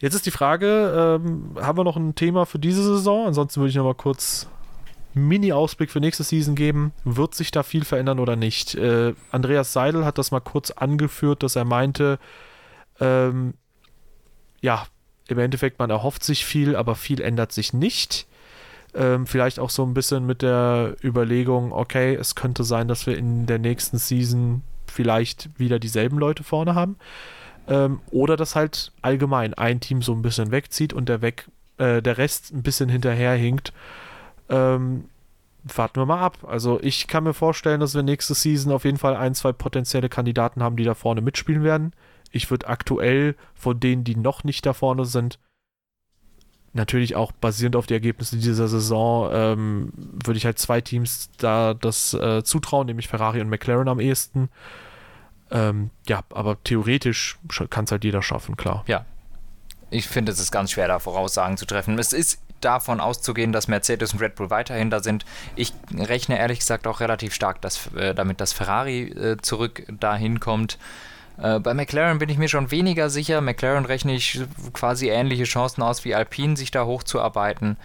Jetzt 0.00 0.14
ist 0.14 0.26
die 0.26 0.30
Frage, 0.30 1.20
ähm, 1.20 1.56
haben 1.60 1.78
wir 1.78 1.84
noch 1.84 1.96
ein 1.96 2.14
Thema 2.14 2.46
für 2.46 2.58
diese 2.58 2.82
Saison? 2.82 3.26
Ansonsten 3.26 3.60
würde 3.60 3.70
ich 3.70 3.76
noch 3.76 3.84
mal 3.84 3.94
kurz 3.94 4.48
Mini-Ausblick 5.14 5.90
für 5.90 6.00
nächste 6.00 6.22
Season 6.22 6.54
geben. 6.54 6.92
Wird 7.04 7.34
sich 7.34 7.50
da 7.50 7.62
viel 7.62 7.84
verändern 7.84 8.20
oder 8.20 8.36
nicht? 8.36 8.74
Äh, 8.76 9.14
Andreas 9.32 9.72
Seidel 9.72 10.04
hat 10.04 10.18
das 10.18 10.30
mal 10.30 10.40
kurz 10.40 10.70
angeführt, 10.70 11.42
dass 11.42 11.56
er 11.56 11.64
meinte, 11.64 12.18
ähm, 13.00 13.54
ja, 14.60 14.86
im 15.26 15.38
Endeffekt, 15.38 15.78
man 15.78 15.90
erhofft 15.90 16.24
sich 16.24 16.44
viel, 16.44 16.76
aber 16.76 16.94
viel 16.94 17.20
ändert 17.20 17.52
sich 17.52 17.72
nicht. 17.72 18.26
Ähm, 18.94 19.26
vielleicht 19.26 19.58
auch 19.58 19.70
so 19.70 19.84
ein 19.84 19.94
bisschen 19.94 20.24
mit 20.26 20.42
der 20.42 20.96
Überlegung, 21.02 21.72
okay, 21.72 22.14
es 22.14 22.34
könnte 22.34 22.64
sein, 22.64 22.88
dass 22.88 23.06
wir 23.06 23.16
in 23.16 23.46
der 23.46 23.58
nächsten 23.58 23.98
Season 23.98 24.62
vielleicht 24.86 25.50
wieder 25.58 25.78
dieselben 25.78 26.18
Leute 26.18 26.42
vorne 26.42 26.74
haben. 26.74 26.96
Ähm, 27.68 28.00
oder 28.10 28.36
dass 28.36 28.56
halt 28.56 28.92
allgemein 29.02 29.54
ein 29.54 29.80
Team 29.80 30.00
so 30.02 30.12
ein 30.12 30.22
bisschen 30.22 30.50
wegzieht 30.50 30.92
und 30.92 31.08
der, 31.08 31.20
weg, 31.20 31.48
äh, 31.76 32.00
der 32.00 32.16
Rest 32.16 32.52
ein 32.52 32.62
bisschen 32.62 32.88
hinterherhinkt. 32.88 33.72
Ähm, 34.48 35.04
warten 35.64 36.00
wir 36.00 36.06
mal 36.06 36.20
ab. 36.20 36.38
Also 36.46 36.80
ich 36.82 37.06
kann 37.08 37.24
mir 37.24 37.34
vorstellen, 37.34 37.80
dass 37.80 37.94
wir 37.94 38.02
nächste 38.02 38.34
Season 38.34 38.72
auf 38.72 38.84
jeden 38.84 38.96
Fall 38.96 39.16
ein, 39.16 39.34
zwei 39.34 39.52
potenzielle 39.52 40.08
Kandidaten 40.08 40.62
haben, 40.62 40.76
die 40.76 40.84
da 40.84 40.94
vorne 40.94 41.20
mitspielen 41.20 41.62
werden. 41.62 41.92
Ich 42.30 42.50
würde 42.50 42.68
aktuell 42.68 43.34
von 43.54 43.78
denen, 43.80 44.04
die 44.04 44.16
noch 44.16 44.44
nicht 44.44 44.64
da 44.64 44.72
vorne 44.72 45.04
sind, 45.04 45.38
natürlich 46.72 47.16
auch 47.16 47.32
basierend 47.32 47.76
auf 47.76 47.86
die 47.86 47.94
Ergebnisse 47.94 48.36
dieser 48.36 48.68
Saison, 48.68 49.30
ähm, 49.32 49.92
würde 49.94 50.38
ich 50.38 50.44
halt 50.44 50.58
zwei 50.58 50.80
Teams 50.80 51.30
da 51.38 51.74
das 51.74 52.14
äh, 52.14 52.42
zutrauen, 52.44 52.86
nämlich 52.86 53.08
Ferrari 53.08 53.40
und 53.40 53.48
McLaren 53.48 53.88
am 53.88 54.00
ehesten. 54.00 54.48
Ähm, 55.50 55.90
ja, 56.06 56.22
aber 56.30 56.62
theoretisch 56.62 57.38
kann 57.70 57.84
es 57.84 57.92
halt 57.92 58.04
jeder 58.04 58.22
schaffen, 58.22 58.56
klar. 58.56 58.84
Ja. 58.86 59.04
Ich 59.90 60.06
finde, 60.06 60.32
es 60.32 60.38
ist 60.38 60.52
ganz 60.52 60.72
schwer, 60.72 60.86
da 60.86 60.98
Voraussagen 60.98 61.56
zu 61.56 61.64
treffen. 61.64 61.98
Es 61.98 62.12
ist 62.12 62.40
davon 62.60 63.00
auszugehen, 63.00 63.52
dass 63.52 63.68
Mercedes 63.68 64.12
und 64.12 64.20
Red 64.20 64.34
Bull 64.34 64.50
weiterhin 64.50 64.90
da 64.90 65.00
sind. 65.00 65.24
Ich 65.56 65.72
rechne 65.96 66.38
ehrlich 66.38 66.58
gesagt 66.58 66.86
auch 66.86 67.00
relativ 67.00 67.32
stark 67.32 67.60
dass, 67.62 67.92
äh, 67.94 68.14
damit, 68.14 68.40
dass 68.40 68.52
Ferrari 68.52 69.04
äh, 69.04 69.36
zurück 69.40 69.84
dahin 69.88 70.40
kommt. 70.40 70.78
Äh, 71.38 71.60
bei 71.60 71.72
McLaren 71.74 72.18
bin 72.18 72.28
ich 72.28 72.38
mir 72.38 72.48
schon 72.48 72.70
weniger 72.70 73.10
sicher. 73.10 73.40
McLaren 73.40 73.84
rechne 73.84 74.14
ich 74.14 74.40
quasi 74.72 75.08
ähnliche 75.08 75.44
Chancen 75.44 75.82
aus 75.82 76.04
wie 76.04 76.14
Alpine, 76.14 76.56
sich 76.56 76.70
da 76.70 76.84
hochzuarbeiten. 76.84 77.76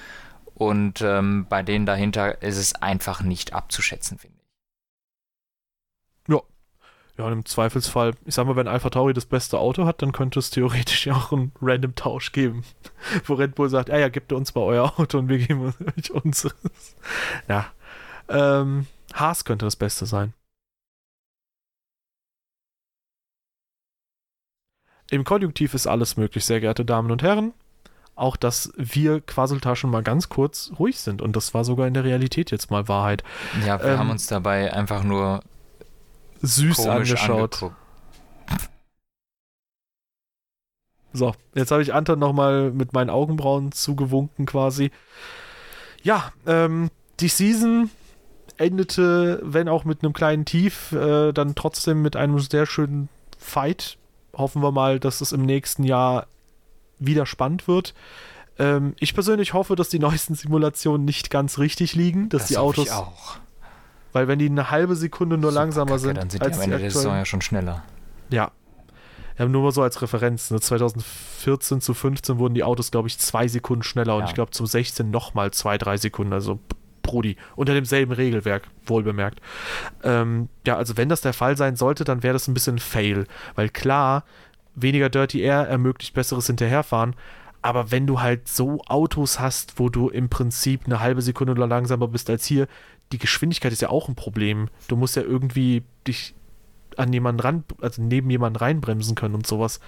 Und 0.55 1.01
ähm, 1.01 1.45
bei 1.49 1.63
denen 1.63 1.85
dahinter 1.85 2.41
ist 2.41 2.57
es 2.57 2.75
einfach 2.75 3.21
nicht 3.21 3.53
abzuschätzen, 3.53 4.17
finde 4.17 4.37
ich. 4.37 6.33
Ja. 6.33 6.41
Ja, 7.17 7.25
und 7.25 7.33
im 7.33 7.45
Zweifelsfall, 7.45 8.13
ich 8.25 8.33
sag 8.33 8.47
mal, 8.47 8.55
wenn 8.55 8.67
Alpha 8.67 8.89
Tauri 8.89 9.13
das 9.13 9.27
beste 9.27 9.59
Auto 9.59 9.85
hat, 9.85 10.01
dann 10.01 10.13
könnte 10.13 10.39
es 10.39 10.49
theoretisch 10.49 11.05
ja 11.07 11.13
auch 11.13 11.31
einen 11.31 11.51
random 11.61 11.95
Tausch 11.95 12.31
geben, 12.31 12.63
wo 13.25 13.35
Red 13.35 13.55
Bull 13.55 13.69
sagt, 13.69 13.91
ah 13.91 13.97
ja, 13.97 14.09
gebt 14.09 14.33
uns 14.33 14.55
mal 14.55 14.61
euer 14.61 14.99
Auto 14.99 15.19
und 15.19 15.29
wir 15.29 15.37
geben 15.37 15.73
euch 15.97 16.11
unseres. 16.11 16.55
Ja. 17.47 17.67
Ähm, 18.29 18.87
Haas 19.13 19.43
könnte 19.43 19.65
das 19.65 19.75
Beste 19.75 20.05
sein. 20.05 20.33
Im 25.13 25.23
Konjunktiv 25.23 25.75
ist 25.75 25.85
alles 25.85 26.17
möglich, 26.17 26.43
sehr 26.43 26.59
geehrte 26.59 26.85
Damen 26.85 27.11
und 27.11 27.21
Herren. 27.21 27.53
Auch, 28.15 28.35
dass 28.35 28.73
wir 28.77 29.21
Quasseltaschen 29.21 29.91
mal 29.91 30.01
ganz 30.01 30.27
kurz 30.27 30.71
ruhig 30.79 30.99
sind. 30.99 31.21
Und 31.21 31.35
das 31.35 31.53
war 31.53 31.63
sogar 31.63 31.85
in 31.85 31.93
der 31.93 32.03
Realität 32.03 32.49
jetzt 32.49 32.71
mal 32.71 32.87
Wahrheit. 32.87 33.23
Ja, 33.63 33.79
wir 33.79 33.91
ähm, 33.91 33.99
haben 33.99 34.09
uns 34.09 34.25
dabei 34.25 34.73
einfach 34.73 35.03
nur 35.03 35.41
süß 36.41 36.87
angeschaut. 36.87 37.61
Angeguckt. 37.61 37.75
So, 41.13 41.35
jetzt 41.53 41.69
habe 41.69 41.83
ich 41.83 41.93
Anton 41.93 42.17
nochmal 42.17 42.71
mit 42.71 42.93
meinen 42.93 43.11
Augenbrauen 43.11 43.71
zugewunken 43.71 44.47
quasi. 44.47 44.89
Ja, 46.01 46.33
ähm, 46.47 46.89
die 47.19 47.27
Season 47.27 47.91
endete, 48.57 49.41
wenn 49.43 49.69
auch 49.69 49.85
mit 49.85 50.03
einem 50.03 50.13
kleinen 50.13 50.45
Tief, 50.45 50.91
äh, 50.91 51.33
dann 51.33 51.53
trotzdem 51.53 52.01
mit 52.01 52.15
einem 52.15 52.39
sehr 52.39 52.65
schönen 52.65 53.09
Fight 53.37 53.99
hoffen 54.35 54.61
wir 54.61 54.71
mal, 54.71 54.99
dass 54.99 55.21
es 55.21 55.31
im 55.31 55.45
nächsten 55.45 55.83
Jahr 55.83 56.27
wieder 56.99 57.25
spannend 57.25 57.67
wird. 57.67 57.93
Ähm, 58.59 58.95
ich 58.99 59.13
persönlich 59.13 59.53
hoffe, 59.53 59.75
dass 59.75 59.89
die 59.89 59.99
neuesten 59.99 60.35
Simulationen 60.35 61.05
nicht 61.05 61.29
ganz 61.29 61.57
richtig 61.57 61.95
liegen, 61.95 62.29
dass 62.29 62.43
das 62.43 62.47
die 62.49 62.57
Autos. 62.57 62.85
Ich 62.85 62.91
auch. 62.91 63.37
Weil 64.11 64.27
wenn 64.27 64.39
die 64.39 64.45
eine 64.45 64.69
halbe 64.69 64.95
Sekunde 64.95 65.37
nur 65.37 65.51
Super 65.51 65.61
langsamer 65.61 65.91
Kacke, 65.91 65.99
sind, 65.99 66.17
dann 66.17 66.29
sind 66.29 66.43
als 66.43 66.57
die 66.57 66.63
am 66.63 66.71
Ende 66.71 66.79
der 66.79 66.91
Saison 66.91 67.15
ja 67.15 67.25
schon 67.25 67.41
schneller. 67.41 67.83
Ja. 68.29 68.51
Ja, 69.39 69.47
nur 69.47 69.63
mal 69.63 69.71
so 69.71 69.81
als 69.81 69.99
Referenz. 70.01 70.51
Ne? 70.51 70.61
2014 70.61 71.81
zu 71.81 71.95
15 71.95 72.37
wurden 72.37 72.53
die 72.53 72.63
Autos, 72.63 72.91
glaube 72.91 73.07
ich, 73.07 73.17
zwei 73.17 73.47
Sekunden 73.47 73.81
schneller 73.81 74.13
ja. 74.13 74.19
und 74.19 74.25
ich 74.25 74.35
glaube 74.35 74.51
zu 74.51 74.67
16 74.67 75.09
nochmal 75.09 75.49
zwei, 75.51 75.79
drei 75.79 75.97
Sekunden. 75.97 76.33
Also 76.33 76.59
Brody. 77.03 77.37
Unter 77.55 77.75
demselben 77.75 78.11
Regelwerk, 78.11 78.67
wohlbemerkt. 78.85 79.39
Ähm, 80.03 80.49
ja, 80.65 80.75
also 80.77 80.97
wenn 80.97 81.09
das 81.09 81.21
der 81.21 81.33
Fall 81.33 81.55
sein 81.55 81.75
sollte, 81.75 82.03
dann 82.03 82.23
wäre 82.23 82.33
das 82.33 82.47
ein 82.47 82.55
bisschen 82.55 82.79
Fail. 82.79 83.27
Weil 83.53 83.69
klar, 83.69 84.23
weniger 84.73 85.09
Dirty 85.09 85.41
Air 85.41 85.67
ermöglicht 85.67 86.15
besseres 86.15 86.47
Hinterherfahren. 86.47 87.15
Aber 87.61 87.91
wenn 87.91 88.07
du 88.07 88.19
halt 88.19 88.47
so 88.47 88.81
Autos 88.87 89.39
hast, 89.39 89.79
wo 89.79 89.89
du 89.89 90.09
im 90.09 90.29
Prinzip 90.29 90.81
eine 90.85 90.99
halbe 90.99 91.21
Sekunde 91.21 91.53
langsamer 91.53 92.07
bist 92.07 92.29
als 92.29 92.45
hier, 92.45 92.67
die 93.11 93.19
Geschwindigkeit 93.19 93.71
ist 93.71 93.81
ja 93.81 93.89
auch 93.89 94.09
ein 94.09 94.15
Problem. 94.15 94.69
Du 94.87 94.97
musst 94.97 95.15
ja 95.15 95.21
irgendwie 95.21 95.83
dich 96.07 96.35
an 96.97 97.13
jemanden 97.13 97.41
ran, 97.41 97.63
also 97.81 98.01
neben 98.01 98.29
jemanden 98.29 98.57
reinbremsen 98.57 99.15
können 99.15 99.35
und 99.35 99.47
sowas. 99.47 99.79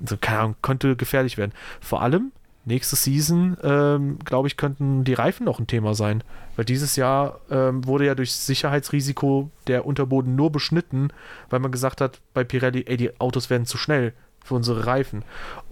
Also, 0.00 0.16
keine 0.16 0.38
Ahnung, 0.40 0.56
könnte 0.62 0.96
gefährlich 0.96 1.36
werden. 1.36 1.52
Vor 1.80 2.02
allem, 2.02 2.32
nächste 2.66 2.96
Season, 2.96 3.56
ähm, 3.62 4.18
glaube 4.24 4.48
ich, 4.48 4.56
könnten 4.56 5.04
die 5.04 5.14
Reifen 5.14 5.44
noch 5.44 5.58
ein 5.58 5.66
Thema 5.66 5.94
sein. 5.94 6.22
Weil 6.56 6.64
dieses 6.64 6.96
Jahr 6.96 7.40
ähm, 7.50 7.86
wurde 7.86 8.06
ja 8.06 8.14
durch 8.14 8.32
Sicherheitsrisiko 8.32 9.50
der 9.66 9.86
Unterboden 9.86 10.36
nur 10.36 10.52
beschnitten, 10.52 11.12
weil 11.50 11.60
man 11.60 11.72
gesagt 11.72 12.00
hat, 12.00 12.20
bei 12.32 12.44
Pirelli, 12.44 12.84
ey, 12.86 12.96
die 12.96 13.20
Autos 13.20 13.50
werden 13.50 13.66
zu 13.66 13.76
schnell 13.76 14.12
für 14.44 14.54
unsere 14.54 14.86
Reifen. 14.86 15.24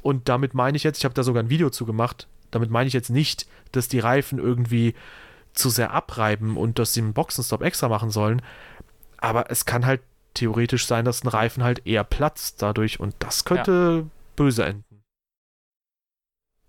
Und 0.02 0.28
damit 0.28 0.54
meine 0.54 0.76
ich 0.76 0.82
jetzt, 0.82 0.98
ich 0.98 1.04
habe 1.04 1.14
da 1.14 1.22
sogar 1.22 1.42
ein 1.42 1.50
Video 1.50 1.70
zu 1.70 1.86
gemacht, 1.86 2.26
damit 2.50 2.70
meine 2.70 2.88
ich 2.88 2.94
jetzt 2.94 3.10
nicht, 3.10 3.46
dass 3.72 3.88
die 3.88 4.00
Reifen 4.00 4.38
irgendwie 4.38 4.94
zu 5.54 5.70
sehr 5.70 5.92
abreiben 5.92 6.56
und 6.56 6.78
dass 6.78 6.94
sie 6.94 7.00
einen 7.00 7.12
Boxenstopp 7.12 7.62
extra 7.62 7.88
machen 7.88 8.10
sollen. 8.10 8.42
Aber 9.18 9.50
es 9.50 9.64
kann 9.66 9.86
halt 9.86 10.00
theoretisch 10.34 10.86
sein, 10.86 11.04
dass 11.04 11.24
ein 11.24 11.28
Reifen 11.28 11.62
halt 11.62 11.86
eher 11.86 12.04
platzt 12.04 12.62
dadurch 12.62 13.00
und 13.00 13.14
das 13.18 13.44
könnte 13.44 14.04
ja. 14.04 14.10
böse 14.36 14.64
enden. 14.64 14.91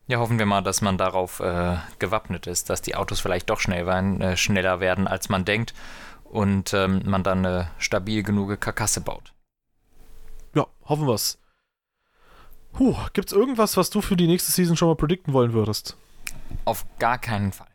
Ja, 0.08 0.20
hoffen 0.20 0.38
wir 0.38 0.46
mal, 0.46 0.62
dass 0.62 0.82
man 0.82 0.98
darauf 0.98 1.40
äh, 1.40 1.78
gewappnet 2.00 2.46
ist, 2.46 2.70
dass 2.70 2.82
die 2.82 2.96
Autos 2.96 3.22
vielleicht 3.22 3.50
doch 3.50 3.60
schnell 3.60 3.86
werden, 3.86 4.20
äh, 4.20 4.36
schneller 4.36 4.80
werden, 4.80 5.08
als 5.08 5.30
man 5.30 5.46
denkt 5.46 5.74
und 6.26 6.74
ähm, 6.74 7.02
man 7.06 7.24
dann 7.24 7.46
eine 7.46 7.70
stabil 7.78 8.22
genug 8.22 8.60
Karkasse 8.60 9.00
baut. 9.00 9.34
Ja, 10.54 10.68
hoffen 10.86 11.08
wir 11.08 11.14
es. 11.14 11.40
Puh, 12.74 12.96
gibt's 13.14 13.32
irgendwas, 13.32 13.78
was 13.78 13.92
du 13.92 14.02
für 14.02 14.18
die 14.18 14.28
nächste 14.28 14.52
Season 14.52 14.76
schon 14.76 14.90
mal 14.90 14.96
predikten 14.96 15.32
wollen 15.32 15.54
würdest? 15.54 15.96
Auf 16.66 16.86
gar 17.00 17.18
keinen 17.18 17.54
Fall. 17.54 17.68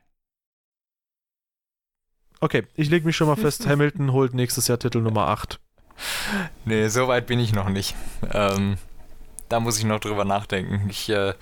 Okay, 2.41 2.67
ich 2.75 2.91
lege 2.91 3.07
mich 3.07 3.17
schon 3.17 3.29
mal 3.29 3.37
fest, 3.37 3.67
Hamilton 3.69 4.13
holt 4.13 4.35
nächstes 4.35 4.69
Jahr 4.69 4.79
Titel 4.79 5.01
Nummer 5.01 5.29
8. 5.29 5.61
Nee, 6.65 6.89
so 6.89 7.09
weit 7.09 7.27
bin 7.27 7.41
ich 7.41 7.53
noch 7.53 7.69
nicht. 7.69 7.97
Ähm, 8.33 8.77
da 9.49 9.61
muss 9.61 9.79
ich 9.79 9.85
noch 9.85 9.99
drüber 9.99 10.25
nachdenken. 10.25 10.89
Ich 10.91 11.09
äh, 11.09 11.35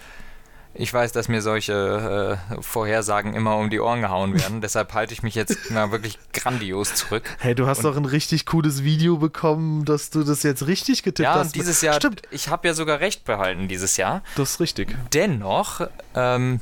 ich 0.78 0.92
weiß, 0.92 1.12
dass 1.12 1.28
mir 1.28 1.42
solche 1.42 2.38
äh, 2.50 2.62
Vorhersagen 2.62 3.34
immer 3.34 3.56
um 3.56 3.70
die 3.70 3.80
Ohren 3.80 4.00
gehauen 4.00 4.34
werden. 4.34 4.60
Deshalb 4.62 4.94
halte 4.94 5.12
ich 5.14 5.22
mich 5.22 5.34
jetzt 5.34 5.70
mal 5.70 5.90
wirklich 5.90 6.18
grandios 6.32 6.94
zurück. 6.94 7.24
Hey, 7.38 7.54
du 7.54 7.66
hast 7.66 7.78
und 7.78 7.84
doch 7.84 7.96
ein 7.96 8.04
richtig 8.04 8.46
cooles 8.46 8.84
Video 8.84 9.16
bekommen, 9.16 9.84
dass 9.84 10.10
du 10.10 10.22
das 10.22 10.42
jetzt 10.42 10.66
richtig 10.66 11.02
getippt 11.02 11.24
ja, 11.24 11.34
hast. 11.34 11.38
Ja, 11.38 11.42
und 11.44 11.54
dieses 11.56 11.80
Jahr, 11.80 11.94
Stimmt. 11.94 12.22
ich 12.30 12.48
habe 12.48 12.68
ja 12.68 12.74
sogar 12.74 13.00
recht 13.00 13.24
behalten 13.24 13.68
dieses 13.68 13.96
Jahr. 13.96 14.22
Das 14.36 14.52
ist 14.52 14.60
richtig. 14.60 14.96
Dennoch, 15.12 15.88
ähm, 16.14 16.60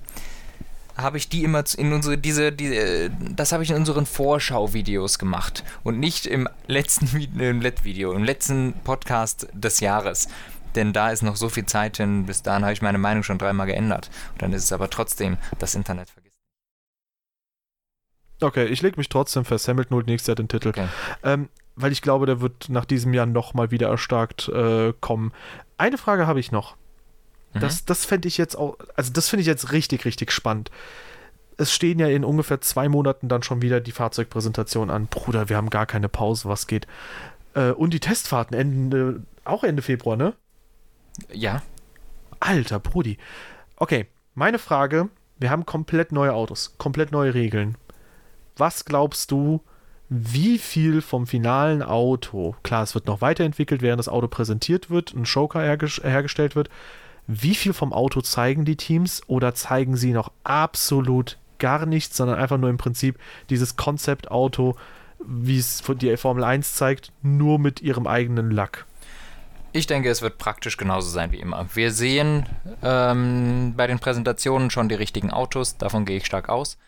habe 0.96 1.18
ich 1.18 1.28
die 1.28 1.42
immer 1.42 1.64
in 1.76 1.92
unsere 1.92 2.16
diese, 2.18 2.52
diese 2.52 3.10
das 3.10 3.52
habe 3.52 3.62
ich 3.62 3.70
in 3.70 3.76
unseren 3.76 4.06
Vorschau-Videos 4.06 5.18
gemacht 5.18 5.64
und 5.82 5.98
nicht 5.98 6.26
im 6.26 6.48
letzten 6.66 7.06
im 7.38 7.62
Video, 7.82 8.12
im 8.12 8.24
letzten 8.24 8.74
Podcast 8.84 9.48
des 9.52 9.80
Jahres 9.80 10.28
denn 10.76 10.92
da 10.92 11.10
ist 11.10 11.22
noch 11.22 11.36
so 11.36 11.48
viel 11.48 11.66
Zeit 11.66 11.96
hin, 11.96 12.26
bis 12.26 12.42
dahin 12.42 12.62
habe 12.62 12.72
ich 12.72 12.82
meine 12.82 12.98
Meinung 12.98 13.22
schon 13.22 13.38
dreimal 13.38 13.66
geändert. 13.66 14.10
Und 14.32 14.42
dann 14.42 14.52
ist 14.52 14.64
es 14.64 14.72
aber 14.72 14.90
trotzdem 14.90 15.36
das 15.58 15.74
Internet 15.74 16.10
vergisst. 16.10 16.38
Okay, 18.40 18.66
ich 18.66 18.82
lege 18.82 18.96
mich 18.96 19.08
trotzdem 19.08 19.44
fest, 19.44 19.68
Hamilton 19.68 19.96
holt 19.96 20.06
nächstes 20.06 20.28
Jahr 20.28 20.34
den 20.36 20.48
Titel. 20.48 20.68
Okay. 20.68 20.88
Ähm, 21.22 21.48
weil 21.76 21.92
ich 21.92 22.02
glaube, 22.02 22.26
der 22.26 22.40
wird 22.40 22.68
nach 22.68 22.84
diesem 22.84 23.14
Jahr 23.14 23.26
nochmal 23.26 23.70
wieder 23.70 23.88
erstarkt 23.88 24.48
äh, 24.48 24.92
kommen. 25.00 25.32
Eine 25.78 25.98
Frage 25.98 26.26
habe 26.26 26.40
ich 26.40 26.52
noch. 26.52 26.76
Mhm. 27.52 27.60
Das, 27.60 27.84
das 27.84 28.04
fände 28.04 28.28
ich 28.28 28.38
jetzt 28.38 28.56
auch, 28.56 28.76
also 28.96 29.12
das 29.12 29.28
finde 29.28 29.42
ich 29.42 29.46
jetzt 29.46 29.72
richtig, 29.72 30.04
richtig 30.04 30.32
spannend. 30.32 30.70
Es 31.56 31.72
stehen 31.72 32.00
ja 32.00 32.08
in 32.08 32.24
ungefähr 32.24 32.60
zwei 32.60 32.88
Monaten 32.88 33.28
dann 33.28 33.44
schon 33.44 33.62
wieder 33.62 33.80
die 33.80 33.92
Fahrzeugpräsentationen 33.92 34.94
an. 34.94 35.06
Bruder, 35.06 35.48
wir 35.48 35.56
haben 35.56 35.70
gar 35.70 35.86
keine 35.86 36.08
Pause, 36.08 36.48
was 36.48 36.66
geht. 36.66 36.86
Äh, 37.54 37.70
und 37.70 37.94
die 37.94 38.00
Testfahrten 38.00 38.56
enden 38.56 39.26
auch 39.44 39.62
Ende 39.62 39.82
Februar, 39.82 40.16
ne? 40.16 40.34
Ja. 41.32 41.62
Alter 42.40 42.80
Brudi. 42.80 43.18
Okay, 43.76 44.06
meine 44.34 44.58
Frage: 44.58 45.08
Wir 45.38 45.50
haben 45.50 45.66
komplett 45.66 46.12
neue 46.12 46.32
Autos, 46.32 46.74
komplett 46.78 47.12
neue 47.12 47.34
Regeln. 47.34 47.76
Was 48.56 48.84
glaubst 48.84 49.30
du, 49.30 49.60
wie 50.08 50.58
viel 50.58 51.00
vom 51.00 51.26
finalen 51.26 51.82
Auto, 51.82 52.54
klar, 52.62 52.82
es 52.82 52.94
wird 52.94 53.06
noch 53.06 53.20
weiterentwickelt, 53.20 53.82
während 53.82 53.98
das 53.98 54.08
Auto 54.08 54.28
präsentiert 54.28 54.90
wird, 54.90 55.14
ein 55.14 55.24
Joker 55.24 55.60
hergestellt 55.60 56.54
wird, 56.54 56.68
wie 57.26 57.54
viel 57.54 57.72
vom 57.72 57.92
Auto 57.92 58.20
zeigen 58.20 58.64
die 58.64 58.76
Teams 58.76 59.22
oder 59.26 59.54
zeigen 59.54 59.96
sie 59.96 60.12
noch 60.12 60.30
absolut 60.44 61.38
gar 61.58 61.86
nichts, 61.86 62.16
sondern 62.16 62.38
einfach 62.38 62.58
nur 62.58 62.70
im 62.70 62.76
Prinzip 62.76 63.18
dieses 63.48 63.76
Konzeptauto, 63.76 64.76
wie 65.26 65.58
es 65.58 65.82
die 66.00 66.16
Formel 66.16 66.44
1 66.44 66.74
zeigt, 66.74 67.12
nur 67.22 67.58
mit 67.58 67.80
ihrem 67.80 68.06
eigenen 68.06 68.50
Lack? 68.50 68.84
Ich 69.76 69.88
denke, 69.88 70.08
es 70.08 70.22
wird 70.22 70.38
praktisch 70.38 70.76
genauso 70.76 71.10
sein 71.10 71.32
wie 71.32 71.40
immer. 71.40 71.66
Wir 71.74 71.90
sehen 71.90 72.46
ähm, 72.80 73.74
bei 73.76 73.88
den 73.88 73.98
Präsentationen 73.98 74.70
schon 74.70 74.88
die 74.88 74.94
richtigen 74.94 75.32
Autos, 75.32 75.76
davon 75.76 76.04
gehe 76.04 76.18
ich 76.18 76.26
stark 76.26 76.48
aus. 76.48 76.78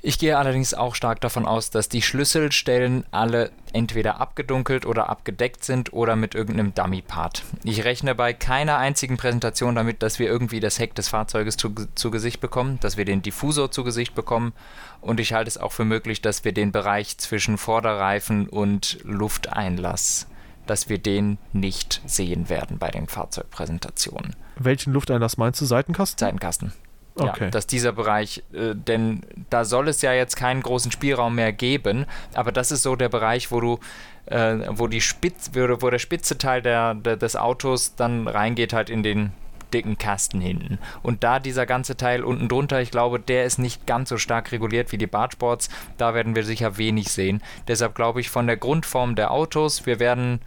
Ich 0.00 0.18
gehe 0.18 0.38
allerdings 0.38 0.72
auch 0.72 0.94
stark 0.94 1.20
davon 1.20 1.44
aus, 1.44 1.68
dass 1.68 1.90
die 1.90 2.00
Schlüsselstellen 2.00 3.04
alle 3.10 3.50
entweder 3.74 4.18
abgedunkelt 4.18 4.86
oder 4.86 5.10
abgedeckt 5.10 5.62
sind 5.62 5.92
oder 5.92 6.16
mit 6.16 6.34
irgendeinem 6.34 6.72
Dummy-Part. 6.72 7.42
Ich 7.64 7.84
rechne 7.84 8.14
bei 8.14 8.32
keiner 8.32 8.78
einzigen 8.78 9.18
Präsentation 9.18 9.74
damit, 9.74 10.02
dass 10.02 10.18
wir 10.18 10.26
irgendwie 10.26 10.60
das 10.60 10.78
Heck 10.78 10.94
des 10.94 11.08
Fahrzeuges 11.08 11.58
zu, 11.58 11.74
zu 11.94 12.10
Gesicht 12.10 12.40
bekommen, 12.40 12.80
dass 12.80 12.96
wir 12.96 13.04
den 13.04 13.20
Diffusor 13.20 13.70
zu 13.70 13.84
Gesicht 13.84 14.14
bekommen 14.14 14.54
und 15.02 15.20
ich 15.20 15.34
halte 15.34 15.48
es 15.48 15.58
auch 15.58 15.72
für 15.72 15.84
möglich, 15.84 16.22
dass 16.22 16.46
wir 16.46 16.52
den 16.52 16.72
Bereich 16.72 17.18
zwischen 17.18 17.58
Vorderreifen 17.58 18.48
und 18.48 19.00
Lufteinlass, 19.02 20.28
dass 20.68 20.88
wir 20.88 20.98
den 20.98 21.38
nicht 21.52 22.00
sehen 22.06 22.48
werden 22.48 22.78
bei 22.78 22.90
den 22.90 23.08
Fahrzeugpräsentationen. 23.08 24.36
Welchen 24.56 24.92
Lufteinlass 24.92 25.36
meinst 25.36 25.60
du? 25.60 25.64
Seitenkasten? 25.64 26.18
Seitenkasten. 26.18 26.72
Okay. 27.16 27.44
Ja, 27.44 27.50
dass 27.50 27.66
dieser 27.66 27.92
Bereich, 27.92 28.44
äh, 28.52 28.74
denn 28.74 29.22
da 29.50 29.64
soll 29.64 29.88
es 29.88 30.02
ja 30.02 30.12
jetzt 30.12 30.36
keinen 30.36 30.62
großen 30.62 30.92
Spielraum 30.92 31.34
mehr 31.34 31.52
geben, 31.52 32.06
aber 32.34 32.52
das 32.52 32.70
ist 32.70 32.82
so 32.82 32.96
der 32.96 33.08
Bereich, 33.08 33.50
wo 33.50 33.60
du, 33.60 33.80
äh, 34.26 34.58
wo 34.68 34.86
die 34.86 35.00
Spitz, 35.00 35.50
wo, 35.52 35.82
wo 35.82 35.90
der 35.90 35.98
spitze 35.98 36.38
Teil 36.38 36.62
der, 36.62 36.94
der, 36.94 37.16
des 37.16 37.34
Autos 37.34 37.96
dann 37.96 38.28
reingeht 38.28 38.72
halt 38.72 38.88
in 38.88 39.02
den 39.02 39.32
dicken 39.72 39.98
Kasten 39.98 40.40
hinten. 40.40 40.78
Und 41.02 41.24
da 41.24 41.38
dieser 41.38 41.66
ganze 41.66 41.96
Teil 41.96 42.24
unten 42.24 42.48
drunter, 42.48 42.80
ich 42.80 42.90
glaube, 42.90 43.20
der 43.20 43.44
ist 43.44 43.58
nicht 43.58 43.86
ganz 43.86 44.08
so 44.08 44.16
stark 44.18 44.52
reguliert 44.52 44.92
wie 44.92 44.98
die 44.98 45.06
Bartsports, 45.06 45.68
da 45.96 46.14
werden 46.14 46.34
wir 46.34 46.44
sicher 46.44 46.78
wenig 46.78 47.10
sehen. 47.10 47.42
Deshalb 47.66 47.94
glaube 47.94 48.20
ich 48.20 48.30
von 48.30 48.46
der 48.46 48.56
Grundform 48.56 49.14
der 49.14 49.30
Autos, 49.30 49.86
wir 49.86 50.00
werden 50.00 50.40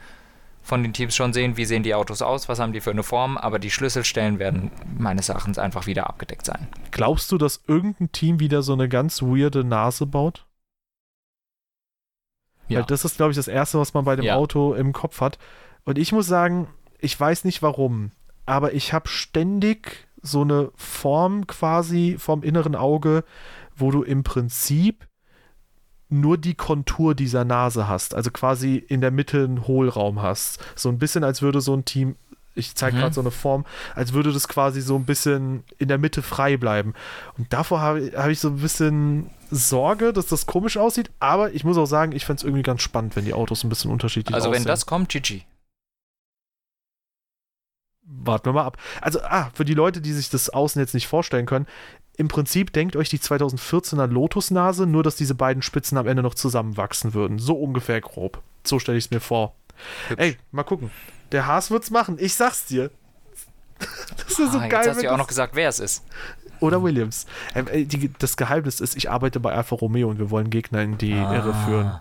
von 0.64 0.84
den 0.84 0.93
Teams 0.93 1.15
schon 1.15 1.34
sehen, 1.34 1.57
wie 1.57 1.65
sehen 1.65 1.84
die 1.84 1.95
Autos 1.95 2.22
aus, 2.22 2.48
was 2.48 2.60
haben 2.60 2.73
die 2.73 2.81
für 2.81 2.91
eine 2.91 3.03
Form, 3.03 3.38
aber 3.38 3.60
die 3.60 3.72
Schlüsselstellen 3.72 4.39
werden 4.39 4.72
meines 4.98 5.30
Erachtens 5.30 5.57
einfach 5.57 5.88
wieder 5.88 6.07
abgedeckt 6.07 6.45
sein. 6.45 6.68
Glaubst 6.91 7.31
du, 7.31 7.38
dass 7.38 7.64
irgendein 7.68 8.11
Team 8.11 8.39
wieder 8.39 8.61
so 8.61 8.73
eine 8.73 8.88
ganz 8.88 9.22
weirde 9.22 9.64
Nase 9.64 10.06
baut? 10.06 10.45
Ja. 12.68 12.80
Weil 12.80 12.85
das 12.85 13.06
ist, 13.06 13.18
glaube 13.18 13.31
ich, 13.31 13.35
das 13.35 13.48
Erste, 13.48 13.80
was 13.80 13.93
man 13.93 14.06
bei 14.06 14.15
dem 14.15 14.26
ja. 14.26 14.35
Auto 14.35 14.73
im 14.73 14.93
Kopf 14.93 15.19
hat. 15.19 15.39
Und 15.84 15.98
ich 15.98 16.11
muss 16.11 16.27
sagen, 16.27 16.68
ich 16.99 17.19
weiß 17.19 17.43
nicht 17.43 17.61
warum, 17.61 18.11
aber 18.52 18.73
ich 18.73 18.91
habe 18.91 19.07
ständig 19.07 20.10
so 20.22 20.41
eine 20.41 20.72
Form 20.76 21.48
quasi 21.48 22.18
vom 22.19 22.44
inneren 22.44 22.76
Auge, 22.76 23.23
wo 23.78 23.91
du 23.91 24.03
im 24.03 24.23
Prinzip 24.23 25.07
nur 26.10 26.38
die 26.38 26.56
Kontur 26.56 27.15
dieser 27.15 27.45
Nase 27.45 27.88
hast, 27.88 28.14
also 28.14 28.30
quasi 28.30 28.76
in 28.76 28.99
der 28.99 29.11
Mitte 29.11 29.45
einen 29.45 29.68
Hohlraum 29.68 30.22
hast. 30.22 30.60
So 30.76 30.90
ein 30.90 30.98
bisschen, 30.98 31.23
als 31.23 31.41
würde 31.41 31.61
so 31.61 31.73
ein 31.73 31.86
Team, 31.86 32.18
ich 32.53 32.76
zeige 32.76 32.98
mhm. 32.98 32.99
gerade 32.99 33.15
so 33.15 33.22
eine 33.22 33.32
Form, 33.32 33.65
als 33.95 34.11
würde 34.11 34.34
das 34.34 34.49
quasi 34.49 34.82
so 34.82 34.98
ein 34.98 35.06
bisschen 35.06 35.64
in 35.78 35.88
der 35.88 35.98
Mitte 35.98 36.22
frei 36.22 36.57
bleiben. 36.57 36.94
Und 37.38 37.53
davor 37.53 37.80
habe 37.80 38.11
hab 38.18 38.28
ich 38.28 38.41
so 38.41 38.49
ein 38.49 38.57
bisschen 38.57 39.30
Sorge, 39.49 40.11
dass 40.11 40.26
das 40.26 40.45
komisch 40.45 40.76
aussieht, 40.76 41.10
aber 41.22 41.53
ich 41.53 41.64
muss 41.64 41.78
auch 41.78 41.86
sagen, 41.86 42.11
ich 42.11 42.26
fände 42.26 42.41
es 42.41 42.44
irgendwie 42.44 42.64
ganz 42.64 42.82
spannend, 42.82 43.15
wenn 43.15 43.23
die 43.23 43.34
Autos 43.34 43.64
ein 43.64 43.69
bisschen 43.69 43.91
unterschiedlich 43.91 44.36
also 44.36 44.49
aussehen. 44.49 44.56
Also 44.56 44.65
wenn 44.65 44.73
das 44.73 44.86
kommt, 44.86 45.07
GG. 45.07 45.44
Warten 48.23 48.47
wir 48.47 48.53
mal 48.53 48.65
ab. 48.65 48.77
Also, 48.99 49.21
ah, 49.21 49.49
für 49.53 49.65
die 49.65 49.73
Leute, 49.73 50.01
die 50.01 50.13
sich 50.13 50.29
das 50.29 50.49
außen 50.49 50.79
jetzt 50.81 50.93
nicht 50.93 51.07
vorstellen 51.07 51.45
können, 51.45 51.67
im 52.17 52.27
Prinzip 52.27 52.73
denkt 52.73 52.95
euch 52.95 53.09
die 53.09 53.19
2014er 53.19 54.07
Lotusnase, 54.07 54.85
nur 54.85 55.01
dass 55.01 55.15
diese 55.15 55.33
beiden 55.33 55.63
Spitzen 55.63 55.97
am 55.97 56.07
Ende 56.07 56.21
noch 56.21 56.35
zusammenwachsen 56.35 57.13
würden. 57.13 57.39
So 57.39 57.55
ungefähr 57.55 58.01
grob. 58.01 58.41
So 58.63 58.79
stelle 58.79 58.97
ich 58.97 59.05
es 59.05 59.11
mir 59.11 59.21
vor. 59.21 59.55
Hübsch. 60.09 60.21
Ey, 60.21 60.38
mal 60.51 60.63
gucken. 60.63 60.91
Der 61.31 61.47
Haas 61.47 61.71
wird's 61.71 61.89
machen. 61.89 62.17
Ich 62.19 62.35
sag's 62.35 62.65
dir. 62.65 62.91
Das 64.15 64.38
ist 64.38 64.51
so 64.51 64.59
ah, 64.59 64.67
geil. 64.67 64.81
Jetzt 64.81 64.89
hast 64.89 65.01
du 65.01 65.05
ja 65.05 65.13
auch 65.13 65.17
noch 65.17 65.27
gesagt, 65.27 65.55
wer 65.55 65.67
es 65.67 65.79
ist. 65.79 66.03
Oder 66.59 66.83
Williams. 66.83 67.25
Ähm, 67.55 67.65
die, 67.71 68.11
das 68.19 68.38
Geheimnis 68.38 68.79
ist, 68.79 68.95
ich 68.95 69.09
arbeite 69.09 69.39
bei 69.39 69.51
Alfa 69.53 69.75
Romeo 69.75 70.09
und 70.09 70.19
wir 70.19 70.29
wollen 70.29 70.51
Gegner 70.51 70.83
in 70.83 70.97
die 70.99 71.13
ah. 71.13 71.33
Irre 71.33 71.53
führen. 71.65 71.99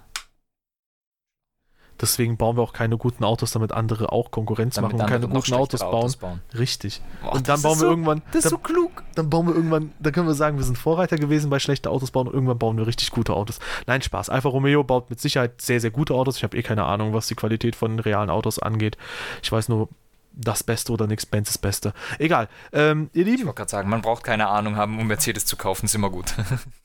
Deswegen 2.00 2.36
bauen 2.36 2.56
wir 2.56 2.62
auch 2.62 2.72
keine 2.72 2.96
guten 2.96 3.24
Autos, 3.24 3.52
damit 3.52 3.72
andere 3.72 4.12
auch 4.12 4.30
Konkurrenz 4.30 4.76
damit 4.76 4.92
machen 4.92 5.02
und 5.02 5.08
keine 5.08 5.28
guten 5.28 5.54
Autos 5.54 5.80
bauen. 5.80 5.94
Autos 5.94 6.16
bauen. 6.16 6.40
Richtig. 6.58 7.02
Boah, 7.22 7.32
und 7.34 7.48
dann 7.48 7.60
bauen 7.60 7.76
wir 7.76 7.80
so, 7.80 7.90
irgendwann. 7.90 8.22
Das 8.32 8.36
ist 8.36 8.44
dann, 8.44 8.50
so 8.50 8.58
klug. 8.58 9.04
Dann 9.14 9.28
bauen 9.28 9.46
wir 9.46 9.54
irgendwann, 9.54 9.92
dann 9.98 10.12
können 10.12 10.26
wir 10.26 10.34
sagen, 10.34 10.56
wir 10.56 10.64
sind 10.64 10.78
Vorreiter 10.78 11.16
gewesen 11.16 11.50
bei 11.50 11.58
schlechten 11.58 11.88
Autos 11.88 12.10
bauen 12.10 12.28
und 12.28 12.34
irgendwann 12.34 12.58
bauen 12.58 12.78
wir 12.78 12.86
richtig 12.86 13.10
gute 13.10 13.34
Autos. 13.34 13.60
Nein, 13.86 14.02
Spaß. 14.02 14.30
Alfa 14.30 14.48
Romeo 14.48 14.82
baut 14.82 15.10
mit 15.10 15.20
Sicherheit 15.20 15.60
sehr, 15.60 15.80
sehr 15.80 15.90
gute 15.90 16.14
Autos. 16.14 16.36
Ich 16.36 16.42
habe 16.42 16.56
eh 16.56 16.62
keine 16.62 16.84
Ahnung, 16.84 17.12
was 17.12 17.26
die 17.26 17.34
Qualität 17.34 17.76
von 17.76 17.98
realen 17.98 18.30
Autos 18.30 18.58
angeht. 18.58 18.96
Ich 19.42 19.52
weiß 19.52 19.68
nur, 19.68 19.88
das 20.32 20.62
Beste 20.62 20.92
oder 20.92 21.06
nichts, 21.06 21.26
Benz 21.26 21.48
das 21.48 21.58
Beste. 21.58 21.92
Egal. 22.18 22.48
Ähm, 22.72 23.10
ihr 23.12 23.24
Lieben. 23.24 23.40
Ich 23.40 23.46
wollte 23.46 23.56
gerade 23.56 23.70
sagen, 23.70 23.90
man 23.90 24.00
braucht 24.00 24.24
keine 24.24 24.48
Ahnung 24.48 24.76
haben, 24.76 24.98
um 24.98 25.06
Mercedes 25.06 25.44
zu 25.44 25.56
kaufen, 25.56 25.86
ist 25.86 25.94
immer 25.94 26.10
gut. 26.10 26.34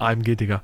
AMG, 0.00 0.36
Digga. 0.36 0.62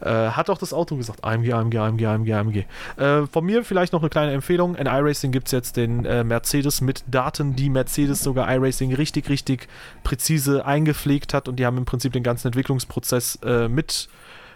Äh, 0.00 0.10
hat 0.10 0.50
auch 0.50 0.58
das 0.58 0.72
Auto 0.72 0.96
gesagt. 0.96 1.24
AMG, 1.24 1.52
AMG, 1.52 1.78
AMG, 1.78 2.06
AMG, 2.06 2.32
AMG. 2.32 2.64
Äh, 2.96 3.26
von 3.26 3.44
mir 3.44 3.64
vielleicht 3.64 3.92
noch 3.92 4.00
eine 4.00 4.10
kleine 4.10 4.32
Empfehlung. 4.32 4.74
In 4.74 4.86
iRacing 4.86 5.32
gibt 5.32 5.48
es 5.48 5.52
jetzt 5.52 5.76
den 5.76 6.04
äh, 6.04 6.24
Mercedes 6.24 6.80
mit 6.80 7.04
Daten, 7.06 7.56
die 7.56 7.70
Mercedes 7.70 8.22
sogar 8.22 8.52
iRacing 8.52 8.94
richtig, 8.94 9.28
richtig 9.28 9.68
präzise 10.04 10.64
eingepflegt 10.64 11.34
hat 11.34 11.48
und 11.48 11.56
die 11.56 11.66
haben 11.66 11.78
im 11.78 11.84
Prinzip 11.84 12.12
den 12.12 12.22
ganzen 12.22 12.48
Entwicklungsprozess 12.48 13.38
äh, 13.44 13.68
mit 13.68 14.08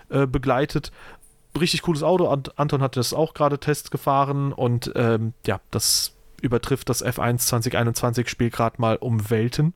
äh, 0.08 0.26
begleitet. 0.26 0.92
Richtig 1.58 1.82
cooles 1.82 2.02
Auto. 2.02 2.28
Anton 2.28 2.82
hat 2.82 2.96
das 2.96 3.14
auch 3.14 3.34
gerade 3.34 3.58
Test 3.58 3.90
gefahren 3.90 4.52
und 4.52 4.92
ähm, 4.94 5.32
ja, 5.46 5.60
das 5.70 6.12
übertrifft 6.42 6.88
das 6.88 7.04
F1 7.04 7.38
2021 7.38 8.28
Spiel 8.28 8.50
gerade 8.50 8.76
mal 8.78 8.96
um 8.96 9.30
Welten. 9.30 9.72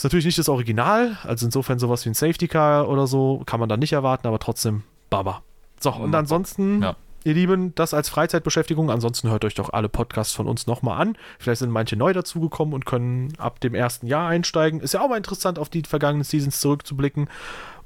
Ist 0.00 0.04
natürlich 0.04 0.24
nicht 0.24 0.38
das 0.38 0.48
Original, 0.48 1.18
also 1.24 1.44
insofern 1.44 1.78
sowas 1.78 2.06
wie 2.06 2.08
ein 2.08 2.14
Safety 2.14 2.48
Car 2.48 2.88
oder 2.88 3.06
so 3.06 3.42
kann 3.44 3.60
man 3.60 3.68
da 3.68 3.76
nicht 3.76 3.92
erwarten, 3.92 4.26
aber 4.26 4.38
trotzdem 4.38 4.82
Baba. 5.10 5.42
So, 5.78 5.92
und 5.92 6.14
ansonsten, 6.14 6.80
ja. 6.80 6.96
ihr 7.24 7.34
Lieben, 7.34 7.74
das 7.74 7.92
als 7.92 8.08
Freizeitbeschäftigung. 8.08 8.90
Ansonsten 8.90 9.28
hört 9.28 9.44
euch 9.44 9.56
doch 9.56 9.74
alle 9.74 9.90
Podcasts 9.90 10.32
von 10.32 10.48
uns 10.48 10.66
nochmal 10.66 11.02
an. 11.02 11.18
Vielleicht 11.38 11.58
sind 11.58 11.70
manche 11.70 11.96
neu 11.96 12.14
dazugekommen 12.14 12.72
und 12.72 12.86
können 12.86 13.34
ab 13.36 13.60
dem 13.60 13.74
ersten 13.74 14.06
Jahr 14.06 14.26
einsteigen. 14.26 14.80
Ist 14.80 14.94
ja 14.94 15.02
auch 15.02 15.08
mal 15.10 15.18
interessant, 15.18 15.58
auf 15.58 15.68
die 15.68 15.82
vergangenen 15.82 16.24
Seasons 16.24 16.60
zurückzublicken. 16.60 17.28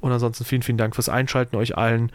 Und 0.01 0.13
ansonsten 0.13 0.45
vielen, 0.45 0.63
vielen 0.63 0.79
Dank 0.79 0.95
fürs 0.95 1.09
Einschalten 1.09 1.57
euch 1.57 1.77
allen. 1.77 2.13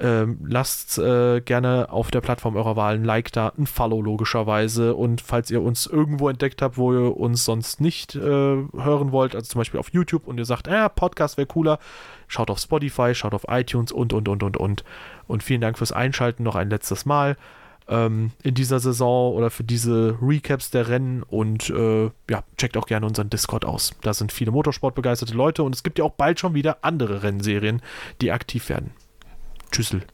Ähm, 0.00 0.38
lasst 0.46 0.96
äh, 0.98 1.40
gerne 1.40 1.88
auf 1.90 2.12
der 2.12 2.20
Plattform 2.20 2.54
eurer 2.54 2.76
Wahl 2.76 2.94
ein 2.94 3.04
Like 3.04 3.32
da, 3.32 3.52
ein 3.58 3.66
Follow 3.66 4.00
logischerweise. 4.00 4.94
Und 4.94 5.20
falls 5.20 5.50
ihr 5.50 5.60
uns 5.60 5.86
irgendwo 5.86 6.28
entdeckt 6.28 6.62
habt, 6.62 6.76
wo 6.76 6.92
ihr 6.92 7.16
uns 7.16 7.44
sonst 7.44 7.80
nicht 7.80 8.14
äh, 8.14 8.20
hören 8.20 9.10
wollt, 9.10 9.34
also 9.34 9.48
zum 9.48 9.58
Beispiel 9.58 9.80
auf 9.80 9.92
YouTube 9.92 10.28
und 10.28 10.38
ihr 10.38 10.44
sagt, 10.44 10.68
äh, 10.68 10.88
Podcast 10.88 11.36
wäre 11.36 11.46
cooler, 11.46 11.80
schaut 12.28 12.50
auf 12.50 12.60
Spotify, 12.60 13.14
schaut 13.14 13.34
auf 13.34 13.46
iTunes 13.48 13.90
und, 13.90 14.12
und, 14.12 14.28
und, 14.28 14.42
und, 14.44 14.56
und. 14.56 14.84
Und 15.26 15.42
vielen 15.42 15.60
Dank 15.60 15.78
fürs 15.78 15.92
Einschalten 15.92 16.44
noch 16.44 16.54
ein 16.54 16.70
letztes 16.70 17.04
Mal 17.04 17.36
ähm, 17.88 18.30
in 18.42 18.54
dieser 18.54 18.78
Saison 18.78 19.34
oder 19.34 19.50
für 19.50 19.64
diese 19.64 20.16
Recaps 20.22 20.70
der 20.70 20.88
Rennen 20.88 21.24
und 21.24 21.70
äh, 21.70 22.10
ja, 22.30 22.44
checkt 22.56 22.76
auch 22.76 22.86
gerne 22.86 23.06
unseren 23.06 23.30
Discord 23.30 23.64
aus. 23.64 23.94
Da 24.02 24.14
sind 24.14 24.30
viele 24.30 24.52
Motorsportbegeisterte 24.52 25.34
Leute 25.34 25.64
und 25.64 25.74
es 25.74 25.82
gibt 25.82 25.98
ja 25.98 26.04
auch 26.04 26.12
bald 26.12 26.38
schon 26.38 26.54
wieder 26.54 26.78
andere 26.82 27.22
Rennserien, 27.24 27.82
die 28.20 28.30
aktiv 28.30 28.68
werden. 28.68 28.92
Tschüssel. 29.70 30.06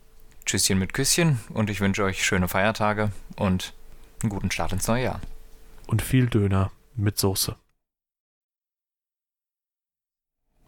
Tschüsschen 0.47 0.79
mit 0.79 0.93
Küsschen 0.93 1.41
und 1.51 1.71
ich 1.71 1.81
wünsche 1.81 2.05
euch 2.05 2.25
schöne 2.25 2.49
Feiertage 2.49 3.11
und 3.37 3.73
einen 4.23 4.31
guten 4.31 4.51
Start 4.51 4.73
ins 4.73 4.87
neue 4.89 5.05
Jahr. 5.05 5.21
Und 5.87 6.03
viel 6.03 6.27
Döner 6.27 6.71
mit 6.95 7.19
Soße. 7.19 7.57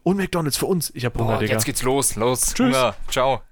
Und 0.03 0.19
McDonalds 0.19 0.57
für 0.57 0.67
uns. 0.67 0.93
Ich 0.95 1.05
hab 1.05 1.15
Hunger, 1.17 1.33
Boah, 1.33 1.39
Digga. 1.41 1.55
Jetzt 1.55 1.65
geht's 1.65 1.83
los. 1.83 2.15
Los. 2.15 2.55
Tschüss. 2.55 2.77
Hunger. 2.77 2.97
Ciao. 3.11 3.43